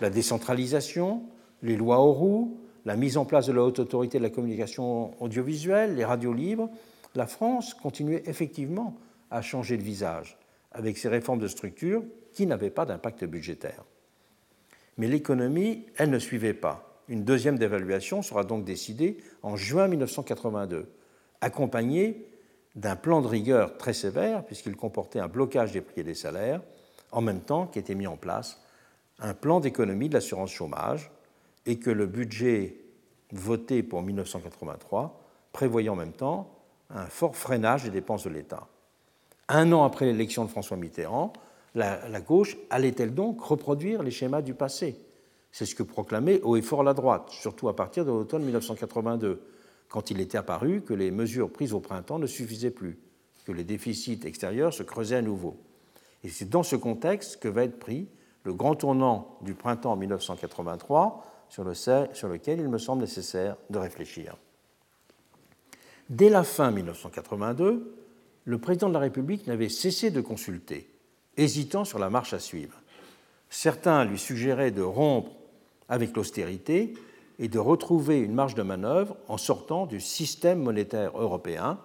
La 0.00 0.10
décentralisation, 0.10 1.24
les 1.62 1.76
lois 1.76 1.98
aux 1.98 2.12
roues, 2.12 2.60
la 2.84 2.96
mise 2.96 3.16
en 3.16 3.24
place 3.24 3.46
de 3.46 3.52
la 3.52 3.62
haute 3.62 3.80
autorité 3.80 4.18
de 4.18 4.22
la 4.22 4.30
communication 4.30 5.20
audiovisuelle, 5.20 5.96
les 5.96 6.04
radios 6.04 6.32
libres, 6.32 6.70
la 7.14 7.26
France 7.26 7.74
continuait 7.74 8.22
effectivement 8.26 8.96
à 9.30 9.42
changer 9.42 9.76
de 9.76 9.82
visage 9.82 10.38
avec 10.70 10.98
ces 10.98 11.08
réformes 11.08 11.40
de 11.40 11.48
structure 11.48 12.02
qui 12.32 12.46
n'avaient 12.46 12.70
pas 12.70 12.86
d'impact 12.86 13.24
budgétaire. 13.24 13.84
Mais 14.98 15.08
l'économie, 15.08 15.86
elle 15.96 16.10
ne 16.10 16.18
suivait 16.18 16.54
pas. 16.54 17.02
Une 17.08 17.24
deuxième 17.24 17.58
dévaluation 17.58 18.22
sera 18.22 18.44
donc 18.44 18.64
décidée 18.64 19.18
en 19.42 19.56
juin 19.56 19.88
1982, 19.88 20.90
accompagnée 21.40 22.26
d'un 22.74 22.96
plan 22.96 23.20
de 23.20 23.26
rigueur 23.26 23.76
très 23.76 23.92
sévère, 23.92 24.44
puisqu'il 24.44 24.76
comportait 24.76 25.18
un 25.18 25.28
blocage 25.28 25.72
des 25.72 25.80
prix 25.80 26.00
et 26.00 26.04
des 26.04 26.14
salaires, 26.14 26.62
en 27.10 27.20
même 27.20 27.40
temps 27.40 27.66
qu'était 27.66 27.94
mis 27.94 28.06
en 28.06 28.16
place 28.16 28.60
un 29.18 29.34
plan 29.34 29.60
d'économie 29.60 30.08
de 30.08 30.14
l'assurance 30.14 30.50
chômage, 30.50 31.10
et 31.66 31.78
que 31.78 31.90
le 31.90 32.06
budget 32.06 32.76
voté 33.30 33.82
pour 33.82 34.02
1983 34.02 35.20
prévoyait 35.52 35.88
en 35.88 35.96
même 35.96 36.12
temps 36.12 36.50
un 36.90 37.06
fort 37.06 37.36
freinage 37.36 37.84
des 37.84 37.90
dépenses 37.90 38.24
de 38.24 38.30
l'État. 38.30 38.66
Un 39.48 39.72
an 39.72 39.84
après 39.84 40.06
l'élection 40.06 40.44
de 40.44 40.50
François 40.50 40.76
Mitterrand, 40.76 41.32
la, 41.74 42.20
gauche 42.20 42.56
allait-elle 42.70 43.14
donc 43.14 43.40
reproduire 43.40 44.02
les 44.02 44.10
schémas 44.10 44.42
du 44.42 44.54
passé? 44.54 44.96
C'est 45.50 45.66
ce 45.66 45.74
que 45.74 45.82
proclamait 45.82 46.40
haut 46.42 46.56
et 46.56 46.62
fort 46.62 46.82
la 46.82 46.94
droite, 46.94 47.28
surtout 47.30 47.68
à 47.68 47.76
partir 47.76 48.04
de 48.04 48.10
l'automne 48.10 48.42
1982, 48.42 49.42
quand 49.88 50.10
il 50.10 50.20
était 50.20 50.38
apparu 50.38 50.80
que 50.80 50.94
les 50.94 51.10
mesures 51.10 51.50
prises 51.50 51.74
au 51.74 51.80
printemps 51.80 52.18
ne 52.18 52.26
suffisaient 52.26 52.70
plus, 52.70 52.98
que 53.44 53.52
les 53.52 53.64
déficits 53.64 54.20
extérieurs 54.24 54.72
se 54.72 54.82
creusaient 54.82 55.16
à 55.16 55.22
nouveau. 55.22 55.58
Et 56.24 56.28
c'est 56.28 56.48
dans 56.48 56.62
ce 56.62 56.76
contexte 56.76 57.40
que 57.40 57.48
va 57.48 57.64
être 57.64 57.78
pris 57.78 58.08
le 58.44 58.54
grand 58.54 58.74
tournant 58.74 59.38
du 59.42 59.54
printemps 59.54 59.96
1983 59.96 61.24
sur, 61.48 61.64
lequel 61.64 62.60
il 62.60 62.68
me 62.68 62.78
semble 62.78 63.02
nécessaire 63.02 63.56
de 63.68 63.78
réfléchir. 63.78 64.36
Dès 66.08 66.30
la 66.30 66.44
fin 66.44 66.70
1982, 66.70 67.94
le 68.44 68.58
président 68.58 68.88
de 68.88 68.94
la 68.94 69.00
République 69.00 69.46
n'avait 69.46 69.68
cessé 69.68 70.10
de 70.10 70.20
consulter, 70.20 70.88
hésitant 71.36 71.84
sur 71.84 71.98
la 71.98 72.10
marche 72.10 72.32
à 72.32 72.38
suivre. 72.38 72.80
Certains 73.50 74.04
lui 74.04 74.18
suggéraient 74.18 74.70
de 74.70 74.82
rompre 74.82 75.32
avec 75.88 76.16
l'austérité 76.16 76.94
et 77.38 77.48
de 77.48 77.58
retrouver 77.58 78.20
une 78.20 78.34
marge 78.34 78.54
de 78.54 78.62
manœuvre 78.62 79.16
en 79.28 79.36
sortant 79.36 79.86
du 79.86 80.00
système 80.00 80.60
monétaire 80.60 81.18
européen 81.18 81.78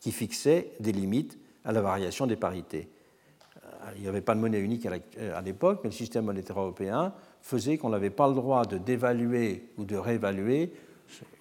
qui 0.00 0.12
fixait 0.12 0.72
des 0.80 0.92
limites 0.92 1.38
à 1.64 1.72
la 1.72 1.80
variation 1.80 2.26
des 2.26 2.36
parités. 2.36 2.88
Euh, 3.56 3.90
il 3.96 4.02
n'y 4.02 4.08
avait 4.08 4.20
pas 4.20 4.34
de 4.34 4.40
monnaie 4.40 4.60
unique 4.60 4.86
à 4.86 5.40
l'époque, 5.40 5.80
mais 5.82 5.90
le 5.90 5.94
système 5.94 6.24
monétaire 6.24 6.58
européen 6.60 7.12
faisait 7.42 7.78
qu'on 7.78 7.88
n'avait 7.88 8.10
pas 8.10 8.28
le 8.28 8.34
droit 8.34 8.64
de 8.64 8.78
dévaluer 8.78 9.70
ou 9.76 9.84
de 9.84 9.96
réévaluer 9.96 10.72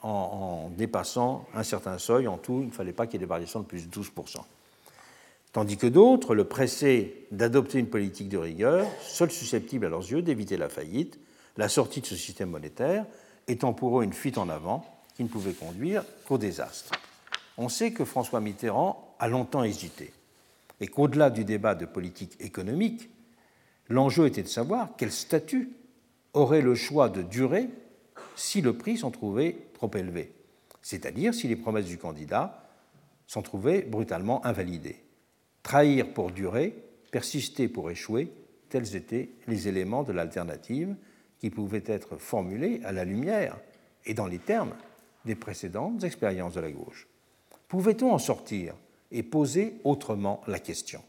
en, 0.02 0.70
dépassant 0.76 1.46
un 1.54 1.64
certain 1.64 1.98
seuil. 1.98 2.28
En 2.28 2.38
tout, 2.38 2.60
il 2.62 2.68
ne 2.68 2.72
fallait 2.72 2.94
pas 2.94 3.06
qu'il 3.06 3.16
y 3.16 3.18
ait 3.18 3.26
des 3.26 3.30
variations 3.30 3.62
de 3.62 3.66
plus 3.66 3.88
de 3.88 3.94
12%. 3.94 4.38
Tandis 5.54 5.78
que 5.78 5.88
d'autres 5.88 6.36
le 6.36 6.44
pressaient 6.44 7.26
d'adopter 7.32 7.80
une 7.80 7.90
politique 7.90 8.30
de 8.30 8.38
rigueur, 8.38 8.88
seule 9.02 9.32
susceptible 9.32 9.86
à 9.86 9.90
leurs 9.90 10.12
yeux 10.12 10.22
d'éviter 10.22 10.58
la 10.58 10.70
faillite, 10.70 11.20
la 11.58 11.70
sortie 11.70 12.02
de 12.02 12.06
ce 12.06 12.16
système 12.16 12.50
monétaire 12.50 13.06
étant 13.48 13.74
pour 13.74 14.00
eux 14.00 14.04
une 14.04 14.14
fuite 14.14 14.38
en 14.38 14.50
avant 14.50 14.86
qui 15.16 15.24
ne 15.24 15.30
pouvait 15.30 15.54
conduire 15.54 16.04
qu'au 16.28 16.38
désastre. 16.38 16.92
On 17.58 17.70
sait 17.70 17.92
que 17.92 18.06
François 18.06 18.42
Mitterrand 18.42 19.16
a 19.20 19.28
longtemps 19.28 19.64
hésité 19.64 20.14
et 20.80 20.88
qu'au-delà 20.88 21.30
du 21.30 21.44
débat 21.44 21.74
de 21.74 21.86
politique 21.86 22.38
économique, 22.40 23.10
l'enjeu 23.90 24.28
était 24.28 24.44
de 24.44 24.48
savoir 24.48 24.90
quel 24.98 25.12
statut 25.12 25.72
aurait 26.34 26.62
le 26.62 26.76
choix 26.76 27.10
de 27.10 27.24
durer 27.24 27.68
si 28.36 28.62
le 28.62 28.78
prix 28.78 28.98
s'en 28.98 29.10
trouvait 29.10 29.58
trop 29.74 29.90
élevé, 29.96 30.34
c'est-à-dire 30.84 31.34
si 31.34 31.48
les 31.48 31.56
promesses 31.56 31.86
du 31.86 31.98
candidat 31.98 32.64
s'en 33.26 33.42
trouvaient 33.42 33.82
brutalement 33.82 34.46
invalidées. 34.46 35.07
Trahir 35.68 36.14
pour 36.14 36.32
durer, 36.32 36.74
persister 37.12 37.68
pour 37.68 37.92
échouer, 37.92 38.32
tels 38.70 38.96
étaient 38.96 39.32
les 39.48 39.68
éléments 39.68 40.04
de 40.04 40.14
l'alternative 40.14 40.96
qui 41.40 41.50
pouvaient 41.50 41.84
être 41.88 42.16
formulés 42.16 42.80
à 42.86 42.94
la 42.94 43.04
lumière 43.04 43.60
et 44.06 44.14
dans 44.14 44.28
les 44.28 44.40
termes 44.40 44.74
des 45.26 45.36
précédentes 45.36 46.06
expériences 46.06 46.54
de 46.54 46.62
la 46.62 46.72
gauche. 46.72 47.10
Pouvait-on 47.68 48.14
en 48.14 48.18
sortir 48.18 48.76
et 49.12 49.24
poser 49.24 49.82
autrement 49.84 50.40
la 50.48 50.60
question? 50.60 51.04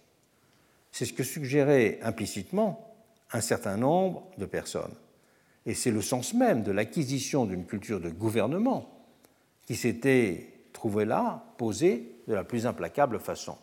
C'est 0.91 1.05
ce 1.05 1.13
que 1.13 1.23
suggérait 1.23 2.01
implicitement 2.03 2.85
un 3.31 3.41
certain 3.41 3.77
nombre 3.77 4.27
de 4.39 4.45
personnes. 4.45 4.97
Et 5.67 5.75
c'est 5.75 5.93
le 5.93 6.03
sens 6.03 6.35
même 6.35 6.65
de 6.65 6.73
l'acquisition 6.73 7.47
d'une 7.47 7.65
culture 7.65 8.01
de 8.01 8.11
gouvernement 8.11 8.91
qui 9.67 9.77
s'était 9.77 10.53
trouvé 10.73 11.05
là, 11.05 11.45
posée 11.59 12.11
de 12.27 12.35
la 12.35 12.43
plus 12.43 12.67
implacable 12.67 13.21
façon. 13.21 13.57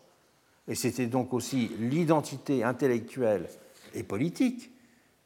Et 0.68 0.74
c'était 0.74 1.06
donc 1.06 1.32
aussi 1.32 1.70
l'identité 1.78 2.64
intellectuelle 2.64 3.48
et 3.94 4.02
politique 4.02 4.70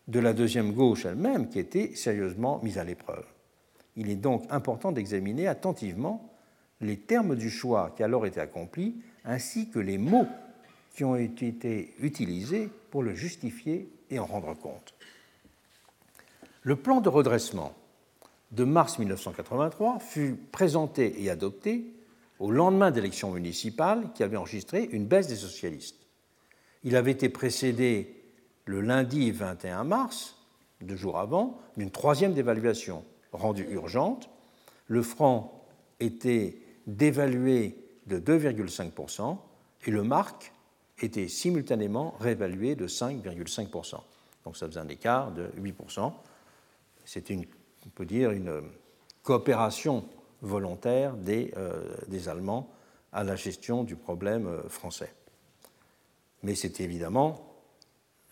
de 0.08 0.20
la 0.20 0.32
deuxième 0.32 0.72
gauche 0.72 1.06
elle-même 1.06 1.48
qui 1.48 1.58
était 1.58 1.94
sérieusement 1.94 2.60
mise 2.62 2.78
à 2.78 2.84
l'épreuve. 2.84 3.24
Il 3.96 4.10
est 4.10 4.16
donc 4.16 4.44
important 4.50 4.92
d'examiner 4.92 5.46
attentivement 5.46 6.30
les 6.80 6.96
termes 6.96 7.36
du 7.36 7.50
choix 7.50 7.92
qui 7.96 8.02
alors 8.02 8.26
était 8.26 8.40
accompli, 8.40 8.96
ainsi 9.24 9.68
que 9.68 9.78
les 9.78 9.98
mots 9.98 10.26
qui 10.94 11.04
ont 11.04 11.16
été 11.16 11.94
utilisés 12.00 12.68
pour 12.90 13.02
le 13.02 13.14
justifier 13.14 13.88
et 14.10 14.18
en 14.18 14.26
rendre 14.26 14.54
compte. 14.54 14.94
Le 16.62 16.76
plan 16.76 17.00
de 17.00 17.08
redressement 17.08 17.72
de 18.52 18.64
mars 18.64 18.98
1983 18.98 19.98
fut 20.00 20.36
présenté 20.50 21.22
et 21.22 21.30
adopté 21.30 21.84
au 22.40 22.50
lendemain 22.50 22.90
d'élections 22.90 23.30
municipales 23.30 24.10
qui 24.14 24.22
avaient 24.22 24.38
enregistré 24.38 24.88
une 24.92 25.06
baisse 25.06 25.28
des 25.28 25.36
socialistes. 25.36 26.06
Il 26.82 26.96
avait 26.96 27.12
été 27.12 27.28
précédé 27.28 28.16
le 28.64 28.80
lundi 28.80 29.30
21 29.30 29.84
mars, 29.84 30.36
deux 30.80 30.96
jours 30.96 31.18
avant, 31.18 31.60
d'une 31.76 31.90
troisième 31.90 32.32
dévaluation 32.32 33.04
rendue 33.32 33.68
urgente. 33.70 34.30
Le 34.86 35.02
franc 35.02 35.66
était 36.00 36.56
dévalué 36.86 37.76
de 38.06 38.18
2,5% 38.18 39.36
et 39.84 39.90
le 39.90 40.02
marque 40.02 40.52
était 40.98 41.28
simultanément 41.28 42.14
réévalué 42.20 42.74
de 42.74 42.86
5,5%. 42.86 43.96
Donc 44.44 44.56
ça 44.56 44.66
faisait 44.66 44.80
un 44.80 44.88
écart 44.88 45.32
de 45.32 45.50
8%. 45.60 46.12
C'était, 47.04 47.36
on 47.86 47.90
peut 47.90 48.06
dire, 48.06 48.30
une 48.30 48.62
coopération 49.22 50.06
volontaire 50.42 51.16
des, 51.16 51.52
euh, 51.56 51.82
des, 52.08 52.28
Allemands 52.28 52.70
à 53.12 53.24
la 53.24 53.36
gestion 53.36 53.84
du 53.84 53.96
problème 53.96 54.46
euh, 54.46 54.68
français. 54.68 55.12
Mais 56.42 56.54
c'était 56.54 56.84
évidemment 56.84 57.46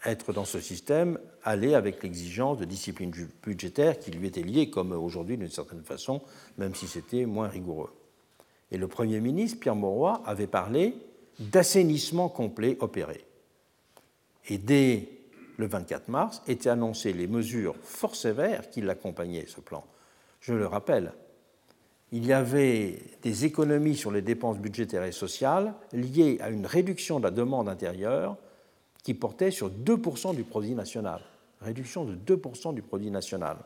être 0.04 0.32
dans 0.32 0.44
ce 0.44 0.60
système, 0.60 1.18
aller 1.42 1.74
avec 1.74 2.02
l'exigence 2.02 2.58
de 2.58 2.64
discipline 2.64 3.12
budgétaire 3.42 3.98
qui 3.98 4.10
lui 4.12 4.28
était 4.28 4.42
liée, 4.42 4.70
comme 4.70 4.92
aujourd'hui 4.92 5.36
d'une 5.36 5.50
certaine 5.50 5.82
façon, 5.82 6.22
même 6.56 6.74
si 6.74 6.86
c'était 6.86 7.26
moins 7.26 7.48
rigoureux. 7.48 7.92
Et 8.70 8.78
le 8.78 8.86
Premier 8.86 9.20
ministre, 9.20 9.58
Pierre 9.58 9.74
Mauroy, 9.74 10.22
avait 10.24 10.46
parlé 10.46 10.94
d'assainissement 11.40 12.28
complet 12.28 12.76
opéré. 12.80 13.24
Et 14.48 14.58
dès 14.58 15.08
le 15.56 15.66
24 15.66 16.08
mars, 16.08 16.42
étaient 16.46 16.70
annoncées 16.70 17.12
les 17.12 17.26
mesures 17.26 17.74
fort 17.82 18.14
sévères 18.14 18.70
qui 18.70 18.80
l'accompagnaient, 18.80 19.46
ce 19.46 19.60
plan. 19.60 19.84
Je 20.40 20.54
le 20.54 20.66
rappelle, 20.66 21.12
il 22.12 22.26
y 22.26 22.32
avait 22.32 22.98
des 23.22 23.44
économies 23.44 23.96
sur 23.96 24.10
les 24.10 24.22
dépenses 24.22 24.58
budgétaires 24.58 25.04
et 25.04 25.12
sociales 25.12 25.74
liées 25.92 26.38
à 26.40 26.50
une 26.50 26.66
réduction 26.66 27.18
de 27.18 27.24
la 27.24 27.30
demande 27.30 27.68
intérieure 27.68 28.36
qui 29.02 29.14
portait 29.14 29.50
sur 29.50 29.70
2% 29.70 30.34
du 30.34 30.44
produit 30.44 30.74
national. 30.74 31.22
Réduction 31.60 32.04
de 32.04 32.14
2% 32.14 32.74
du 32.74 32.82
produit 32.82 33.10
national. 33.10 33.58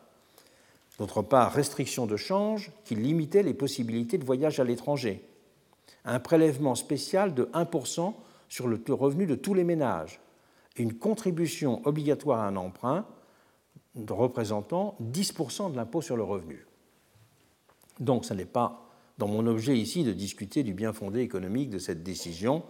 D'autre 0.98 1.22
part, 1.22 1.52
restriction 1.52 2.06
de 2.06 2.16
change 2.16 2.70
qui 2.84 2.94
limitait 2.94 3.42
les 3.42 3.54
possibilités 3.54 4.18
de 4.18 4.24
voyage 4.24 4.60
à 4.60 4.64
l'étranger. 4.64 5.24
Un 6.04 6.20
prélèvement 6.20 6.74
spécial 6.74 7.34
de 7.34 7.44
1% 7.54 8.14
sur 8.48 8.68
le 8.68 8.80
revenu 8.88 9.26
de 9.26 9.34
tous 9.34 9.54
les 9.54 9.64
ménages 9.64 10.20
une 10.76 10.94
contribution 10.94 11.82
obligatoire 11.84 12.40
à 12.40 12.46
un 12.46 12.56
emprunt 12.56 13.06
représentant 14.08 14.96
10% 15.02 15.72
de 15.72 15.76
l'impôt 15.76 16.00
sur 16.00 16.16
le 16.16 16.22
revenu. 16.22 16.66
Donc 18.00 18.24
ce 18.24 18.34
n'est 18.34 18.44
pas 18.44 18.88
dans 19.18 19.28
mon 19.28 19.46
objet 19.46 19.76
ici 19.76 20.04
de 20.04 20.12
discuter 20.12 20.62
du 20.62 20.74
bien 20.74 20.92
fondé 20.92 21.20
économique 21.20 21.70
de 21.70 21.78
cette 21.78 22.02
décision 22.02 22.62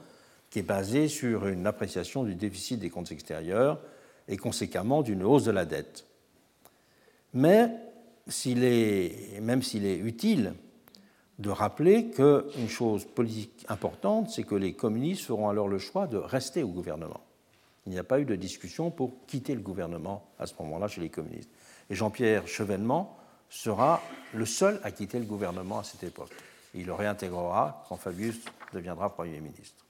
qui 0.51 0.59
est 0.59 0.63
basée 0.63 1.09
sur 1.09 1.47
une 1.47 1.67
appréciation 1.67 2.25
du 2.25 2.35
déficit 2.35 2.79
des 2.79 2.91
comptes 2.91 3.11
extérieurs 3.11 3.81
et 4.29 4.37
conséquemment 4.37 5.03
d'une 5.03 5.23
hausse 5.23 5.45
de 5.45 5.51
la 5.51 5.65
dette. 5.65 6.07
Mais 7.33 7.71
même 9.41 9.63
s'il 9.63 9.87
est 9.87 9.99
utile 9.99 10.55
de 11.39 11.51
rappeler 11.51 12.11
qu'une 12.11 12.69
chose 12.69 13.05
politique 13.07 13.65
importante, 13.69 14.31
c'est 14.31 14.45
que 14.45 14.55
les 14.55 14.75
communistes 14.75 15.23
feront 15.23 15.49
alors 15.49 15.69
le 15.69 15.79
choix 15.79 16.07
de 16.07 16.19
rester 16.19 16.63
au 16.63 16.69
gouvernement. 16.69 17.23
Il 17.87 17.93
n'y 17.93 17.99
a 17.99 18.05
pas 18.05 18.21
eu 18.21 18.25
de 18.25 18.37
discussion 18.37 18.91
pour 18.91 19.27
quitter 19.27 19.55
le 19.55 19.61
gouvernement 19.61 20.29
à 20.39 20.47
ce 20.47 20.55
moment-là 20.61 20.87
chez 20.87 21.01
les 21.01 21.09
communistes. 21.09 21.51
Et 21.91 21.95
Jean-Pierre 21.95 22.47
Chevènement 22.47 23.17
sera 23.53 24.03
le 24.33 24.47
seul 24.47 24.81
à 24.83 24.91
quitter 24.91 25.19
le 25.19 25.27
gouvernement 25.27 25.81
à 25.81 25.85
cette 25.85 26.03
époque. 26.03 26.31
Il 26.75 26.87
le 26.87 26.95
réintégrera 26.95 27.85
quand 27.89 27.97
Fabius 27.97 28.41
deviendra 28.73 29.15
Premier 29.15 29.41
ministre. 29.41 29.85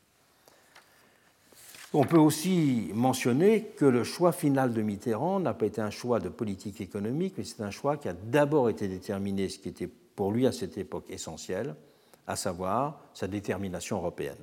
On 1.94 2.04
peut 2.04 2.18
aussi 2.18 2.90
mentionner 2.94 3.62
que 3.76 3.84
le 3.84 4.02
choix 4.02 4.32
final 4.32 4.72
de 4.72 4.82
Mitterrand 4.82 5.40
n'a 5.40 5.54
pas 5.54 5.66
été 5.66 5.80
un 5.80 5.90
choix 5.90 6.18
de 6.18 6.28
politique 6.28 6.80
économique, 6.80 7.34
mais 7.36 7.44
c'est 7.44 7.62
un 7.62 7.70
choix 7.70 7.98
qui 7.98 8.08
a 8.08 8.14
d'abord 8.14 8.68
été 8.68 8.88
déterminé, 8.88 9.48
ce 9.48 9.58
qui 9.58 9.68
était 9.68 9.88
pour 10.16 10.32
lui 10.32 10.46
à 10.46 10.52
cette 10.52 10.76
époque 10.78 11.04
essentiel, 11.08 11.76
à 12.26 12.34
savoir 12.34 12.98
sa 13.14 13.28
détermination 13.28 13.98
européenne. 13.98 14.38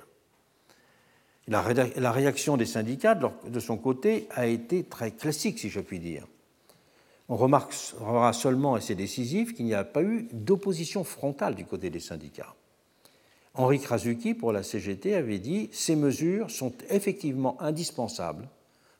La 1.48 2.12
réaction 2.12 2.56
des 2.56 2.66
syndicats, 2.66 3.16
de 3.16 3.60
son 3.60 3.76
côté, 3.76 4.28
a 4.30 4.46
été 4.46 4.84
très 4.84 5.10
classique, 5.10 5.58
si 5.58 5.68
je 5.68 5.80
puis 5.80 5.98
dire. 5.98 6.26
On 7.32 7.36
remarquera 7.36 8.32
seulement, 8.32 8.76
et 8.76 8.80
c'est 8.80 8.96
décisif, 8.96 9.54
qu'il 9.54 9.64
n'y 9.64 9.74
a 9.74 9.84
pas 9.84 10.02
eu 10.02 10.26
d'opposition 10.32 11.04
frontale 11.04 11.54
du 11.54 11.64
côté 11.64 11.88
des 11.88 12.00
syndicats. 12.00 12.56
Henri 13.54 13.78
Krasuki, 13.78 14.34
pour 14.34 14.50
la 14.50 14.64
CGT, 14.64 15.14
avait 15.14 15.38
dit 15.38 15.70
Ces 15.72 15.94
mesures 15.94 16.50
sont 16.50 16.72
effectivement 16.88 17.56
indispensables 17.62 18.48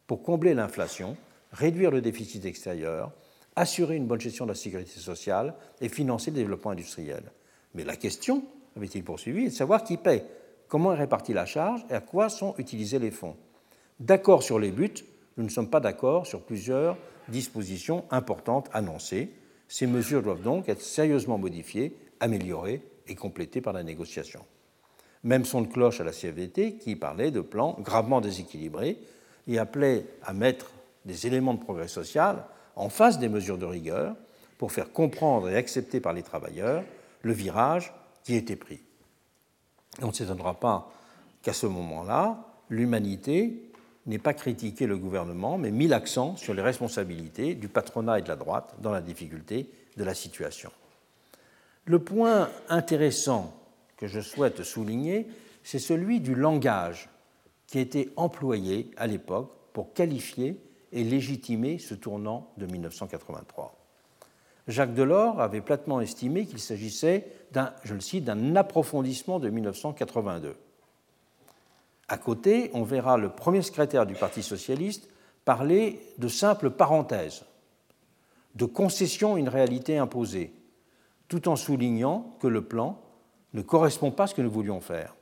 pour 0.06 0.22
combler 0.22 0.54
l'inflation, 0.54 1.16
réduire 1.50 1.90
le 1.90 2.00
déficit 2.00 2.44
extérieur, 2.44 3.10
assurer 3.56 3.96
une 3.96 4.06
bonne 4.06 4.20
gestion 4.20 4.44
de 4.44 4.52
la 4.52 4.56
sécurité 4.56 5.00
sociale 5.00 5.56
et 5.80 5.88
financer 5.88 6.30
le 6.30 6.36
développement 6.36 6.70
industriel. 6.70 7.24
Mais 7.74 7.82
la 7.82 7.96
question, 7.96 8.44
avait-il 8.76 9.02
poursuivi, 9.02 9.46
est 9.46 9.48
de 9.48 9.54
savoir 9.54 9.82
qui 9.82 9.96
paie 9.96 10.24
comment 10.68 10.92
est 10.92 10.98
répartie 10.98 11.32
la 11.32 11.46
charge 11.46 11.84
et 11.90 11.94
à 11.94 12.00
quoi 12.00 12.28
sont 12.28 12.54
utilisés 12.58 13.00
les 13.00 13.10
fonds. 13.10 13.34
D'accord 13.98 14.44
sur 14.44 14.60
les 14.60 14.70
buts, 14.70 15.04
nous 15.36 15.42
ne 15.42 15.48
sommes 15.48 15.68
pas 15.68 15.80
d'accord 15.80 16.28
sur 16.28 16.42
plusieurs 16.42 16.96
dispositions 17.30 18.04
importantes 18.10 18.68
annoncées. 18.72 19.32
Ces 19.68 19.86
mesures 19.86 20.22
doivent 20.22 20.42
donc 20.42 20.68
être 20.68 20.82
sérieusement 20.82 21.38
modifiées, 21.38 21.96
améliorées 22.20 22.82
et 23.06 23.14
complétées 23.14 23.60
par 23.60 23.72
la 23.72 23.82
négociation. 23.82 24.44
Même 25.22 25.44
son 25.44 25.62
de 25.62 25.68
cloche 25.68 26.00
à 26.00 26.04
la 26.04 26.12
CFDT 26.12 26.76
qui 26.76 26.96
parlait 26.96 27.30
de 27.30 27.40
plans 27.40 27.76
gravement 27.80 28.20
déséquilibrés 28.20 28.98
et 29.46 29.58
appelait 29.58 30.06
à 30.22 30.32
mettre 30.32 30.72
des 31.04 31.26
éléments 31.26 31.54
de 31.54 31.60
progrès 31.60 31.88
social 31.88 32.44
en 32.76 32.88
face 32.88 33.18
des 33.18 33.28
mesures 33.28 33.58
de 33.58 33.66
rigueur 33.66 34.16
pour 34.58 34.72
faire 34.72 34.92
comprendre 34.92 35.48
et 35.48 35.56
accepter 35.56 36.00
par 36.00 36.12
les 36.12 36.22
travailleurs 36.22 36.84
le 37.22 37.32
virage 37.32 37.92
qui 38.24 38.34
était 38.34 38.56
pris. 38.56 38.80
on 40.02 40.08
ne 40.08 40.12
s'étonnera 40.12 40.58
pas 40.58 40.92
qu'à 41.42 41.52
ce 41.52 41.66
moment-là, 41.66 42.46
l'humanité 42.68 43.69
n'ait 44.06 44.18
pas 44.18 44.34
critiqué 44.34 44.86
le 44.86 44.96
gouvernement, 44.96 45.58
mais 45.58 45.70
mis 45.70 45.86
l'accent 45.86 46.36
sur 46.36 46.54
les 46.54 46.62
responsabilités 46.62 47.54
du 47.54 47.68
patronat 47.68 48.18
et 48.18 48.22
de 48.22 48.28
la 48.28 48.36
droite 48.36 48.74
dans 48.80 48.92
la 48.92 49.02
difficulté 49.02 49.70
de 49.96 50.04
la 50.04 50.14
situation. 50.14 50.70
Le 51.84 51.98
point 51.98 52.50
intéressant 52.68 53.54
que 53.96 54.06
je 54.06 54.20
souhaite 54.20 54.62
souligner, 54.62 55.26
c'est 55.62 55.78
celui 55.78 56.20
du 56.20 56.34
langage 56.34 57.08
qui 57.66 57.78
a 57.78 57.82
été 57.82 58.10
employé 58.16 58.90
à 58.96 59.06
l'époque 59.06 59.52
pour 59.72 59.92
qualifier 59.92 60.60
et 60.92 61.04
légitimer 61.04 61.78
ce 61.78 61.94
tournant 61.94 62.50
de 62.56 62.66
1983. 62.66 63.76
Jacques 64.66 64.94
Delors 64.94 65.40
avait 65.40 65.60
platement 65.60 66.00
estimé 66.00 66.46
qu'il 66.46 66.58
s'agissait 66.58 67.26
d'un, 67.52 67.72
je 67.84 67.94
le 67.94 68.00
cite, 68.00 68.24
d'un 68.24 68.56
approfondissement 68.56 69.38
de 69.38 69.50
1982. 69.50 70.56
À 72.10 72.18
côté, 72.18 72.72
on 72.74 72.82
verra 72.82 73.16
le 73.16 73.28
premier 73.28 73.62
secrétaire 73.62 74.04
du 74.04 74.14
Parti 74.14 74.42
socialiste 74.42 75.08
parler 75.44 76.00
de 76.18 76.26
simples 76.26 76.70
parenthèses, 76.70 77.44
de 78.56 78.64
concession 78.64 79.36
à 79.36 79.38
une 79.38 79.48
réalité 79.48 79.96
imposée, 79.96 80.52
tout 81.28 81.48
en 81.48 81.54
soulignant 81.54 82.36
que 82.40 82.48
le 82.48 82.62
plan 82.62 83.00
ne 83.54 83.62
correspond 83.62 84.10
pas 84.10 84.24
à 84.24 84.26
ce 84.26 84.34
que 84.34 84.42
nous 84.42 84.50
voulions 84.50 84.80
faire. 84.80 85.14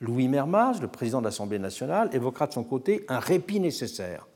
Louis 0.00 0.28
Mermaz, 0.28 0.80
le 0.80 0.88
président 0.88 1.18
de 1.18 1.26
l'Assemblée 1.26 1.58
nationale, 1.58 2.08
évoquera 2.14 2.46
de 2.46 2.54
son 2.54 2.64
côté 2.64 3.04
un 3.08 3.18
répit 3.18 3.60
nécessaire 3.60 4.26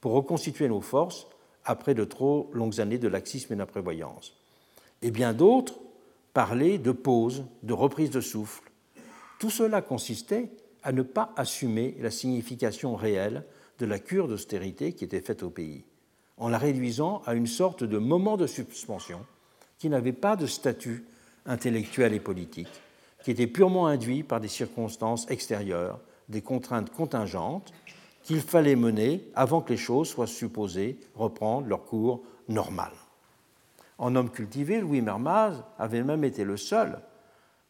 pour 0.00 0.12
reconstituer 0.12 0.68
nos 0.68 0.80
forces 0.80 1.26
après 1.66 1.92
de 1.92 2.04
trop 2.04 2.48
longues 2.54 2.80
années 2.80 2.96
de 2.96 3.08
laxisme 3.08 3.52
et 3.52 3.56
d'imprévoyance. 3.56 4.38
Et 5.02 5.10
bien 5.10 5.34
d'autres 5.34 5.74
parlaient 6.32 6.78
de 6.78 6.92
pause, 6.92 7.44
de 7.62 7.74
reprise 7.74 8.10
de 8.10 8.22
souffle. 8.22 8.70
Tout 9.38 9.50
cela 9.50 9.82
consistait 9.82 10.50
à 10.82 10.92
ne 10.92 11.02
pas 11.02 11.32
assumer 11.36 11.96
la 12.00 12.10
signification 12.10 12.94
réelle 12.96 13.44
de 13.78 13.86
la 13.86 13.98
cure 13.98 14.28
d'austérité 14.28 14.92
qui 14.92 15.04
était 15.04 15.20
faite 15.20 15.42
au 15.42 15.50
pays, 15.50 15.84
en 16.36 16.48
la 16.48 16.58
réduisant 16.58 17.22
à 17.26 17.34
une 17.34 17.46
sorte 17.46 17.84
de 17.84 17.98
moment 17.98 18.36
de 18.36 18.46
suspension 18.46 19.24
qui 19.78 19.88
n'avait 19.88 20.12
pas 20.12 20.36
de 20.36 20.46
statut 20.46 21.04
intellectuel 21.46 22.12
et 22.12 22.20
politique, 22.20 22.68
qui 23.24 23.30
était 23.30 23.46
purement 23.46 23.86
induit 23.86 24.22
par 24.22 24.40
des 24.40 24.48
circonstances 24.48 25.28
extérieures, 25.30 26.00
des 26.28 26.42
contraintes 26.42 26.90
contingentes 26.90 27.72
qu'il 28.22 28.40
fallait 28.40 28.76
mener 28.76 29.24
avant 29.34 29.60
que 29.60 29.70
les 29.70 29.78
choses 29.78 30.08
soient 30.08 30.26
supposées 30.26 30.98
reprendre 31.14 31.66
leur 31.66 31.84
cours 31.84 32.22
normal. 32.48 32.92
En 33.98 34.16
homme 34.16 34.30
cultivé, 34.30 34.80
Louis 34.80 35.02
Mermaz 35.02 35.62
avait 35.78 36.02
même 36.02 36.24
été 36.24 36.44
le 36.44 36.56
seul 36.56 37.00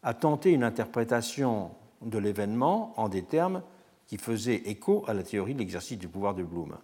à 0.02 0.14
tenter 0.14 0.50
une 0.50 0.64
interprétation 0.64 1.70
de 2.02 2.18
l'événement 2.18 2.94
en 2.96 3.08
des 3.08 3.22
termes 3.22 3.62
qui 4.06 4.16
faisaient 4.16 4.62
écho 4.66 5.04
à 5.06 5.14
la 5.14 5.22
théorie 5.22 5.54
de 5.54 5.60
l'exercice 5.60 5.98
du 5.98 6.08
pouvoir 6.08 6.34
de 6.34 6.42
Bloom. 6.42 6.76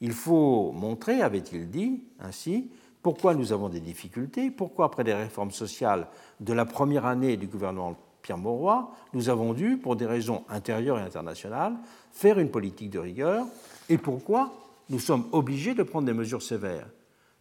Il 0.00 0.12
faut 0.12 0.72
montrer, 0.72 1.20
avait-il 1.20 1.70
dit 1.70 2.02
ainsi, 2.18 2.70
pourquoi 3.02 3.34
nous 3.34 3.52
avons 3.52 3.68
des 3.68 3.80
difficultés, 3.80 4.50
pourquoi 4.50 4.86
après 4.86 5.04
les 5.04 5.14
réformes 5.14 5.50
sociales 5.50 6.06
de 6.40 6.52
la 6.52 6.64
première 6.64 7.06
année 7.06 7.36
du 7.36 7.46
gouvernement 7.46 7.96
Pierre 8.22 8.38
Mauroy, 8.38 8.90
nous 9.14 9.28
avons 9.28 9.54
dû, 9.54 9.78
pour 9.78 9.96
des 9.96 10.06
raisons 10.06 10.44
intérieures 10.48 10.98
et 10.98 11.02
internationales, 11.02 11.74
faire 12.12 12.38
une 12.38 12.50
politique 12.50 12.90
de 12.90 12.98
rigueur, 12.98 13.46
et 13.88 13.98
pourquoi 13.98 14.52
nous 14.90 14.98
sommes 14.98 15.24
obligés 15.32 15.74
de 15.74 15.82
prendre 15.82 16.06
des 16.06 16.12
mesures 16.12 16.42
sévères. 16.42 16.88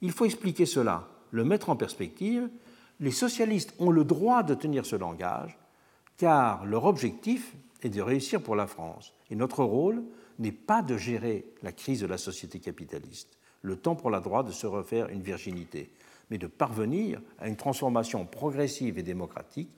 Il 0.02 0.12
faut 0.12 0.26
expliquer 0.26 0.66
cela, 0.66 1.08
le 1.32 1.44
mettre 1.44 1.70
en 1.70 1.76
perspective. 1.76 2.50
Les 3.02 3.12
socialistes 3.12 3.74
ont 3.80 3.92
le 3.92 4.06
droit 4.06 4.44
de 4.44 4.54
tenir 4.54 4.86
ce 4.86 4.96
langage, 4.96 5.59
car 6.20 6.66
leur 6.66 6.84
objectif 6.84 7.56
est 7.82 7.90
de 7.90 8.02
réussir 8.02 8.44
pour 8.44 8.56
la 8.56 8.68
France. 8.68 9.14
Et 9.32 9.36
notre 9.36 9.64
rôle 9.64 10.04
n'est 10.38 10.52
pas 10.52 10.84
de 10.84 10.98
gérer 10.98 11.46
la 11.64 11.72
crise 11.72 12.02
de 12.02 12.08
la 12.08 12.18
société 12.18 12.60
capitaliste, 12.60 13.38
le 13.62 13.78
temps 13.78 13.96
pour 13.96 14.12
la 14.12 14.20
droite 14.20 14.48
de 14.48 14.52
se 14.52 14.68
refaire 14.68 15.10
une 15.10 15.22
virginité, 15.22 15.90
mais 16.30 16.38
de 16.38 16.48
parvenir 16.48 17.22
à 17.40 17.48
une 17.48 17.56
transformation 17.56 18.26
progressive 18.26 19.00
et 19.00 19.04
démocratique 19.04 19.70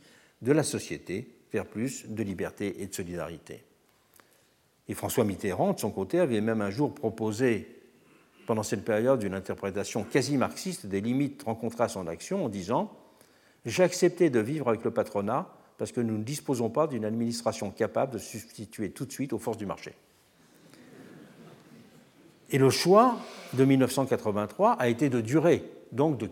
de 0.41 0.51
la 0.51 0.63
société 0.63 1.31
vers 1.53 1.65
plus 1.65 2.07
de 2.07 2.23
liberté 2.23 2.81
et 2.81 2.87
de 2.87 2.93
solidarité. 2.93 3.63
Et 4.87 4.95
François 4.95 5.23
Mitterrand, 5.23 5.73
de 5.73 5.79
son 5.79 5.91
côté, 5.91 6.19
avait 6.19 6.41
même 6.41 6.61
un 6.61 6.71
jour 6.71 6.93
proposé, 6.93 7.67
pendant 8.47 8.63
cette 8.63 8.83
période, 8.83 9.21
une 9.21 9.35
interprétation 9.35 10.03
quasi 10.03 10.37
marxiste 10.37 10.87
des 10.87 11.01
limites 11.01 11.43
rencontrées 11.43 11.83
à 11.83 11.87
son 11.87 12.07
action 12.07 12.45
en 12.45 12.49
disant 12.49 12.91
J'ai 13.63 13.83
accepté 13.83 14.31
de 14.31 14.39
vivre 14.39 14.69
avec 14.69 14.83
le 14.83 14.91
patronat 14.91 15.47
parce 15.81 15.91
que 15.91 15.99
nous 15.99 16.19
ne 16.19 16.23
disposons 16.23 16.69
pas 16.69 16.85
d'une 16.85 17.05
administration 17.05 17.71
capable 17.71 18.13
de 18.13 18.19
substituer 18.19 18.91
tout 18.91 19.05
de 19.05 19.11
suite 19.11 19.33
aux 19.33 19.39
forces 19.39 19.57
du 19.57 19.65
marché. 19.65 19.95
Et 22.51 22.59
le 22.59 22.69
choix 22.69 23.17
de 23.53 23.65
1983 23.65 24.73
a 24.73 24.89
été 24.89 25.09
de 25.09 25.21
durer, 25.21 25.63
donc 25.91 26.19
de 26.19 26.29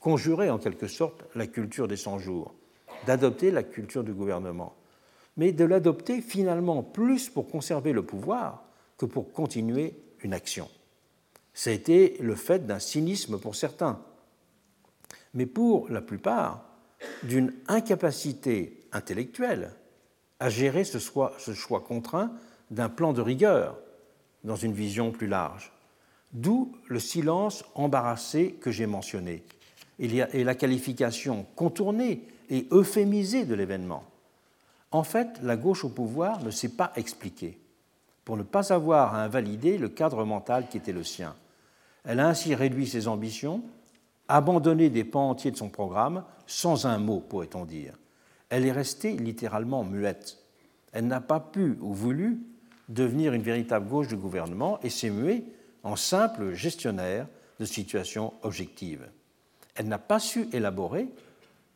conjurer 0.00 0.50
en 0.50 0.58
quelque 0.58 0.88
sorte 0.88 1.22
la 1.36 1.46
culture 1.46 1.86
des 1.86 1.96
100 1.96 2.18
jours 2.18 2.56
d'adopter 3.06 3.52
la 3.52 3.62
culture 3.62 4.02
du 4.02 4.12
gouvernement, 4.12 4.74
mais 5.36 5.52
de 5.52 5.64
l'adopter 5.64 6.20
finalement 6.20 6.82
plus 6.82 7.28
pour 7.28 7.46
conserver 7.46 7.92
le 7.92 8.02
pouvoir 8.02 8.64
que 8.96 9.06
pour 9.06 9.30
continuer 9.30 9.94
une 10.24 10.34
action. 10.34 10.68
Ça 11.54 11.70
a 11.70 11.72
été 11.72 12.16
le 12.18 12.34
fait 12.34 12.66
d'un 12.66 12.80
cynisme 12.80 13.38
pour 13.38 13.54
certains, 13.54 14.02
mais 15.34 15.46
pour 15.46 15.88
la 15.88 16.00
plupart 16.00 16.64
d'une 17.22 17.52
incapacité 17.68 18.77
intellectuelle 18.92 19.72
à 20.40 20.50
gérer 20.50 20.84
ce 20.84 20.98
choix, 20.98 21.32
ce 21.38 21.52
choix 21.52 21.80
contraint 21.80 22.32
d'un 22.70 22.88
plan 22.88 23.12
de 23.12 23.20
rigueur 23.20 23.76
dans 24.44 24.56
une 24.56 24.72
vision 24.72 25.10
plus 25.10 25.26
large. 25.26 25.72
D'où 26.32 26.72
le 26.86 27.00
silence 27.00 27.64
embarrassé 27.74 28.56
que 28.60 28.70
j'ai 28.70 28.86
mentionné 28.86 29.42
et 29.98 30.44
la 30.44 30.54
qualification 30.54 31.44
contournée 31.56 32.22
et 32.50 32.66
euphémisée 32.70 33.44
de 33.44 33.54
l'événement. 33.54 34.04
En 34.90 35.02
fait, 35.02 35.40
la 35.42 35.56
gauche 35.56 35.84
au 35.84 35.88
pouvoir 35.88 36.42
ne 36.42 36.50
s'est 36.50 36.76
pas 36.76 36.92
expliquée 36.96 37.58
pour 38.24 38.36
ne 38.36 38.42
pas 38.42 38.72
avoir 38.72 39.14
à 39.14 39.24
invalider 39.24 39.78
le 39.78 39.88
cadre 39.88 40.24
mental 40.24 40.68
qui 40.68 40.76
était 40.76 40.92
le 40.92 41.02
sien. 41.02 41.34
Elle 42.04 42.20
a 42.20 42.28
ainsi 42.28 42.54
réduit 42.54 42.86
ses 42.86 43.08
ambitions, 43.08 43.62
abandonné 44.28 44.90
des 44.90 45.04
pans 45.04 45.30
entiers 45.30 45.50
de 45.50 45.56
son 45.56 45.68
programme, 45.68 46.24
sans 46.46 46.86
un 46.86 46.98
mot, 46.98 47.20
pourrait-on 47.20 47.64
dire. 47.64 47.94
Elle 48.50 48.66
est 48.66 48.72
restée 48.72 49.12
littéralement 49.12 49.84
muette. 49.84 50.38
Elle 50.92 51.06
n'a 51.06 51.20
pas 51.20 51.40
pu 51.40 51.76
ou 51.80 51.92
voulu 51.92 52.40
devenir 52.88 53.34
une 53.34 53.42
véritable 53.42 53.88
gauche 53.88 54.08
du 54.08 54.16
gouvernement 54.16 54.80
et 54.82 54.90
s'est 54.90 55.10
muée 55.10 55.44
en 55.82 55.96
simple 55.96 56.54
gestionnaire 56.54 57.26
de 57.60 57.64
situations 57.64 58.32
objectives. 58.42 59.08
Elle 59.74 59.88
n'a 59.88 59.98
pas 59.98 60.18
su 60.18 60.48
élaborer 60.52 61.08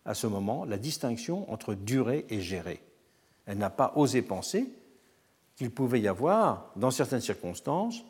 à 0.05 0.15
ce 0.15 0.27
moment 0.27 0.65
la 0.65 0.79
distinction 0.79 1.51
entre 1.53 1.75
durer 1.75 2.27
et 2.31 2.41
gérer. 2.41 2.81
Elle 3.47 3.59
n'a 3.59 3.71
pas 3.71 3.93
osé 3.97 4.23
penser 4.23 4.69
qu'il 5.57 5.71
pouvait 5.71 6.01
y 6.01 6.09
avoir, 6.09 6.73
dans 6.77 6.91
certaines 6.91 7.21
circonstances, 7.21 8.03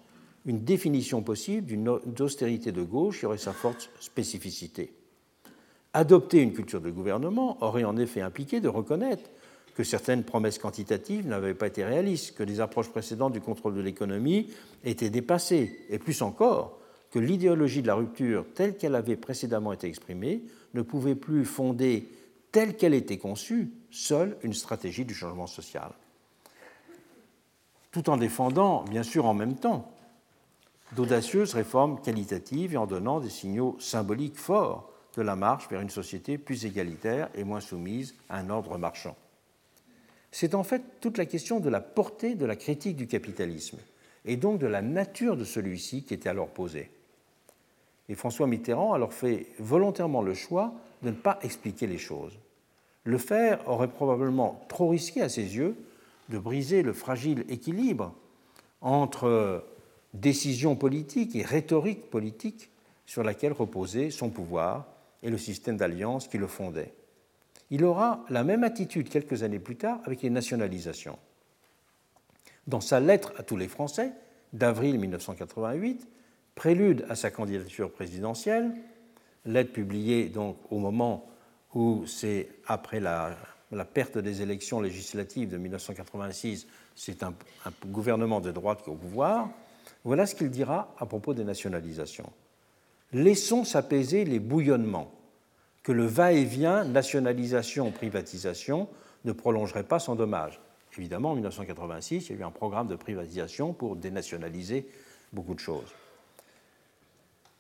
une 0.47 0.65
définition 0.65 1.23
possible 1.23 1.67
d'une 1.67 1.89
austérité 2.21 2.73
de 2.73 2.83
gauche 2.83 3.21
qui 3.21 3.27
aurait 3.27 3.39
sa 3.39 3.53
forte 3.53 3.91
spécificité. 4.01 4.93
Adopter 5.95 6.41
une 6.41 6.55
culture 6.55 6.81
de 6.81 6.91
gouvernement 6.91 7.59
aurait 7.63 7.85
en 7.85 7.97
effet 7.99 8.23
impliqué 8.23 8.61
de 8.61 8.69
reconnaître 8.69 9.29
que 9.75 9.85
certaines 9.85 10.25
promesses 10.25 10.59
quantitatives 10.59 11.27
n'avaient 11.27 11.55
pas 11.55 11.67
été 11.67 11.85
réalistes, 11.85 12.37
que 12.37 12.43
les 12.43 12.61
approches 12.61 12.91
précédentes 12.91 13.33
du 13.33 13.41
contrôle 13.41 13.75
de 13.75 13.81
l'économie 13.81 14.49
étaient 14.85 15.11
dépassées, 15.11 15.81
et 15.89 15.99
plus 15.99 16.23
encore, 16.23 16.79
que 17.11 17.19
l'idéologie 17.19 17.83
de 17.83 17.87
la 17.87 17.95
rupture 17.95 18.47
telle 18.55 18.77
qu'elle 18.77 18.95
avait 18.95 19.17
précédemment 19.17 19.73
été 19.73 19.87
exprimée 19.87 20.43
ne 20.75 20.83
pouvait 20.83 21.15
plus 21.15 21.45
fonder, 21.45 22.09
telle 22.53 22.77
qu'elle 22.77 22.95
était 22.95 23.19
conçue, 23.19 23.71
seule 23.91 24.37
une 24.43 24.55
stratégie 24.55 25.05
du 25.05 25.15
changement 25.15 25.47
social. 25.47 25.93
Tout 27.91 28.09
en 28.09 28.17
défendant, 28.17 28.85
bien 28.85 29.03
sûr, 29.03 29.27
en 29.27 29.35
même 29.35 29.57
temps, 29.57 29.91
d'audacieuses 30.97 31.55
réformes 31.55 32.01
qualitatives 32.01 32.75
et 32.75 32.79
en 32.79 32.87
donnant 32.87 33.21
des 33.21 33.31
signaux 33.31 33.77
symboliques 33.79 34.39
forts 34.39 34.92
de 35.17 35.23
la 35.23 35.37
marche 35.37 35.69
vers 35.69 35.81
une 35.81 35.91
société 35.91 36.39
plus 36.39 36.65
égalitaire 36.65 37.29
et 37.35 37.45
moins 37.45 37.61
soumise 37.61 38.15
à 38.29 38.39
un 38.39 38.51
ordre 38.51 38.79
marchand. 38.79 39.17
C'est 40.31 40.55
en 40.55 40.63
fait 40.63 40.83
toute 41.01 41.19
la 41.19 41.27
question 41.27 41.61
de 41.61 41.69
la 41.69 41.81
portée 41.81 42.35
de 42.35 42.47
la 42.47 42.57
critique 42.57 42.97
du 42.97 43.07
capitalisme 43.07 43.79
et 44.25 44.37
donc 44.37 44.59
de 44.59 44.67
la 44.67 44.81
nature 44.81 45.37
de 45.37 45.45
celui-ci 45.45 46.05
qui 46.05 46.15
était 46.15 46.29
alors 46.29 46.49
posée. 46.49 46.91
Et 48.09 48.15
François 48.15 48.47
Mitterrand 48.47 48.95
alors 48.95 49.13
fait 49.13 49.47
volontairement 49.59 50.23
le 50.23 50.35
choix 50.35 50.73
de 51.03 51.11
ne 51.11 51.15
pas 51.15 51.39
expliquer 51.43 51.87
les 51.87 51.99
choses. 51.99 52.39
Le 53.05 53.19
faire 53.19 53.69
aurait 53.69 53.89
probablement 53.89 54.65
trop 54.69 54.89
risqué 54.89 55.21
à 55.23 55.29
ses 55.29 55.57
yeux 55.57 55.77
de 56.29 56.39
briser 56.39 56.83
le 56.83 56.93
fragile 56.93 57.45
équilibre 57.49 58.15
entre 58.81 59.65
décision 60.15 60.77
politique 60.77 61.37
et 61.37 61.43
rhétorique 61.43 62.11
politique 62.11 62.71
sur 63.07 63.23
laquelle 63.23 63.53
reposait 63.53 64.11
son 64.11 64.31
pouvoir 64.31 64.87
et 65.23 65.31
le 65.31 65.39
système 65.39 65.77
d'alliance 65.77 66.29
qui 66.29 66.39
le 66.39 66.47
fondait. 66.47 66.95
Il 67.71 67.85
aura 67.85 68.25
la 68.29 68.45
même 68.45 68.65
attitude 68.65 69.09
quelques 69.09 69.43
années 69.43 69.59
plus 69.59 69.77
tard 69.77 70.01
avec 70.05 70.23
les 70.23 70.31
nationalisations. 70.31 71.19
Dans 72.67 72.81
sa 72.81 73.01
lettre 73.01 73.33
à 73.39 73.43
tous 73.43 73.57
les 73.57 73.69
Français 73.69 74.13
d'avril 74.53 74.99
1988, 74.99 76.07
prélude 76.55 77.07
à 77.09 77.15
sa 77.15 77.31
candidature 77.31 77.91
présidentielle, 77.91 78.73
lettre 79.47 79.73
publiée 79.73 80.29
donc 80.29 80.59
au 80.71 80.79
moment 80.79 81.27
où 81.75 82.05
c'est 82.07 82.49
après 82.67 83.01
la, 83.01 83.37
perte 83.95 84.19
des 84.19 84.43
élections 84.43 84.81
législatives 84.81 85.49
de 85.49 85.57
1986, 85.57 86.67
c'est 86.95 87.23
un, 87.23 87.35
un, 87.65 87.73
gouvernement 87.87 88.41
de 88.41 88.53
droite 88.53 88.87
au 88.87 88.95
pouvoir, 88.95 89.49
voilà 90.05 90.27
ce 90.27 90.35
qu'il 90.35 90.51
dira 90.51 90.95
à 90.99 91.07
propos 91.07 91.33
des 91.33 91.45
nationalisations. 91.45 92.31
Laissons 93.13 93.65
s'apaiser 93.65 94.25
les 94.25 94.39
bouillonnements 94.39 95.13
que 95.83 95.93
le 95.93 96.07
va-et-vient 96.07 96.85
nationalisation-privatisation 96.85 98.89
ne 99.25 99.33
prolongerait 99.33 99.85
pas 99.85 99.99
sans 99.99 100.15
dommage. 100.15 100.61
Évidemment, 100.97 101.33
en 101.33 101.35
1986, 101.35 102.29
il 102.29 102.33
y 102.33 102.39
a 102.39 102.41
eu 102.41 102.45
un 102.45 102.51
programme 102.51 102.87
de 102.87 102.97
privatisation 102.97 103.73
pour 103.73 103.97
dénationaliser 103.97 104.87
beaucoup 105.33 105.55
de 105.55 105.61
choses. 105.61 105.93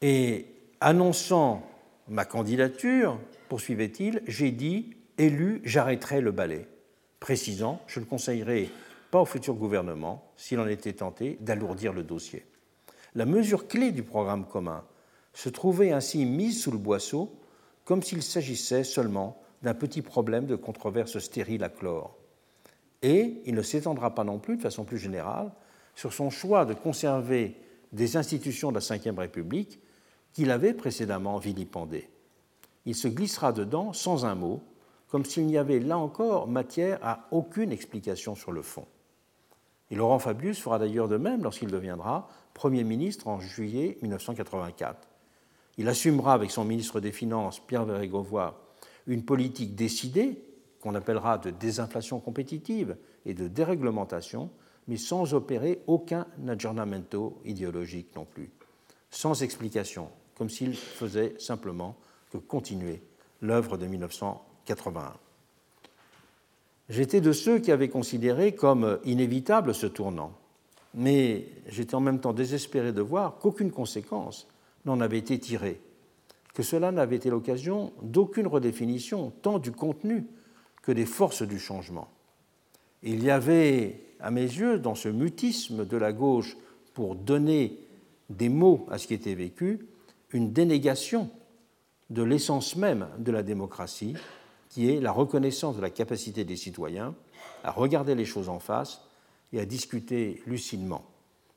Et 0.01 0.47
annonçant 0.81 1.67
ma 2.09 2.25
candidature, 2.25 3.19
poursuivait-il, 3.49 4.23
j'ai 4.27 4.51
dit, 4.51 4.97
élu, 5.19 5.61
j'arrêterai 5.65 6.21
le 6.21 6.33
ballet, 6.33 6.67
précisant, 7.21 7.81
je 7.87 8.01
ne 8.01 8.05
conseillerais 8.05 8.69
pas 9.11 9.21
au 9.21 9.27
futur 9.27 9.55
gouvernement, 9.55 10.25
s'il 10.37 10.61
en 10.61 10.67
était 10.67 10.95
tenté, 10.95 11.39
d'alourdir 11.41 11.93
le 11.93 12.03
dossier. 12.03 12.45
La 13.15 13.27
mesure 13.27 13.69
clé 13.69 13.93
du 13.93 14.03
programme 14.03 14.47
commun 14.47 14.85
se 15.33 15.49
trouvait 15.49 15.93
ainsi 15.93 16.25
mise 16.25 16.63
sous 16.63 16.71
le 16.71 16.79
boisseau 16.79 17.35
comme 17.85 18.03
s'il 18.03 18.23
s'agissait 18.23 18.85
seulement 18.85 19.41
d'un 19.63 19.75
petit 19.75 20.03
problème 20.03 20.47
de 20.47 20.57
controverse 20.57 21.19
stérile 21.19 21.65
à 21.65 21.69
clore. 21.69 22.17
Et 23.03 23.43
il 23.45 23.55
ne 23.55 23.63
s'étendra 23.63 24.15
pas 24.15 24.25
non 24.25 24.39
plus, 24.39 24.57
de 24.57 24.63
façon 24.63 24.85
plus 24.85 24.99
générale, 24.99 25.53
sur 25.95 26.13
son 26.13 26.31
choix 26.31 26.65
de 26.65 26.75
conserver 26.75 27.57
des 27.93 28.17
institutions 28.17 28.73
de 28.73 28.79
la 28.79 29.13
Ve 29.13 29.19
République 29.19 29.81
qu'il 30.33 30.51
avait 30.51 30.75
précédemment 30.75 31.39
vilipendées. 31.39 32.09
Il 32.87 32.95
se 32.95 33.09
glissera 33.09 33.53
dedans 33.53 33.93
sans 33.93 34.25
un 34.25 34.35
mot, 34.35 34.63
comme 35.09 35.25
s'il 35.25 35.47
n'y 35.47 35.59
avait 35.59 35.81
là 35.81 35.99
encore 35.99 36.49
matière 36.49 36.99
à 37.03 37.27
aucune 37.31 37.71
explication 37.71 38.35
sur 38.35 38.51
le 38.51 38.63
fond. 38.63 38.87
Et 39.91 39.95
Laurent 39.95 40.19
Fabius 40.19 40.59
fera 40.59 40.79
d'ailleurs 40.79 41.09
de 41.09 41.19
même 41.19 41.43
lorsqu'il 41.43 41.71
deviendra 41.71 42.29
Premier 42.55 42.83
ministre 42.83 43.29
en 43.29 43.41
juillet 43.41 43.99
1984. 44.01 45.12
Il 45.79 45.89
assumera 45.89 46.35
avec 46.35 46.51
son 46.51 46.65
ministre 46.65 47.01
des 47.01 47.13
Finances, 47.13 47.61
Pierre 47.61 47.85
Vérégovoy, 47.85 48.55
une 49.07 49.25
politique 49.25 49.75
décidée, 49.75 50.39
qu'on 50.81 50.95
appellera 50.95 51.39
de 51.39 51.51
désinflation 51.51 52.21
compétitive 52.21 52.97
et 53.25 53.35
de 53.35 53.49
déréglementation, 53.49 54.51
mais 54.89 54.97
sans 54.97 55.33
opérer 55.33 55.81
aucun 55.87 56.27
aggiornamento 56.49 57.41
idéologique 57.45 58.15
non 58.17 58.25
plus, 58.25 58.51
sans 59.11 59.43
explication, 59.43 60.09
comme 60.37 60.51
s'il 60.51 60.75
faisait 60.75 61.35
simplement 61.39 61.97
que 62.31 62.39
continuer 62.39 63.03
l'œuvre 63.41 63.77
de 63.77 63.87
1981. 63.87 65.15
J'étais 66.89 67.21
de 67.21 67.33
ceux 67.33 67.61
qui 67.61 67.71
avaient 67.71 67.89
considéré 67.89 68.55
comme 68.55 68.99
inévitable 69.05 69.75
ce 69.75 69.87
tournant, 69.87 70.33
mais 70.95 71.47
j'étais 71.69 71.95
en 71.95 72.01
même 72.01 72.21
temps 72.21 72.33
désespéré 72.33 72.93
de 72.93 73.01
voir 73.01 73.39
qu'aucune 73.39 73.71
conséquence 73.71 74.49
n'en 74.85 75.01
avait 75.01 75.19
été 75.19 75.39
tiré, 75.39 75.81
que 76.55 76.63
cela 76.63 76.93
n'avait 76.93 77.17
été 77.17 77.31
l'occasion 77.31 77.93
d'aucune 78.03 78.47
redéfinition, 78.47 79.33
tant 79.43 79.59
du 79.59 79.73
contenu 79.73 80.27
que 80.83 80.93
des 80.93 81.07
forces 81.07 81.43
du 81.43 81.59
changement. 81.59 82.09
Il 83.03 83.23
y 83.23 83.31
avait, 83.31 84.01
à 84.21 84.31
mes 84.31 84.43
yeux, 84.43 84.79
dans 84.79 84.95
ce 84.95 85.09
mutisme 85.09 85.87
de 85.87 85.97
la 85.97 86.13
gauche 86.13 86.57
pour 86.95 87.15
donner 87.15 87.79
des 88.31 88.49
mots 88.49 88.87
à 88.91 88.99
ce 88.99 89.07
qui 89.07 89.15
était 89.15 89.35
vécu, 89.35 89.87
une 90.33 90.53
dénégation 90.53 91.31
de 92.11 92.23
l'essence 92.23 92.77
même 92.77 93.09
de 93.19 93.33
la 93.33 93.43
démocratie, 93.43 94.15
qui 94.69 94.91
est 94.91 95.01
la 95.01 95.13
reconnaissance 95.13 95.77
de 95.77 95.83
la 95.83 95.91
capacité 95.91 96.45
des 96.45 96.57
citoyens 96.57 97.15
à 97.65 97.71
regarder 97.71 98.15
les 98.15 98.25
choses 98.25 98.49
en 98.49 98.59
face 98.59 99.03
et 99.53 99.61
à 99.61 99.67
discuter 99.67 100.43
lucidement 100.47 101.05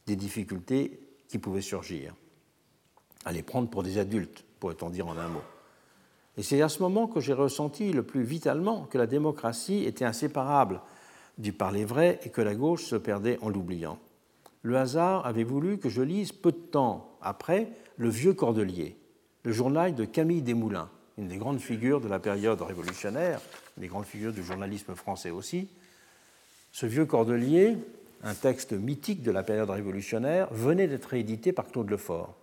des 0.06 0.16
difficultés 0.16 1.00
qui 1.28 1.38
pouvaient 1.38 1.62
surgir 1.62 2.14
à 3.26 3.32
les 3.32 3.42
prendre 3.42 3.70
pour 3.70 3.84
des 3.84 3.98
adultes, 3.98 4.46
pourrait-on 4.60 4.90
dire 4.90 5.08
en 5.08 5.18
un 5.18 5.28
mot. 5.28 5.42
Et 6.38 6.44
c'est 6.44 6.62
à 6.62 6.70
ce 6.70 6.82
moment 6.82 7.08
que 7.08 7.20
j'ai 7.20 7.34
ressenti 7.34 7.92
le 7.92 8.04
plus 8.04 8.24
vitalement 8.24 8.84
que 8.84 8.98
la 8.98 9.08
démocratie 9.08 9.84
était 9.86 10.06
inséparable 10.06 10.82
du 11.38 11.54
parler 11.54 11.86
vrai 11.86 12.20
et 12.24 12.30
que 12.30 12.42
la 12.42 12.56
gauche 12.56 12.86
se 12.86 12.96
perdait 12.96 13.40
en 13.42 13.50
l'oubliant. 13.50 14.00
Le 14.62 14.78
hasard 14.78 15.26
avait 15.26 15.44
voulu 15.44 15.78
que 15.78 15.90
je 15.90 16.02
lise 16.02 16.32
peu 16.32 16.52
de 16.52 16.58
temps 16.58 17.18
après 17.22 17.70
Le 17.98 18.10
Vieux 18.10 18.34
Cordelier, 18.34 18.98
le 19.44 19.52
journal 19.52 19.96
de 19.96 20.06
Camille 20.06 20.42
Desmoulins, 20.42 20.90
une 21.18 21.28
des 21.28 21.38
grandes 21.38 21.60
figures 21.60 22.02
de 22.02 22.08
la 22.08 22.20
période 22.20 22.62
révolutionnaire, 22.62 23.40
une 23.78 23.82
des 23.82 23.88
grandes 23.88 24.06
figures 24.06 24.34
du 24.34 24.44
journalisme 24.44 24.96
français 24.96 25.32
aussi. 25.32 25.70
Ce 26.72 26.86
vieux 26.86 27.06
cordelier, 27.06 27.78
un 28.24 28.34
texte 28.34 28.74
mythique 28.74 29.24
de 29.24 29.32
la 29.32 29.44
période 29.44 29.70
révolutionnaire, 29.70 30.52
venait 30.52 30.88
d'être 30.88 31.14
édité 31.14 31.54
par 31.54 31.68
Claude 31.68 31.90
Lefort 31.90 32.36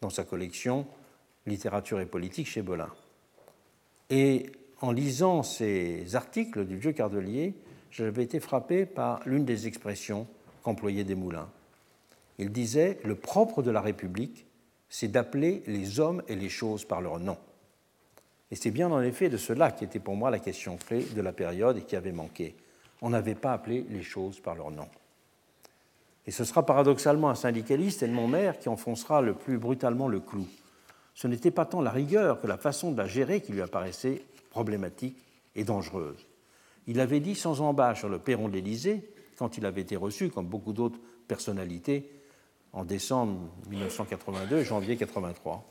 dans 0.00 0.10
sa 0.10 0.24
collection 0.24 0.86
Littérature 1.46 2.00
et 2.00 2.06
politique 2.06 2.48
chez 2.48 2.62
Belin. 2.62 2.90
Et 4.10 4.50
en 4.80 4.90
lisant 4.90 5.44
ces 5.44 6.16
articles 6.16 6.64
du 6.64 6.76
vieux 6.76 6.92
Cardelier, 6.92 7.54
j'avais 7.92 8.24
été 8.24 8.40
frappé 8.40 8.84
par 8.84 9.20
l'une 9.26 9.44
des 9.44 9.68
expressions 9.68 10.26
qu'employait 10.62 11.04
Desmoulins. 11.04 11.48
Il 12.38 12.50
disait 12.50 12.98
Le 13.04 13.14
propre 13.14 13.62
de 13.62 13.70
la 13.70 13.80
République, 13.80 14.46
c'est 14.88 15.08
d'appeler 15.08 15.62
les 15.66 16.00
hommes 16.00 16.22
et 16.28 16.34
les 16.34 16.48
choses 16.48 16.84
par 16.84 17.00
leur 17.00 17.20
nom. 17.20 17.38
Et 18.50 18.56
c'est 18.56 18.70
bien 18.70 18.90
en 18.90 19.00
effet 19.02 19.28
de 19.28 19.36
cela 19.36 19.72
qui 19.72 19.84
était 19.84 19.98
pour 19.98 20.16
moi 20.16 20.30
la 20.30 20.38
question 20.38 20.76
clé 20.76 21.04
de 21.04 21.20
la 21.20 21.32
période 21.32 21.78
et 21.78 21.82
qui 21.82 21.96
avait 21.96 22.12
manqué. 22.12 22.54
On 23.02 23.10
n'avait 23.10 23.34
pas 23.34 23.52
appelé 23.52 23.84
les 23.88 24.02
choses 24.02 24.40
par 24.40 24.54
leur 24.54 24.70
nom. 24.70 24.88
Et 26.26 26.30
ce 26.32 26.44
sera 26.44 26.66
paradoxalement 26.66 27.30
un 27.30 27.34
syndicaliste, 27.34 28.02
Edmond 28.02 28.28
Maire, 28.28 28.58
qui 28.58 28.68
enfoncera 28.68 29.20
le 29.20 29.34
plus 29.34 29.58
brutalement 29.58 30.08
le 30.08 30.20
clou. 30.20 30.46
Ce 31.14 31.28
n'était 31.28 31.50
pas 31.50 31.64
tant 31.64 31.80
la 31.80 31.90
rigueur 31.90 32.40
que 32.40 32.46
la 32.46 32.58
façon 32.58 32.90
de 32.90 32.98
la 32.98 33.06
gérer 33.06 33.40
qui 33.40 33.52
lui 33.52 33.62
apparaissait 33.62 34.22
problématique 34.50 35.16
et 35.54 35.64
dangereuse. 35.64 36.26
Il 36.86 37.00
avait 37.00 37.20
dit 37.20 37.34
sans 37.34 37.60
embâche 37.60 38.00
sur 38.00 38.08
le 38.08 38.18
perron 38.18 38.48
de 38.48 38.54
l'Élysée, 38.54 39.08
quand 39.38 39.58
il 39.58 39.66
avait 39.66 39.82
été 39.82 39.96
reçu, 39.96 40.30
comme 40.30 40.46
beaucoup 40.46 40.72
d'autres 40.72 40.98
personnalités, 41.28 42.10
en 42.72 42.84
décembre 42.84 43.38
1982 43.70 44.58
et 44.58 44.64
janvier 44.64 44.94
1983. 44.94 45.64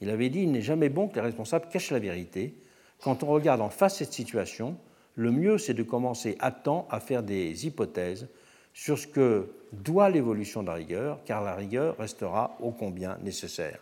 Il 0.00 0.10
avait 0.10 0.28
dit 0.28 0.40
Il 0.40 0.52
n'est 0.52 0.62
jamais 0.62 0.88
bon 0.88 1.08
que 1.08 1.14
les 1.14 1.20
responsables 1.22 1.68
cachent 1.68 1.90
la 1.90 1.98
vérité. 1.98 2.54
Quand 3.00 3.22
on 3.22 3.28
regarde 3.28 3.60
en 3.60 3.70
face 3.70 3.96
cette 3.96 4.12
situation, 4.12 4.76
le 5.14 5.30
mieux 5.30 5.58
c'est 5.58 5.74
de 5.74 5.82
commencer 5.82 6.36
à 6.40 6.50
temps 6.50 6.86
à 6.90 7.00
faire 7.00 7.22
des 7.22 7.66
hypothèses 7.66 8.28
sur 8.76 8.98
ce 8.98 9.06
que 9.06 9.48
doit 9.72 10.10
l'évolution 10.10 10.62
de 10.62 10.66
la 10.66 10.74
rigueur, 10.74 11.24
car 11.24 11.42
la 11.42 11.54
rigueur 11.54 11.96
restera 11.96 12.58
ô 12.60 12.72
combien 12.72 13.16
nécessaire. 13.22 13.78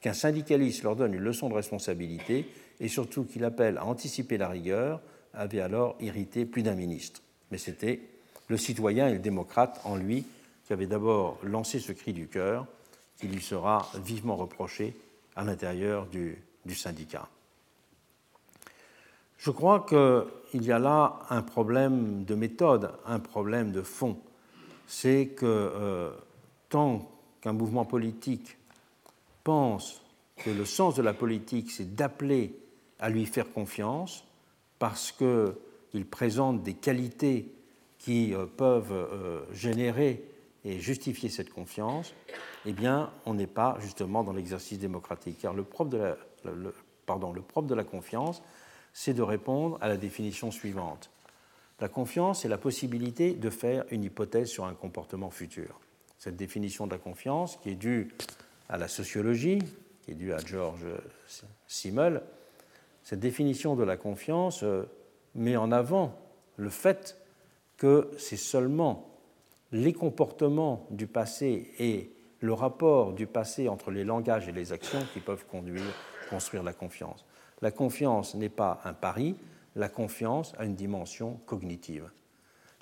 Qu'un 0.00 0.14
syndicaliste 0.14 0.84
leur 0.84 0.96
donne 0.96 1.12
une 1.12 1.20
leçon 1.20 1.50
de 1.50 1.54
responsabilité 1.54 2.48
et 2.80 2.88
surtout 2.88 3.24
qu'il 3.24 3.44
appelle 3.44 3.76
à 3.76 3.84
anticiper 3.84 4.38
la 4.38 4.48
rigueur 4.48 5.02
avait 5.34 5.60
alors 5.60 5.96
irrité 6.00 6.46
plus 6.46 6.62
d'un 6.62 6.74
ministre. 6.74 7.20
Mais 7.50 7.58
c'était 7.58 8.00
le 8.48 8.56
citoyen 8.56 9.08
et 9.08 9.12
le 9.12 9.18
démocrate 9.18 9.82
en 9.84 9.96
lui 9.96 10.24
qui 10.64 10.72
avait 10.72 10.86
d'abord 10.86 11.38
lancé 11.42 11.78
ce 11.78 11.92
cri 11.92 12.14
du 12.14 12.26
cœur, 12.26 12.66
qui 13.18 13.28
lui 13.28 13.42
sera 13.42 13.90
vivement 14.02 14.36
reproché 14.36 14.96
à 15.36 15.44
l'intérieur 15.44 16.06
du, 16.06 16.42
du 16.64 16.74
syndicat. 16.74 17.28
Je 19.36 19.50
crois 19.50 19.84
qu'il 19.86 20.64
y 20.64 20.72
a 20.72 20.78
là 20.78 21.18
un 21.28 21.42
problème 21.42 22.24
de 22.24 22.34
méthode, 22.34 22.92
un 23.04 23.18
problème 23.18 23.72
de 23.72 23.82
fond 23.82 24.16
c'est 24.88 25.26
que 25.26 25.44
euh, 25.46 26.10
tant 26.70 27.10
qu'un 27.42 27.52
mouvement 27.52 27.84
politique 27.84 28.56
pense 29.44 30.02
que 30.36 30.50
le 30.50 30.64
sens 30.64 30.96
de 30.96 31.02
la 31.02 31.12
politique, 31.12 31.70
c'est 31.70 31.94
d'appeler 31.94 32.58
à 32.98 33.10
lui 33.10 33.26
faire 33.26 33.52
confiance, 33.52 34.24
parce 34.78 35.12
qu'il 35.12 36.06
présente 36.10 36.62
des 36.62 36.74
qualités 36.74 37.52
qui 37.98 38.34
euh, 38.34 38.46
peuvent 38.46 38.92
euh, 38.92 39.42
générer 39.52 40.24
et 40.64 40.80
justifier 40.80 41.28
cette 41.28 41.50
confiance, 41.50 42.14
eh 42.64 42.72
bien, 42.72 43.12
on 43.26 43.34
n'est 43.34 43.46
pas 43.46 43.76
justement 43.80 44.24
dans 44.24 44.32
l'exercice 44.32 44.78
démocratique. 44.78 45.38
Car 45.40 45.52
le 45.52 45.64
propre 45.64 45.90
de 45.90 45.98
la, 45.98 46.16
le 46.44 47.42
propre 47.42 47.68
de 47.68 47.74
la 47.74 47.84
confiance, 47.84 48.42
c'est 48.92 49.14
de 49.14 49.22
répondre 49.22 49.78
à 49.80 49.88
la 49.88 49.96
définition 49.96 50.50
suivante. 50.50 51.10
La 51.80 51.88
confiance 51.88 52.44
est 52.44 52.48
la 52.48 52.58
possibilité 52.58 53.34
de 53.34 53.50
faire 53.50 53.84
une 53.90 54.04
hypothèse 54.04 54.48
sur 54.48 54.64
un 54.64 54.74
comportement 54.74 55.30
futur. 55.30 55.80
Cette 56.18 56.36
définition 56.36 56.86
de 56.86 56.92
la 56.92 56.98
confiance, 56.98 57.56
qui 57.62 57.70
est 57.70 57.76
due 57.76 58.08
à 58.68 58.78
la 58.78 58.88
sociologie, 58.88 59.60
qui 60.02 60.10
est 60.10 60.14
due 60.14 60.32
à 60.32 60.38
George 60.38 60.84
Simmel, 61.68 62.22
cette 63.04 63.20
définition 63.20 63.76
de 63.76 63.84
la 63.84 63.96
confiance 63.96 64.62
euh, 64.64 64.82
met 65.34 65.56
en 65.56 65.72
avant 65.72 66.18
le 66.56 66.68
fait 66.68 67.16
que 67.76 68.10
c'est 68.18 68.36
seulement 68.36 69.08
les 69.72 69.92
comportements 69.92 70.86
du 70.90 71.06
passé 71.06 71.70
et 71.78 72.10
le 72.40 72.52
rapport 72.52 73.12
du 73.12 73.26
passé 73.26 73.68
entre 73.68 73.90
les 73.90 74.04
langages 74.04 74.48
et 74.48 74.52
les 74.52 74.72
actions 74.72 75.02
qui 75.12 75.20
peuvent 75.20 75.46
conduire, 75.46 75.94
construire 76.28 76.62
la 76.62 76.72
confiance. 76.72 77.24
La 77.62 77.70
confiance 77.70 78.34
n'est 78.34 78.48
pas 78.48 78.80
un 78.84 78.92
pari, 78.92 79.36
la 79.78 79.88
confiance 79.88 80.54
a 80.58 80.64
une 80.64 80.74
dimension 80.74 81.40
cognitive. 81.46 82.10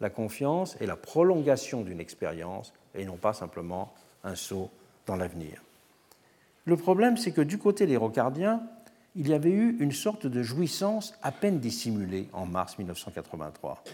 La 0.00 0.10
confiance 0.10 0.76
est 0.80 0.86
la 0.86 0.96
prolongation 0.96 1.82
d'une 1.82 2.00
expérience 2.00 2.72
et 2.94 3.04
non 3.04 3.16
pas 3.16 3.34
simplement 3.34 3.92
un 4.24 4.34
saut 4.34 4.70
dans 5.06 5.16
l'avenir. 5.16 5.62
Le 6.64 6.76
problème, 6.76 7.16
c'est 7.16 7.32
que 7.32 7.42
du 7.42 7.58
côté 7.58 7.86
des 7.86 7.96
rocardiens, 7.96 8.62
il 9.14 9.28
y 9.28 9.34
avait 9.34 9.52
eu 9.52 9.76
une 9.78 9.92
sorte 9.92 10.26
de 10.26 10.42
jouissance 10.42 11.14
à 11.22 11.32
peine 11.32 11.60
dissimulée 11.60 12.28
en 12.32 12.46
mars 12.46 12.78
1983. 12.78 13.84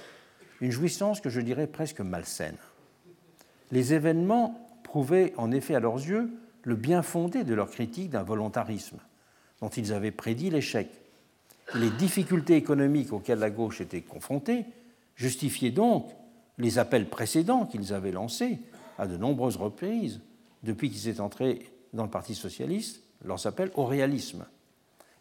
Une 0.60 0.70
jouissance 0.70 1.20
que 1.20 1.28
je 1.28 1.40
dirais 1.40 1.66
presque 1.66 2.00
malsaine. 2.00 2.56
Les 3.72 3.94
événements 3.94 4.68
prouvaient 4.84 5.34
en 5.36 5.50
effet 5.50 5.74
à 5.74 5.80
leurs 5.80 5.96
yeux 5.96 6.30
le 6.62 6.76
bien 6.76 7.02
fondé 7.02 7.42
de 7.42 7.54
leur 7.54 7.70
critique 7.70 8.10
d'un 8.10 8.22
volontarisme 8.22 8.98
dont 9.60 9.68
ils 9.68 9.92
avaient 9.92 10.12
prédit 10.12 10.50
l'échec. 10.50 11.01
Les 11.74 11.88
difficultés 11.88 12.56
économiques 12.56 13.12
auxquelles 13.12 13.38
la 13.38 13.50
gauche 13.50 13.80
était 13.80 14.02
confrontée 14.02 14.66
justifiaient 15.16 15.70
donc 15.70 16.10
les 16.58 16.78
appels 16.78 17.08
précédents 17.08 17.64
qu'ils 17.64 17.94
avaient 17.94 18.12
lancés 18.12 18.58
à 18.98 19.06
de 19.06 19.16
nombreuses 19.16 19.56
reprises 19.56 20.20
depuis 20.62 20.90
qu'ils 20.90 21.08
étaient 21.08 21.20
entrés 21.20 21.72
dans 21.94 22.04
le 22.04 22.10
Parti 22.10 22.34
socialiste, 22.34 23.02
leurs 23.24 23.46
appels 23.46 23.70
au 23.74 23.86
réalisme. 23.86 24.44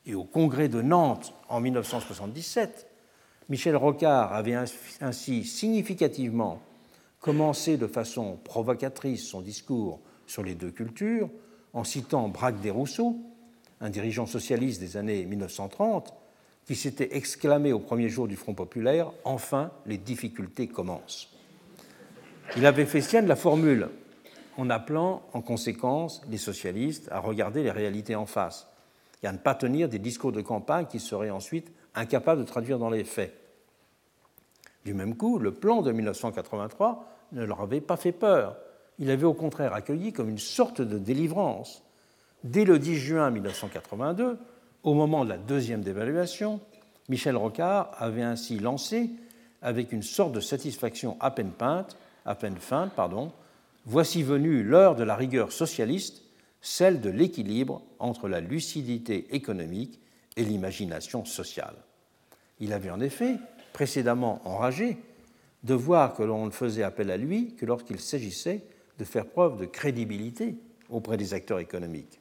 Et 0.06 0.14
au 0.14 0.26
congrès 0.26 0.68
de 0.68 0.82
Nantes 0.82 1.34
en 1.48 1.62
1977, 1.62 2.88
Michel 3.48 3.78
Rocard 3.78 4.34
avait 4.34 4.58
ainsi 5.00 5.46
significativement 5.46 6.62
commencé 7.20 7.78
de 7.78 7.88
façon 7.88 8.38
provocatrice 8.44 9.26
son 9.26 9.42
discours 9.42 10.02
sur 10.28 10.44
les 10.44 10.56
deux 10.56 10.72
cultures 10.72 11.30
en 11.74 11.84
citant 11.86 12.28
Braque 12.28 12.60
Desrousseaux, 12.60 13.18
un 13.80 13.90
dirigeant 13.90 14.26
socialiste 14.26 14.82
des 14.82 14.98
années 14.98 15.26
1930, 15.26 16.14
qui 16.66 16.76
s'était 16.76 17.16
exclamé 17.16 17.74
au 17.74 17.80
premier 17.80 18.10
jour 18.10 18.28
du 18.28 18.36
Front 18.36 18.54
populaire 18.54 19.12
Enfin, 19.24 19.72
les 19.86 19.98
difficultés 19.98 20.68
commencent. 20.68 21.30
Il 22.58 22.66
avait 22.66 22.86
fait 22.86 23.02
sienne 23.02 23.28
la 23.28 23.36
formule 23.36 23.90
en 24.58 24.70
appelant 24.70 25.24
en 25.34 25.42
conséquence 25.42 26.22
les 26.30 26.38
socialistes 26.38 27.08
à 27.12 27.20
regarder 27.20 27.64
les 27.64 27.72
réalités 27.72 28.16
en 28.16 28.26
face 28.26 28.68
et 29.24 29.28
à 29.28 29.32
ne 29.32 29.38
pas 29.38 29.56
tenir 29.56 29.88
des 29.88 30.00
discours 30.00 30.32
de 30.32 30.42
campagne 30.42 30.86
qui 30.86 31.00
seraient 31.00 31.30
ensuite 31.30 31.72
incapables 31.96 32.42
de 32.42 32.46
traduire 32.46 32.80
dans 32.80 32.90
les 32.90 33.04
faits. 33.04 33.38
Du 34.86 34.94
même 34.94 35.16
coup, 35.16 35.38
le 35.38 35.54
plan 35.54 35.82
de 35.82 35.92
1983 35.92 37.06
ne 37.34 37.44
leur 37.44 37.62
avait 37.62 37.82
pas 37.82 37.98
fait 37.98 38.12
peur. 38.12 38.58
Il 39.00 39.10
avait 39.10 39.26
au 39.26 39.34
contraire 39.34 39.74
accueilli 39.74 40.12
comme 40.12 40.30
une 40.30 40.40
sorte 40.40 40.82
de 40.82 40.98
délivrance. 40.98 41.84
Dès 42.44 42.66
le 42.66 42.80
10 42.80 42.96
juin 42.96 43.30
1982, 43.30 44.40
au 44.84 44.94
moment 44.94 45.24
de 45.24 45.30
la 45.30 45.38
deuxième 45.38 45.82
dévaluation, 45.82 46.60
Michel 47.10 47.36
Rocard 47.36 47.92
avait 47.98 48.22
ainsi 48.22 48.60
lancé, 48.60 49.10
avec 49.62 49.92
une 49.92 50.02
sorte 50.02 50.34
de 50.34 50.40
satisfaction 50.40 51.18
à 51.20 51.32
peine 51.32 51.52
peinte, 51.52 51.98
à 52.26 52.36
peine 52.36 52.58
feinte, 52.58 52.92
voici 53.86 54.24
venue 54.24 54.64
l'heure 54.64 54.96
de 54.96 55.04
la 55.04 55.16
rigueur 55.16 55.52
socialiste, 55.52 56.24
celle 56.62 57.02
de 57.02 57.10
l'équilibre 57.10 57.82
entre 58.00 58.28
la 58.28 58.40
lucidité 58.40 59.36
économique 59.36 60.00
et 60.38 60.44
l'imagination 60.44 61.26
sociale. 61.26 61.76
Il 62.60 62.74
avait 62.74 62.92
en 62.92 63.02
effet 63.02 63.36
précédemment 63.74 64.42
enragé 64.46 64.98
de 65.64 65.74
voir 65.74 66.16
que 66.16 66.24
l'on 66.24 66.46
ne 66.46 66.52
faisait 66.52 66.84
appel 66.84 67.12
à 67.12 67.18
lui 67.18 67.56
que 67.56 67.66
lorsqu'il 67.66 68.00
s'agissait 68.00 68.64
de 68.98 69.04
faire 69.04 69.26
preuve 69.26 69.60
de 69.60 69.66
crédibilité 69.66 70.56
auprès 70.90 71.18
des 71.18 71.34
acteurs 71.34 71.60
économiques. 71.60 72.21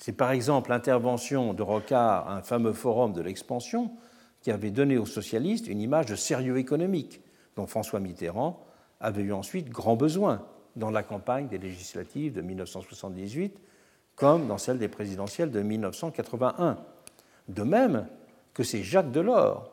C'est 0.00 0.12
par 0.12 0.32
exemple 0.32 0.70
l'intervention 0.70 1.52
de 1.52 1.62
Rocard 1.62 2.26
à 2.26 2.36
un 2.36 2.42
fameux 2.42 2.72
forum 2.72 3.12
de 3.12 3.20
l'expansion 3.20 3.92
qui 4.40 4.50
avait 4.50 4.70
donné 4.70 4.96
aux 4.96 5.04
socialistes 5.04 5.66
une 5.66 5.82
image 5.82 6.06
de 6.06 6.16
sérieux 6.16 6.56
économique 6.56 7.20
dont 7.54 7.66
François 7.66 8.00
Mitterrand 8.00 8.64
avait 8.98 9.22
eu 9.22 9.34
ensuite 9.34 9.68
grand 9.68 9.96
besoin 9.96 10.42
dans 10.74 10.90
la 10.90 11.02
campagne 11.02 11.48
des 11.48 11.58
législatives 11.58 12.32
de 12.32 12.40
1978 12.40 13.60
comme 14.16 14.46
dans 14.46 14.56
celle 14.56 14.78
des 14.78 14.88
présidentielles 14.88 15.50
de 15.50 15.60
1981. 15.60 16.78
De 17.48 17.62
même 17.62 18.06
que 18.54 18.62
c'est 18.62 18.82
Jacques 18.82 19.12
Delors 19.12 19.70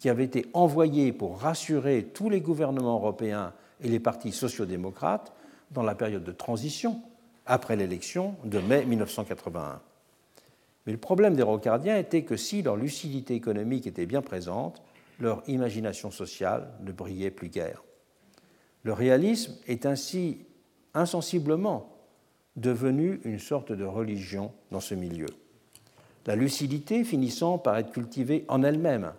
qui 0.00 0.08
avait 0.08 0.24
été 0.24 0.46
envoyé 0.54 1.12
pour 1.12 1.38
rassurer 1.38 2.10
tous 2.12 2.28
les 2.28 2.40
gouvernements 2.40 2.96
européens 2.96 3.52
et 3.80 3.88
les 3.88 4.00
partis 4.00 4.32
sociaux-démocrates 4.32 5.32
dans 5.70 5.84
la 5.84 5.94
période 5.94 6.24
de 6.24 6.32
transition 6.32 7.00
après 7.46 7.76
l'élection 7.76 8.36
de 8.44 8.58
mai 8.58 8.84
1981. 8.84 9.80
Mais 10.86 10.92
le 10.92 10.98
problème 10.98 11.34
des 11.34 11.42
rocardiens 11.42 11.96
était 11.96 12.24
que 12.24 12.36
si 12.36 12.62
leur 12.62 12.76
lucidité 12.76 13.34
économique 13.34 13.86
était 13.86 14.06
bien 14.06 14.22
présente, 14.22 14.82
leur 15.20 15.42
imagination 15.46 16.10
sociale 16.10 16.72
ne 16.82 16.92
brillait 16.92 17.30
plus 17.30 17.48
guère. 17.48 17.84
Le 18.82 18.92
réalisme 18.92 19.54
est 19.66 19.86
ainsi 19.86 20.44
insensiblement 20.94 21.96
devenu 22.56 23.20
une 23.24 23.38
sorte 23.38 23.72
de 23.72 23.84
religion 23.84 24.52
dans 24.70 24.80
ce 24.80 24.94
milieu. 24.94 25.28
La 26.26 26.36
lucidité 26.36 27.04
finissant 27.04 27.58
par 27.58 27.78
être 27.78 27.92
cultivée 27.92 28.44
en 28.48 28.62
elle-même, 28.62 29.12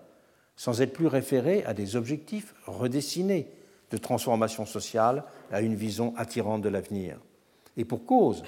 sans 0.56 0.82
être 0.82 0.94
plus 0.94 1.08
référée 1.08 1.64
à 1.66 1.74
des 1.74 1.96
objectifs 1.96 2.54
redessinés 2.66 3.48
de 3.92 3.98
transformation 3.98 4.66
sociale, 4.66 5.24
à 5.52 5.62
une 5.62 5.76
vision 5.76 6.14
attirante 6.18 6.62
de 6.62 6.70
l'avenir. 6.70 7.18
Et 7.78 7.86
pour 7.86 8.06
cause, 8.06 8.44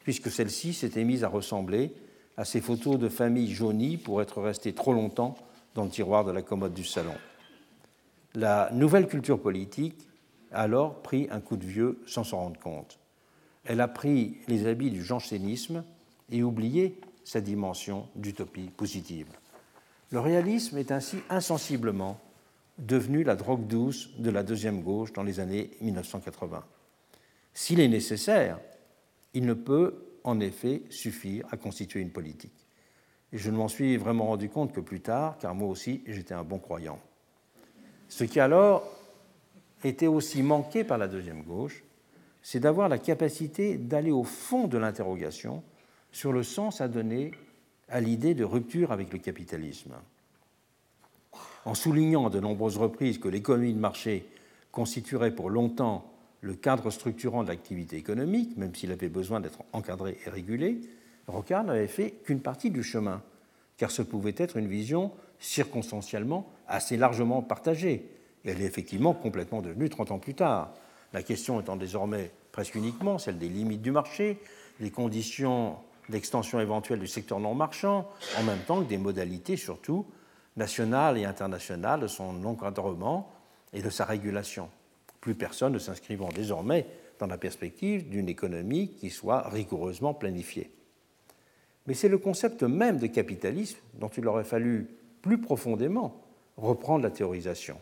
puisque 0.00 0.30
celle-ci 0.30 0.72
s'était 0.72 1.04
mise 1.04 1.24
à 1.24 1.28
ressembler 1.28 1.92
à 2.36 2.44
ces 2.44 2.60
photos 2.60 2.98
de 2.98 3.08
famille 3.08 3.52
jaunies 3.52 3.96
pour 3.96 4.22
être 4.22 4.40
restées 4.40 4.72
trop 4.72 4.92
longtemps 4.92 5.36
dans 5.74 5.84
le 5.84 5.90
tiroir 5.90 6.24
de 6.24 6.30
la 6.30 6.42
commode 6.42 6.74
du 6.74 6.84
salon. 6.84 7.14
La 8.34 8.70
nouvelle 8.72 9.06
culture 9.06 9.40
politique 9.40 10.08
a 10.52 10.62
alors 10.62 11.02
pris 11.02 11.28
un 11.30 11.40
coup 11.40 11.56
de 11.56 11.66
vieux 11.66 12.00
sans 12.06 12.24
s'en 12.24 12.38
rendre 12.38 12.60
compte. 12.60 12.98
Elle 13.64 13.80
a 13.80 13.88
pris 13.88 14.38
les 14.48 14.66
habits 14.66 14.90
du 14.90 15.02
jansénisme 15.02 15.84
et 16.30 16.42
oublié 16.42 17.00
sa 17.24 17.40
dimension 17.40 18.08
d'utopie 18.16 18.70
positive. 18.76 19.28
Le 20.10 20.20
réalisme 20.20 20.78
est 20.78 20.92
ainsi 20.92 21.18
insensiblement 21.28 22.18
devenu 22.78 23.24
la 23.24 23.36
drogue 23.36 23.66
douce 23.66 24.10
de 24.18 24.30
la 24.30 24.42
deuxième 24.42 24.82
gauche 24.82 25.12
dans 25.12 25.22
les 25.22 25.40
années 25.40 25.70
1980. 25.80 26.64
S'il 27.58 27.80
est 27.80 27.88
nécessaire, 27.88 28.60
il 29.34 29.44
ne 29.44 29.52
peut 29.52 29.92
en 30.22 30.38
effet 30.38 30.82
suffire 30.90 31.44
à 31.50 31.56
constituer 31.56 31.98
une 31.98 32.12
politique. 32.12 32.68
Je 33.32 33.50
ne 33.50 33.56
m'en 33.56 33.66
suis 33.66 33.96
vraiment 33.96 34.26
rendu 34.26 34.48
compte 34.48 34.72
que 34.72 34.78
plus 34.78 35.00
tard, 35.00 35.38
car 35.38 35.56
moi 35.56 35.66
aussi 35.66 36.04
j'étais 36.06 36.34
un 36.34 36.44
bon 36.44 36.60
croyant. 36.60 37.00
Ce 38.08 38.22
qui 38.22 38.38
alors 38.38 38.88
était 39.82 40.06
aussi 40.06 40.44
manqué 40.44 40.84
par 40.84 40.98
la 40.98 41.08
deuxième 41.08 41.42
gauche, 41.42 41.82
c'est 42.42 42.60
d'avoir 42.60 42.88
la 42.88 42.98
capacité 42.98 43.76
d'aller 43.76 44.12
au 44.12 44.22
fond 44.22 44.68
de 44.68 44.78
l'interrogation 44.78 45.64
sur 46.12 46.32
le 46.32 46.44
sens 46.44 46.80
à 46.80 46.86
donner 46.86 47.32
à 47.88 48.00
l'idée 48.00 48.34
de 48.34 48.44
rupture 48.44 48.92
avec 48.92 49.12
le 49.12 49.18
capitalisme. 49.18 49.94
En 51.64 51.74
soulignant 51.74 52.28
à 52.28 52.30
de 52.30 52.38
nombreuses 52.38 52.78
reprises 52.78 53.18
que 53.18 53.26
l'économie 53.26 53.74
de 53.74 53.80
marché 53.80 54.28
constituerait 54.70 55.34
pour 55.34 55.50
longtemps 55.50 56.08
le 56.40 56.54
cadre 56.54 56.90
structurant 56.90 57.42
de 57.42 57.48
l'activité 57.48 57.96
économique, 57.96 58.56
même 58.56 58.74
s'il 58.74 58.92
avait 58.92 59.08
besoin 59.08 59.40
d'être 59.40 59.60
encadré 59.72 60.18
et 60.24 60.30
régulé, 60.30 60.80
Rocard 61.26 61.64
n'avait 61.64 61.88
fait 61.88 62.12
qu'une 62.24 62.40
partie 62.40 62.70
du 62.70 62.82
chemin, 62.82 63.22
car 63.76 63.90
ce 63.90 64.02
pouvait 64.02 64.34
être 64.36 64.56
une 64.56 64.68
vision 64.68 65.12
circonstanciellement 65.38 66.50
assez 66.66 66.96
largement 66.96 67.42
partagée. 67.42 68.10
Et 68.44 68.50
elle 68.50 68.62
est 68.62 68.66
effectivement 68.66 69.14
complètement 69.14 69.60
devenue 69.60 69.88
30 69.88 70.12
ans 70.12 70.18
plus 70.18 70.34
tard. 70.34 70.72
La 71.12 71.22
question 71.22 71.60
étant 71.60 71.76
désormais 71.76 72.30
presque 72.52 72.74
uniquement 72.74 73.18
celle 73.18 73.38
des 73.38 73.48
limites 73.48 73.82
du 73.82 73.90
marché, 73.90 74.38
des 74.80 74.90
conditions 74.90 75.76
d'extension 76.08 76.60
éventuelle 76.60 77.00
du 77.00 77.06
secteur 77.06 77.40
non 77.40 77.54
marchand, 77.54 78.08
en 78.38 78.42
même 78.42 78.60
temps 78.60 78.82
que 78.82 78.88
des 78.88 78.98
modalités 78.98 79.56
surtout 79.56 80.06
nationales 80.56 81.18
et 81.18 81.24
internationales 81.24 82.00
de 82.00 82.06
son 82.06 82.44
encadrement 82.44 83.30
et 83.72 83.82
de 83.82 83.90
sa 83.90 84.04
régulation 84.04 84.70
plus 85.28 85.34
personne 85.34 85.74
ne 85.74 85.78
s'inscrivant 85.78 86.30
désormais 86.34 86.86
dans 87.18 87.26
la 87.26 87.36
perspective 87.36 88.08
d'une 88.08 88.30
économie 88.30 88.92
qui 88.92 89.10
soit 89.10 89.46
rigoureusement 89.50 90.14
planifiée. 90.14 90.70
Mais 91.86 91.92
c'est 91.92 92.08
le 92.08 92.16
concept 92.16 92.62
même 92.62 92.96
de 92.96 93.08
capitalisme 93.08 93.76
dont 93.98 94.08
il 94.08 94.26
aurait 94.26 94.42
fallu 94.44 94.86
plus 95.20 95.38
profondément 95.38 96.18
reprendre 96.56 97.04
la 97.04 97.10
théorisation 97.10 97.78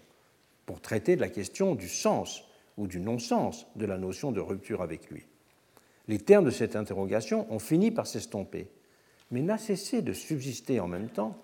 pour 0.65 0.81
traiter 0.81 1.15
de 1.15 1.21
la 1.21 1.29
question 1.29 1.77
du 1.77 1.89
sens 1.89 2.43
ou 2.79 2.89
du 2.89 2.99
non-sens 2.99 3.69
de 3.77 3.87
la 3.87 3.97
notion 3.97 4.33
de 4.33 4.41
rupture 4.41 4.83
avec 4.83 5.09
lui. 5.09 5.25
Les 6.09 6.19
termes 6.19 6.47
de 6.47 6.51
cette 6.51 6.75
interrogation 6.75 7.47
ont 7.53 7.61
fini 7.61 7.93
par 7.93 8.09
s'estomper, 8.09 8.67
mais 9.31 9.41
n'a 9.41 9.57
cessé 9.57 10.03
de 10.03 10.13
subsister 10.13 10.81
en 10.81 10.89
même 10.89 11.11
temps 11.11 11.41